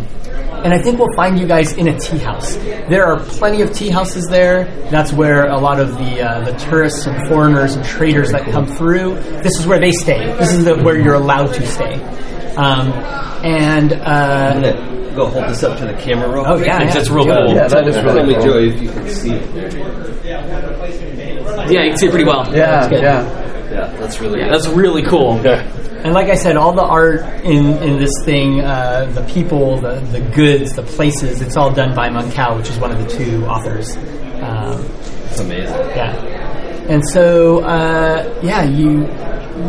[0.63, 2.55] And I think we'll find you guys in a tea house.
[2.57, 4.65] There are plenty of tea houses there.
[4.89, 8.65] That's where a lot of the uh, the tourists and foreigners and traders that come
[8.65, 9.15] through.
[9.41, 10.25] This is where they stay.
[10.38, 11.93] This is the, where you're allowed to stay.
[12.55, 12.91] Um,
[13.43, 16.67] and I'm uh, gonna go hold this up to the camera real oh quick.
[16.67, 17.53] yeah, yeah, It's real cool.
[17.55, 18.43] Yeah, that is really cool.
[18.43, 19.29] Joey, if you can see.
[21.69, 22.53] Yeah, you can see it pretty well.
[22.53, 23.01] Yeah, good.
[23.01, 23.45] yeah.
[23.71, 24.39] Yeah, that's really.
[24.39, 25.39] Yeah, that's really cool.
[26.03, 29.99] And like I said, all the art in, in this thing, uh, the people, the,
[30.11, 33.45] the goods, the places, it's all done by Munkao, which is one of the two
[33.45, 33.97] authors.
[34.41, 34.85] Um,
[35.29, 35.75] It's amazing.
[35.75, 36.13] yeah.
[36.87, 39.07] and so uh, yeah, you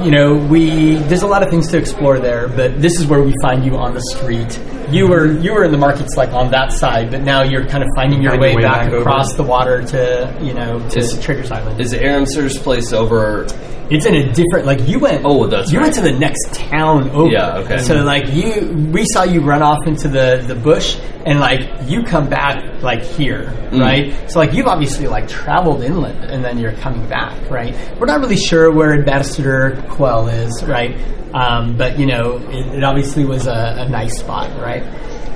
[0.05, 3.23] you know we there's a lot of things to explore there, but this is where
[3.23, 4.61] we find you on the street.
[4.91, 7.83] You were you were in the markets like on that side, but now you're kind
[7.83, 8.99] of finding your Find way, way back, back over.
[9.01, 11.81] across the water to you know to Is- Trader's Island.
[11.81, 13.47] Is Aram Sir's place over?
[13.91, 15.23] It's in a different like you went.
[15.25, 15.85] Oh, that's you right.
[15.87, 17.31] went to the next town over.
[17.31, 17.79] Yeah, okay.
[17.79, 20.97] So like you, we saw you run off into the the bush,
[21.27, 23.81] and like you come back like here, Mm.
[23.81, 24.31] right?
[24.31, 27.75] So like you've obviously like traveled inland, and then you're coming back, right?
[27.99, 30.97] We're not really sure where Ambassador Quell is, right?
[31.35, 34.83] Um, but you know, it, it obviously was a, a nice spot, right?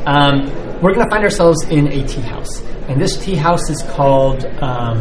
[0.06, 0.46] Um,
[0.80, 4.98] we're gonna find ourselves in a tea house, and this tea house is called um,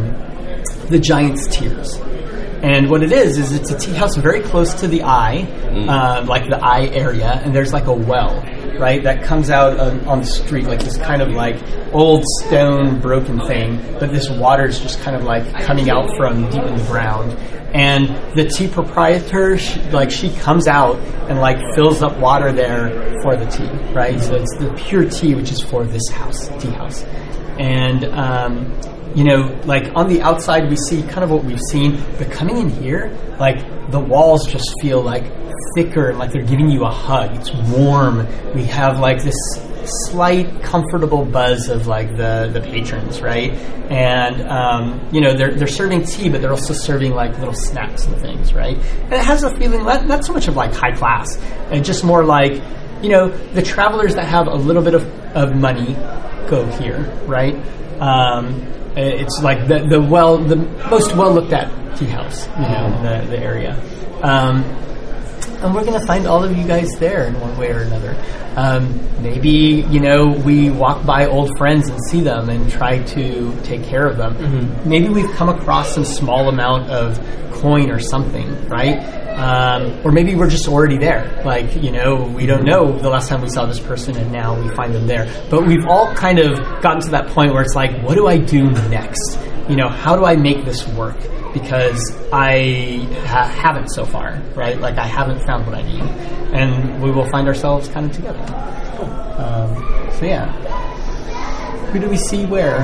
[0.89, 1.99] the Giant's Tears.
[2.63, 5.41] And what it is is it's a tea house very close to the eye,
[5.89, 8.41] uh, like the eye area, and there's like a well,
[8.79, 11.57] right, that comes out on, on the street, like this kind of like
[11.93, 16.49] old stone broken thing, but this water is just kind of like coming out from
[16.51, 17.33] deep in the ground.
[17.75, 20.95] And the tea proprietor, she, like she comes out
[21.27, 24.17] and like fills up water there for the tea, right?
[24.21, 27.03] So it's the pure tea, which is for this house, tea house.
[27.59, 28.71] And um,
[29.15, 32.57] you know, like on the outside, we see kind of what we've seen, but coming
[32.57, 35.23] in here, like the walls just feel like
[35.75, 37.35] thicker and like they're giving you a hug.
[37.35, 38.27] It's warm.
[38.53, 39.35] We have like this
[39.85, 43.51] slight comfortable buzz of like the the patrons, right?
[43.91, 48.05] And um, you know, they're they're serving tea, but they're also serving like little snacks
[48.05, 48.77] and things, right?
[48.77, 51.37] And it has a feeling not, not so much of like high class,
[51.69, 52.61] and just more like
[53.01, 55.03] you know the travelers that have a little bit of,
[55.35, 55.93] of money
[56.47, 57.55] go here, right?
[58.03, 58.61] Um,
[58.97, 60.57] it's like the the well the
[60.89, 63.81] most well looked at tea house, you know, the, the area.
[64.21, 64.63] Um,
[65.63, 68.15] and we're going to find all of you guys there in one way or another.
[68.55, 73.61] Um, maybe you know we walk by old friends and see them and try to
[73.63, 74.35] take care of them.
[74.87, 77.19] Maybe we've come across some small amount of
[77.53, 78.99] coin or something, right?
[79.33, 81.41] Um, or maybe we're just already there.
[81.43, 84.61] Like you know, we don't know the last time we saw this person, and now
[84.61, 85.25] we find them there.
[85.49, 88.37] But we've all kind of gotten to that point where it's like, what do I
[88.37, 89.39] do next?
[89.69, 91.15] You know, how do I make this work?
[91.53, 92.01] Because
[92.31, 94.79] I ha- haven't so far, right?
[94.79, 96.01] Like I haven't found what I need,
[96.53, 98.39] and we will find ourselves kind of together.
[99.37, 99.75] Um,
[100.19, 100.51] so yeah,
[101.91, 102.79] who do we see where?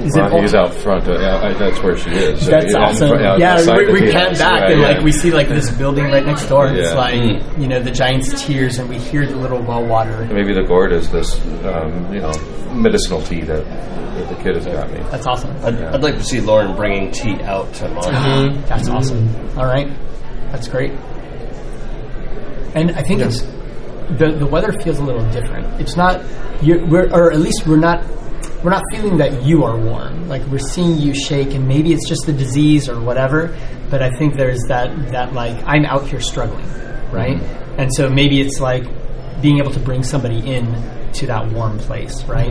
[0.00, 1.08] Is Well, all- he's out front.
[1.08, 2.46] Uh, yeah, I- that's where she is.
[2.46, 3.08] Uh, That's yeah, in awesome.
[3.08, 4.88] front- yeah, we, the we pan back Yeah, and yeah.
[4.88, 6.66] like we see like this building right next door.
[6.68, 6.96] and It's Yeah.
[6.96, 10.24] like you know the giant's tears, and we hear the little well water.
[10.32, 12.32] Maybe the gourd is this, um, you know,
[12.74, 15.00] medicinal tea that, that the kid has got me.
[15.10, 15.50] That's awesome.
[15.64, 18.10] I'd, I'd like to see Lauren bringing tea out to Monty.
[18.10, 18.60] Mm-hmm.
[18.68, 19.28] That's awesome.
[19.58, 19.88] All right,
[20.52, 20.92] that's great.
[22.76, 23.42] And I think it's
[24.16, 25.80] the the weather feels a little different.
[25.80, 26.24] It's not
[26.62, 28.04] you're, we're or at least we're not
[28.62, 30.28] we're not feeling that you are warm.
[30.28, 33.56] Like we're seeing you shake, and maybe it's just the disease or whatever.
[33.90, 36.66] But I think there's that that like I'm out here struggling,
[37.12, 37.40] right?
[37.78, 38.84] And so maybe it's like
[39.40, 40.66] being able to bring somebody in
[41.14, 42.50] to that warm place, right?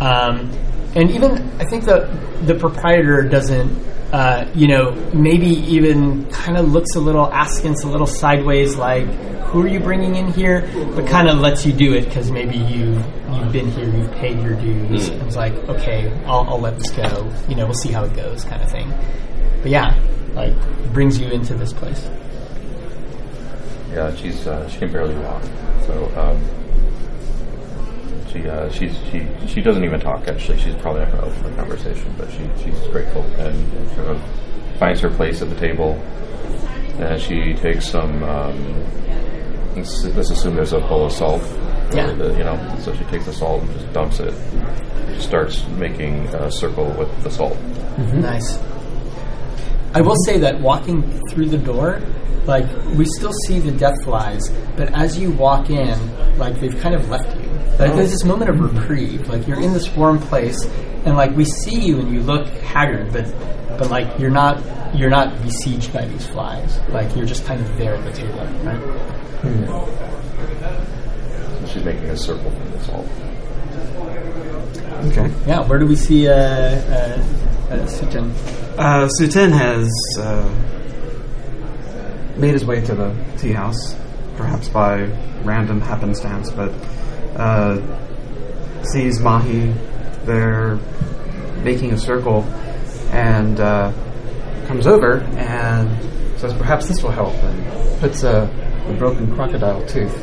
[0.00, 0.50] Um,
[0.96, 2.06] and even I think the
[2.44, 3.93] the proprietor doesn't.
[4.14, 9.06] Uh, you know, maybe even kind of looks a little askance, a little sideways, like,
[9.46, 12.56] "Who are you bringing in here?" But kind of lets you do it because maybe
[12.56, 13.02] you
[13.32, 15.08] you've been here, you've paid your dues.
[15.08, 17.28] And it's like, okay, I'll, I'll let this go.
[17.48, 18.88] You know, we'll see how it goes, kind of thing.
[19.62, 19.98] But yeah,
[20.34, 20.54] like
[20.92, 22.08] brings you into this place.
[23.90, 25.42] Yeah, she's uh, she can barely walk,
[25.86, 26.63] so um,
[28.34, 30.26] she uh, she's she she doesn't even talk.
[30.26, 34.08] Actually, she's probably not going to open the conversation, but she she's grateful and sort
[34.08, 34.22] of
[34.78, 35.92] finds her place at the table,
[36.98, 38.22] and she takes some.
[38.24, 38.84] Um,
[39.76, 41.42] let's, let's assume there's a bowl of salt.
[41.94, 42.12] Yeah.
[42.12, 44.34] The, you know, so she takes the salt and just dumps it.
[45.20, 47.56] Starts making a circle with the salt.
[48.14, 48.58] Nice.
[49.94, 52.00] I will say that walking through the door,
[52.46, 55.96] like we still see the death flies, but as you walk in,
[56.36, 57.43] like they've kind of left you.
[57.78, 59.28] Like there's this moment of reprieve.
[59.28, 60.64] Like you're in this warm place,
[61.04, 63.26] and like we see you and you look haggard, but
[63.78, 64.62] but like you're not
[64.94, 66.78] you're not besieged by these flies.
[66.90, 68.80] Like you're just kind of there at the table, right?
[71.60, 73.08] So she's making a circle from the salt.
[75.06, 75.30] Okay.
[75.46, 75.66] Yeah.
[75.66, 76.36] Where do we see uh, uh,
[77.70, 78.32] uh, Suten?
[78.78, 80.48] Uh, Suten has uh,
[82.36, 83.96] made his way to the tea house,
[84.36, 85.10] perhaps by
[85.42, 86.72] random happenstance, but
[87.36, 87.80] uh,
[88.84, 89.72] sees Mahi
[90.24, 90.78] there
[91.62, 92.42] making a circle
[93.12, 93.92] and uh,
[94.66, 98.50] comes over and says, Perhaps this will help, and puts a,
[98.88, 100.16] a broken crocodile tooth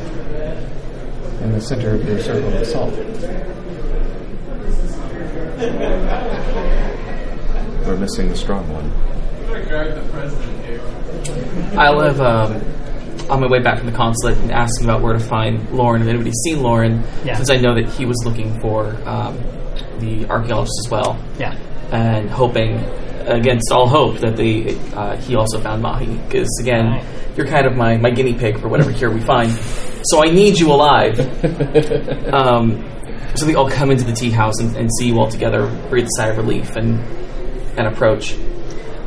[1.42, 2.94] in the center of the circle of salt.
[7.86, 8.92] We're missing the strong one.
[11.78, 12.62] I'll have um,
[13.32, 16.02] on my way back from the consulate and asking about where to find Lauren.
[16.02, 17.36] If anybody's seen Lauren, Yeah.
[17.38, 19.38] since I know that he was looking for um,
[20.00, 21.56] the archaeologist as well, Yeah.
[21.92, 22.78] and hoping
[23.26, 26.08] against all hope that they uh, he also found Mahi.
[26.28, 27.04] Because again, Right.
[27.38, 29.52] you're kind of my, my guinea pig for whatever cure we find.
[30.04, 31.18] So I need you alive.
[32.34, 32.84] um,
[33.36, 36.06] so they all come into the tea house and, and see you all together, breathe
[36.06, 37.00] a sigh of relief, and
[37.78, 38.36] and approach.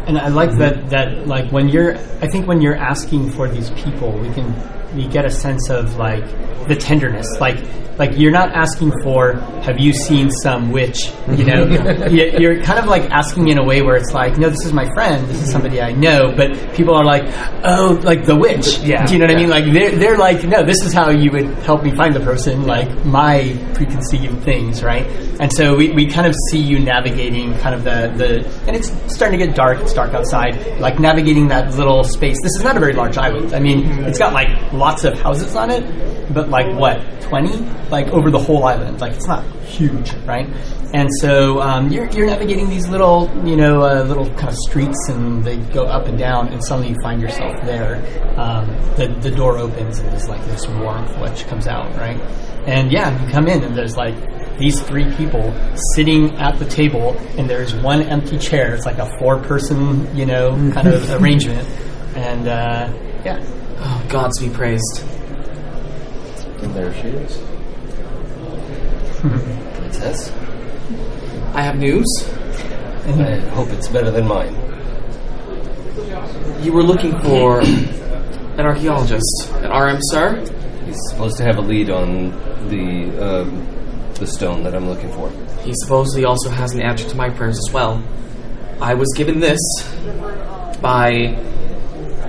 [0.07, 3.71] And I like that that like when you're I think when you're asking for these
[3.71, 4.55] people, we can
[4.95, 6.25] we get a sense of like
[6.69, 7.29] the tenderness.
[7.41, 7.59] Like
[7.99, 11.65] like you're not asking for have you seen some witch, you know?
[12.15, 14.73] You- you're kind of like asking in a way where it's like, no, this is
[14.73, 17.25] my friend, this is somebody I know, but people are like,
[17.65, 18.79] oh, like the witch.
[18.79, 19.07] Yeah.
[19.07, 19.49] Do you know what I mean?
[19.49, 22.65] Like they're they're like, no, this is how you would help me find the person,
[22.65, 25.07] like my preconceived things, right?
[25.41, 28.91] And so we, we kind of see you navigating kind of the, the and it's
[29.15, 32.37] starting to get dark, it's dark outside, like navigating that little space.
[32.43, 33.55] This is not a very large island.
[33.55, 34.05] I mean, mm-hmm.
[34.05, 35.83] it's got like lots of houses on it,
[36.35, 37.57] but like what, 20?
[37.89, 39.01] Like over the whole island.
[39.01, 40.47] Like it's not huge, right?
[40.93, 45.09] And so um, you're, you're navigating these little, you know, uh, little kind of streets,
[45.09, 47.97] and they go up and down, and suddenly you find yourself there.
[48.39, 52.21] Um, the, the door opens, and there's like this warmth which comes out, right?
[52.67, 54.15] And yeah, you come in, and there's like
[54.59, 55.53] these three people
[55.95, 58.75] sitting at the table, and there's one empty chair.
[58.75, 61.67] It's like a four-person, you know, kind of arrangement,
[62.17, 62.93] and uh,
[63.25, 63.43] yeah.
[63.87, 65.05] Oh, gods be praised.
[66.63, 67.39] And there she is.
[69.79, 70.31] Princess.
[71.55, 72.07] I have news.
[73.07, 74.55] I hope it's better than mine.
[76.63, 80.41] You were looking for an archaeologist, an Aram Sir.
[80.87, 82.31] He's supposed to have a lead on
[82.71, 83.67] the um,
[84.15, 85.31] the stone that I'm looking for.
[85.63, 88.03] He supposedly also has an answer to my prayers as well.
[88.81, 89.61] I was given this
[90.81, 91.37] by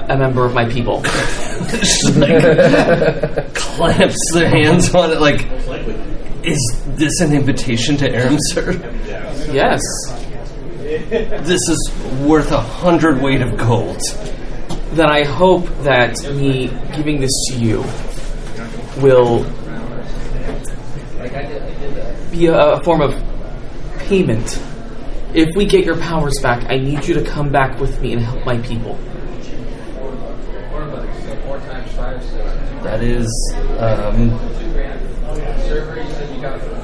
[0.10, 1.02] a member of my people.
[1.02, 2.42] Just like
[3.56, 5.46] clamps their hands on it, like,
[6.44, 8.74] is this an invitation to Aram, sir?
[9.52, 9.82] yes.
[10.86, 14.00] This is worth a hundred weight of gold.
[14.92, 17.84] Then I hope that me giving this to you
[19.02, 19.44] will
[22.32, 23.14] be a, a form of
[24.00, 24.62] payment.
[25.34, 28.22] If we get your powers back, I need you to come back with me and
[28.22, 28.98] help my people.
[32.86, 33.28] That is,
[33.80, 34.30] um,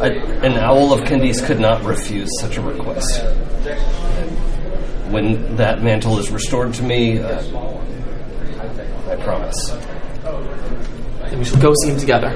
[0.01, 0.09] a,
[0.43, 3.21] an owl of Candice could not refuse such a request.
[3.21, 7.39] And when that mantle is restored to me, uh,
[9.09, 9.69] I promise.
[9.69, 12.31] And we shall go see him together.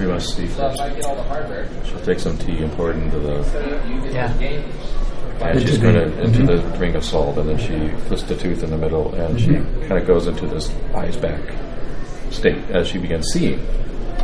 [0.00, 0.82] We must see first.
[1.86, 4.10] She'll take some tea and pour it into the.
[4.10, 4.32] Yeah.
[5.42, 8.62] And she's going to into the ring of salt, and then she puts the tooth
[8.62, 11.42] in the middle, and she kind of goes into this eyes back
[12.32, 13.60] state as she begins seeing.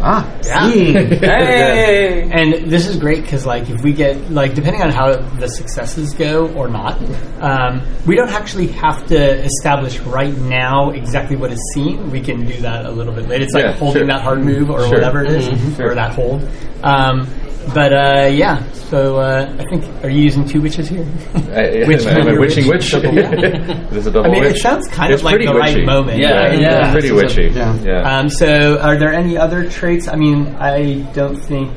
[0.00, 0.70] Ah, Yeah.
[0.70, 0.94] seeing.
[1.18, 2.28] Hey!
[2.30, 6.14] And this is great because, like, if we get like, depending on how the successes
[6.14, 7.00] go or not,
[7.40, 12.10] um, we don't actually have to establish right now exactly what is seen.
[12.12, 13.42] We can do that a little bit later.
[13.44, 14.06] It's like Yeah, holding sure.
[14.06, 14.92] that hard move or Sure.
[14.92, 16.48] whatever it is, or that hold.
[16.84, 17.26] Um,
[17.74, 21.06] but uh, yeah, so uh, I think are you using two witches here?
[21.34, 22.36] I, Which am I one?
[22.36, 22.90] a witching witch?
[22.90, 24.56] Double- There's a double I mean, witch.
[24.56, 25.86] it sounds kind It's of like pretty the right witchy.
[25.86, 26.18] moment.
[26.18, 26.60] Yeah, right?
[26.60, 26.82] yeah.
[26.84, 27.54] It's pretty This is a- witchy.
[27.56, 27.80] yeah.
[28.02, 28.18] yeah.
[28.18, 30.08] Um, so, are there any other traits?
[30.08, 31.70] I mean, I don't think.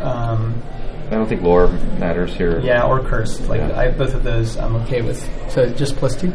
[0.00, 0.62] Um,
[1.06, 1.68] I don't think lore
[1.98, 2.58] matters here.
[2.60, 3.42] Yeah, or cursed.
[3.48, 3.78] Like Yeah.
[3.78, 5.18] I, both of those, I'm okay with.
[5.52, 6.32] So just plus two.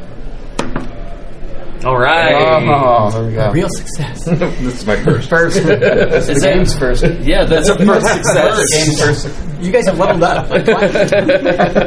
[1.84, 2.64] All right.
[2.68, 3.52] Oh, there we go.
[3.52, 4.24] Real success.
[4.26, 5.30] this is my first.
[5.30, 7.04] First, Is the that- game's first.
[7.22, 8.72] Yeah, that's a first success.
[8.72, 9.64] Game first.
[9.64, 10.50] you guys have leveled up.
[10.50, 10.68] Like,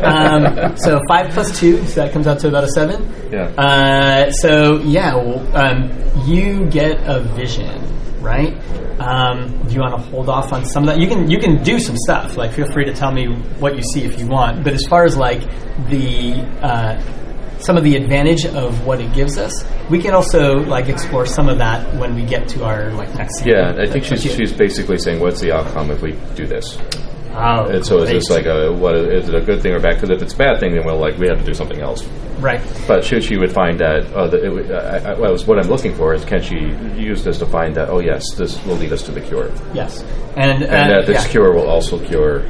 [0.04, 3.08] um, so five plus two, so that comes out to about a seven.
[3.30, 3.44] Yeah.
[3.56, 5.90] Uh, so yeah, well, um,
[6.26, 7.80] you get a vision,
[8.20, 8.56] right?
[9.00, 10.98] Um, do you want to hold off on some of that?
[11.00, 12.36] You can you can do some stuff.
[12.36, 13.26] Like, feel free to tell me
[13.58, 14.64] what you see if you want.
[14.64, 15.40] But as far as like
[15.88, 17.00] the uh,
[17.64, 21.48] some of the advantage of what it gives us, we can also like explore some
[21.48, 23.38] of that when we get to our like next.
[23.38, 23.48] scene.
[23.48, 26.78] Yeah, I think she's Like, she's basically saying, "What's the outcome if we do this?"
[27.36, 29.94] Oh, And so is this like a what is it a good thing or bad?
[29.96, 32.06] Because if it's a bad thing, then we'll like we have to do something else.
[32.38, 32.60] right?
[32.86, 35.68] But should she would find that, uh, that it, would- I, I, was what I'm
[35.68, 36.58] looking for is can she
[37.10, 37.88] use this to find that?
[37.88, 40.04] Oh yes, this will lead us to the cure, Yes,
[40.36, 41.30] and uh, and that this yeah.
[41.30, 42.44] cure will also cure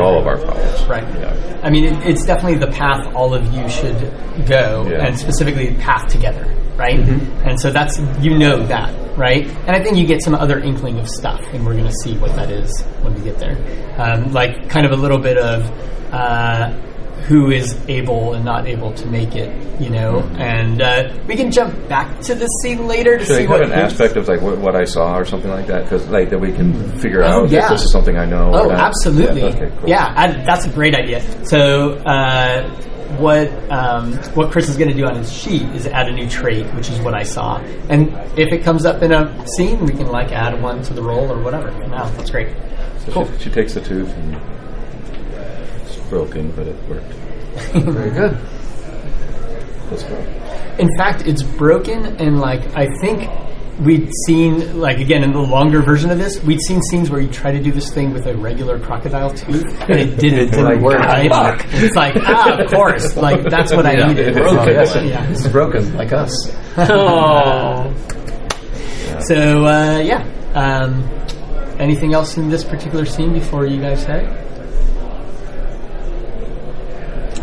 [0.00, 0.84] all of our problems.
[0.86, 1.02] Right.
[1.14, 1.60] Yeah.
[1.62, 3.98] I mean, it, it's definitely the path all of you should
[4.46, 5.06] go, Yeah.
[5.06, 6.44] and specifically path together,
[6.76, 6.98] right?
[6.98, 9.46] And so that's you know that, right?
[9.46, 12.16] And I think you get some other inkling of stuff, and we're going to see
[12.18, 13.56] what that is when we get there.
[13.98, 15.64] Um, like kind of a little bit of
[16.12, 16.74] uh,
[17.28, 20.18] who is able and not able to make it, you know.
[20.38, 23.72] And uh, we can jump back to this scene later to Should see what an
[23.72, 25.84] aspect of like what, what I saw or something like that?
[25.84, 27.64] Because like that we can figure Oh, out yeah.
[27.64, 28.50] if this is something I know.
[28.54, 29.42] Oh, absolutely.
[29.42, 29.88] Yeah, okay, cool.
[29.88, 31.20] Yeah, I, that's a great idea.
[31.46, 32.68] So, uh,
[33.18, 36.28] what um, what Chris is going to do on his sheet is add a new
[36.28, 37.58] trait, which is what I saw.
[37.88, 38.08] And
[38.38, 41.30] if it comes up in a scene, we can like add one to the roll
[41.30, 41.70] or whatever.
[41.88, 42.54] No, that's great.
[43.06, 43.32] So Cool.
[43.38, 44.36] she, she takes the tooth and
[46.10, 47.12] broken, but it worked.
[47.72, 48.36] Very good.
[49.90, 50.16] Go.
[50.78, 53.28] In fact, it's broken, and like I think
[53.80, 57.28] we'd seen like again in the longer version of this, we'd seen scenes where you
[57.28, 60.82] try to do this thing with a regular crocodile tooth, and it didn't, It didn't
[60.82, 60.98] work.
[61.00, 61.30] Right?
[61.72, 64.28] It's like ah, of course, like that's what I needed.
[64.28, 64.60] it broke.
[64.60, 65.28] Oh, yes, Yeah.
[65.30, 66.32] It's broken, like us.
[66.76, 67.92] Oh.
[69.22, 70.24] So uh, yeah.
[70.54, 71.02] Um,
[71.78, 74.39] anything else in this particular scene before you guys head?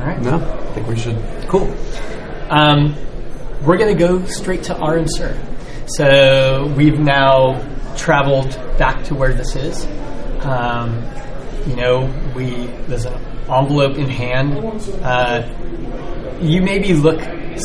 [0.07, 0.21] Right.
[0.21, 1.17] No, I think we should.
[1.47, 1.73] Cool.
[2.49, 2.95] Um,
[3.65, 5.37] we're going to go straight to Aram Sir.
[5.87, 7.61] So we've now
[7.95, 9.85] traveled back to where this is.
[10.45, 11.03] Um,
[11.65, 12.05] you know,
[12.35, 13.13] we there's an
[13.49, 14.57] envelope in hand.
[15.03, 15.47] Uh,
[16.41, 17.19] you maybe look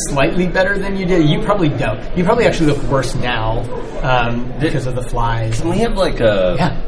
[0.09, 1.29] slightly better than you did.
[1.29, 2.01] You probably don't.
[2.17, 3.61] You probably actually look worse now
[4.03, 5.61] um, because of the flies.
[5.61, 6.81] Can we have like a Yeah.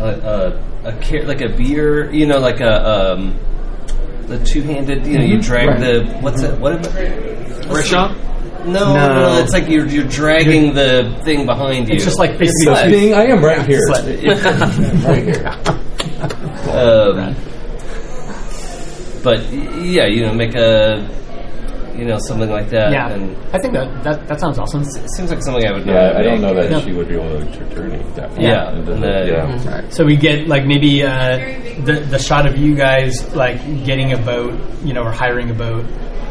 [0.00, 2.10] a, a, a like a beer?
[2.12, 3.38] You know, like a um,
[4.26, 5.06] the two handed.
[5.06, 5.80] You know, you drag Right.
[5.80, 6.58] the what's it?
[6.58, 6.72] What?
[6.72, 7.08] Am I,
[7.68, 8.14] what's Rishaw?
[8.14, 8.26] the-
[8.70, 8.94] No, no,
[9.34, 9.38] No.
[9.42, 11.94] it's like you're you're dragging the thing behind you.
[11.94, 12.90] It's just like basically Sled.
[12.90, 13.80] Being, I am right here.
[13.86, 14.24] Sled.
[15.04, 15.56] Right here.
[16.66, 17.34] Um,
[19.22, 21.08] but yeah, you know, make a
[21.98, 22.92] you know something like that.
[22.92, 24.82] Yeah, and I think that, that that sounds awesome.
[24.82, 25.92] it seems like something I would know.
[25.94, 26.80] Yeah, how I don't know that Yeah.
[26.80, 28.40] she would be able to attorney that.
[28.40, 29.88] Yeah, And and then- then- yeah.
[29.90, 31.38] So we get like maybe uh,
[31.84, 35.54] the the shot of you guys like getting a boat, you know, or hiring a
[35.54, 35.84] boat,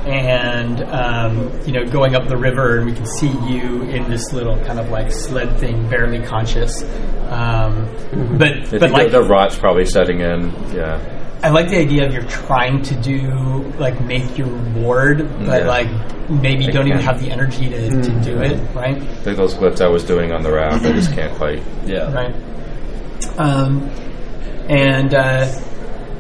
[0.05, 4.31] and um, you know going up the river, and we can see you in this
[4.33, 6.83] little kind of like sled thing, barely conscious.
[7.29, 7.87] Um,
[8.37, 10.51] But but like the, the rot's probably setting in.
[10.73, 10.99] Yeah.
[11.45, 13.19] I like the idea of you're trying to do
[13.77, 15.67] like make your ward, but Yeah.
[15.67, 17.03] like maybe I don't even can't.
[17.11, 18.99] have the energy to, to do it, right?
[19.25, 21.61] Like those flips I was doing on the raft, I just can't quite.
[21.85, 22.33] yeah, right?
[23.37, 23.83] Um,
[24.69, 25.47] and uh,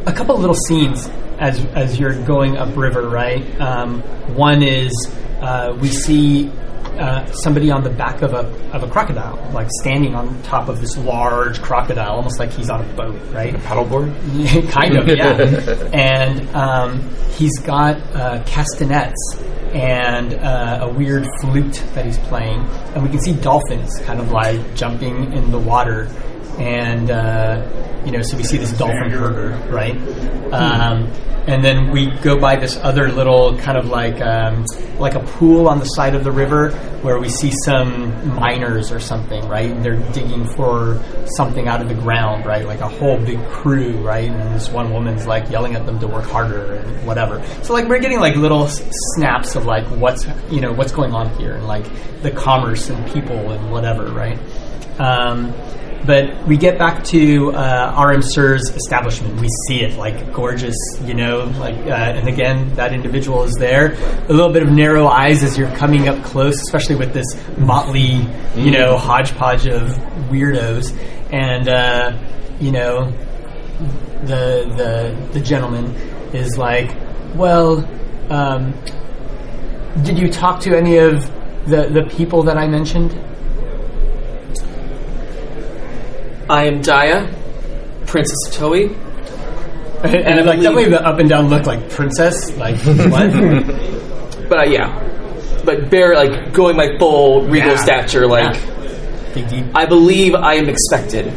[0.05, 3.43] a couple little scenes as as you're going upriver, right?
[3.59, 4.01] Um,
[4.35, 4.91] one is
[5.41, 6.51] uh, we see
[6.97, 10.79] uh, somebody on the back of a of a crocodile, like standing on top of
[10.79, 13.53] this large crocodile, almost like he's on a boat, right?
[13.55, 14.69] Paddleboard?
[14.71, 15.33] kind of, yeah.
[15.93, 19.37] and um, he's got uh, castanets
[19.73, 22.61] and uh, a weird flute that he's playing,
[22.93, 26.09] and we can see dolphins kind of like jumping in the water,
[26.59, 29.95] and uh, you know, so we see this dolphin herder, right?
[30.53, 31.11] Um,
[31.47, 34.65] and then we go by this other little kind of like um,
[34.97, 36.71] like a pool on the side of the river
[37.03, 39.69] where we see some miners or something, right?
[39.69, 41.03] And they're digging for
[41.35, 42.65] something out of the ground, right?
[42.65, 44.27] Like a whole big crew, right?
[44.29, 47.45] And this one woman's like yelling at them to work harder and whatever.
[47.61, 48.81] So like we're getting like little s-
[49.15, 51.85] snaps of like what's you know what's going on here and like
[52.23, 54.39] the commerce and people and whatever, right?
[54.99, 55.53] Um,
[56.05, 59.39] but we get back to uh, Aram Sir's establishment.
[59.39, 63.93] We see it like gorgeous, you know, like, uh, and again, that individual is there.
[64.27, 67.25] A little bit of narrow eyes as you're coming up close, especially with this
[67.57, 69.89] motley, you know, hodgepodge of
[70.29, 70.95] weirdos.
[71.31, 72.17] And, uh,
[72.59, 73.11] you know,
[74.23, 75.93] the, the, the gentleman
[76.33, 76.95] is like,
[77.35, 77.87] well,
[78.29, 78.73] um,
[80.03, 81.25] did you talk to any of
[81.67, 83.17] the, the people that I mentioned?
[86.49, 87.33] I am Daya,
[88.07, 88.95] Princess of Tui.
[90.03, 93.31] And, And I like believe- definitely the up and down look like princess, like what?
[94.49, 94.91] But uh, yeah,
[95.65, 97.75] but bare, like going my full regal Yeah.
[97.77, 98.27] stature.
[98.27, 98.55] Like
[99.33, 99.65] deep.
[99.73, 101.33] I believe I am expected.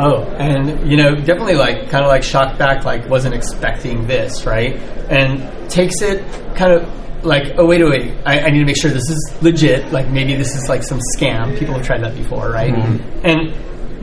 [0.00, 4.44] Oh, and you know, definitely like kind of like shocked back, like wasn't expecting this,
[4.44, 4.74] right?
[5.08, 6.24] And takes it
[6.56, 9.38] kind of like, oh wait, oh, wait, I, I need to make sure this is
[9.40, 9.92] legit.
[9.92, 11.56] Like maybe this is like some scam.
[11.58, 12.74] People have tried that before, right?
[13.22, 13.54] And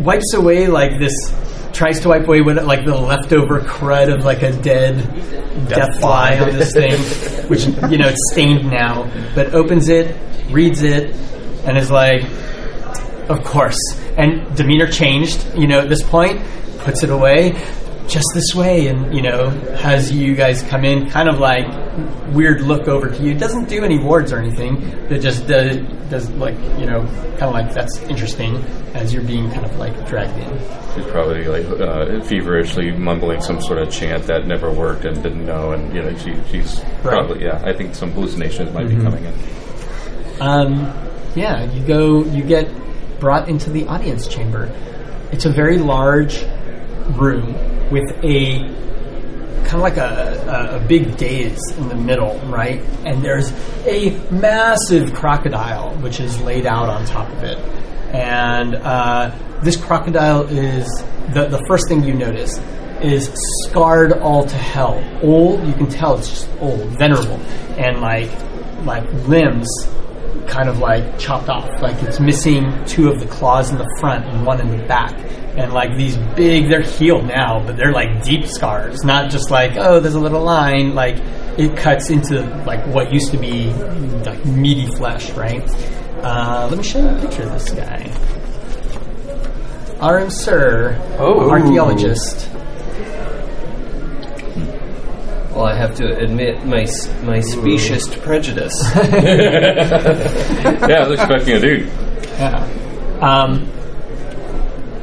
[0.03, 1.13] wipes away like this,
[1.73, 4.97] tries to wipe away with like the leftover crud of like a dead
[5.67, 6.99] death fly on this thing,
[7.49, 9.09] which you know it's stained now.
[9.35, 10.15] But opens it,
[10.49, 11.15] reads it,
[11.65, 12.23] and is like,
[13.29, 13.79] of course.
[14.17, 16.41] And demeanor changed, you know, at this point,
[16.79, 17.51] puts it away,
[18.11, 21.65] just this way, and you know, has you guys come in, kind of like
[22.33, 23.33] weird look over to you.
[23.33, 24.81] Doesn't do any wards or anything.
[25.09, 25.77] It just does,
[26.09, 27.05] does like you know,
[27.39, 28.57] kind of like that's interesting
[28.93, 30.49] as you're being kind of like dragged in.
[30.93, 35.45] She's probably like uh, feverishly mumbling some sort of chant that never worked and didn't
[35.45, 37.63] know, and you know she, she's probably yeah.
[37.65, 39.33] I think some hallucinations might be coming in.
[40.41, 40.93] Um,
[41.33, 42.69] yeah, you go, you get
[43.21, 44.69] brought into the audience chamber.
[45.31, 46.43] It's a very large
[47.17, 47.53] room
[47.89, 48.59] with a
[49.63, 52.81] kind of like a, a, a big dais in the middle, right?
[53.05, 53.51] And there's
[53.85, 57.57] a massive crocodile which is laid out on top of it.
[58.13, 60.87] And uh, this crocodile is
[61.33, 62.59] the, the first thing you notice
[63.01, 63.31] is
[63.63, 65.03] scarred all to hell.
[65.23, 67.39] Old, you can tell it's just old, venerable,
[67.77, 68.29] and like
[68.85, 69.69] like limbs
[70.47, 71.81] kind of like chopped off.
[71.81, 75.13] Like it's missing two of the claws in the front and one in the back.
[75.57, 79.73] And like these big, they're healed now, but they're like deep scars, not just like,
[79.75, 80.95] oh, there's a little line.
[80.95, 81.17] Like
[81.57, 83.71] it cuts into like what used to be
[84.23, 85.61] like meaty flesh, right?
[86.23, 88.07] Uh, let me show you a picture of this guy.
[90.01, 91.49] Aram Sir, Oh.
[91.49, 92.49] archaeologist.
[95.53, 98.73] Well, I have to admit my s- my speciest prejudice.
[98.95, 101.87] yeah, I was expecting a dude.
[102.37, 103.17] Yeah.
[103.21, 103.67] Um,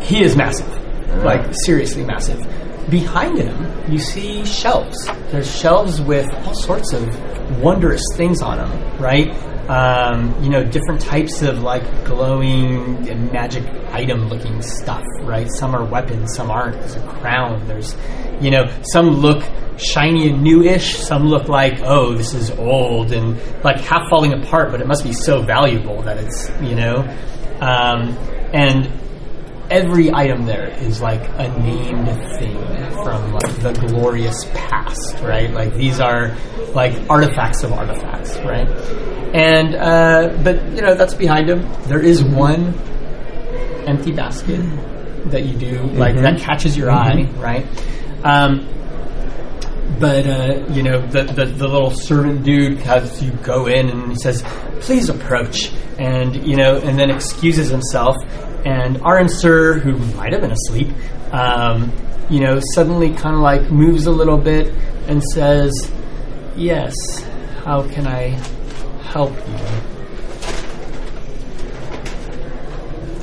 [0.01, 0.67] he is massive,
[1.25, 2.41] like seriously massive.
[2.91, 5.07] Behind him, you see shelves.
[5.31, 9.29] There's shelves with all sorts of wondrous things on them, right?
[9.69, 15.47] Um, you know, different types of like glowing magic item looking stuff, right?
[15.51, 16.81] Some are weapons, some aren't.
[16.81, 17.67] There's a crown.
[17.67, 17.95] There's,
[18.41, 19.45] you know, some look
[19.79, 20.97] shiny and newish.
[20.97, 25.05] Some look like, oh, this is old and like half falling apart, but it must
[25.05, 27.01] be so valuable that it's, you know,
[27.61, 28.17] um,
[28.55, 28.91] and
[29.71, 32.57] every item there is like a named thing
[33.03, 35.51] from like the glorious past, right?
[35.51, 36.37] Like these are
[36.75, 38.69] like artifacts of artifacts, right?
[39.35, 41.61] And uh, but you know that's behind him.
[41.85, 42.75] There is one
[43.87, 44.61] empty basket
[45.31, 47.67] that you do like that catches your eye, right?
[48.25, 48.67] Um,
[49.99, 54.13] but uh, you know the, the the little servant dude has you go in and
[54.13, 54.43] he says,
[54.81, 58.17] "Please approach," and you know, and then excuses himself.
[58.65, 60.89] And Aram Sir, who might have been asleep,
[61.33, 61.93] um,
[62.29, 64.73] you know, suddenly kind of like moves a little bit
[65.07, 65.73] and says,
[66.57, 66.95] "Yes,
[67.65, 68.31] how can I
[69.13, 69.55] help you?"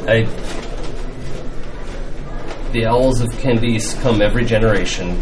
[0.08, 0.24] I,
[2.72, 5.18] the owls of Candice come every generation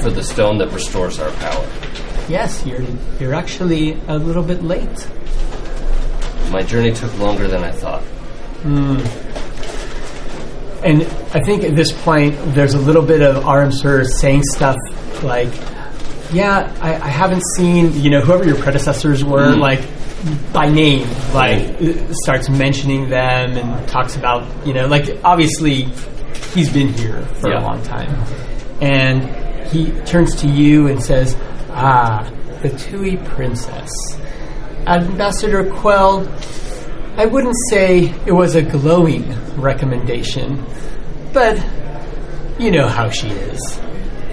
[0.00, 1.66] for the stone that restores our power.
[2.28, 2.82] Yes, you're
[3.20, 5.08] you're actually a little bit late.
[6.50, 8.02] My journey took longer than I thought.
[10.84, 11.02] And
[11.34, 14.76] I think at this point, there's a little bit of Aram Sir saying stuff
[15.24, 15.48] like,
[16.32, 19.80] "Yeah, I, I haven't seen you know whoever your predecessors were like
[20.52, 25.88] by name, like uh, starts mentioning them and talks about you know like obviously
[26.54, 27.60] he's been here for Yeah.
[27.60, 28.12] a long time,
[28.80, 29.24] and
[29.70, 31.36] he turns to you and says,
[31.70, 32.30] "Ah,
[32.62, 33.90] the Tui princess,
[34.86, 36.28] Ambassador Quell."
[37.16, 39.24] I wouldn't say it was a glowing
[39.58, 40.62] recommendation,
[41.32, 41.56] but
[42.58, 43.80] you know how she is.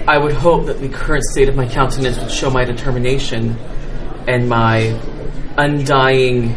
[0.06, 3.56] I would hope that the current state of my countenance would show my determination
[4.26, 5.00] and my
[5.56, 6.54] undying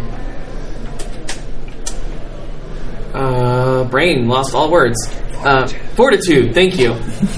[3.13, 4.97] uh, brain lost all words.
[5.37, 6.53] Uh, fortitude.
[6.53, 6.91] Thank you.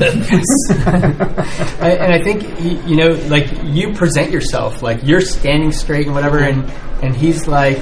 [1.79, 6.05] I, and I think y- you know, like you present yourself, like you're standing straight
[6.07, 6.63] and whatever, and
[7.03, 7.77] and he's like,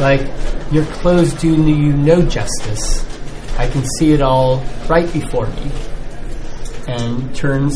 [0.00, 0.20] like
[0.72, 3.04] your clothes do you no justice.
[3.58, 5.70] I can see it all right before me.
[6.88, 7.74] And turns,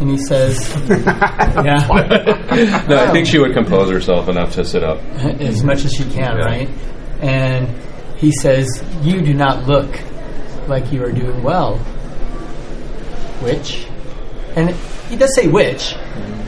[0.00, 4.98] and he says, "Yeah, No, I think she would compose herself enough to sit up.
[5.40, 6.68] as much as she can, right?"
[7.20, 7.68] And
[8.16, 9.98] he says, "You do not look
[10.68, 11.78] like you are doing well."
[13.40, 13.86] Which,
[14.56, 14.70] and
[15.08, 15.94] he does say which.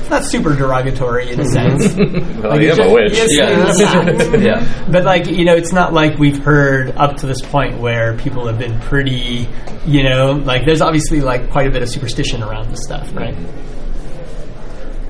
[0.07, 1.94] It's not super derogatory in a sense.
[1.97, 3.12] Well, Like, I it's am a witch.
[3.12, 4.36] yes, Yeah.
[4.36, 4.85] Yeah.
[4.89, 8.47] But like you know, it's not like we've heard up to this point where people
[8.47, 9.49] have been pretty,
[9.85, 13.35] you know, like there's obviously like quite a bit of superstition around this stuff, right?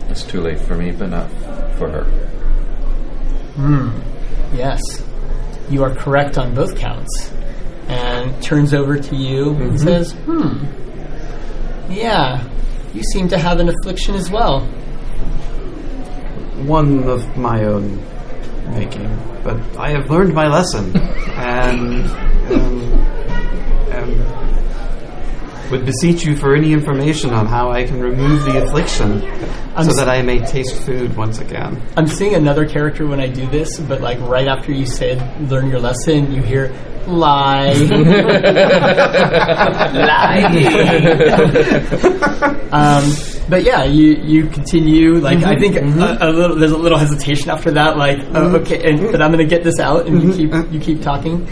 [0.09, 1.31] It's too late for me, but not
[1.77, 2.05] for her.
[3.57, 3.91] Hmm.
[4.57, 4.81] Yes,
[5.69, 7.33] you are correct on both counts.
[7.89, 10.65] And turns over to you and says, "Hmm,
[11.93, 12.43] yeah,
[12.95, 14.67] you seem to have an affliction as well."
[16.65, 18.03] One of my own
[18.71, 19.09] making,
[19.45, 20.97] but I have learned my lesson,
[21.37, 22.05] and
[22.53, 22.81] um,
[23.93, 24.46] am
[25.71, 29.21] would beseech you for any information on how I can remove the affliction,
[29.83, 31.81] so that I may taste food once again.
[31.97, 35.69] I'm seeing another character when I do this, but like right after you said learn
[35.69, 36.75] your lesson, you hear
[37.07, 37.69] lie.
[42.73, 43.05] um,
[43.49, 45.19] but yeah, you you continue.
[45.19, 45.61] Like I mm-hmm.
[45.61, 46.01] think mm-hmm.
[46.01, 47.97] a, a little there's a little hesitation after that.
[47.97, 51.03] Like oh, okay, and, but I'm gonna get this out, and you keep you keep
[51.03, 51.47] talking.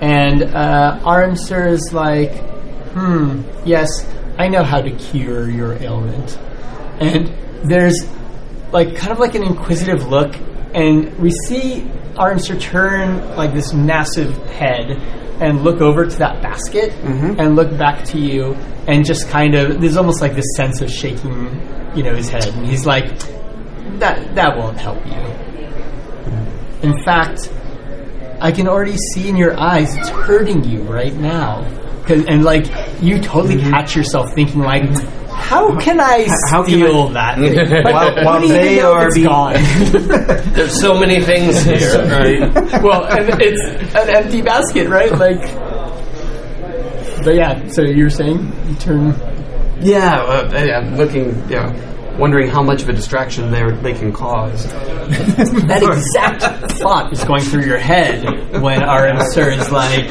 [0.00, 2.32] And uh, Aram Sir is like,
[2.94, 4.06] hmm, yes,
[4.38, 6.38] I know how to cure your ailment.
[7.00, 7.32] And
[7.64, 8.06] there's
[8.72, 10.34] like kind of like an inquisitive look,
[10.74, 14.90] and we see Arms turn like this massive head
[15.40, 16.92] and look over to that basket
[17.38, 18.54] and look back to you,
[18.86, 21.60] and just kind of there's almost like this sense of shaking,
[21.94, 23.18] you know, his head, and he's like,
[23.98, 25.12] "That that won't help you."
[26.82, 27.50] In fact,
[28.40, 31.64] I can already see in your eyes it's hurting you right now.
[32.04, 32.66] 'Cause- and like
[33.00, 34.84] you totally catch yourself thinking like,
[35.30, 37.84] how can I how can steal I- that?
[37.84, 39.54] While- while do you even they are it's being- gone.
[40.54, 41.98] There's so many things here.
[42.08, 42.82] Right.
[42.82, 45.12] well, and it's an empty basket, right?
[45.12, 45.40] Like,
[47.24, 47.68] but yeah.
[47.68, 49.14] So you're saying you turn?
[49.80, 51.72] Yeah, uh, I'm looking, yeah,
[52.18, 54.66] wondering how much of a distraction they they can cause.
[55.66, 56.42] That exact
[56.78, 58.24] thought is going through your head
[58.60, 60.08] when Aram Sir is like,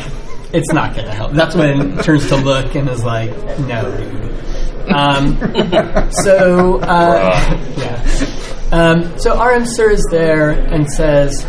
[0.53, 1.33] it's not going to help.
[1.33, 4.91] That's when it turns to look and is like, no, dude.
[4.91, 8.27] Um, so, uh, yeah.
[8.71, 11.45] Um, so Aram Sir is there and says,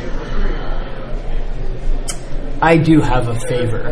[2.60, 3.88] I do have a favor.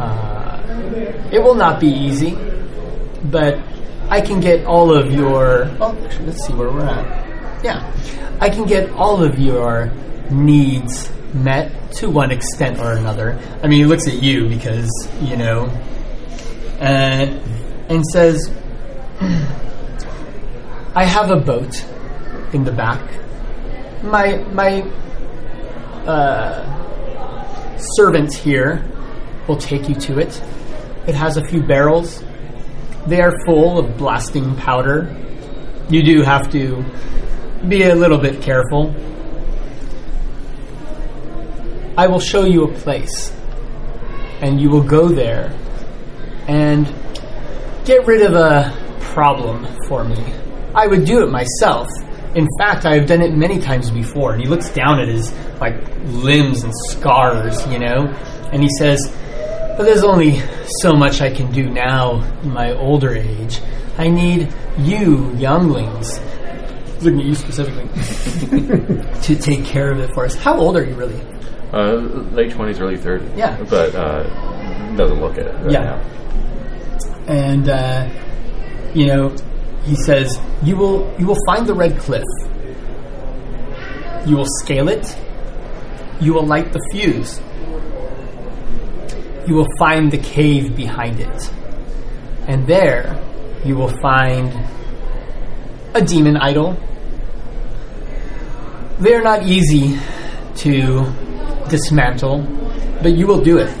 [0.00, 2.36] Uh, it will not be easy,
[3.24, 3.60] but
[4.08, 5.70] I can get all of your.
[5.78, 7.64] Well, actually, let's see where we're at.
[7.64, 7.92] Yeah,
[8.40, 9.92] I can get all of your
[10.30, 13.38] needs met to one extent or another.
[13.62, 14.90] I mean, he looks at you because
[15.22, 15.66] you know,
[16.80, 17.40] and
[17.88, 18.50] and says,
[20.94, 21.84] "I have a boat
[22.52, 23.02] in the back.
[24.02, 24.82] My my
[26.06, 26.64] uh,
[27.96, 28.84] servant here
[29.46, 30.42] will take you to it.
[31.06, 32.22] It has a few barrels.
[33.06, 35.14] They are full of blasting powder.
[35.88, 36.84] You do have to
[37.66, 38.94] be a little bit careful.
[41.98, 43.32] I will show you a place,
[44.40, 45.52] and you will go there
[46.46, 46.86] and
[47.84, 50.32] get rid of a problem for me.
[50.76, 51.88] I would do it myself.
[52.36, 54.32] In fact, I have done it many times before.
[54.32, 58.06] And he looks down at his like limbs and scars, you know,
[58.52, 59.12] and he says,
[59.76, 60.40] "But there's only
[60.80, 63.60] so much I can do now in my older age.
[63.98, 66.20] I need you, younglings."
[67.00, 67.88] Looking at you specifically
[69.22, 70.36] to take care of it for us.
[70.36, 71.20] How old are you really?
[71.72, 71.94] Uh,
[72.32, 73.30] late twenties, early thirties.
[73.36, 73.56] Yeah.
[73.68, 74.22] but uh,
[74.96, 75.54] doesn't look at it.
[75.62, 75.84] Right Yeah.
[75.84, 76.00] now.
[77.28, 78.08] and uh,
[78.94, 79.28] you know
[79.84, 82.24] he says you will you will find the red cliff
[84.26, 85.16] you will scale it
[86.20, 87.40] you will light the fuse
[89.46, 91.52] you will find the cave behind it
[92.46, 93.14] and there
[93.64, 94.48] you will find
[95.94, 96.74] a demon idol
[99.00, 99.98] they're not easy
[100.56, 101.04] to
[101.68, 102.42] dismantle
[103.02, 103.72] but you will do it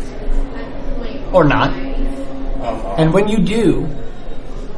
[1.32, 1.72] or not
[2.98, 3.88] and when you do,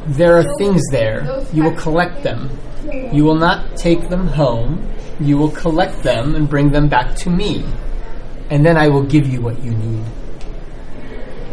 [0.05, 1.43] there are things there.
[1.51, 2.49] You will collect them.
[3.11, 4.87] You will not take them home.
[5.19, 7.65] You will collect them and bring them back to me.
[8.51, 10.05] And then I will give you what you need.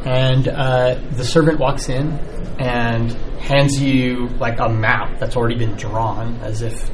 [0.04, 2.12] And uh, the servant walks in
[2.58, 6.90] and hands you like a map that's already been drawn as if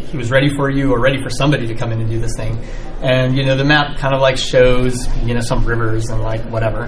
[0.00, 2.36] he was ready for you or ready for somebody to come in and do this
[2.36, 2.58] thing.
[3.02, 6.42] And you know, the map kind of like shows, you know, some rivers and like
[6.50, 6.84] whatever.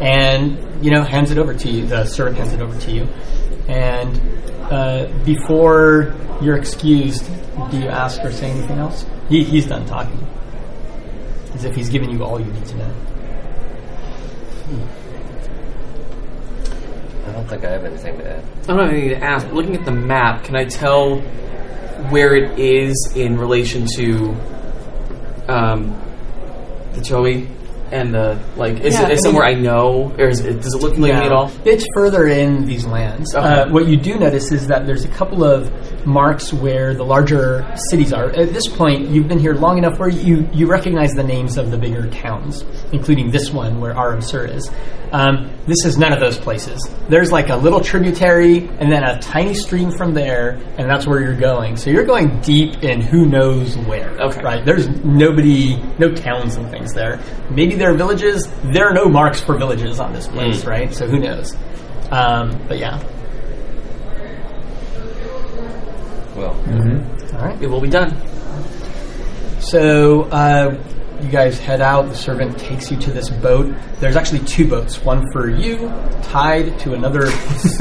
[0.00, 1.86] And you know, hands it over to you.
[1.86, 3.02] The servant hands it over to you.
[3.68, 4.18] And
[4.70, 7.26] uh, before you're excused,
[7.70, 9.04] do you ask or say anything else?
[9.28, 10.26] He, he's done talking,
[11.54, 12.94] as if he's given you all you need to know.
[17.26, 18.44] I don't think I have anything to add.
[18.64, 18.82] I don't know.
[18.84, 19.46] I need to ask.
[19.52, 21.20] Looking at the map, can I tell
[22.08, 24.34] where it is in relation to
[25.48, 26.00] um,
[26.94, 27.48] the Joey
[27.92, 28.80] and the like?
[28.80, 30.94] Is Yeah, it is I somewhere mean- I know, or is it, does it look
[30.94, 31.50] familiar me at all?
[31.64, 33.34] It's further in these lands.
[33.34, 33.46] Okay.
[33.46, 35.70] Uh, what you do notice is that there's a couple of
[36.06, 38.30] marks where the larger cities are.
[38.30, 41.70] At this point, you've been here long enough where you, you recognize the names of
[41.70, 44.70] the bigger towns, including this one where Aram Sir is.
[45.12, 46.88] Um, this is none of those places.
[47.08, 51.20] There's like a little tributary and then a tiny stream from there, and that's where
[51.20, 51.76] you're going.
[51.76, 54.10] So you're going deep in who knows where.
[54.20, 54.40] Okay.
[54.42, 54.64] Right?
[54.64, 57.20] There's nobody, no towns and things there.
[57.50, 58.46] Maybe there are villages.
[58.62, 60.92] There are no marks for villages on this place, right?
[60.94, 61.56] So who knows?
[62.10, 63.02] Um, but yeah,
[66.36, 66.54] Well,
[67.34, 67.60] all right.
[67.60, 68.16] It will be done.
[69.60, 70.78] So uh,
[71.22, 72.08] you guys head out.
[72.08, 73.74] The servant takes you to this boat.
[73.98, 75.02] There's actually two boats.
[75.02, 75.88] One for you,
[76.22, 77.30] tied to another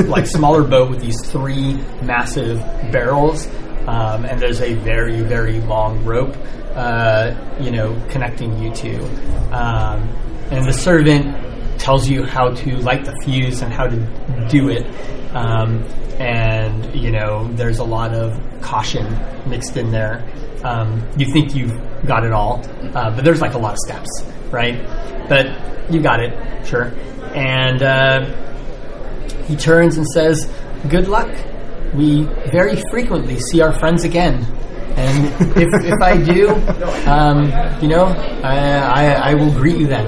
[0.05, 2.59] like smaller boat with these three massive
[2.91, 3.47] barrels,
[3.89, 6.35] um, and there's a very very long rope,
[6.75, 9.03] uh, you know, connecting you two.
[9.51, 10.07] Um,
[10.51, 14.85] and the servant tells you how to light the fuse and how to do it.
[15.35, 15.83] Um,
[16.19, 19.05] and you know, there's a lot of caution
[19.49, 20.23] mixed in there.
[20.63, 24.23] Um, you think you've got it all, uh, but there's like a lot of steps,
[24.51, 24.77] right?
[25.27, 25.47] But
[25.91, 26.93] you got it, sure.
[27.33, 28.25] And uh,
[29.45, 30.51] he turns and says,
[30.89, 31.29] "Good luck.
[31.93, 34.45] We very frequently see our friends again."
[34.95, 36.49] And if, if I do,
[37.09, 37.45] um,
[37.81, 38.07] you know,
[38.43, 40.05] I, I, I will greet you then.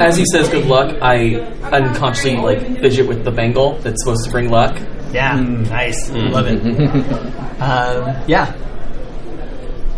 [0.00, 1.36] As he says good luck, I
[1.72, 4.78] unconsciously like fidget with the bangle that's supposed to bring luck.
[5.12, 6.10] Yeah, nice.
[6.10, 6.62] Love it.
[7.60, 8.56] um, yeah.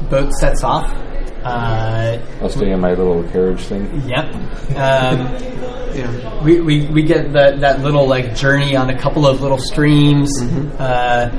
[0.09, 0.91] Boat sets off.
[1.45, 4.09] Uh, I'll stay in my little carriage thing.
[4.09, 4.33] yep.
[4.77, 5.19] Um,
[5.95, 6.43] yeah.
[6.43, 10.31] we, we, we get that, that little like journey on a couple of little streams.
[10.79, 11.31] Uh,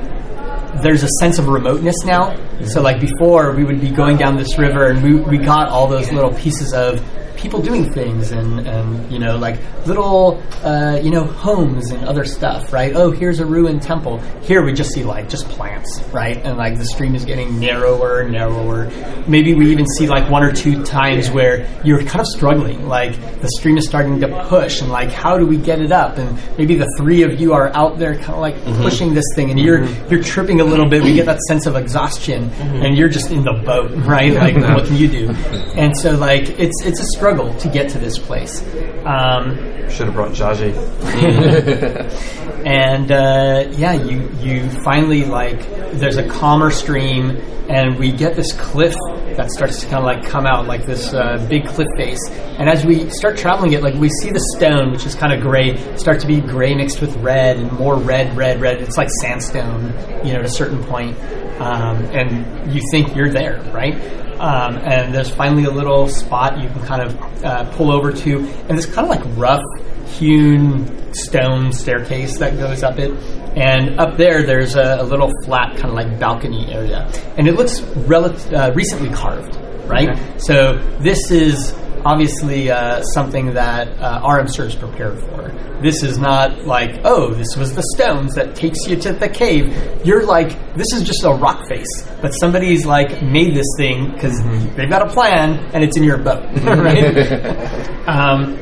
[0.82, 2.36] there's a sense of remoteness now.
[2.64, 5.86] So like before, we would be going down this river and we, we got all
[5.88, 7.00] those little pieces of
[7.44, 12.24] people doing things and, and you know like little uh, you know homes and other
[12.24, 12.94] stuff right?
[12.96, 14.18] Oh here's a ruined temple.
[14.40, 16.38] Here we just see like just plants right?
[16.38, 18.90] And like the stream is getting narrower and narrower.
[19.28, 22.88] Maybe we even see like one or two times where you're kind of struggling.
[22.88, 26.16] Like the stream is starting to push and like how do we get it up?
[26.16, 28.82] And maybe the three of you are out there kind of like mm-hmm.
[28.82, 30.10] pushing this thing and you're mm-hmm.
[30.10, 31.02] you're tripping a little bit.
[31.02, 32.86] We get that sense of exhaustion mm-hmm.
[32.86, 34.32] and you're just in the boat right?
[34.32, 35.34] Like what can you do?
[35.74, 38.62] And so like it's it's a struggle to get to this place
[39.04, 39.56] um,
[39.90, 40.74] Should have brought Jaji.
[42.66, 45.60] and uh, yeah, you you finally like
[45.92, 47.36] there's a calmer stream,
[47.68, 48.94] and we get this cliff
[49.36, 52.20] that starts to kind of like come out like this uh, big cliff face.
[52.30, 55.40] And as we start traveling it, like we see the stone, which is kind of
[55.40, 58.80] gray, start to be gray mixed with red and more red, red, red.
[58.80, 59.92] It's like sandstone,
[60.26, 61.16] you know, at a certain point.
[61.58, 63.94] Um, and you think you're there, right?
[64.40, 68.38] Um, and there's finally a little spot you can kind of uh, pull over to,
[68.68, 69.62] and it's kind of like rough
[70.06, 73.10] hewn stone staircase that goes up it.
[73.56, 77.54] And up there, there's a, a little flat kind of like balcony area, and it
[77.54, 80.18] looks rel- uh, recently carved, right?
[80.40, 81.72] So this is
[82.04, 85.50] obviously uh, something that uh, Aram Sir is prepared for.
[85.82, 89.74] This is not like, oh, this was the stones that takes you to the cave.
[90.04, 91.88] You're like, this is just a rock face,
[92.22, 94.40] but somebody's like made this thing because
[94.76, 98.08] they've got a plan and it's in your boat, right?
[98.08, 98.58] um,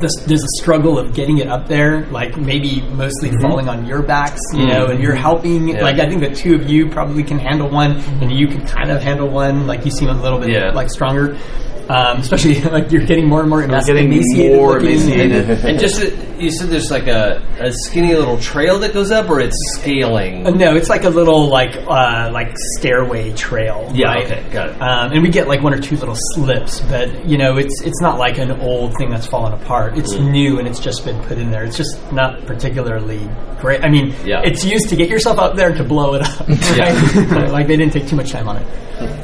[0.00, 4.02] this, there's a struggle of getting it up there, like maybe mostly falling on your
[4.02, 5.68] backs, you know, and you're helping.
[5.68, 5.82] Yeah.
[5.82, 8.90] Like I think the two of you probably can handle one, and you can kind
[8.90, 9.66] of handle one.
[9.68, 10.70] Like you seem a little bit Yeah.
[10.72, 11.38] like stronger,
[11.88, 14.90] um, especially like you're getting more and more emas- getting emaciated more looking.
[15.00, 15.64] emaciated.
[15.64, 19.28] and just uh, you said there's like a, a skinny little trail that goes up,
[19.30, 20.46] or it's scaling.
[20.46, 23.90] Uh, no, it's like a little like uh, like stairway trail.
[23.94, 24.24] Yeah, right?
[24.24, 24.80] okay, got it.
[24.82, 28.00] Um, and we get like one or two little slips, but you know, it's it's
[28.00, 29.98] not like an old thing that's fallen apart.
[29.98, 30.30] It's Mm.
[30.30, 31.64] new and it's just been put in there.
[31.64, 33.20] It's just not particularly
[33.60, 33.82] great.
[33.84, 34.42] I mean, Yeah.
[34.44, 36.48] it's used to get yourself up there and to blow it up.
[36.78, 37.50] Right?
[37.50, 38.66] like they didn't take too much time on it.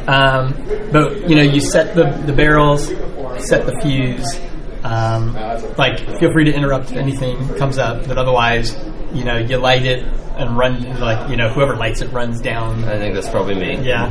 [0.09, 0.55] Um,
[0.93, 2.87] but you know, you set the the barrels,
[3.47, 4.41] set the fuse.
[4.85, 5.35] Um,
[5.77, 8.77] like, feel free to interrupt if anything comes up, but otherwise,
[9.13, 10.05] you know, you light it
[10.37, 10.99] and run.
[10.99, 12.85] Like, you know, whoever lights it runs down.
[12.85, 13.85] I think that's probably me.
[13.87, 14.09] Yeah.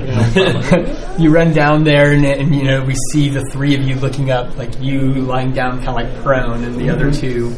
[1.18, 4.30] you run down there, and, and you know we see the three of you looking
[4.30, 7.56] up, like you lying down, kind of like prone, and the other two,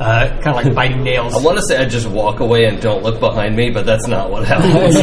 [0.00, 1.34] uh, kind of like biting nails.
[1.34, 4.06] I want to say I just walk away and don't look behind me, but that's
[4.06, 4.94] not what happens.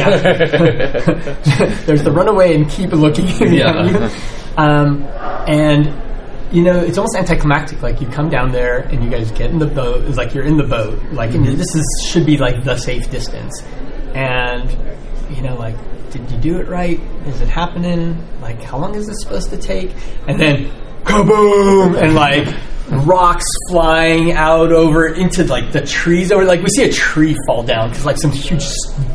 [1.86, 3.28] There's the runaway and keep looking.
[3.52, 4.10] Yeah.
[4.56, 5.04] Um,
[5.46, 5.92] and
[6.52, 7.82] you know it's almost anticlimactic.
[7.82, 10.04] Like you come down there and you guys get in the boat.
[10.04, 11.00] It's like you're in the boat.
[11.12, 13.62] Like and this is should be like the safe distance.
[14.14, 14.70] And
[15.34, 15.76] you know like.
[16.10, 16.98] Did you do it right?
[17.26, 18.20] Is it happening?
[18.42, 19.92] Like, how long is this supposed to take?
[20.26, 20.68] And then,
[21.04, 21.96] kaboom!
[22.02, 22.48] And like,
[23.06, 26.44] rocks flying out over into like the trees over.
[26.44, 28.64] Like, we see a tree fall down because like some huge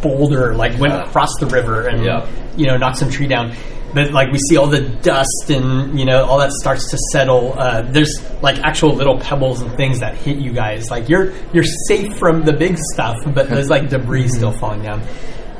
[0.01, 2.25] boulder like went across the river and Yeah.
[2.55, 3.53] you know knock some tree down.
[3.95, 7.57] But like we see all the dust and you know all that starts to settle.
[7.57, 10.91] Uh, there's like actual little pebbles and things that hit you guys.
[10.91, 15.01] Like you're you're safe from the big stuff, but there's like debris still falling down.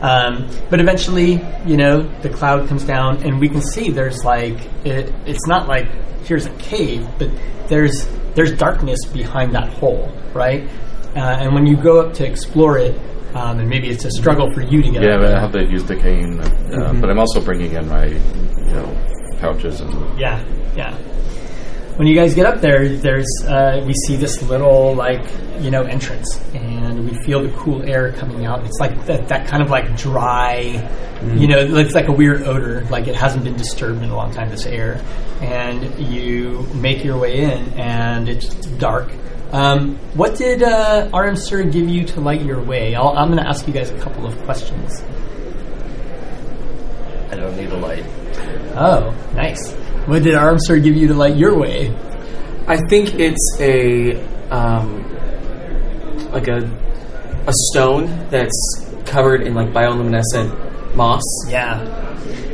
[0.01, 4.59] Um, but eventually, you know, the cloud comes down, and we can see there's like
[4.85, 5.87] it, it's not like
[6.25, 7.29] here's a cave, but
[7.69, 8.05] there's
[8.35, 10.69] there's darkness behind that hole, right?
[11.15, 12.99] Uh, and when you go up to explore it,
[13.35, 15.63] um, and maybe it's a struggle for you to get Yeah, but I have to
[15.65, 17.01] use the cane, uh, Mhm.
[17.01, 18.89] but I'm also bringing in my, you know,
[19.39, 20.39] pouches and Yeah,
[20.75, 20.93] yeah.
[21.97, 25.23] When you guys get up there, there's uh, we see this little like
[25.61, 28.65] you know entrance, and we feel the cool air coming out.
[28.65, 30.85] It's like that, that kind of like dry,
[31.35, 34.31] you know, it's like a weird odor, like it hasn't been disturbed in a long
[34.33, 34.49] time.
[34.49, 34.99] This air,
[35.41, 39.09] and you make your way in, and it's dark.
[39.51, 42.95] Um, what did uh, Aram Sir give you to light your way?
[42.95, 45.01] I'll, I'm going to ask you guys a couple of questions.
[47.31, 48.03] I don't need a light.
[48.75, 49.71] Oh, nice.
[50.07, 51.95] What did Aram Sir give you to light your way?
[52.67, 54.15] I think it's a
[54.49, 55.03] um,
[56.31, 56.69] like a
[57.47, 61.23] a stone that's covered in like bioluminescent moss.
[61.47, 61.79] Yeah,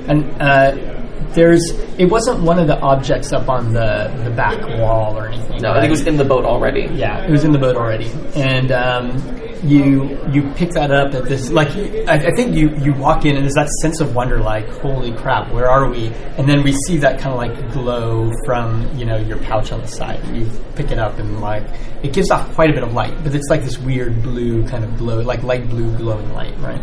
[0.08, 1.01] and uh,
[1.34, 5.62] there's it wasn't one of the objects up on the the back wall or anything.
[5.62, 6.90] No, I think it was in the boat already.
[6.94, 11.26] Yeah, it was in the boat already, and um, you you pick that up at
[11.26, 11.70] this like
[12.08, 15.14] I, I think you you walk in and there's that sense of wonder like holy
[15.14, 19.06] crap where are we and then we see that kind of like glow from you
[19.06, 21.64] know your pouch on the side you pick it up and like
[22.02, 24.84] it gives off quite a bit of light but it's like this weird blue kind
[24.84, 26.82] of glow like light blue glowing light right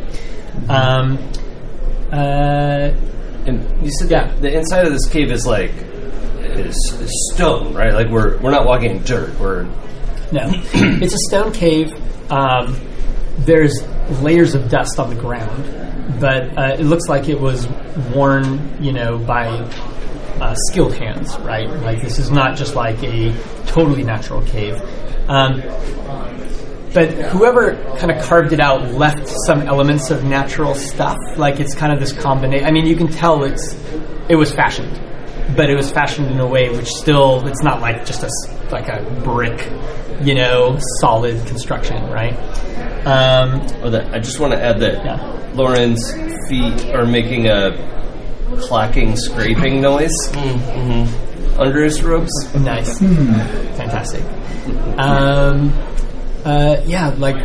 [0.70, 1.18] um
[2.12, 2.90] uh
[3.48, 4.32] And you said yeah.
[4.40, 7.94] the inside of this cave is like is, is stone, right?
[7.94, 9.38] Like we're we're not walking in dirt.
[9.38, 9.64] We're
[10.32, 11.92] No, it's a stone cave.
[12.30, 12.78] Um,
[13.38, 13.82] there's
[14.20, 17.66] layers of dust on the ground, but uh, it looks like it was
[18.14, 19.48] worn, you know, by
[20.40, 21.68] uh, skilled hands, right?
[21.68, 23.34] Like this is not just like a
[23.66, 24.80] totally natural cave.
[25.28, 25.62] Um,
[26.98, 31.16] but whoever kind of carved it out left some elements of natural stuff.
[31.36, 32.66] Like it's kind of this combination.
[32.66, 33.74] I mean, you can tell it's
[34.28, 34.98] it was fashioned,
[35.56, 38.72] but it was fashioned in a way which still it's not like just a s-
[38.72, 39.70] like a brick,
[40.22, 42.34] you know, solid construction, right?
[43.06, 45.52] Um, oh, that, I just want to add that Yeah.
[45.54, 46.12] Lauren's
[46.48, 47.70] feet are making a
[48.62, 50.16] clacking, scraping noise
[51.58, 52.32] under his robes.
[52.56, 52.98] Nice.
[52.98, 54.22] Fantastic.
[54.98, 55.72] Um,
[56.48, 57.36] uh, yeah, like,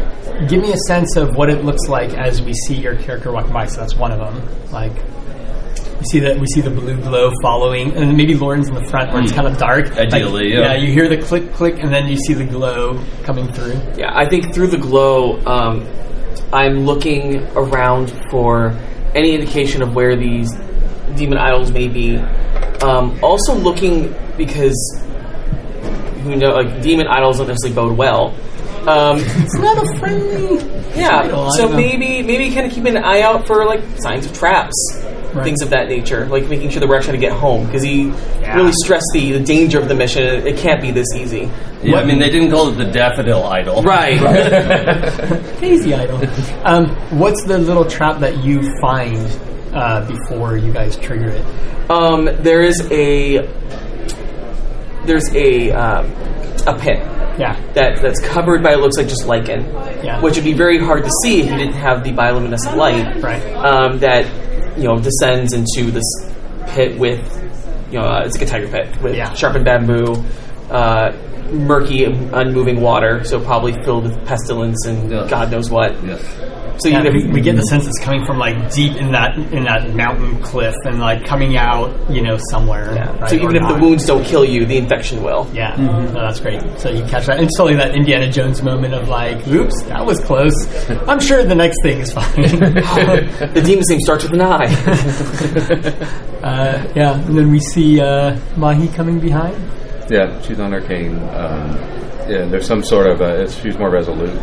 [0.50, 3.52] give me a sense of what it looks like as we see your character walk
[3.52, 3.66] by.
[3.66, 4.72] So that's one of them.
[4.72, 4.94] Like,
[6.00, 9.12] we see that we see the blue glow following, and maybe Lauren's in the front
[9.14, 9.36] where it's Mm.
[9.36, 9.90] kind of dark.
[9.96, 10.60] Like, Ideally, yeah.
[10.60, 13.76] Yeah, you hear the click, click, and then you see the glow coming through.
[13.98, 15.86] Yeah, I think through the glow, um,
[16.52, 18.78] I'm looking around for
[19.16, 20.50] any indication of where these
[21.16, 22.18] demon idols may be.
[22.82, 24.76] Um, also looking because
[26.24, 28.34] who know like demon idols don't necessarily bode well.
[28.88, 30.58] Um, It's not a friendly.
[30.96, 34.34] yeah, idol, so maybe maybe kind of keep an eye out for like signs of
[34.34, 34.76] traps,
[35.34, 35.46] Right.
[35.46, 37.82] things of that nature, like making sure that we're actually going to get home because
[37.82, 38.56] he Yeah.
[38.56, 40.22] really stressed the, the danger of the mission.
[40.24, 41.50] It, it can't be this easy.
[41.82, 44.20] Yeah, I mean they didn't call it the daffodil idol, Right.
[45.58, 46.22] Crazy idol.
[46.64, 46.88] Um,
[47.18, 49.18] what's the little trap that you find
[49.74, 51.46] uh, before you guys trigger it?
[51.90, 53.48] Um, there is a
[55.06, 56.06] there's a um,
[56.68, 57.00] a pit
[57.38, 57.60] Yeah.
[57.74, 59.64] that that's covered by it looks like just lichen,
[60.04, 60.22] Yeah.
[60.22, 63.22] which would be very hard to see if you didn't have the bioluminescent light.
[63.22, 63.42] Right.
[63.56, 64.26] Um, that
[64.78, 66.04] you know descends into this
[66.68, 67.22] pit with
[67.92, 69.34] you know uh, it's like a tiger pit with Yeah.
[69.34, 70.16] sharpened bamboo.
[70.72, 71.12] Uh,
[71.52, 75.28] murky, unmoving water, so probably filled with pestilence and Yeah.
[75.30, 75.94] God knows what.
[76.04, 76.22] Yes.
[76.80, 79.38] So Yeah, you we, we get the sense it's coming from like deep in that
[79.38, 82.94] in that mountain cliff and like coming out, you know, somewhere.
[82.96, 83.16] yeah.
[83.20, 85.48] right, So or even if the wounds don't kill you, the infection will.
[85.54, 86.62] Yeah, no, that's great.
[86.80, 87.40] So you catch that.
[87.42, 90.54] It's totally that Indiana Jones moment of like, oops, that was close.
[91.08, 92.24] I'm sure the next thing is fine.
[92.42, 94.66] the demon name starts with an I.
[96.44, 99.56] uh, yeah, and then we see uh, Mahi coming behind.
[100.10, 101.18] Yeah, she's on her cane.
[101.30, 101.76] Um,
[102.28, 103.22] yeah, there's some sort of.
[103.22, 104.38] Uh, it's, she's more resolute,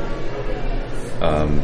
[1.20, 1.60] um,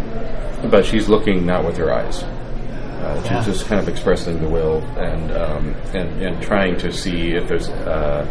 [0.70, 2.22] but she's looking not with her eyes.
[2.22, 3.44] Uh, she's Yeah.
[3.44, 7.68] just kind of expressing the will and um, and and trying to see if there's.
[7.68, 8.26] Uh,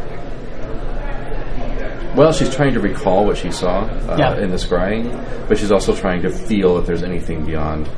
[2.16, 4.38] well, she's trying to recall what she saw uh, Yeah.
[4.38, 5.12] in the scrying,
[5.50, 7.90] but she's also trying to feel if there's anything beyond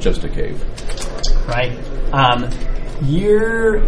[0.00, 0.62] just a cave.
[1.48, 1.72] right?
[2.12, 2.48] Um,
[3.02, 3.82] you're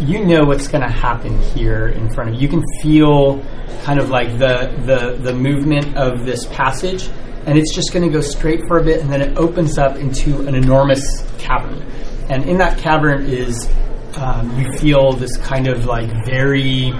[0.00, 2.42] you know what's going to happen here in front of you.
[2.42, 3.42] You can feel
[3.84, 7.08] kind of like the the the movement of this passage,
[7.46, 9.96] and it's just going to go straight for a bit, and then it opens up
[9.96, 11.82] into an enormous cavern.
[12.28, 13.68] And in that cavern is
[14.16, 16.90] um, you feel this kind of like very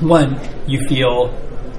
[0.00, 0.38] one.
[0.66, 1.32] You feel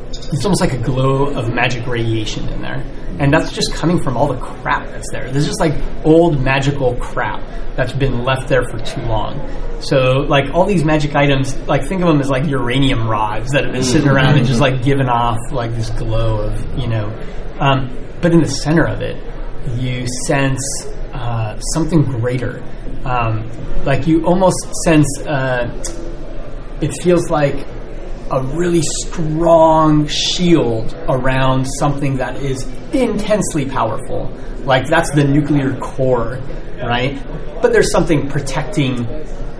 [0.10, 2.84] it's almost like a glow of magic radiation in there,
[3.20, 5.32] and that's just coming from all the crap that's there.
[5.32, 7.42] There's just like old magical crap
[7.76, 9.40] that's been left there for too long.
[9.82, 13.64] So like all these magic items, like think of them as like uranium rods that
[13.64, 17.08] have been sitting around and just like giving off like this glow of you know.
[17.60, 19.22] Um, but in the center of it,
[19.78, 22.64] you sense uh, something greater.
[23.06, 23.50] Um,
[23.84, 25.08] like you almost sense.
[25.22, 25.70] Uh,
[26.82, 27.66] it feels like
[28.32, 32.64] a really strong shield around something that is
[32.94, 34.32] intensely powerful.
[34.64, 36.40] Like that's the nuclear core,
[36.84, 37.22] right?
[37.62, 39.08] But there's something protecting,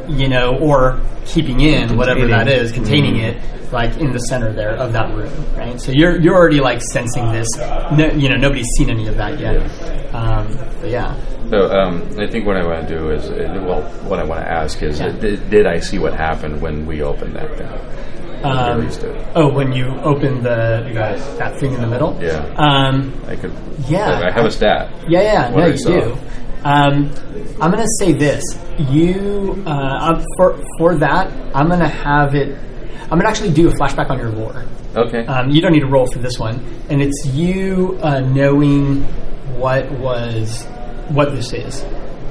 [0.08, 3.38] you know, or keeping in whatever that is, containing it,
[3.72, 5.80] like in the center there of that room, right?
[5.80, 7.48] So you're you're already like sensing this.
[7.58, 9.62] No, you know, nobody's seen any of that yet.
[10.14, 11.16] Um, but yeah,
[11.50, 14.42] So um, I think what I want to do is, uh, well, what I want
[14.42, 17.70] to ask is, uh, did, did I see what happened when we opened that thing?
[18.46, 18.90] Um,
[19.36, 20.84] oh, when you open the,
[21.40, 22.46] that thing in the middle, Yeah.
[22.58, 23.54] Um, I could.
[23.88, 24.22] yeah.
[24.28, 24.92] I have a stat.
[25.08, 25.90] Yeah, yeah, What no, you saw.
[25.90, 26.18] do.
[26.64, 27.12] Um,
[27.62, 28.44] I'm going to say this:
[28.90, 32.58] you uh, um, for for that, I'm going to have it.
[33.04, 34.66] I'm going to actually do a flashback on your lore.
[34.96, 35.26] Okay.
[35.28, 36.56] Um, you don't need to roll for this one,
[36.90, 39.04] and it's you uh, knowing
[39.60, 40.64] what was
[41.10, 41.84] what this is,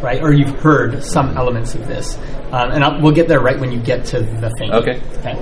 [0.05, 0.23] right?
[0.23, 2.17] Or you've heard some elements of this,
[2.53, 4.71] um, and I'll, we'll get there right when you get to the thing.
[4.73, 5.01] Okay.
[5.19, 5.35] Okay.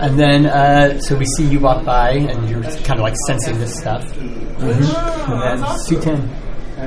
[0.00, 3.58] And then, uh, so we see you walk by, and you're kind of like sensing
[3.58, 4.04] this stuff.
[4.14, 5.32] Mm-hmm.
[5.32, 6.28] And then Suten.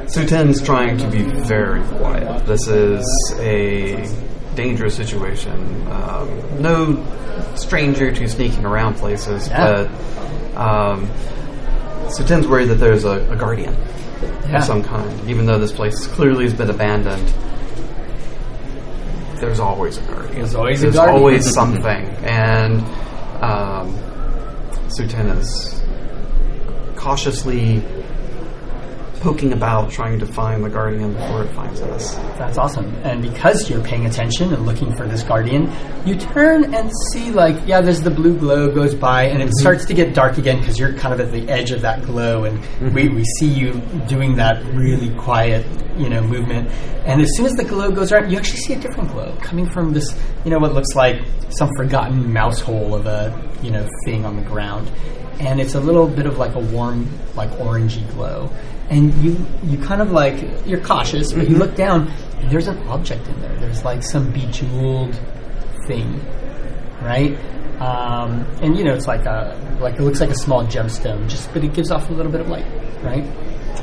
[0.08, 2.46] Suten's trying to be very quiet.
[2.46, 3.06] This is
[3.40, 4.08] a
[4.56, 5.52] dangerous situation.
[5.92, 9.88] Um, no stranger to sneaking around places, Yeah.
[9.88, 11.10] but um,
[12.10, 13.76] Suten's worried that there's a, a guardian
[14.48, 14.58] Yeah.
[14.58, 15.30] of some kind.
[15.30, 17.28] Even though this place clearly has been abandoned,
[19.40, 20.36] there's always a guardian.
[20.36, 21.84] There's always a There's always something,
[22.26, 22.82] and
[23.44, 23.96] um,
[24.90, 25.82] Suten is
[26.96, 27.82] cautiously
[29.20, 32.16] poking about, trying to find the guardian before it finds us.
[32.38, 32.94] That's awesome.
[33.04, 35.72] And because you're paying attention and looking for this guardian,
[36.06, 39.60] you turn and see, like, yeah, there's the blue glow goes by, and it mm-hmm.
[39.60, 42.46] starts to get dark again because you're kind of at the edge of that glow,
[42.46, 42.94] and mm-hmm.
[42.94, 43.74] we, we see you
[44.08, 45.66] doing that really quiet,
[45.98, 46.70] you know, movement.
[47.06, 49.70] And as soon as the glow goes around, you actually see a different glow coming
[49.70, 53.88] from this, you know, what looks like some forgotten mouse hole of a, you know,
[54.06, 54.90] thing on the ground.
[55.40, 58.52] And it's a little bit of like a warm, like orangey glow.
[58.90, 60.36] And you, you kind of like,
[60.66, 63.56] you're cautious, but you look down, and there's an object in there.
[63.58, 65.18] There's like some bejeweled
[65.88, 66.20] thing,
[67.02, 67.38] right?
[67.80, 71.52] Um, and you know, it's like a like it looks like a small gemstone, just
[71.54, 72.66] but it gives off a little bit of light,
[73.04, 73.24] right?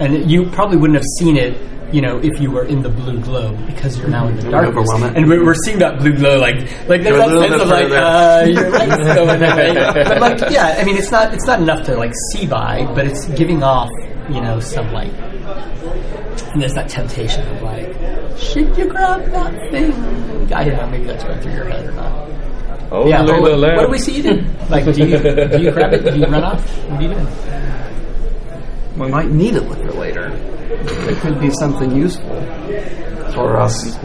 [0.00, 1.56] And you probably wouldn't have seen it,
[1.92, 4.74] you know, if you were in the blue globe because you're now in the Don't
[4.74, 4.90] darkness.
[5.14, 6.56] And we're, we're seeing that blue glow, like
[6.88, 9.74] like there's Go a that little sense bit of like uh, your light's going away.
[10.06, 13.06] But like, yeah, I mean, it's not it's not enough to like see by, but
[13.06, 13.90] it's giving off,
[14.28, 15.12] you know, some light.
[16.52, 17.94] And there's that temptation of like,
[18.38, 19.92] should you grab that thing?
[20.52, 22.28] I don't know, maybe that's going through your head or not.
[22.90, 24.44] Oh, yeah, what, what do we see you do?
[24.70, 26.04] Like, do you do you grab it?
[26.04, 26.62] Do you run off?
[26.88, 27.26] What do you do?
[28.96, 30.30] We might need it with later.
[31.08, 32.40] It could be something useful
[33.32, 33.96] for us.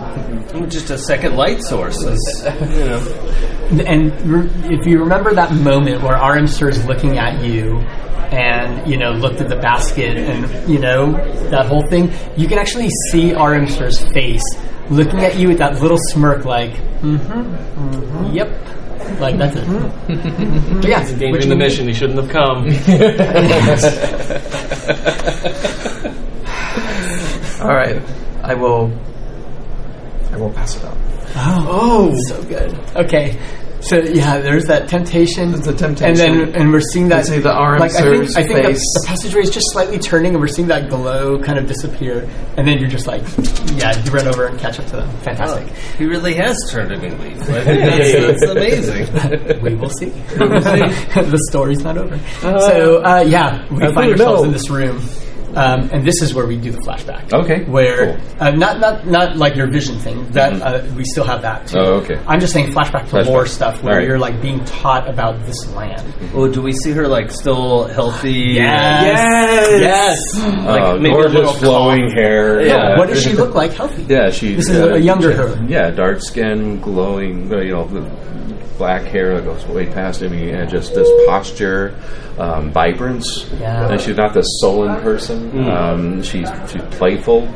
[0.67, 1.97] Just a second light source.
[2.03, 3.83] is, you know.
[3.87, 7.77] And re- if you remember that moment where Aram is looking at you
[8.31, 11.13] and, you know, looked at the basket and, you know,
[11.49, 13.67] that whole thing, you can actually see Aram
[14.13, 14.43] face
[14.89, 16.71] looking at you with that little smirk like,
[17.01, 18.49] mm-hmm, yep.
[19.19, 19.67] Like, that's it.
[19.67, 21.87] But yeah, He's what endangering the mission.
[21.87, 22.67] He shouldn't have come.
[27.61, 28.01] All right,
[28.43, 28.91] I will.
[30.31, 30.97] I will pass it up.
[31.35, 32.15] Oh, oh.
[32.27, 32.73] so good.
[32.95, 33.39] Okay.
[33.81, 35.53] So yeah, there's that temptation.
[35.53, 36.09] It's a temptation.
[36.09, 37.27] and then and we're seeing that.
[37.27, 38.79] You see the Aram like I think I think the, face.
[38.79, 42.67] the passageway is just slightly turning, and we're seeing that glow kind of disappear, and
[42.67, 43.21] then you're just like,
[43.75, 45.09] yeah, you run over and catch up to them.
[45.19, 45.67] Fantastic.
[45.97, 47.41] He really has turned a new leaf.
[47.43, 49.61] I that's, that's amazing.
[49.61, 50.05] we will see.
[50.35, 52.19] the story's not over.
[52.39, 54.47] so uh, yeah, we I find ourselves know.
[54.47, 55.01] in this room.
[55.55, 57.31] Um, and this is where we do the flashback.
[57.33, 58.17] Okay, Where cool.
[58.39, 60.29] uh, not not not like your vision thing.
[60.31, 61.77] That uh, we still have that too.
[61.79, 62.19] Oh, okay.
[62.27, 63.25] I'm just saying flashback to Flashback.
[63.27, 64.07] lore stuff where All right.
[64.07, 66.01] you're like being taught about this land.
[66.33, 68.57] Oh, do we see her like still healthy?
[68.61, 70.35] Yes.
[70.37, 72.13] Like Uh, maybe a little gorgeous flowing cough.
[72.17, 72.61] hair.
[72.65, 72.97] Yeah.
[72.97, 73.73] What does she look like?
[73.73, 74.03] Healthy.
[74.03, 74.55] Yeah, she.
[74.55, 75.65] This is uh, a younger she- her.
[75.67, 77.51] Yeah, dark skin, glowing.
[77.51, 77.83] Uh, you know,
[78.77, 81.95] black hair that goes way past him, and just this posture,
[82.37, 83.49] um, vibrance.
[83.59, 83.91] Yeah.
[83.91, 85.51] And she's not this sullen person.
[85.51, 85.69] Mm.
[85.69, 87.47] Um, she's she's playful.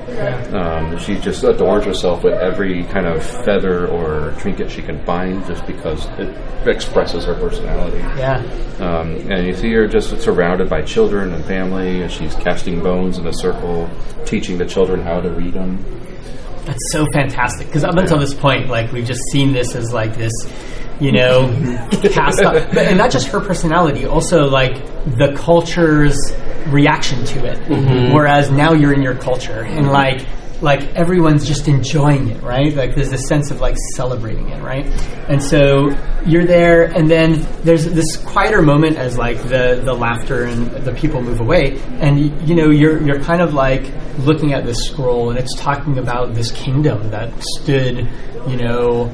[0.56, 5.46] Um, she just adorns herself with every kind of feather or trinket she can find,
[5.46, 6.36] just because it
[6.68, 7.98] expresses her personality.
[8.18, 8.38] Yeah.
[8.80, 13.18] Um, and you see her just surrounded by children and family, and she's casting bones
[13.18, 13.90] in a circle,
[14.26, 15.84] teaching the children how to read them.
[16.66, 20.16] That's so fantastic because up until this point, like we've just seen this as like
[20.16, 20.32] this,
[21.00, 21.48] you know,
[22.12, 24.76] cast up, but and not just her personality, also like
[25.18, 26.18] the culture's
[26.68, 27.58] reaction to it.
[27.60, 28.14] Mm-hmm.
[28.14, 30.26] Whereas now you're in your culture and like
[30.62, 32.74] like everyone's just enjoying it, right?
[32.74, 34.86] Like there's this sense of like celebrating it, right?
[35.30, 40.44] And so you're there, and then there's this quieter moment as like the the laughter
[40.44, 44.66] and the people move away, and you know you're you're kind of like looking at
[44.66, 48.10] this scroll, and it's talking about this kingdom that stood,
[48.48, 49.14] you know,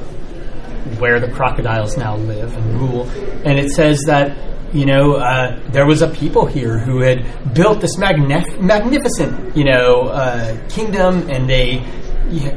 [0.98, 3.08] where the crocodiles now live and rule.
[3.44, 4.36] And it says that,
[4.74, 9.64] you know, uh, there was a people here who had built this magnif- magnificent, you
[9.64, 11.84] know, uh, kingdom and they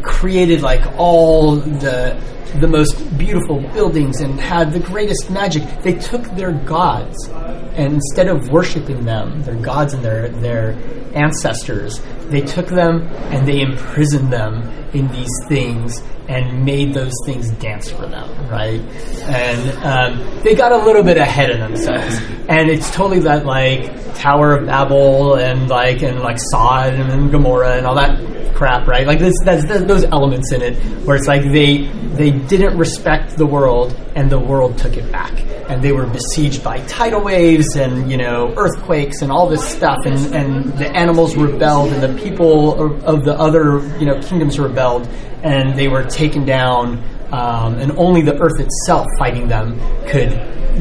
[0.03, 2.15] created like all the
[2.59, 5.63] the most beautiful buildings and had the greatest magic.
[5.81, 7.29] They took their gods
[7.75, 10.77] and instead of worshiping them, their gods and their their
[11.13, 17.51] ancestors, they took them and they imprisoned them in these things and made those things
[17.51, 18.81] dance for them, right?
[19.27, 22.15] And um, they got a little bit ahead of themselves,
[22.47, 27.77] and it's totally that like Tower of Babel and like and like Sod and Gomorrah
[27.77, 29.05] and all that crap, right?
[29.05, 30.75] Like this, that's, that's those elements in it
[31.05, 35.33] where it's like they they didn't respect the world and the world took it back,
[35.69, 39.97] and they were besieged by tidal waves and you know earthquakes and all this stuff,
[40.05, 45.07] and and the animals rebelled and the people of, the other you know kingdoms rebelled,
[45.43, 50.31] and they were taken down, um, and only the earth itself fighting them could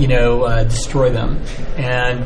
[0.00, 1.42] you know uh, destroy them,
[1.76, 2.24] and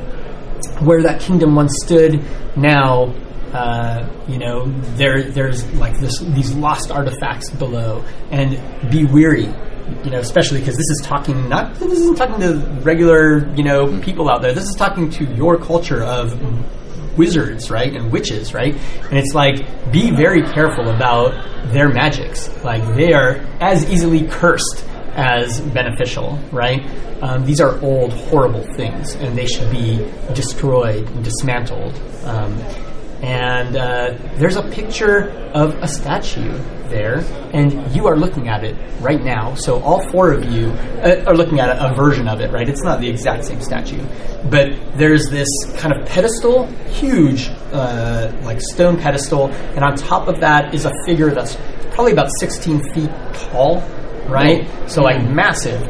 [0.87, 2.23] where that kingdom once stood
[2.57, 3.15] now
[3.53, 8.59] uh, you know there there's like this these lost artifacts below and
[8.91, 9.47] be weary
[10.05, 13.99] you know especially because this is talking not this isn't talking to regular you know
[14.01, 16.39] people out there this is talking to your culture of
[17.17, 19.57] wizards right and witches right and it's like
[19.91, 21.33] be very careful about
[21.73, 24.85] their magics like they are as easily cursed
[25.19, 26.81] as beneficial, right?
[27.23, 29.97] Um, these are old, horrible things, and they should be
[30.33, 32.01] destroyed and dismantled.
[32.25, 32.57] Um,
[33.23, 36.53] and uh, there's a picture of a statue
[36.89, 37.19] there,
[37.53, 39.55] and you are looking at it right now.
[39.55, 40.69] So all four of you
[41.03, 42.69] uh, are looking at a, a version of it, right?
[42.69, 44.03] It's not the exact same statue,
[44.51, 50.41] but there's this kind of pedestal, huge, uh, like stone pedestal, and on top of
[50.41, 51.57] that is a figure that's
[51.93, 53.83] probably about 16 feet tall
[54.29, 54.69] right?
[54.89, 55.83] So like massive.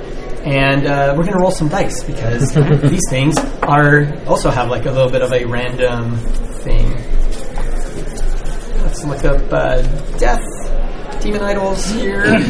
[0.47, 4.90] And uh, we're gonna roll some dice because these things are also have like a
[4.90, 6.16] little bit of a random
[6.62, 7.17] thing.
[9.05, 9.83] Let's look up uh,
[10.18, 10.43] death,
[11.23, 12.25] demon idols here.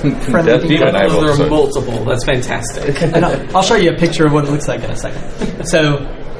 [0.00, 1.20] Friendly Death demon demon idols.
[1.20, 2.04] There are so- multiple.
[2.06, 3.02] That's fantastic.
[3.14, 5.66] and I'll, I'll show you a picture of what it looks like in a second.
[5.66, 5.96] So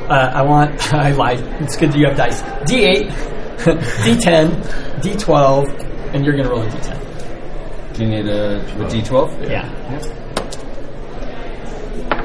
[0.08, 1.40] uh, I want I lied.
[1.62, 2.40] It's good that you have dice.
[2.40, 3.10] D8,
[3.58, 4.62] D10,
[5.02, 7.94] D12, and you're gonna roll a D10.
[7.96, 9.50] Do you need a, a D12?
[9.50, 9.68] Yeah.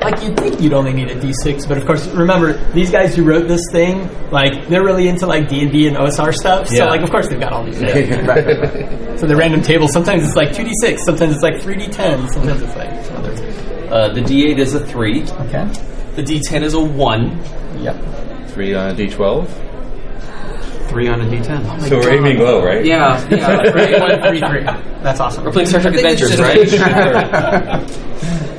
[0.01, 3.23] Like you'd think you'd only need a D6, but of course, remember these guys who
[3.23, 6.69] wrote this thing, like they're really into like D and D and OSR stuff.
[6.71, 6.79] Yeah.
[6.79, 7.79] So like, of course, they've got all these.
[9.21, 12.59] So the random table, sometimes it's like two D6, sometimes it's like three D10, sometimes
[12.63, 13.31] it's like some other.
[13.91, 15.21] Uh, the D8 is a 3.
[15.21, 15.65] Okay.
[16.15, 17.37] The D10 is a one.
[17.83, 18.47] Yep.
[18.49, 19.47] Three on a D12.
[20.87, 21.81] Three on a D10.
[21.87, 22.83] so we're aiming low, right?
[22.83, 23.57] Yeah, yeah.
[23.71, 23.99] right.
[23.99, 24.63] One, three, three.
[25.03, 25.43] That's awesome.
[25.43, 28.47] We're playing Star Trek I think it's Adventures, right?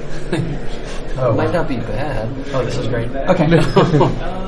[1.24, 2.28] Oh, Might not be bad.
[2.52, 3.08] oh, this is great.
[3.10, 3.48] Okay.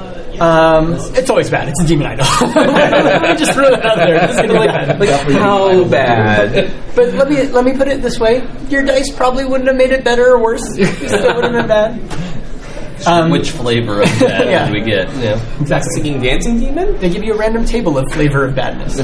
[0.40, 1.68] Um, it's always bad.
[1.68, 2.26] It's a demon idol.
[2.28, 4.16] I just throw that out there.
[4.24, 4.98] It's gonna look bad.
[4.98, 6.72] Like, How bad?
[6.96, 9.92] But let me let me put it this way: your dice probably wouldn't have made
[9.92, 10.64] it better or worse.
[10.76, 13.06] It still would have been bad.
[13.06, 14.64] Um, Which flavor of bad Yeah.
[14.68, 15.08] did we get?
[15.18, 15.40] Yeah.
[15.60, 15.90] exactly?
[15.94, 16.98] Singing dancing demon?
[16.98, 19.00] They give you a random table of flavor of badness.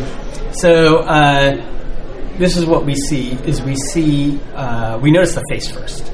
[0.60, 1.64] So uh,
[2.38, 6.10] this is what we see: is we see uh, we notice the face first.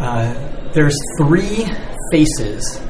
[0.00, 0.32] Uh,
[0.72, 1.66] there's three
[2.10, 2.80] faces,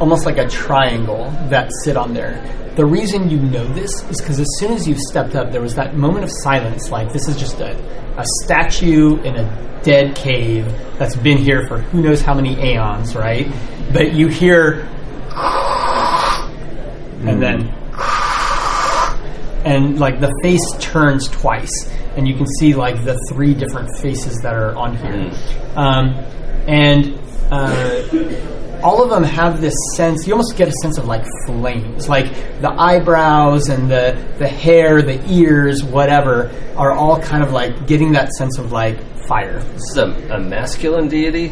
[0.00, 2.42] almost like a triangle, that sit on there.
[2.76, 5.74] The reason you know this is because as soon as you stepped up, there was
[5.76, 6.90] that moment of silence.
[6.90, 7.76] Like this is just a,
[8.18, 10.66] a statue in a dead cave
[10.98, 13.46] that's been here for who knows how many aeons, right?
[13.92, 14.88] But you hear,
[17.26, 17.72] and then
[19.64, 24.38] and like the face turns twice and you can see like the three different faces
[24.42, 25.30] that are on here,
[25.76, 26.14] um,
[26.68, 27.18] and.
[27.50, 28.44] Uh,
[28.80, 32.32] all of them have this sense you almost get a sense of like flames like
[32.60, 38.12] the eyebrows and the the hair the ears whatever are all kind of like getting
[38.12, 40.04] that sense of like fire This is a,
[40.36, 41.50] a masculine deity.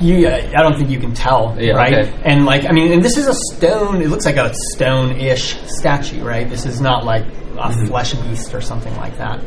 [0.00, 2.22] you uh, i don't think you can tell Yeah, right okay.
[2.24, 6.24] and like i mean and this is a stone it looks like a stone-ish statue
[6.24, 7.86] right this is not like a Mm-hmm.
[7.86, 9.38] flesh beast or something like that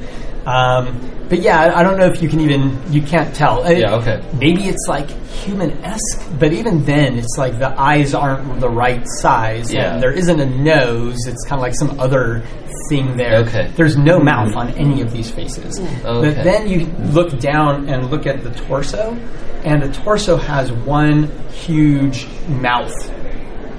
[0.45, 3.71] um, but yeah I, I don't know if you can even you can't tell Uh,
[3.71, 4.21] Yeah, okay.
[4.39, 9.73] maybe it's like human-esque but even then it's like the eyes aren't the right size
[9.73, 9.93] Yeah.
[9.93, 12.43] and there isn't a nose it's kind of like some other
[12.89, 13.71] thing there Okay.
[13.75, 16.43] there's no mouth on any of these faces but Okay.
[16.43, 19.17] then you look down and look at the torso
[19.63, 22.93] and the torso has one huge mouth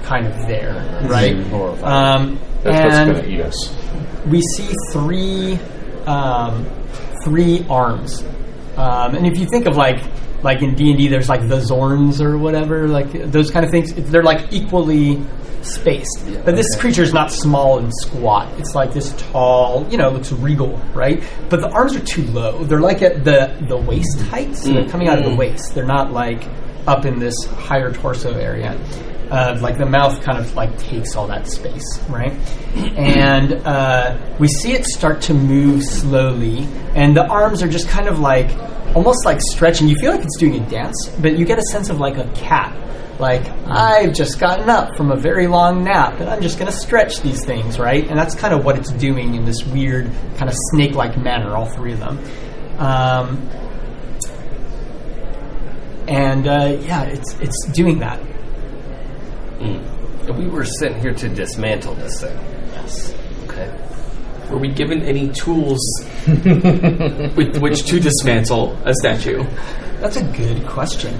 [0.03, 0.73] kind of there
[1.09, 1.35] right
[1.83, 3.75] um, That's what's and going to eat us.
[4.27, 5.57] we see three
[6.07, 6.65] um,
[7.23, 8.23] three arms,
[8.77, 10.03] um, and if you think of like
[10.43, 13.71] like in D and D, there's like the Xorns or whatever, like those kind of
[13.71, 13.93] things.
[13.93, 15.21] They're like equally
[15.61, 18.47] spaced, but this creature is not small and squat.
[18.59, 21.23] It's like this tall, you know, looks regal, right?
[21.49, 22.63] But the arms are too low.
[22.63, 25.73] They're like at the the waist height, so they're coming out of the waist.
[25.73, 26.47] They're not like
[26.85, 28.79] up in this higher torso area
[29.29, 32.33] uh, like the mouth kind of like takes all that space, right?
[32.97, 38.07] And uh, we see it start to move slowly, and the arms are just kind
[38.07, 38.49] of like
[38.95, 39.87] almost like stretching.
[39.87, 42.29] You feel like it's doing a dance, but you get a sense of like a
[42.33, 42.75] cat.
[43.19, 46.77] Like I've just gotten up from a very long nap, and I'm just going to
[46.77, 48.07] stretch these things, right?
[48.07, 51.55] And that's kind of what it's doing in this weird kind of snake-like manner.
[51.55, 52.19] All three of them.
[52.77, 53.49] Um,
[56.07, 58.19] and uh, yeah, it's it's doing that.
[59.59, 62.37] We were sent here to dismantle this thing.
[62.73, 63.15] Yes.
[63.45, 63.73] Okay.
[64.51, 65.79] Were we given any tools
[66.27, 69.43] with which to dismantle a statue?
[69.99, 71.13] That's a good question.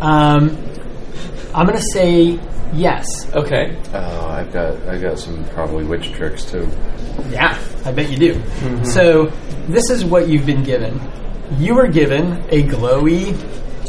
[0.00, 0.56] Um,
[1.54, 2.38] I'm going to say
[2.72, 3.32] yes.
[3.34, 3.76] Okay.
[3.92, 6.66] Oh, I've got I got some probably witch tricks too.
[7.30, 8.84] Yeah, I bet you do.
[8.84, 9.26] So,
[9.68, 10.98] this is what you've been given.
[11.58, 13.36] You were given a glowy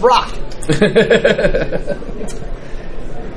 [0.01, 0.37] rock.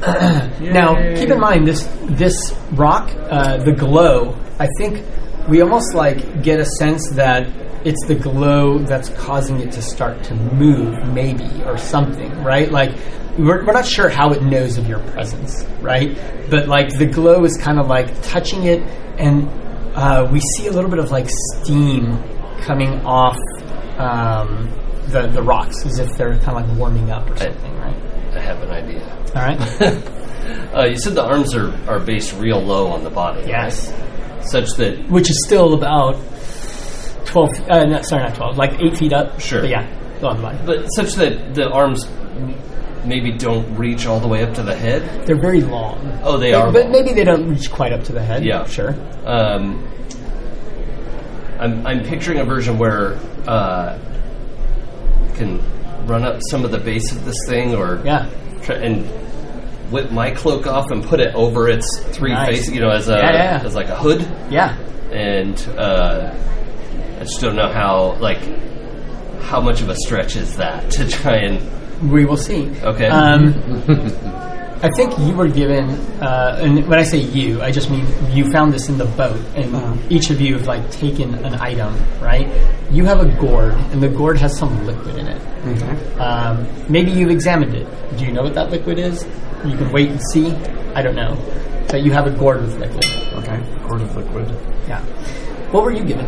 [0.61, 4.39] now, keep in mind this this rock, uh, the glow.
[4.61, 5.05] I think
[5.49, 7.49] we almost like get a sense that
[7.85, 12.71] it's the glow that's causing it to start to move, maybe or something, right?
[12.71, 12.97] Like
[13.37, 16.17] we're, we're not sure how it knows of your presence, right?
[16.51, 18.83] But like the glow is kind of like touching it,
[19.19, 19.49] and
[19.97, 22.23] uh, we see a little bit of like steam
[22.61, 23.37] coming off
[23.99, 24.71] um,
[25.09, 28.06] the the rocks, as if they're kind of like warming up or something, right?
[28.37, 29.03] I have an idea.
[29.35, 30.13] All right.
[30.73, 33.43] Uh, you said the arms are, are based real low on the body.
[33.49, 33.91] yes.
[33.91, 34.47] right?
[34.47, 36.15] Such that Which is still about
[37.25, 37.51] twelve.
[37.69, 38.57] Uh, no, sorry, not twelve.
[38.57, 39.41] Like eight feet up.
[39.41, 39.63] Sure.
[39.63, 39.89] But yeah,
[40.23, 40.59] on the body.
[40.65, 42.07] but such that the arms
[43.05, 45.27] maybe don't reach all the way up to the head.
[45.27, 46.21] They're very long.
[46.23, 46.93] Oh, they but, are But long.
[46.93, 48.45] maybe they don't reach quite up to the head.
[48.45, 48.67] Yeah.
[48.67, 48.95] Sure.
[49.25, 49.83] Um,
[51.59, 53.15] I'm, I'm picturing a version where
[53.49, 53.99] uh,
[55.35, 55.61] can
[56.07, 58.27] run up some of the base of this thing, or Yeah.
[58.63, 59.05] try, and
[59.91, 62.49] whip my cloak off and put it over its three Nice.
[62.49, 63.67] faces, you know, as a Yeah, yeah, yeah.
[63.67, 64.27] as like a hood.
[64.51, 64.75] Yeah.
[65.13, 66.33] And uh,
[67.21, 68.41] I just don't know how like
[69.43, 71.61] how much of a stretch is that to try and
[72.11, 72.69] We will see.
[72.83, 73.07] Okay.
[73.07, 73.55] Um,
[74.87, 75.91] I think you were given,
[76.23, 79.41] uh, and when I say you, I just mean you found this in the boat,
[79.57, 79.69] and
[80.13, 82.47] each of you have like taken an item, right?
[82.93, 86.21] You have a gourd, and the gourd has some liquid in it.
[86.21, 87.87] Um, maybe you've examined it.
[88.17, 89.25] Do you know what that liquid is?
[89.65, 90.53] You can wait and see.
[90.95, 91.35] I don't know.
[91.89, 93.05] But you have a gourd with liquid.
[93.39, 94.49] Okay, quart of liquid.
[94.87, 95.01] Yeah.
[95.73, 96.27] What were you given?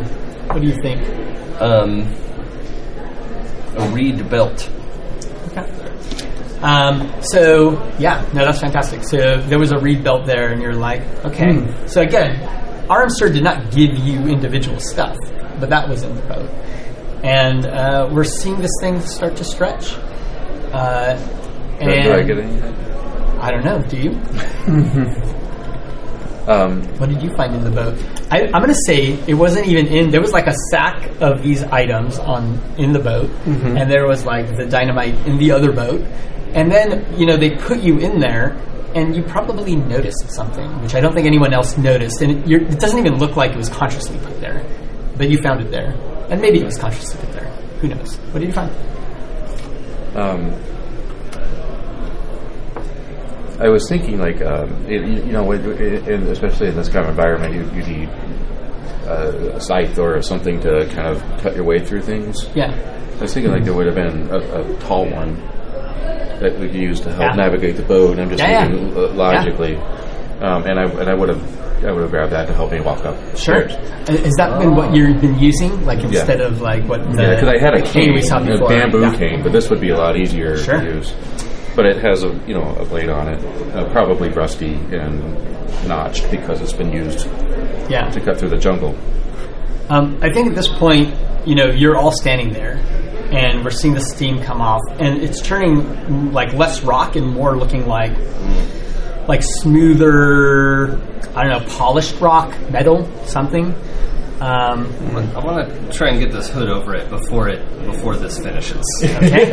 [0.48, 1.00] What do you think?
[1.60, 2.02] um,
[3.76, 4.70] a reed belt.
[6.62, 9.04] Um, so yeah, no, that's fantastic.
[9.04, 11.52] So there was a reed belt there, and you're like, okay.
[11.86, 12.36] So again,
[12.90, 15.16] Aram Sir did not give you individual stuff,
[15.60, 16.50] but that was in the boat,
[17.24, 19.94] and uh, we're seeing this thing start to stretch.
[20.72, 21.16] Uh,
[21.78, 22.60] Do, do I get any?
[23.40, 23.80] I don't know.
[23.82, 24.10] Do you?
[26.48, 27.94] Um, What did you find in the boat?
[28.30, 30.10] I, I'm going to say it wasn't even in.
[30.10, 34.24] There was like a sack of these items on in the boat, and there was
[34.24, 36.00] like the dynamite in the other boat,
[36.54, 38.56] and then you know they put you in there,
[38.94, 42.60] and you probably noticed something, which I don't think anyone else noticed, and it, you're,
[42.62, 44.64] it doesn't even look like it was consciously put there,
[45.16, 45.90] but you found it there,
[46.30, 47.44] and maybe it was consciously put there.
[47.80, 48.16] Who knows?
[48.16, 48.70] What did you find?
[50.16, 50.52] um,
[53.60, 57.10] I was thinking, like, um, it, you know, when- in, especially in this kind of
[57.10, 58.08] environment, you, you need
[59.06, 62.48] a, a scythe or something to kind of cut your way through things.
[62.54, 62.70] Yeah.
[63.18, 65.42] I was thinking like there would have been a, a tall one
[66.40, 67.44] that we could use to help Yeah.
[67.44, 68.18] navigate the boat.
[68.18, 68.66] I'm just Yeah, yeah.
[68.66, 69.76] thinking uh, logically,
[70.40, 71.42] um, and I and I would have
[71.84, 73.16] I would have grabbed that to help me walk up.
[73.36, 73.68] Sure.
[73.68, 77.48] Has that been what you've been using, like instead of like what the, Yeah, because
[77.48, 79.14] I had a cane, we saw a bamboo Yeah.
[79.14, 80.80] cane, but this would be a lot easier Sure.
[80.80, 81.12] to use.
[81.76, 83.40] But it has a you know a blade on it,
[83.76, 85.22] uh, probably rusty and
[85.86, 87.28] notched because it's been used
[87.88, 88.08] Yeah.
[88.10, 88.94] to cut through the jungle.
[89.88, 91.14] Um, I think at this point,
[91.46, 92.78] you know, you're all standing there,
[93.30, 97.56] and we're seeing the steam come off, and it's turning like less rock and more
[97.56, 98.12] looking like
[99.28, 100.96] like smoother,
[101.34, 103.74] I don't know, polished rock, metal, something.
[104.40, 104.86] Um,
[105.34, 108.84] I want to try and get this hood over it before it before this finishes.
[109.04, 109.52] okay,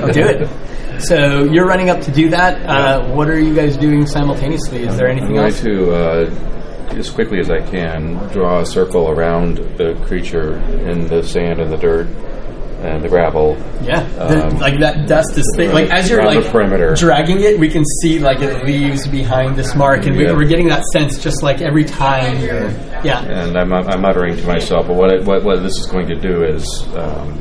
[0.00, 1.00] I'll do it.
[1.02, 2.64] So you're running up to do that.
[2.66, 4.84] Uh, what are you guys doing simultaneously?
[4.84, 6.38] Is there anything I'm anything going else?
[6.88, 10.54] to, uh, as quickly as I can, draw a circle around the creature
[10.88, 12.06] in the sand and the dirt
[12.82, 13.56] and the gravel.
[13.82, 15.72] Yeah, the- Um, like that dust is thick.
[15.72, 16.94] Like as you're like perimeter.
[16.94, 20.32] dragging it, we can see like it leaves behind this mark, and we, Yeah.
[20.32, 22.70] we're getting that sense just like every time you're.
[23.04, 26.06] Yeah, And I'm, I'm muttering to myself, but what, it, what what this is going
[26.08, 26.64] to do is,
[26.96, 27.36] um,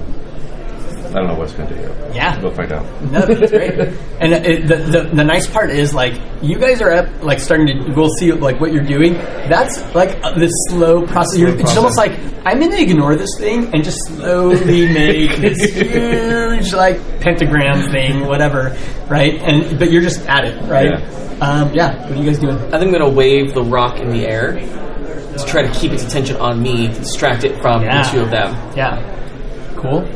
[1.11, 2.15] I don't know what it's going to do.
[2.15, 2.39] Yeah.
[2.41, 2.85] we'll find out.
[3.11, 3.73] no, that's great.
[4.21, 7.65] And it, the, the the nice part is like you guys are up, like starting
[7.67, 7.91] to.
[7.93, 9.13] We'll see like what you're doing.
[9.13, 11.39] That's like uh, this slow process.
[11.39, 12.11] You're, it's almost like
[12.45, 18.27] I'm going to ignore this thing and just slowly make this huge like pentagram thing,
[18.27, 18.77] whatever,
[19.09, 19.33] right?
[19.41, 20.91] And but you're just at it, right?
[20.99, 21.37] Yeah.
[21.41, 21.99] Um, yeah.
[22.07, 22.55] What are you guys doing?
[22.57, 25.91] I think I'm going to wave the rock in the air to try to keep
[25.93, 28.03] its attention on me to distract it from Yeah.
[28.03, 28.53] the two of them.
[28.77, 29.73] Yeah.
[29.77, 30.07] Cool.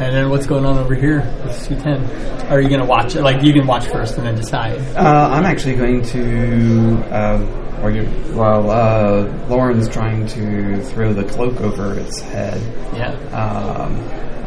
[0.00, 2.50] And then what's going on over here with Suten?
[2.50, 3.22] Are you going to watch it?
[3.22, 4.78] Like, you can watch first and then decide.
[4.96, 11.24] Uh, I'm actually going to, uh, or you, well, uh, Lauren's trying to throw the
[11.24, 12.60] cloak over its head.
[12.96, 13.10] Yeah.
[13.36, 13.94] Um,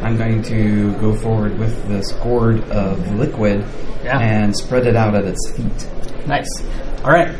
[0.04, 3.64] I'm going to go forward with this gourd of liquid
[4.02, 4.18] Yeah.
[4.18, 6.26] and spread it out at its feet.
[6.26, 6.48] Nice.
[7.04, 7.32] All right.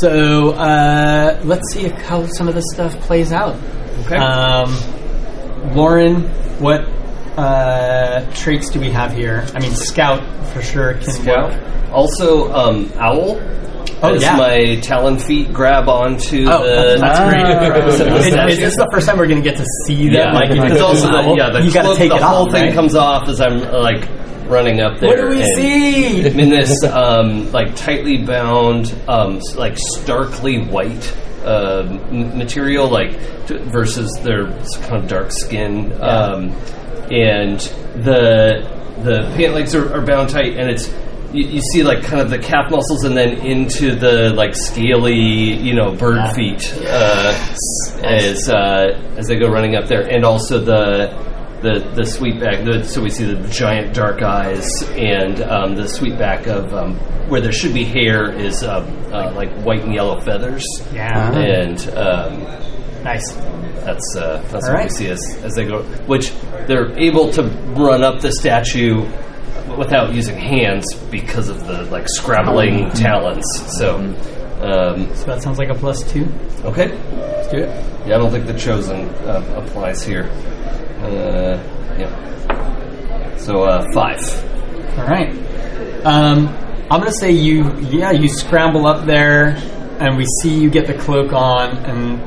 [0.00, 3.54] So uh, let's see how some of this stuff plays out.
[4.06, 4.16] Okay.
[4.16, 4.74] Um,
[5.76, 6.22] Lauren,
[6.60, 6.86] what
[7.36, 9.46] uh, traits do we have here?
[9.54, 11.52] I mean, Scout for sure can Scout.
[11.52, 11.92] work.
[11.92, 13.40] Also, um, owl.
[14.04, 14.36] Oh, as yeah.
[14.36, 16.98] my talon feet grab onto Oh, the.
[17.00, 17.92] that's great.
[17.98, 20.12] So is, is this the first time we're going to get to see that?
[20.12, 22.22] Yeah, like, you because also the, yeah, the, you got to cloak- take the it
[22.22, 22.52] whole off.
[22.52, 22.74] thing right?
[22.74, 24.08] comes off as I'm like
[24.48, 25.08] running up there.
[25.10, 26.26] What do we and- see?
[26.28, 33.12] I'm in this um, like tightly bound, um, like starkly white uh, m- material, like
[33.46, 34.46] t- versus their
[34.82, 36.50] kind of dark skin, um,
[37.10, 37.58] and
[38.04, 38.68] the
[39.02, 40.92] the pant legs are, are bound tight, and it's.
[41.34, 45.14] You, you see, like, kind of the calf muscles, and then into the like scaly,
[45.14, 46.32] you know, bird Yeah.
[46.34, 47.54] feet uh,
[48.04, 51.08] as uh, as they go running up there, and also the
[51.62, 52.62] the the sweet back.
[52.66, 56.96] The, so we see the giant dark eyes and um, the sweet back of um,
[57.30, 60.66] where there should be hair is uh, uh, like white and yellow feathers.
[60.92, 61.32] Yeah.
[61.34, 62.42] and um,
[63.04, 63.32] Nice.
[63.84, 65.82] that's uh, that's All what we see as as they go.
[66.06, 66.32] Which
[66.66, 67.42] they're able to
[67.76, 69.02] run up the statue
[69.76, 73.44] without using hands because of the like scrabbling talons.
[73.78, 73.96] So.
[74.62, 76.24] Um, So that sounds like a plus two.
[76.64, 77.68] okay, Let's do it.
[78.06, 80.30] yeah, I don't think the chosen uh, applies here.
[81.02, 81.58] Uh,
[81.98, 83.36] yeah.
[83.38, 84.20] So uh, five.
[84.98, 85.30] All right.
[86.04, 86.46] Um,
[86.90, 89.56] I'm gonna say you, yeah, you scramble up there,
[89.98, 92.20] and we see you get the cloak on, and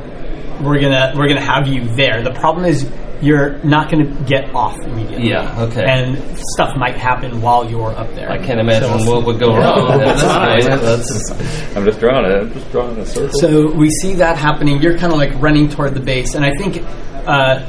[0.65, 2.21] we're gonna we're gonna have you there.
[2.23, 2.89] The problem is
[3.21, 5.29] you're not gonna get off immediately.
[5.29, 5.85] Yeah, okay.
[5.85, 8.29] And stuff might happen while you're up there.
[8.29, 9.87] I can't imagine So- what would go wrong.
[9.99, 10.61] That's That's fine.
[10.61, 10.79] fine.
[10.81, 12.37] That's, I'm just drawing it.
[12.41, 13.39] I'm just drawing a circle.
[13.39, 14.81] So we see that happening.
[14.81, 16.83] You're kind of like running toward the base, and I think
[17.25, 17.65] uh,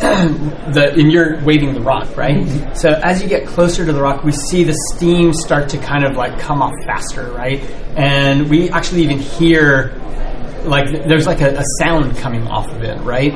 [0.00, 2.74] the and you're waving the rock, right?
[2.76, 6.04] So as you get closer to the rock, we see the steam start to kind
[6.04, 7.60] of like come off faster, right?
[7.96, 9.90] And we actually even hear
[10.64, 13.34] like there's like a, a sound coming off of it, right?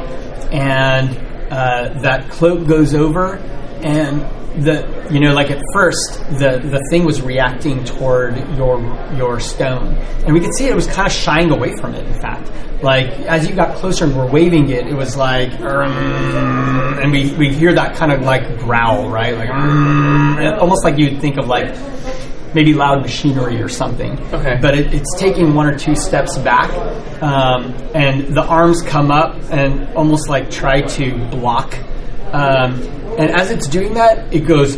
[0.52, 1.16] And
[1.52, 3.36] uh, that cloak goes over,
[3.82, 4.22] and
[4.62, 8.80] the you know like at first the the thing was reacting toward your
[9.16, 9.94] your stone,
[10.24, 12.06] and we could see it was kind of shying away from it.
[12.06, 12.50] In fact,
[12.82, 17.32] like as you got closer and were waving it, it was like, "Mm," and we
[17.34, 19.36] we hear that kind of like growl, right?
[19.36, 21.74] Like "Mm," almost like you'd think of like
[22.54, 24.18] maybe loud machinery or something.
[24.32, 24.58] Okay.
[24.60, 26.70] But it, it's taking one or two steps back,
[27.22, 31.76] um, and the arms come up and almost like try to block.
[32.32, 32.80] Um,
[33.18, 34.76] and as it's doing that, it goes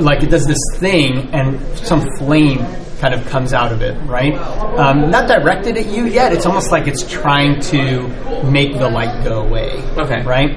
[0.00, 2.58] like it does this thing, and some flame
[3.00, 4.34] kind of comes out of it, right?
[4.34, 6.32] Um, not directed at you yet.
[6.32, 8.08] It's almost like it's trying to
[8.50, 9.82] make the light go away.
[9.96, 10.22] Okay.
[10.22, 10.50] Right?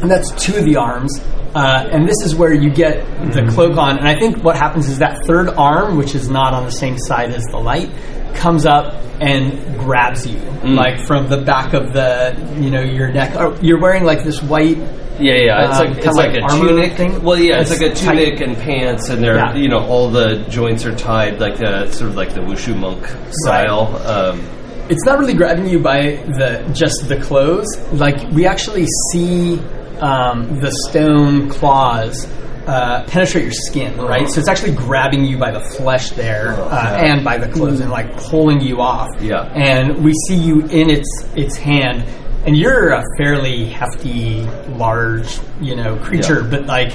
[0.00, 1.20] And that's two of the arms.
[1.54, 3.98] Uh, and this is where you get the cloak on.
[3.98, 6.98] And I think what happens is that third arm, which is not on the same
[6.98, 7.90] side as the light,
[8.34, 13.34] comes up and grabs you, like from the back of the, you know, your neck.
[13.36, 14.78] Oh, you're wearing like this white
[15.20, 15.68] Yeah, yeah.
[15.68, 16.92] It's Um, like kinda it's like, like a tunic.
[16.94, 17.22] thing?
[17.22, 18.16] Well, yeah, it's, It's like a tight.
[18.24, 19.54] tunic and pants, and they're Yeah.
[19.54, 23.06] you know all the joints are tied like a sort of like the wushu monk
[23.30, 23.94] style.
[24.04, 24.40] Um,
[24.88, 27.68] it's not really grabbing you by the just the clothes.
[27.92, 29.60] Like we actually see
[30.04, 32.26] um, the stone claws
[32.66, 34.28] uh, penetrate your skin, right?
[34.28, 37.90] So it's actually grabbing you by the flesh there uh, and by the clothes and
[37.90, 39.08] like pulling you off.
[39.20, 39.42] Yeah.
[39.54, 42.04] And we see you in its its hand,
[42.46, 44.42] and you're a fairly hefty,
[44.76, 46.50] large, you know, creature, Yeah.
[46.50, 46.92] but like.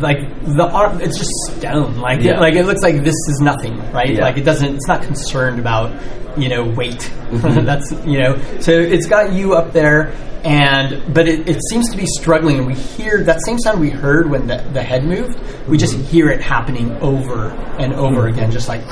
[0.00, 1.96] Like the arm, it's just stone.
[1.98, 2.34] Like Yeah.
[2.34, 4.14] it, like it looks like this is nothing, right?
[4.14, 4.22] Yeah.
[4.22, 4.74] Like it doesn't.
[4.74, 5.90] It's not concerned about
[6.38, 6.98] you know weight.
[7.30, 7.64] Mm-hmm.
[7.70, 8.36] That's you know.
[8.60, 10.12] So it's got you up there,
[10.44, 12.58] and but it, it seems to be struggling.
[12.58, 15.38] And we hear that same sound we heard when the, the head moved.
[15.68, 16.04] We just Mm-hmm.
[16.08, 18.82] hear it happening over and over again, just like.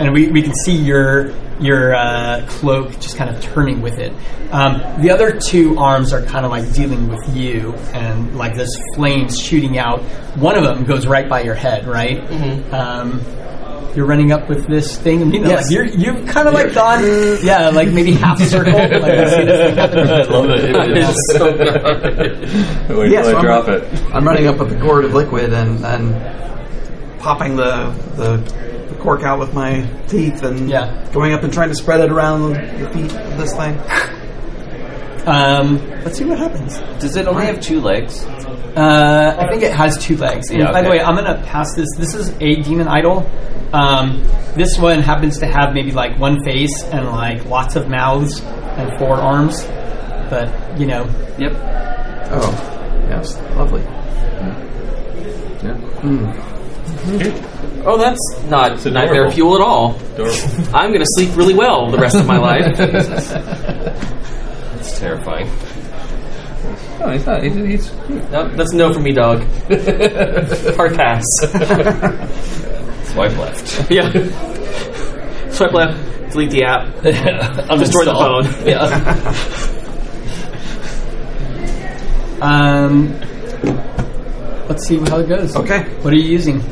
[0.00, 4.12] And we, we can see your your uh, cloak just kind of turning with it.
[4.50, 8.76] Um, the other two arms are kind of like dealing with you, and like there's
[8.94, 10.00] flames shooting out.
[10.36, 12.18] One of them goes right by your head, right?
[12.72, 13.20] Um,
[13.94, 15.20] you're running up with this thing.
[15.20, 15.64] and, You know, Yes.
[15.64, 17.02] like you're you've kind of like gone,
[17.42, 18.72] yeah, like maybe half circle.
[18.72, 19.98] Like I see this thing happen.
[20.08, 20.76] I love it.
[20.96, 22.96] It's so good.
[22.96, 24.14] Wait Yeah, till so I I'm- drop it.
[24.14, 28.69] I'm running up with the gourd of liquid and, and popping the, the the
[29.00, 31.06] cork out with my teeth and Yeah.
[31.12, 33.78] going up and trying to spread it around the, the feet of this thing.
[35.26, 36.78] Um, let's see what happens.
[37.00, 38.24] Does it only have two legs?
[38.76, 40.48] Uh, I think it has two legs.
[40.50, 40.98] And Yeah, by the okay.
[40.98, 41.88] way, I'm gonna pass this.
[41.98, 43.28] This is a demon idol.
[43.72, 44.22] Um,
[44.56, 48.98] this one happens to have maybe like one face and like lots of mouths and
[48.98, 49.64] four arms.
[50.30, 50.48] But
[50.78, 51.04] you know,
[51.38, 51.52] Yep.
[52.32, 53.82] Oh, yes, lovely.
[57.84, 58.90] Oh, that's not adorable.
[58.92, 59.96] nightmare fuel at all.
[60.14, 60.74] Adorable.
[60.74, 62.76] I'm going to sleep really well the rest of my life.
[64.80, 65.46] It's terrifying.
[67.00, 67.42] No, he's not.
[67.42, 67.92] He's, he's
[68.30, 69.40] no, that's no for me, dog.
[70.74, 71.24] Hard pass.
[73.12, 73.90] Swipe left.
[73.90, 74.10] yeah.
[75.50, 77.02] Swipe left, delete the app.
[77.02, 78.44] Destroy the phone.
[78.66, 78.84] Yeah.
[82.40, 83.18] um,
[84.68, 85.56] let's see how it goes.
[85.56, 85.82] Okay.
[86.02, 86.62] What are you using?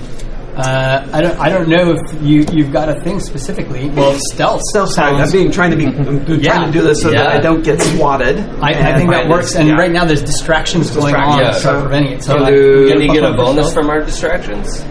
[0.59, 1.39] Uh, I don't.
[1.39, 3.91] I don't know if you you've got a thing specifically.
[3.91, 4.61] Well, stealth.
[4.71, 5.15] Stealth side.
[5.15, 6.67] I'm being trying to be I'm trying Yeah.
[6.67, 8.41] to do this so that I don't get swatted.
[8.61, 9.55] I, I think that works.
[9.55, 9.75] And yeah.
[9.77, 11.53] right now, there's distractions going on Yeah.
[11.53, 12.25] to start preventing it.
[12.25, 13.75] So, Can like, you, can get you get a bonus yourself.
[13.75, 14.85] from our distractions?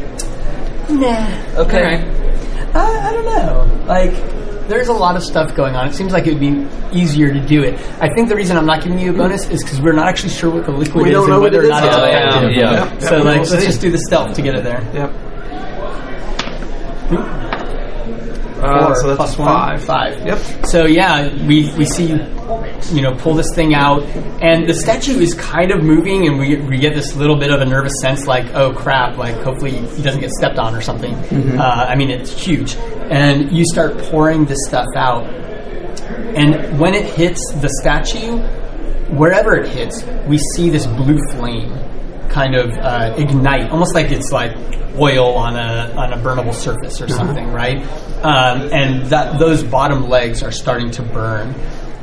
[0.90, 1.60] Nah.
[1.64, 1.96] Okay.
[2.74, 3.84] I, I don't know.
[3.88, 4.12] Like,
[4.70, 5.88] there's a lot of stuff going on.
[5.90, 6.66] It seems like it would be
[6.98, 7.78] easier to do it.
[8.02, 10.30] I think the reason I'm not giving you a bonus is because we're not actually
[10.30, 11.98] sure what the liquid We is don't know and what whether it or not it's
[11.98, 12.08] yet.
[12.08, 12.56] Yeah, effective.
[12.56, 13.00] yeah.
[13.10, 13.66] So, yep, like, we'll let's see.
[13.68, 14.82] just do the stealth to get it there.
[14.94, 15.14] Yep.
[18.58, 19.84] Uh, so that's plus one, five.
[19.84, 20.26] Five.
[20.26, 20.66] Yep.
[20.66, 22.16] So yeah, we we see you,
[22.92, 24.02] you know, pull this thing out,
[24.42, 27.62] and the statue is kind of moving, and we we get this little bit of
[27.62, 31.14] a nervous sense, like, oh crap, like hopefully he doesn't get stepped on or something.
[31.60, 35.26] Uh, I mean, it's huge, and you start pouring this stuff out,
[36.36, 38.40] and when it hits the statue,
[39.16, 41.72] wherever it hits, we see this blue flame
[42.30, 44.56] kind of uh, ignite, almost like it's like
[44.98, 47.78] oil on a on a burnable surface or something, right?
[48.24, 51.54] Um, and that those bottom legs are starting to burn.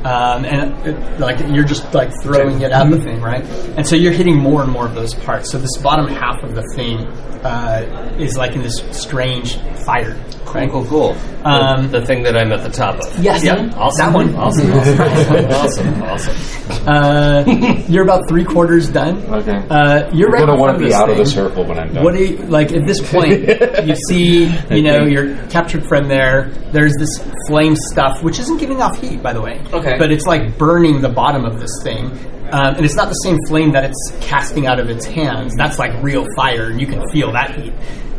[0.05, 3.43] Um, and it, like you're just like throwing it at the thing, right?
[3.75, 5.51] And so you're hitting more and more of those parts.
[5.51, 7.07] So this bottom half of the thing
[7.43, 10.15] uh, is like in this strange fire.
[10.55, 10.71] Right?
[10.71, 11.17] Cool, cool.
[11.43, 13.21] Um, the, the thing that I'm at the top of.
[13.21, 13.73] Yes, Yep.
[13.75, 14.05] Awesome.
[14.05, 14.35] that one.
[14.35, 14.71] Awesome.
[15.51, 15.51] Awesome.
[15.51, 16.03] awesome.
[16.03, 16.87] Awesome.
[16.87, 17.43] Uh,
[17.89, 19.17] you're about three quarters done.
[19.25, 19.57] Okay.
[19.69, 21.93] Uh, you're right I'm gonna want to be this out of the circle when I'm
[21.93, 22.03] done.
[22.05, 23.41] What do you like at this point?
[23.85, 26.49] you see, you know, you're captured friend there.
[26.71, 29.61] There's this flame stuff, which isn't giving off heat, by the way.
[29.73, 29.94] Okay.
[29.99, 32.05] But it's like burning the bottom of this thing,
[32.51, 35.53] um, and it's not the same flame that it's casting out of its hands.
[35.57, 37.73] That's like real fire, and you can feel that heat.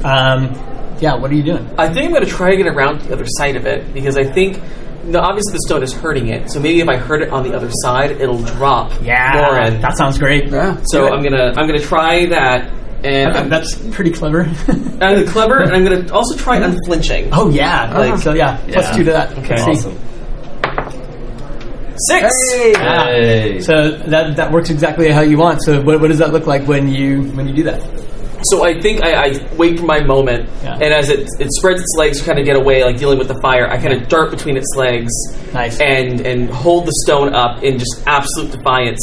[0.05, 0.53] Um,
[1.01, 1.15] yeah.
[1.15, 1.69] What are you doing?
[1.79, 3.93] I think I'm going to try to get around to the other side of it
[3.93, 4.61] because I think,
[5.05, 6.51] no, obviously the stone is hurting it.
[6.51, 9.81] So maybe if I hurt it on the other side, it'll drop more in.
[9.81, 10.49] that sounds great.
[10.51, 10.81] Yeah.
[10.85, 12.71] So I'm gonna I'm gonna try that,
[13.05, 14.45] and Okay, that's pretty clever.
[15.01, 17.29] I'm clever, and I'm gonna also try unflinching.
[17.33, 18.97] oh yeah, like so yeah, plus Yeah.
[18.97, 19.33] two to that.
[19.39, 19.49] Okay.
[19.63, 19.89] Let's see.
[19.91, 19.99] Awesome.
[21.99, 22.33] Six.
[22.55, 23.05] Yeah.
[23.05, 23.61] Hey.
[23.61, 25.63] So that that works exactly how you want.
[25.63, 27.83] So what, what does that look like when you when you do that?
[28.45, 30.75] So I think I, I wait for my moment, Yeah.
[30.75, 33.29] and as it it spreads its legs to kind of get away, like dealing with
[33.29, 35.11] the fire, I kind of dart between its legs,
[35.55, 35.81] Nice.
[35.81, 39.01] and and hold the stone up in just absolute defiance,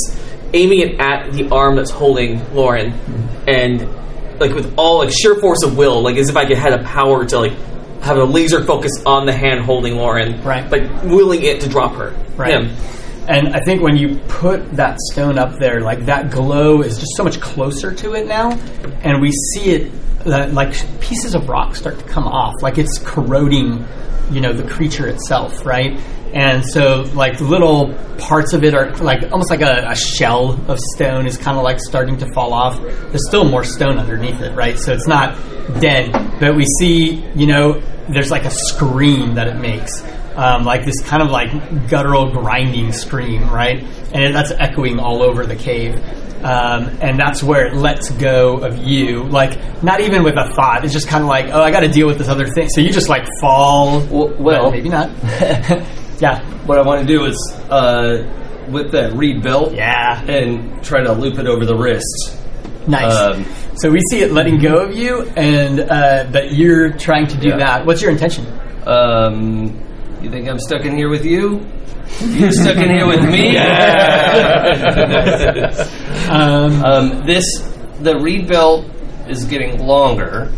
[0.54, 3.50] aiming it at the arm that's holding Lauren, Mm-hmm.
[3.50, 6.74] and like with all like sheer force of will, like as if I could had
[6.80, 7.54] a power to like
[8.02, 10.70] have a laser focus on the hand holding Lauren, Right.
[10.70, 12.64] Like willing it to drop her, Right.
[12.64, 12.76] him.
[13.28, 17.16] And I think when you put that stone up there, like that glow is just
[17.16, 18.52] so much closer to it now,
[19.02, 19.92] and we see it
[20.26, 23.86] that like pieces of rock start to come off, like it's corroding,
[24.32, 26.00] you know, the creature itself, right?
[26.34, 30.80] And so like little parts of it are like almost like a, a shell of
[30.80, 32.82] stone is kind of like starting to fall off.
[32.82, 34.78] There's still more stone underneath it, right?
[34.80, 35.38] So it's not
[35.80, 40.02] dead, but we see, you know, there's like a scream that it makes
[40.36, 43.84] um, like this kind of like guttural grinding scream, right?
[44.14, 45.96] And it, that's echoing all over the cave.
[46.44, 50.84] Um, and that's where it lets go of you, like not even with a thought.
[50.84, 52.68] It's just kind of like, oh, I got to deal with this other thing.
[52.70, 54.02] So you just like fall.
[54.08, 55.10] Well, well- maybe not.
[56.20, 57.38] yeah, What I want to do is
[57.70, 58.24] uh,
[58.70, 62.38] whip that reed belt yeah, and try to loop it over the wrist.
[62.88, 63.14] nice.
[63.16, 63.46] Um,
[63.78, 67.50] so we see it letting go of you, and uh, but you're trying to do
[67.50, 67.58] Yeah.
[67.58, 67.86] that.
[67.86, 68.46] What's your intention?
[68.86, 69.80] Um,
[70.24, 71.66] you think I'm stuck in here with you?
[72.22, 73.58] You're stuck in here with me?
[76.30, 77.44] Um, um, this,
[78.00, 78.86] the reed belt
[79.28, 80.52] is getting longer,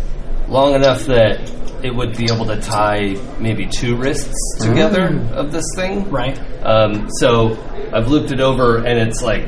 [0.47, 1.51] long enough that
[1.83, 6.09] it would be able to tie maybe two wrists together of this thing.
[6.11, 6.37] right.
[6.63, 7.57] Um, so
[7.93, 9.43] I've looped it over, and it's like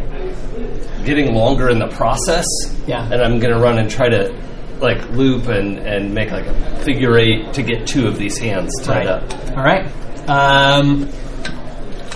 [1.06, 2.46] getting longer in the process.
[2.88, 3.04] Yeah.
[3.12, 4.36] And I'm gonna run and try to
[4.80, 8.72] like loop and and make like a figure eight to get two of these hands
[8.84, 9.08] tied Right.
[9.08, 9.58] up.
[9.58, 9.88] All right.
[10.28, 11.10] Um,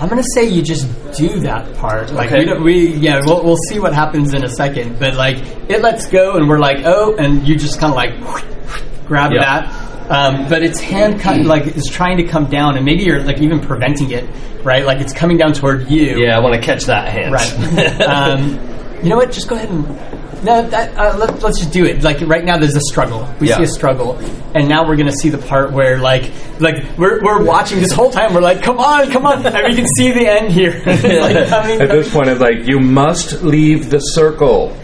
[0.00, 2.10] I'm gonna say you just do that part.
[2.12, 2.40] Like Okay.
[2.40, 4.98] we, don't, we yeah, we'll, we'll see what happens in a second.
[4.98, 5.36] But like
[5.70, 9.42] it lets go, and we're like, oh, and you just kind of like grab Yeah.
[9.62, 9.88] that.
[10.10, 13.38] Um, but its hand kind like is trying to come down, and maybe you're like
[13.40, 14.28] even preventing it,
[14.64, 14.84] right?
[14.84, 16.18] Like it's coming down toward you.
[16.18, 17.32] Yeah, I want to catch that hand.
[17.32, 18.00] Right.
[18.02, 18.58] um,
[19.02, 19.30] you know what?
[19.32, 19.86] Just go ahead and
[20.42, 20.62] no.
[20.68, 22.02] That, uh, let, let's just do it.
[22.02, 23.28] Like right now, there's a struggle.
[23.40, 23.56] We Yeah.
[23.58, 24.16] see a struggle,
[24.54, 26.30] and now we're gonna see the part where like
[26.60, 28.34] like we're, we're watching this whole time.
[28.34, 30.82] We're like, come on, come on, and we can see the end here.
[30.86, 31.80] It's like coming.
[31.82, 34.76] At this point, it's like you must leave the circle.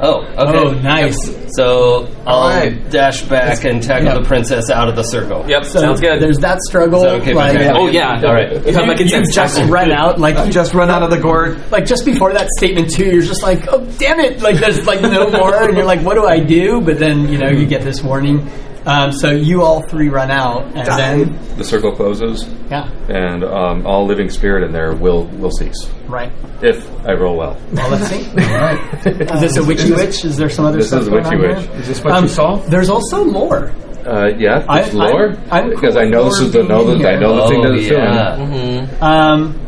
[0.00, 0.58] oh, okay.
[0.58, 1.43] Oh, nice.
[1.56, 2.90] So I'll Alright.
[2.90, 4.18] dash back and tackle yeah.
[4.18, 5.44] the princess out of the circle.
[5.48, 6.20] Yep, So sounds good.
[6.20, 7.02] There's that struggle.
[7.02, 7.76] That okay, like, Patrick?
[7.76, 8.20] Oh yeah.
[8.24, 8.52] All right.
[8.66, 9.26] You have my you, consent.
[9.26, 9.70] you just tackle.
[9.72, 11.70] run out like You just run out of the gourd.
[11.70, 14.40] like just before that statement too, you're just like, oh damn it!
[14.42, 16.80] Like there's like no more, and you're like, what do I do?
[16.80, 18.50] But then you know you get this warning.
[18.86, 23.86] Um, so you all three run out, and then The circle closes, yeah, and um,
[23.86, 26.30] all living spirit in there will will cease right.
[26.62, 27.56] if I roll well.
[27.72, 28.20] Well, let's see.
[29.08, 30.24] Is this a witchy witch?
[30.24, 31.66] Is there some other This stuff is going witchy on witch.
[31.66, 31.76] here?
[31.80, 32.56] Is this what Um, you saw?
[32.56, 33.72] There's also more.
[34.04, 35.30] Uh, yeah, I, lore.
[35.30, 37.62] I'm, I'm cool because I know this is the know the, I know the thing
[37.62, 38.36] that it's yeah.
[38.36, 38.88] doing.
[39.00, 39.60] Um,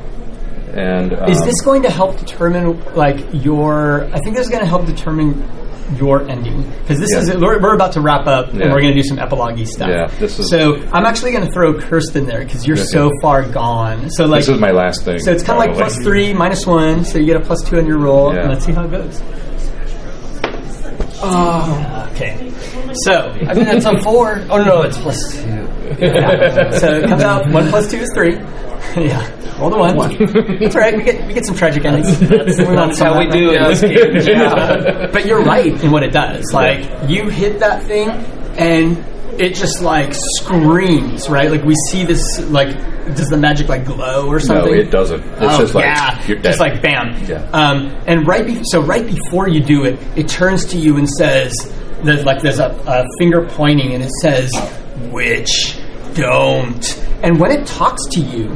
[0.74, 4.04] And um, is this going to help determine like your?
[4.12, 5.42] I think this is going to help determine
[5.96, 7.18] your ending because this Yeah.
[7.20, 9.88] is we're, we're about to wrap up and we're going to do some epilogue stuff.
[9.88, 12.86] Yeah, this is- so I'm actually going to throw Kirsten there because you're Okay.
[12.86, 14.10] so far gone.
[14.10, 15.18] So like this is my last thing.
[15.20, 17.78] So it's kind of like plus three, minus one, so you get a plus two
[17.78, 18.40] on your roll, Yeah.
[18.40, 19.22] and let's see how it goes.
[21.22, 22.52] Oh, okay.
[23.04, 24.42] So, I mean, that's a four.
[24.50, 25.66] Oh no, it's plus two.
[26.78, 28.36] so it comes out one plus two is three.
[28.96, 29.96] yeah, roll the one.
[30.58, 30.96] That's all right.
[30.96, 32.18] We get we get some tragic endings.
[32.28, 34.16] That's, That's how we do it in this game.
[34.36, 35.08] Yeah.
[35.12, 36.52] But you're right in what it does.
[36.52, 38.98] Like you hit that thing, and
[39.40, 41.28] it just like screams.
[41.28, 41.50] Right?
[41.50, 42.40] Like we see this.
[42.50, 42.76] Like
[43.14, 44.56] does the magic like glow or something?
[44.56, 44.86] No, something?
[44.86, 45.22] it doesn't.
[45.22, 46.44] It's oh, just like yeah, you're dead.
[46.44, 47.24] just like bam.
[47.24, 47.48] Yeah.
[47.52, 51.08] Um, and right, be- so right before you do it, it turns to you and
[51.08, 51.54] says,
[52.02, 54.50] "There's like there's a, a finger pointing, and it says,
[55.12, 55.78] "Which
[56.16, 58.50] don't." And when it talks to you,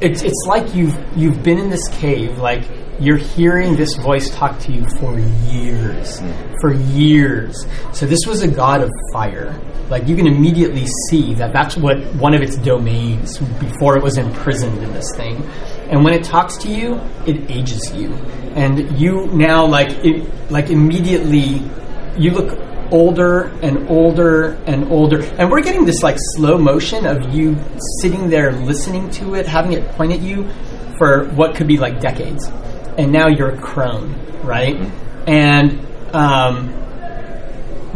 [0.00, 2.64] it's it's like you've you've been in this cave, like
[3.00, 5.18] you're hearing this voice talk to you for
[5.50, 6.20] years,
[6.60, 7.66] for years.
[7.92, 9.58] So this was a god of fire.
[9.88, 14.18] Like you can immediately see that that's what one of its domains before it was
[14.18, 15.36] imprisoned in this thing.
[15.90, 18.12] And when it talks to you, it ages you,
[18.54, 21.62] and you now like it like immediately
[22.16, 22.58] you look
[22.92, 25.22] older and older and older.
[25.38, 27.56] And we're getting this like slow motion of you
[28.00, 30.48] sitting there listening to it, having it point at you
[30.98, 32.46] for what could be like decades.
[32.98, 34.14] And now you're a crone,
[34.44, 34.76] right?
[35.26, 35.80] And
[36.14, 36.68] um,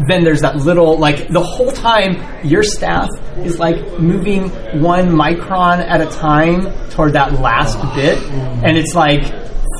[0.09, 3.09] then there's that little like the whole time your staff
[3.39, 4.49] is like moving
[4.81, 8.19] one micron at a time toward that last bit
[8.65, 9.23] and it's like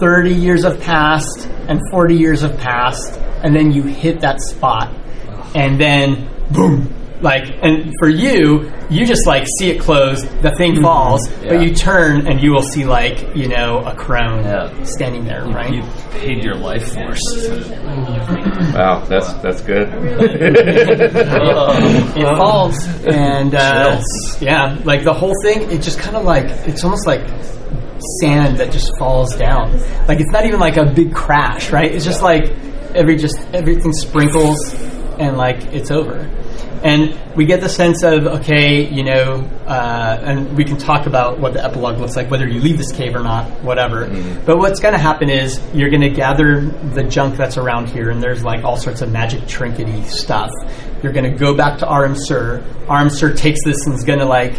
[0.01, 4.93] 30 years have passed and 40 years have passed and then you hit that spot,
[5.57, 6.93] and then boom.
[7.23, 11.55] Like and for you, you just like see it close, the thing falls, Yeah.
[11.55, 14.85] but you turn and you will see like you know a crone Yeah.
[14.85, 15.73] standing there, right?
[15.73, 17.23] You paid your life force.
[18.75, 19.89] Wow, that's that's good.
[20.97, 22.77] it falls
[23.07, 24.01] and uh,
[24.41, 27.23] yeah like the whole thing it just kind of like it's almost like
[28.21, 29.73] sand that just falls down
[30.07, 32.51] like it's not even like a big crash right it's just like
[32.95, 34.59] every just everything sprinkles
[35.19, 36.31] and like it's over
[36.83, 39.37] and we get the sense of okay you know
[39.67, 42.93] uh, and we can talk about what the epilogue looks like whether you leave this
[42.93, 44.07] cave or not whatever
[44.45, 46.61] but what's going to happen is you're going to gather
[46.95, 50.51] the junk that's around here and there's like all sorts of magic trinkety stuff
[51.03, 52.65] you're going to go back to Aram Sir.
[52.89, 54.55] Aram Sir takes this and is going to like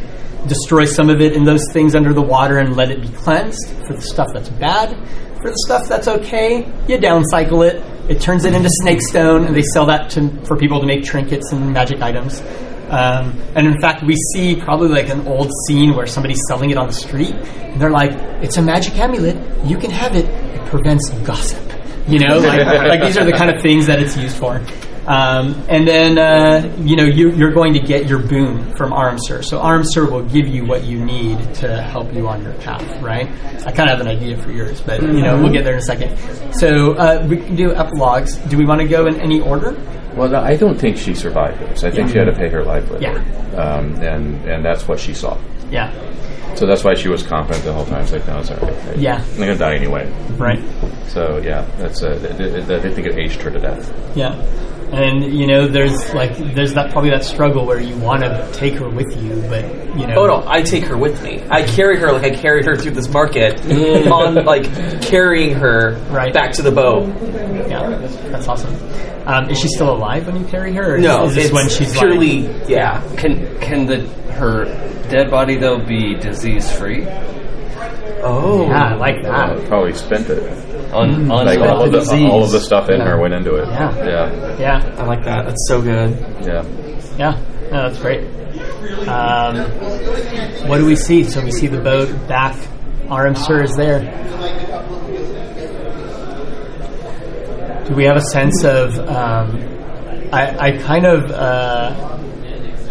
[0.47, 3.67] destroy some of it in those things under the water and let it be cleansed
[3.85, 4.95] for the stuff that's bad.
[5.41, 7.83] For the stuff that's okay, you downcycle it.
[8.09, 11.03] It turns it into snake stone, and they sell that to, for people to make
[11.03, 12.41] trinkets and magic items.
[12.89, 16.77] Um, and in fact, we see probably like an old scene where somebody's selling it
[16.77, 18.11] on the street, and they're like,
[18.41, 19.35] "It's a magic amulet.
[19.65, 20.25] You can have it.
[20.25, 21.61] It prevents gossip."
[22.07, 24.61] You know, like, like these are the kind of things that it's used for.
[25.07, 29.17] Um, and then, uh, you know, you, you're going to get your boon from Aram
[29.19, 29.41] Sir.
[29.41, 33.01] So Aram Sir will give you what you need to help you on your path,
[33.01, 33.27] right?
[33.65, 35.79] I kind of have an idea for yours, but, you know, we'll get there in
[35.79, 36.17] a second.
[36.53, 38.35] So uh, we can do epilogues.
[38.49, 39.75] Do we want to go in any order?
[40.15, 41.83] well, no, I don't think she survived this.
[41.83, 43.53] I think she had to pay her livelihood, Yeah.
[43.55, 45.37] um, and and that's what she saw.
[45.69, 45.91] Yeah.
[46.55, 48.01] So that's why she was confident the whole time.
[48.01, 48.73] It's like, no, it's all right.
[48.73, 49.23] I- Yeah.
[49.33, 50.11] I'm gonna die anyway.
[50.37, 50.59] Right.
[51.09, 53.93] So yeah, that's uh, th- th- th- I think it aged her to death.
[54.15, 54.33] Yeah.
[54.91, 58.75] And you know, there's like there's that probably that struggle where you want to take
[58.75, 59.65] her with you, but
[59.97, 60.15] you know.
[60.15, 61.43] Oh no, I take her with me.
[61.49, 63.59] I carry her like I carried her through this market
[64.09, 66.33] on like carrying her Right.
[66.33, 67.07] back to the boat
[67.69, 67.89] Yeah,
[68.31, 68.73] that's awesome.
[69.27, 70.95] Um, is she still alive when you carry her?
[70.95, 73.01] Or No, is this it's when she's purely like, yeah.
[73.17, 74.63] Can can the her
[75.09, 77.05] dead body though be disease free?
[78.23, 79.57] Oh, yeah, I like that.
[79.57, 80.93] Uh, probably spent it.
[80.93, 82.29] On on Like all of the disease.
[82.29, 83.67] all of the stuff in her went into it.
[83.67, 83.95] Yeah.
[84.05, 85.45] yeah, Yeah, I like that.
[85.45, 86.11] That's so good.
[86.45, 86.63] yeah.
[87.17, 87.39] yeah,
[87.71, 88.23] no, that's great.
[89.07, 89.57] Um,
[90.69, 91.23] what do we see?
[91.23, 92.55] So we see the boat back.
[93.11, 93.99] Aram Sir is there.
[97.87, 98.97] Do we have a sense of?
[98.99, 99.61] Um,
[100.33, 102.17] I, I kind of uh,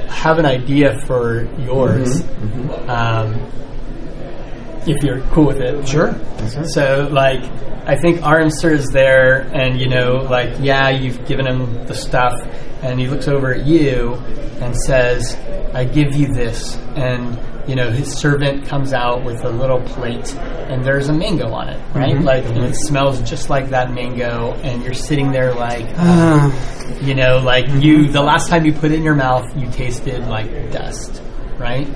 [0.08, 2.22] have an idea for yours.
[2.88, 3.34] Um,
[4.86, 6.08] if you're cool with it, sure.
[6.08, 6.64] Mm-hmm.
[6.64, 7.42] So, like,
[7.86, 11.94] I think Aram Sir is there, and you know, like, yeah, you've given him the
[11.94, 12.34] stuff,
[12.82, 14.14] and he looks over at you
[14.60, 15.36] and says,
[15.74, 20.34] "I give you this," and you know, his servant comes out with a little plate,
[20.34, 22.14] and there's a mango on it, right?
[22.14, 22.24] Mm-hmm.
[22.24, 22.72] Like, and it mm-hmm.
[22.74, 27.00] smells just like that mango, and you're sitting there like, ah.
[27.00, 28.08] you know, like you.
[28.08, 31.20] The last time you put it in your mouth, you tasted like dust,
[31.58, 31.88] right?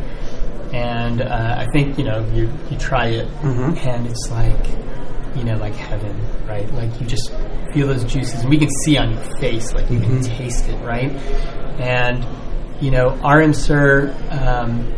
[0.73, 3.27] And uh, I think you know you you try it,
[3.79, 4.67] and it's like
[5.37, 6.17] you know like heaven,
[6.47, 6.73] right?
[6.75, 7.33] Like you just
[7.73, 10.77] feel those juices, and we can see on your face, like you can taste it,
[10.85, 11.11] right?
[11.81, 12.25] And
[12.81, 14.93] you know, Aram Sir, um,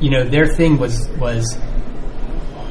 [0.00, 1.58] you know their thing was was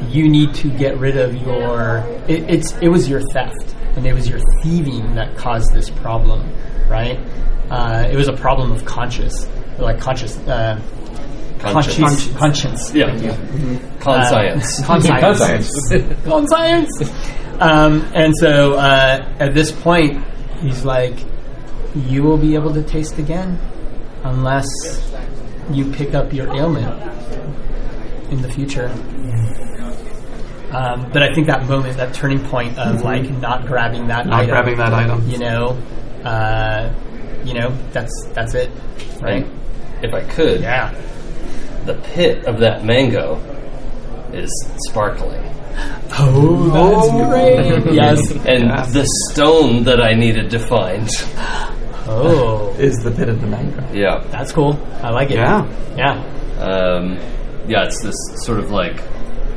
[0.09, 1.97] you need to get rid of your
[2.27, 6.49] it, it's it was your theft and it was your thieving that caused this problem,
[6.87, 7.19] right?
[7.69, 9.47] Uh, it was a problem of conscious,
[9.77, 10.37] like conscious.
[10.39, 10.81] Uh,
[11.61, 11.97] Conscience.
[11.97, 12.37] conscience.
[12.37, 12.93] conscience.
[12.93, 13.15] Yeah.
[13.15, 13.79] Thank you.
[13.99, 14.81] Conscience.
[14.81, 15.91] Uh, conscience.
[16.25, 17.11] conscience.
[17.59, 20.23] Um, and so uh, at this point,
[20.61, 21.15] he's like,
[21.95, 23.59] "You will be able to taste again,
[24.23, 24.67] unless
[25.71, 26.91] you pick up your ailment
[28.31, 28.89] in the future."
[30.71, 34.39] Um, but I think that moment, that turning point of like not grabbing that, Not
[34.41, 35.29] item, grabbing that item.
[35.29, 35.77] you know,
[36.23, 36.93] uh,
[37.43, 38.71] you know, that's that's it,
[39.21, 39.45] right?
[40.01, 40.93] if I could, Yeah.
[41.85, 43.35] The pit of that mango
[44.33, 44.49] is
[44.89, 45.41] sparkling.
[46.19, 47.93] Oh, that's great.
[47.93, 48.19] yes.
[48.45, 48.85] And Yeah.
[48.85, 51.09] the stone that I needed to find.
[52.07, 53.83] Oh, Is the pit of the mango.
[53.93, 54.23] Yeah.
[54.31, 54.77] that's cool.
[55.01, 55.35] I like it.
[55.35, 55.65] Yeah.
[55.95, 56.61] Yeah.
[56.61, 57.17] Um,
[57.67, 59.01] yeah, it's this sort of like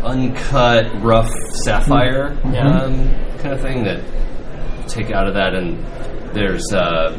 [0.02, 1.30] uncut, rough
[1.64, 2.82] sapphire Yeah.
[2.82, 5.78] um, kind of thing that you take out of that, and
[6.34, 7.10] there's uh,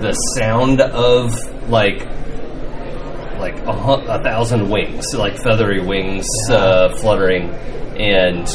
[0.00, 1.34] the sound of
[1.68, 2.06] like
[3.40, 7.50] like a, hu- a thousand wings, like feathery wings uh, fluttering,
[7.98, 8.46] and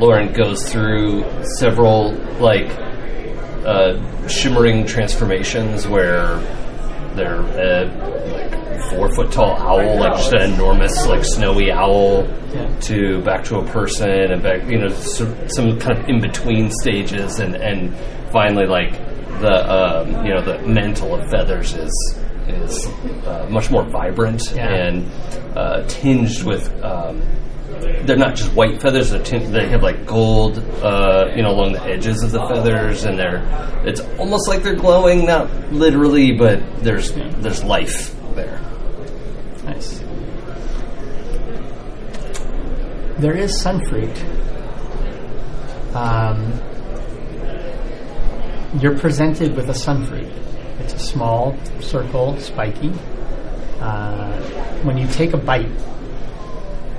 [0.00, 1.24] Lauren goes through
[1.58, 2.68] several like
[3.66, 6.38] uh, shimmering transformations where
[7.14, 7.86] they're uh,
[8.32, 12.26] like four foot tall owl, like just an enormous like snowy owl,
[12.82, 16.70] to back to a person and back you know some, some kind of in between
[16.70, 17.38] stages.
[17.38, 17.94] And and
[18.32, 18.92] finally like
[19.40, 22.18] the um, you know the mantle of feathers is
[22.50, 22.86] is
[23.26, 24.68] uh, much more vibrant Yeah.
[24.68, 25.10] and
[25.56, 26.68] uh, tinged with.
[26.84, 27.22] Um,
[28.04, 31.82] they're not just white feathers; tin- they have like gold, uh, you know, along the
[31.82, 33.42] edges of the feathers, and they're
[33.84, 38.60] it's almost like they're glowing, not literally, but there's there's life there.
[39.64, 40.00] Nice.
[43.18, 44.16] There is sunfruit.
[45.94, 46.52] Um,
[48.80, 50.32] you're presented with a sunfruit.
[50.90, 52.90] It's a small circle, spiky.
[53.78, 54.40] Uh,
[54.84, 55.68] when you take a bite,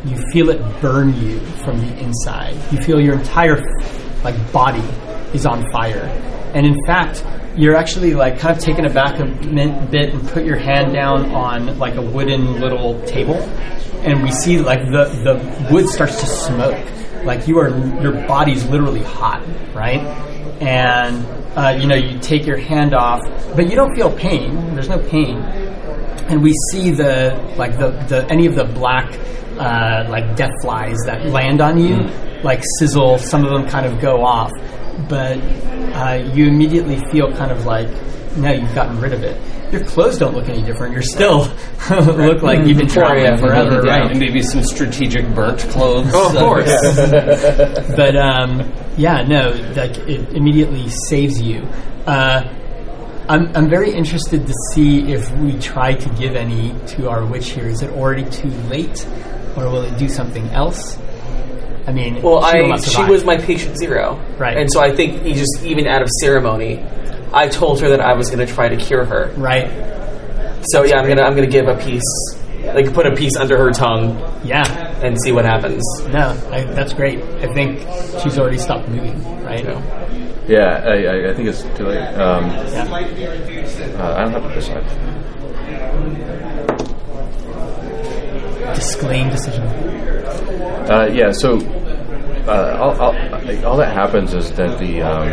[0.05, 2.53] you feel it burn you from the inside.
[2.71, 3.59] You feel your entire
[4.23, 4.87] like body
[5.33, 6.05] is on fire,
[6.53, 7.25] and in fact,
[7.57, 11.79] you're actually like kind of taken aback a bit and put your hand down on
[11.79, 13.37] like a wooden little table,
[14.03, 16.77] and we see like the the wood starts to smoke.
[17.25, 17.69] Like you are,
[18.03, 19.43] your body's literally hot,
[19.73, 20.01] right?
[20.61, 23.21] And uh, you know, you take your hand off,
[23.55, 24.75] but you don't feel pain.
[24.75, 25.37] There's no pain.
[26.29, 29.19] And we see the like the, the any of the black
[29.57, 31.97] uh, like death flies that land on you
[32.43, 34.51] like sizzle some of them kind of go off.
[35.07, 37.89] But uh, you immediately feel kind of like
[38.37, 39.39] no you've gotten rid of it
[39.71, 41.41] your clothes don't look any different you're still
[41.89, 46.11] look like you've been traveling forever Yeah, right and maybe some strategic burnt clothes.
[46.13, 46.71] Oh, of course.
[47.95, 51.61] but um, yeah, no, like it immediately saves you.
[52.07, 52.41] Uh,
[53.27, 57.51] I'm I'm very interested to see if we try to give any to our witch
[57.51, 57.67] here.
[57.67, 59.05] Is it already too late,
[59.55, 60.97] or will it do something else?
[61.87, 64.57] I mean, Well, she I she was my patient zero, Right.
[64.57, 66.83] And so I think he just even out of ceremony,
[67.33, 69.31] I told her that I was going to try to cure her.
[69.37, 69.69] right.
[70.71, 72.03] So yeah, I'm gonna I'm gonna give a piece,
[72.75, 74.65] like put a piece under her tongue Yeah,
[75.01, 75.81] and see what happens.
[76.09, 77.21] no, I, that's great.
[77.41, 77.79] I think
[78.21, 79.23] she's already stopped moving.
[79.41, 79.63] Right.
[80.49, 81.97] Yeah, I, I, I think it's too late.
[82.15, 82.87] Um, Yeah.
[83.99, 84.83] uh, I don't have to decide.
[88.75, 89.63] Disclaim decision.
[89.63, 91.57] Uh, yeah, so
[92.47, 93.15] uh, all, all,
[93.65, 95.27] all that happens is that the um,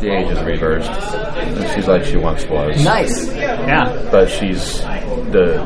[0.00, 0.90] the age is reversed.
[0.90, 3.34] And she's like she once was, Nice.
[3.34, 4.08] Yeah.
[4.10, 4.80] but she's
[5.32, 5.62] the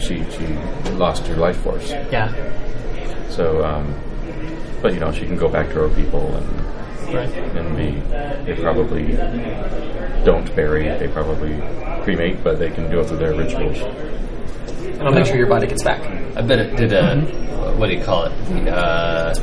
[0.00, 0.46] she she
[0.96, 1.90] lost her life force.
[2.10, 2.32] Yeah.
[3.30, 3.94] So, um,
[4.82, 6.60] but you know, she can go back to her people and
[7.14, 7.28] Right.
[7.32, 7.90] and be.
[8.52, 9.16] They probably
[10.24, 10.84] don't bury.
[10.98, 11.56] They probably
[12.04, 13.78] cremate, but they can do it through their rituals.
[13.78, 16.00] And I'll make sure your body gets back.
[16.36, 17.16] I bet it did a
[17.76, 18.32] what do you call it?
[18.64, 19.34] The, uh,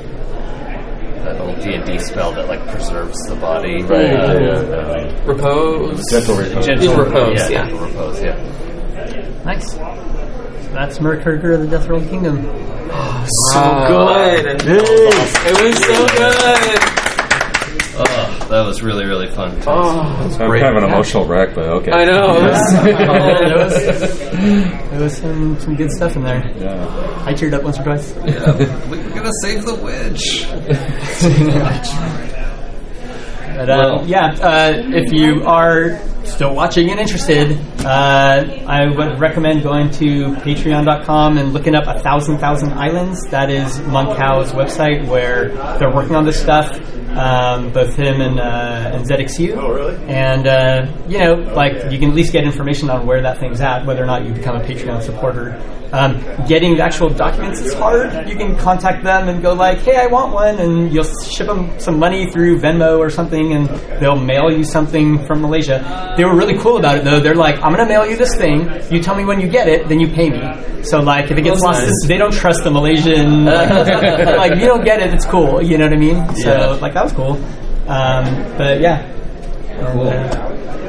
[1.27, 3.83] that old D and D spell that like preserves the body.
[3.83, 4.13] Right.
[4.15, 6.01] Uh, yeah, Repose.
[6.09, 6.65] Gentle repose.
[6.65, 7.63] Gentle Repose, Yeah, yeah.
[7.65, 8.21] gentle repose.
[8.23, 9.43] Yeah.
[9.43, 9.73] Nice.
[10.73, 12.43] That's Murkurger of the Death World Kingdom.
[13.51, 14.61] So good.
[14.65, 17.06] It was so good.
[17.99, 19.57] Oh, that was really really fun.
[19.65, 21.91] Oh, I'm kind of an emotional wreck, but okay.
[21.91, 22.37] I know.
[22.37, 26.43] It was- there was, there was some, some good stuff in there.
[26.57, 27.23] Yeah.
[27.25, 28.13] I cheered up once or twice.
[28.17, 28.55] Yeah,
[28.89, 30.45] we- we're gonna save the witch.
[33.57, 39.19] But, uh, Well- yeah, uh, if you are still watching and interested, uh, I would
[39.19, 43.25] recommend going to patreon.com and looking up A Thousand Thousand Islands.
[43.31, 46.69] That is Munkao's website where they're working on this stuff.
[47.17, 49.57] Um, both him and uh, and ZXU.
[49.57, 49.95] Oh, really?
[50.07, 53.59] And uh, you know, like you can at least get information on where that thing's
[53.61, 55.59] at, whether or not you become a Patreon supporter.
[55.93, 58.27] Um, getting the actual documents is hard.
[58.27, 61.71] You can contact them and go like, "Hey, I want one," and you'll ship them
[61.79, 63.69] some money through Venmo or something, and
[64.01, 66.13] they'll mail you something from Malaysia.
[66.17, 67.21] They were really cool about it though.
[67.21, 68.69] They're like, "I'm gonna mail you this thing.
[68.91, 70.41] You tell me when you get it, then you pay me."
[70.83, 73.45] So like, if it gets lost, they don't trust the Malaysian.
[73.57, 75.61] Like, like, you don't get it, it's cool.
[75.61, 76.35] You know what I mean?
[76.35, 76.65] So Yeah.
[76.81, 77.89] like that was cool.
[77.89, 78.25] Um,
[78.57, 79.01] but yeah.
[79.93, 80.09] Cool.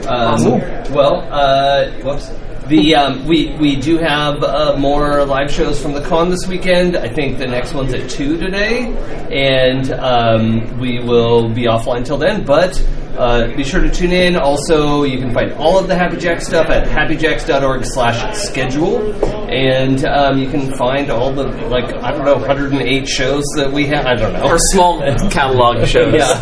[0.09, 0.61] Um,
[0.95, 2.31] well, uh, whoops.
[2.69, 6.99] The um, we we do have uh, more live shows from the con this weekend.
[6.99, 8.93] I think the next one's at two today,
[9.33, 12.45] and um, we will be offline till then.
[12.45, 12.79] But
[13.17, 14.37] uh, be sure to tune in.
[14.37, 19.15] Also, you can find all of the Happy Jack stuff at happyjacks.org/schedule,
[19.51, 23.87] and um, you can find all the like I don't know 108 shows that we
[23.87, 24.05] have.
[24.05, 26.13] I don't know Our small catalog shows.
[26.13, 26.35] yeah.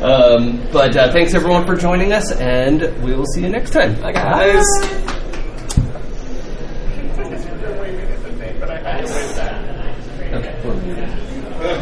[0.02, 3.94] um, but uh, thanks everyone for joining us, and we will see you next time.
[4.00, 4.64] Bye, guys.
[4.84, 5.14] Okay.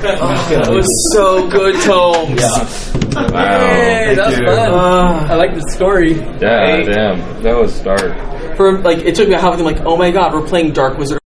[0.04, 2.40] That was so good, Tomes.
[3.14, 3.28] Wow.
[3.30, 4.16] guys.
[4.16, 4.46] That was you.
[4.46, 4.70] fun.
[4.72, 5.28] Ah.
[5.28, 6.14] I like the story.
[6.14, 8.56] Yeah, damn, that was dark.
[8.56, 9.54] For like, it took me a half.
[9.54, 11.18] I'm like, oh my god, we're playing Dark Wizard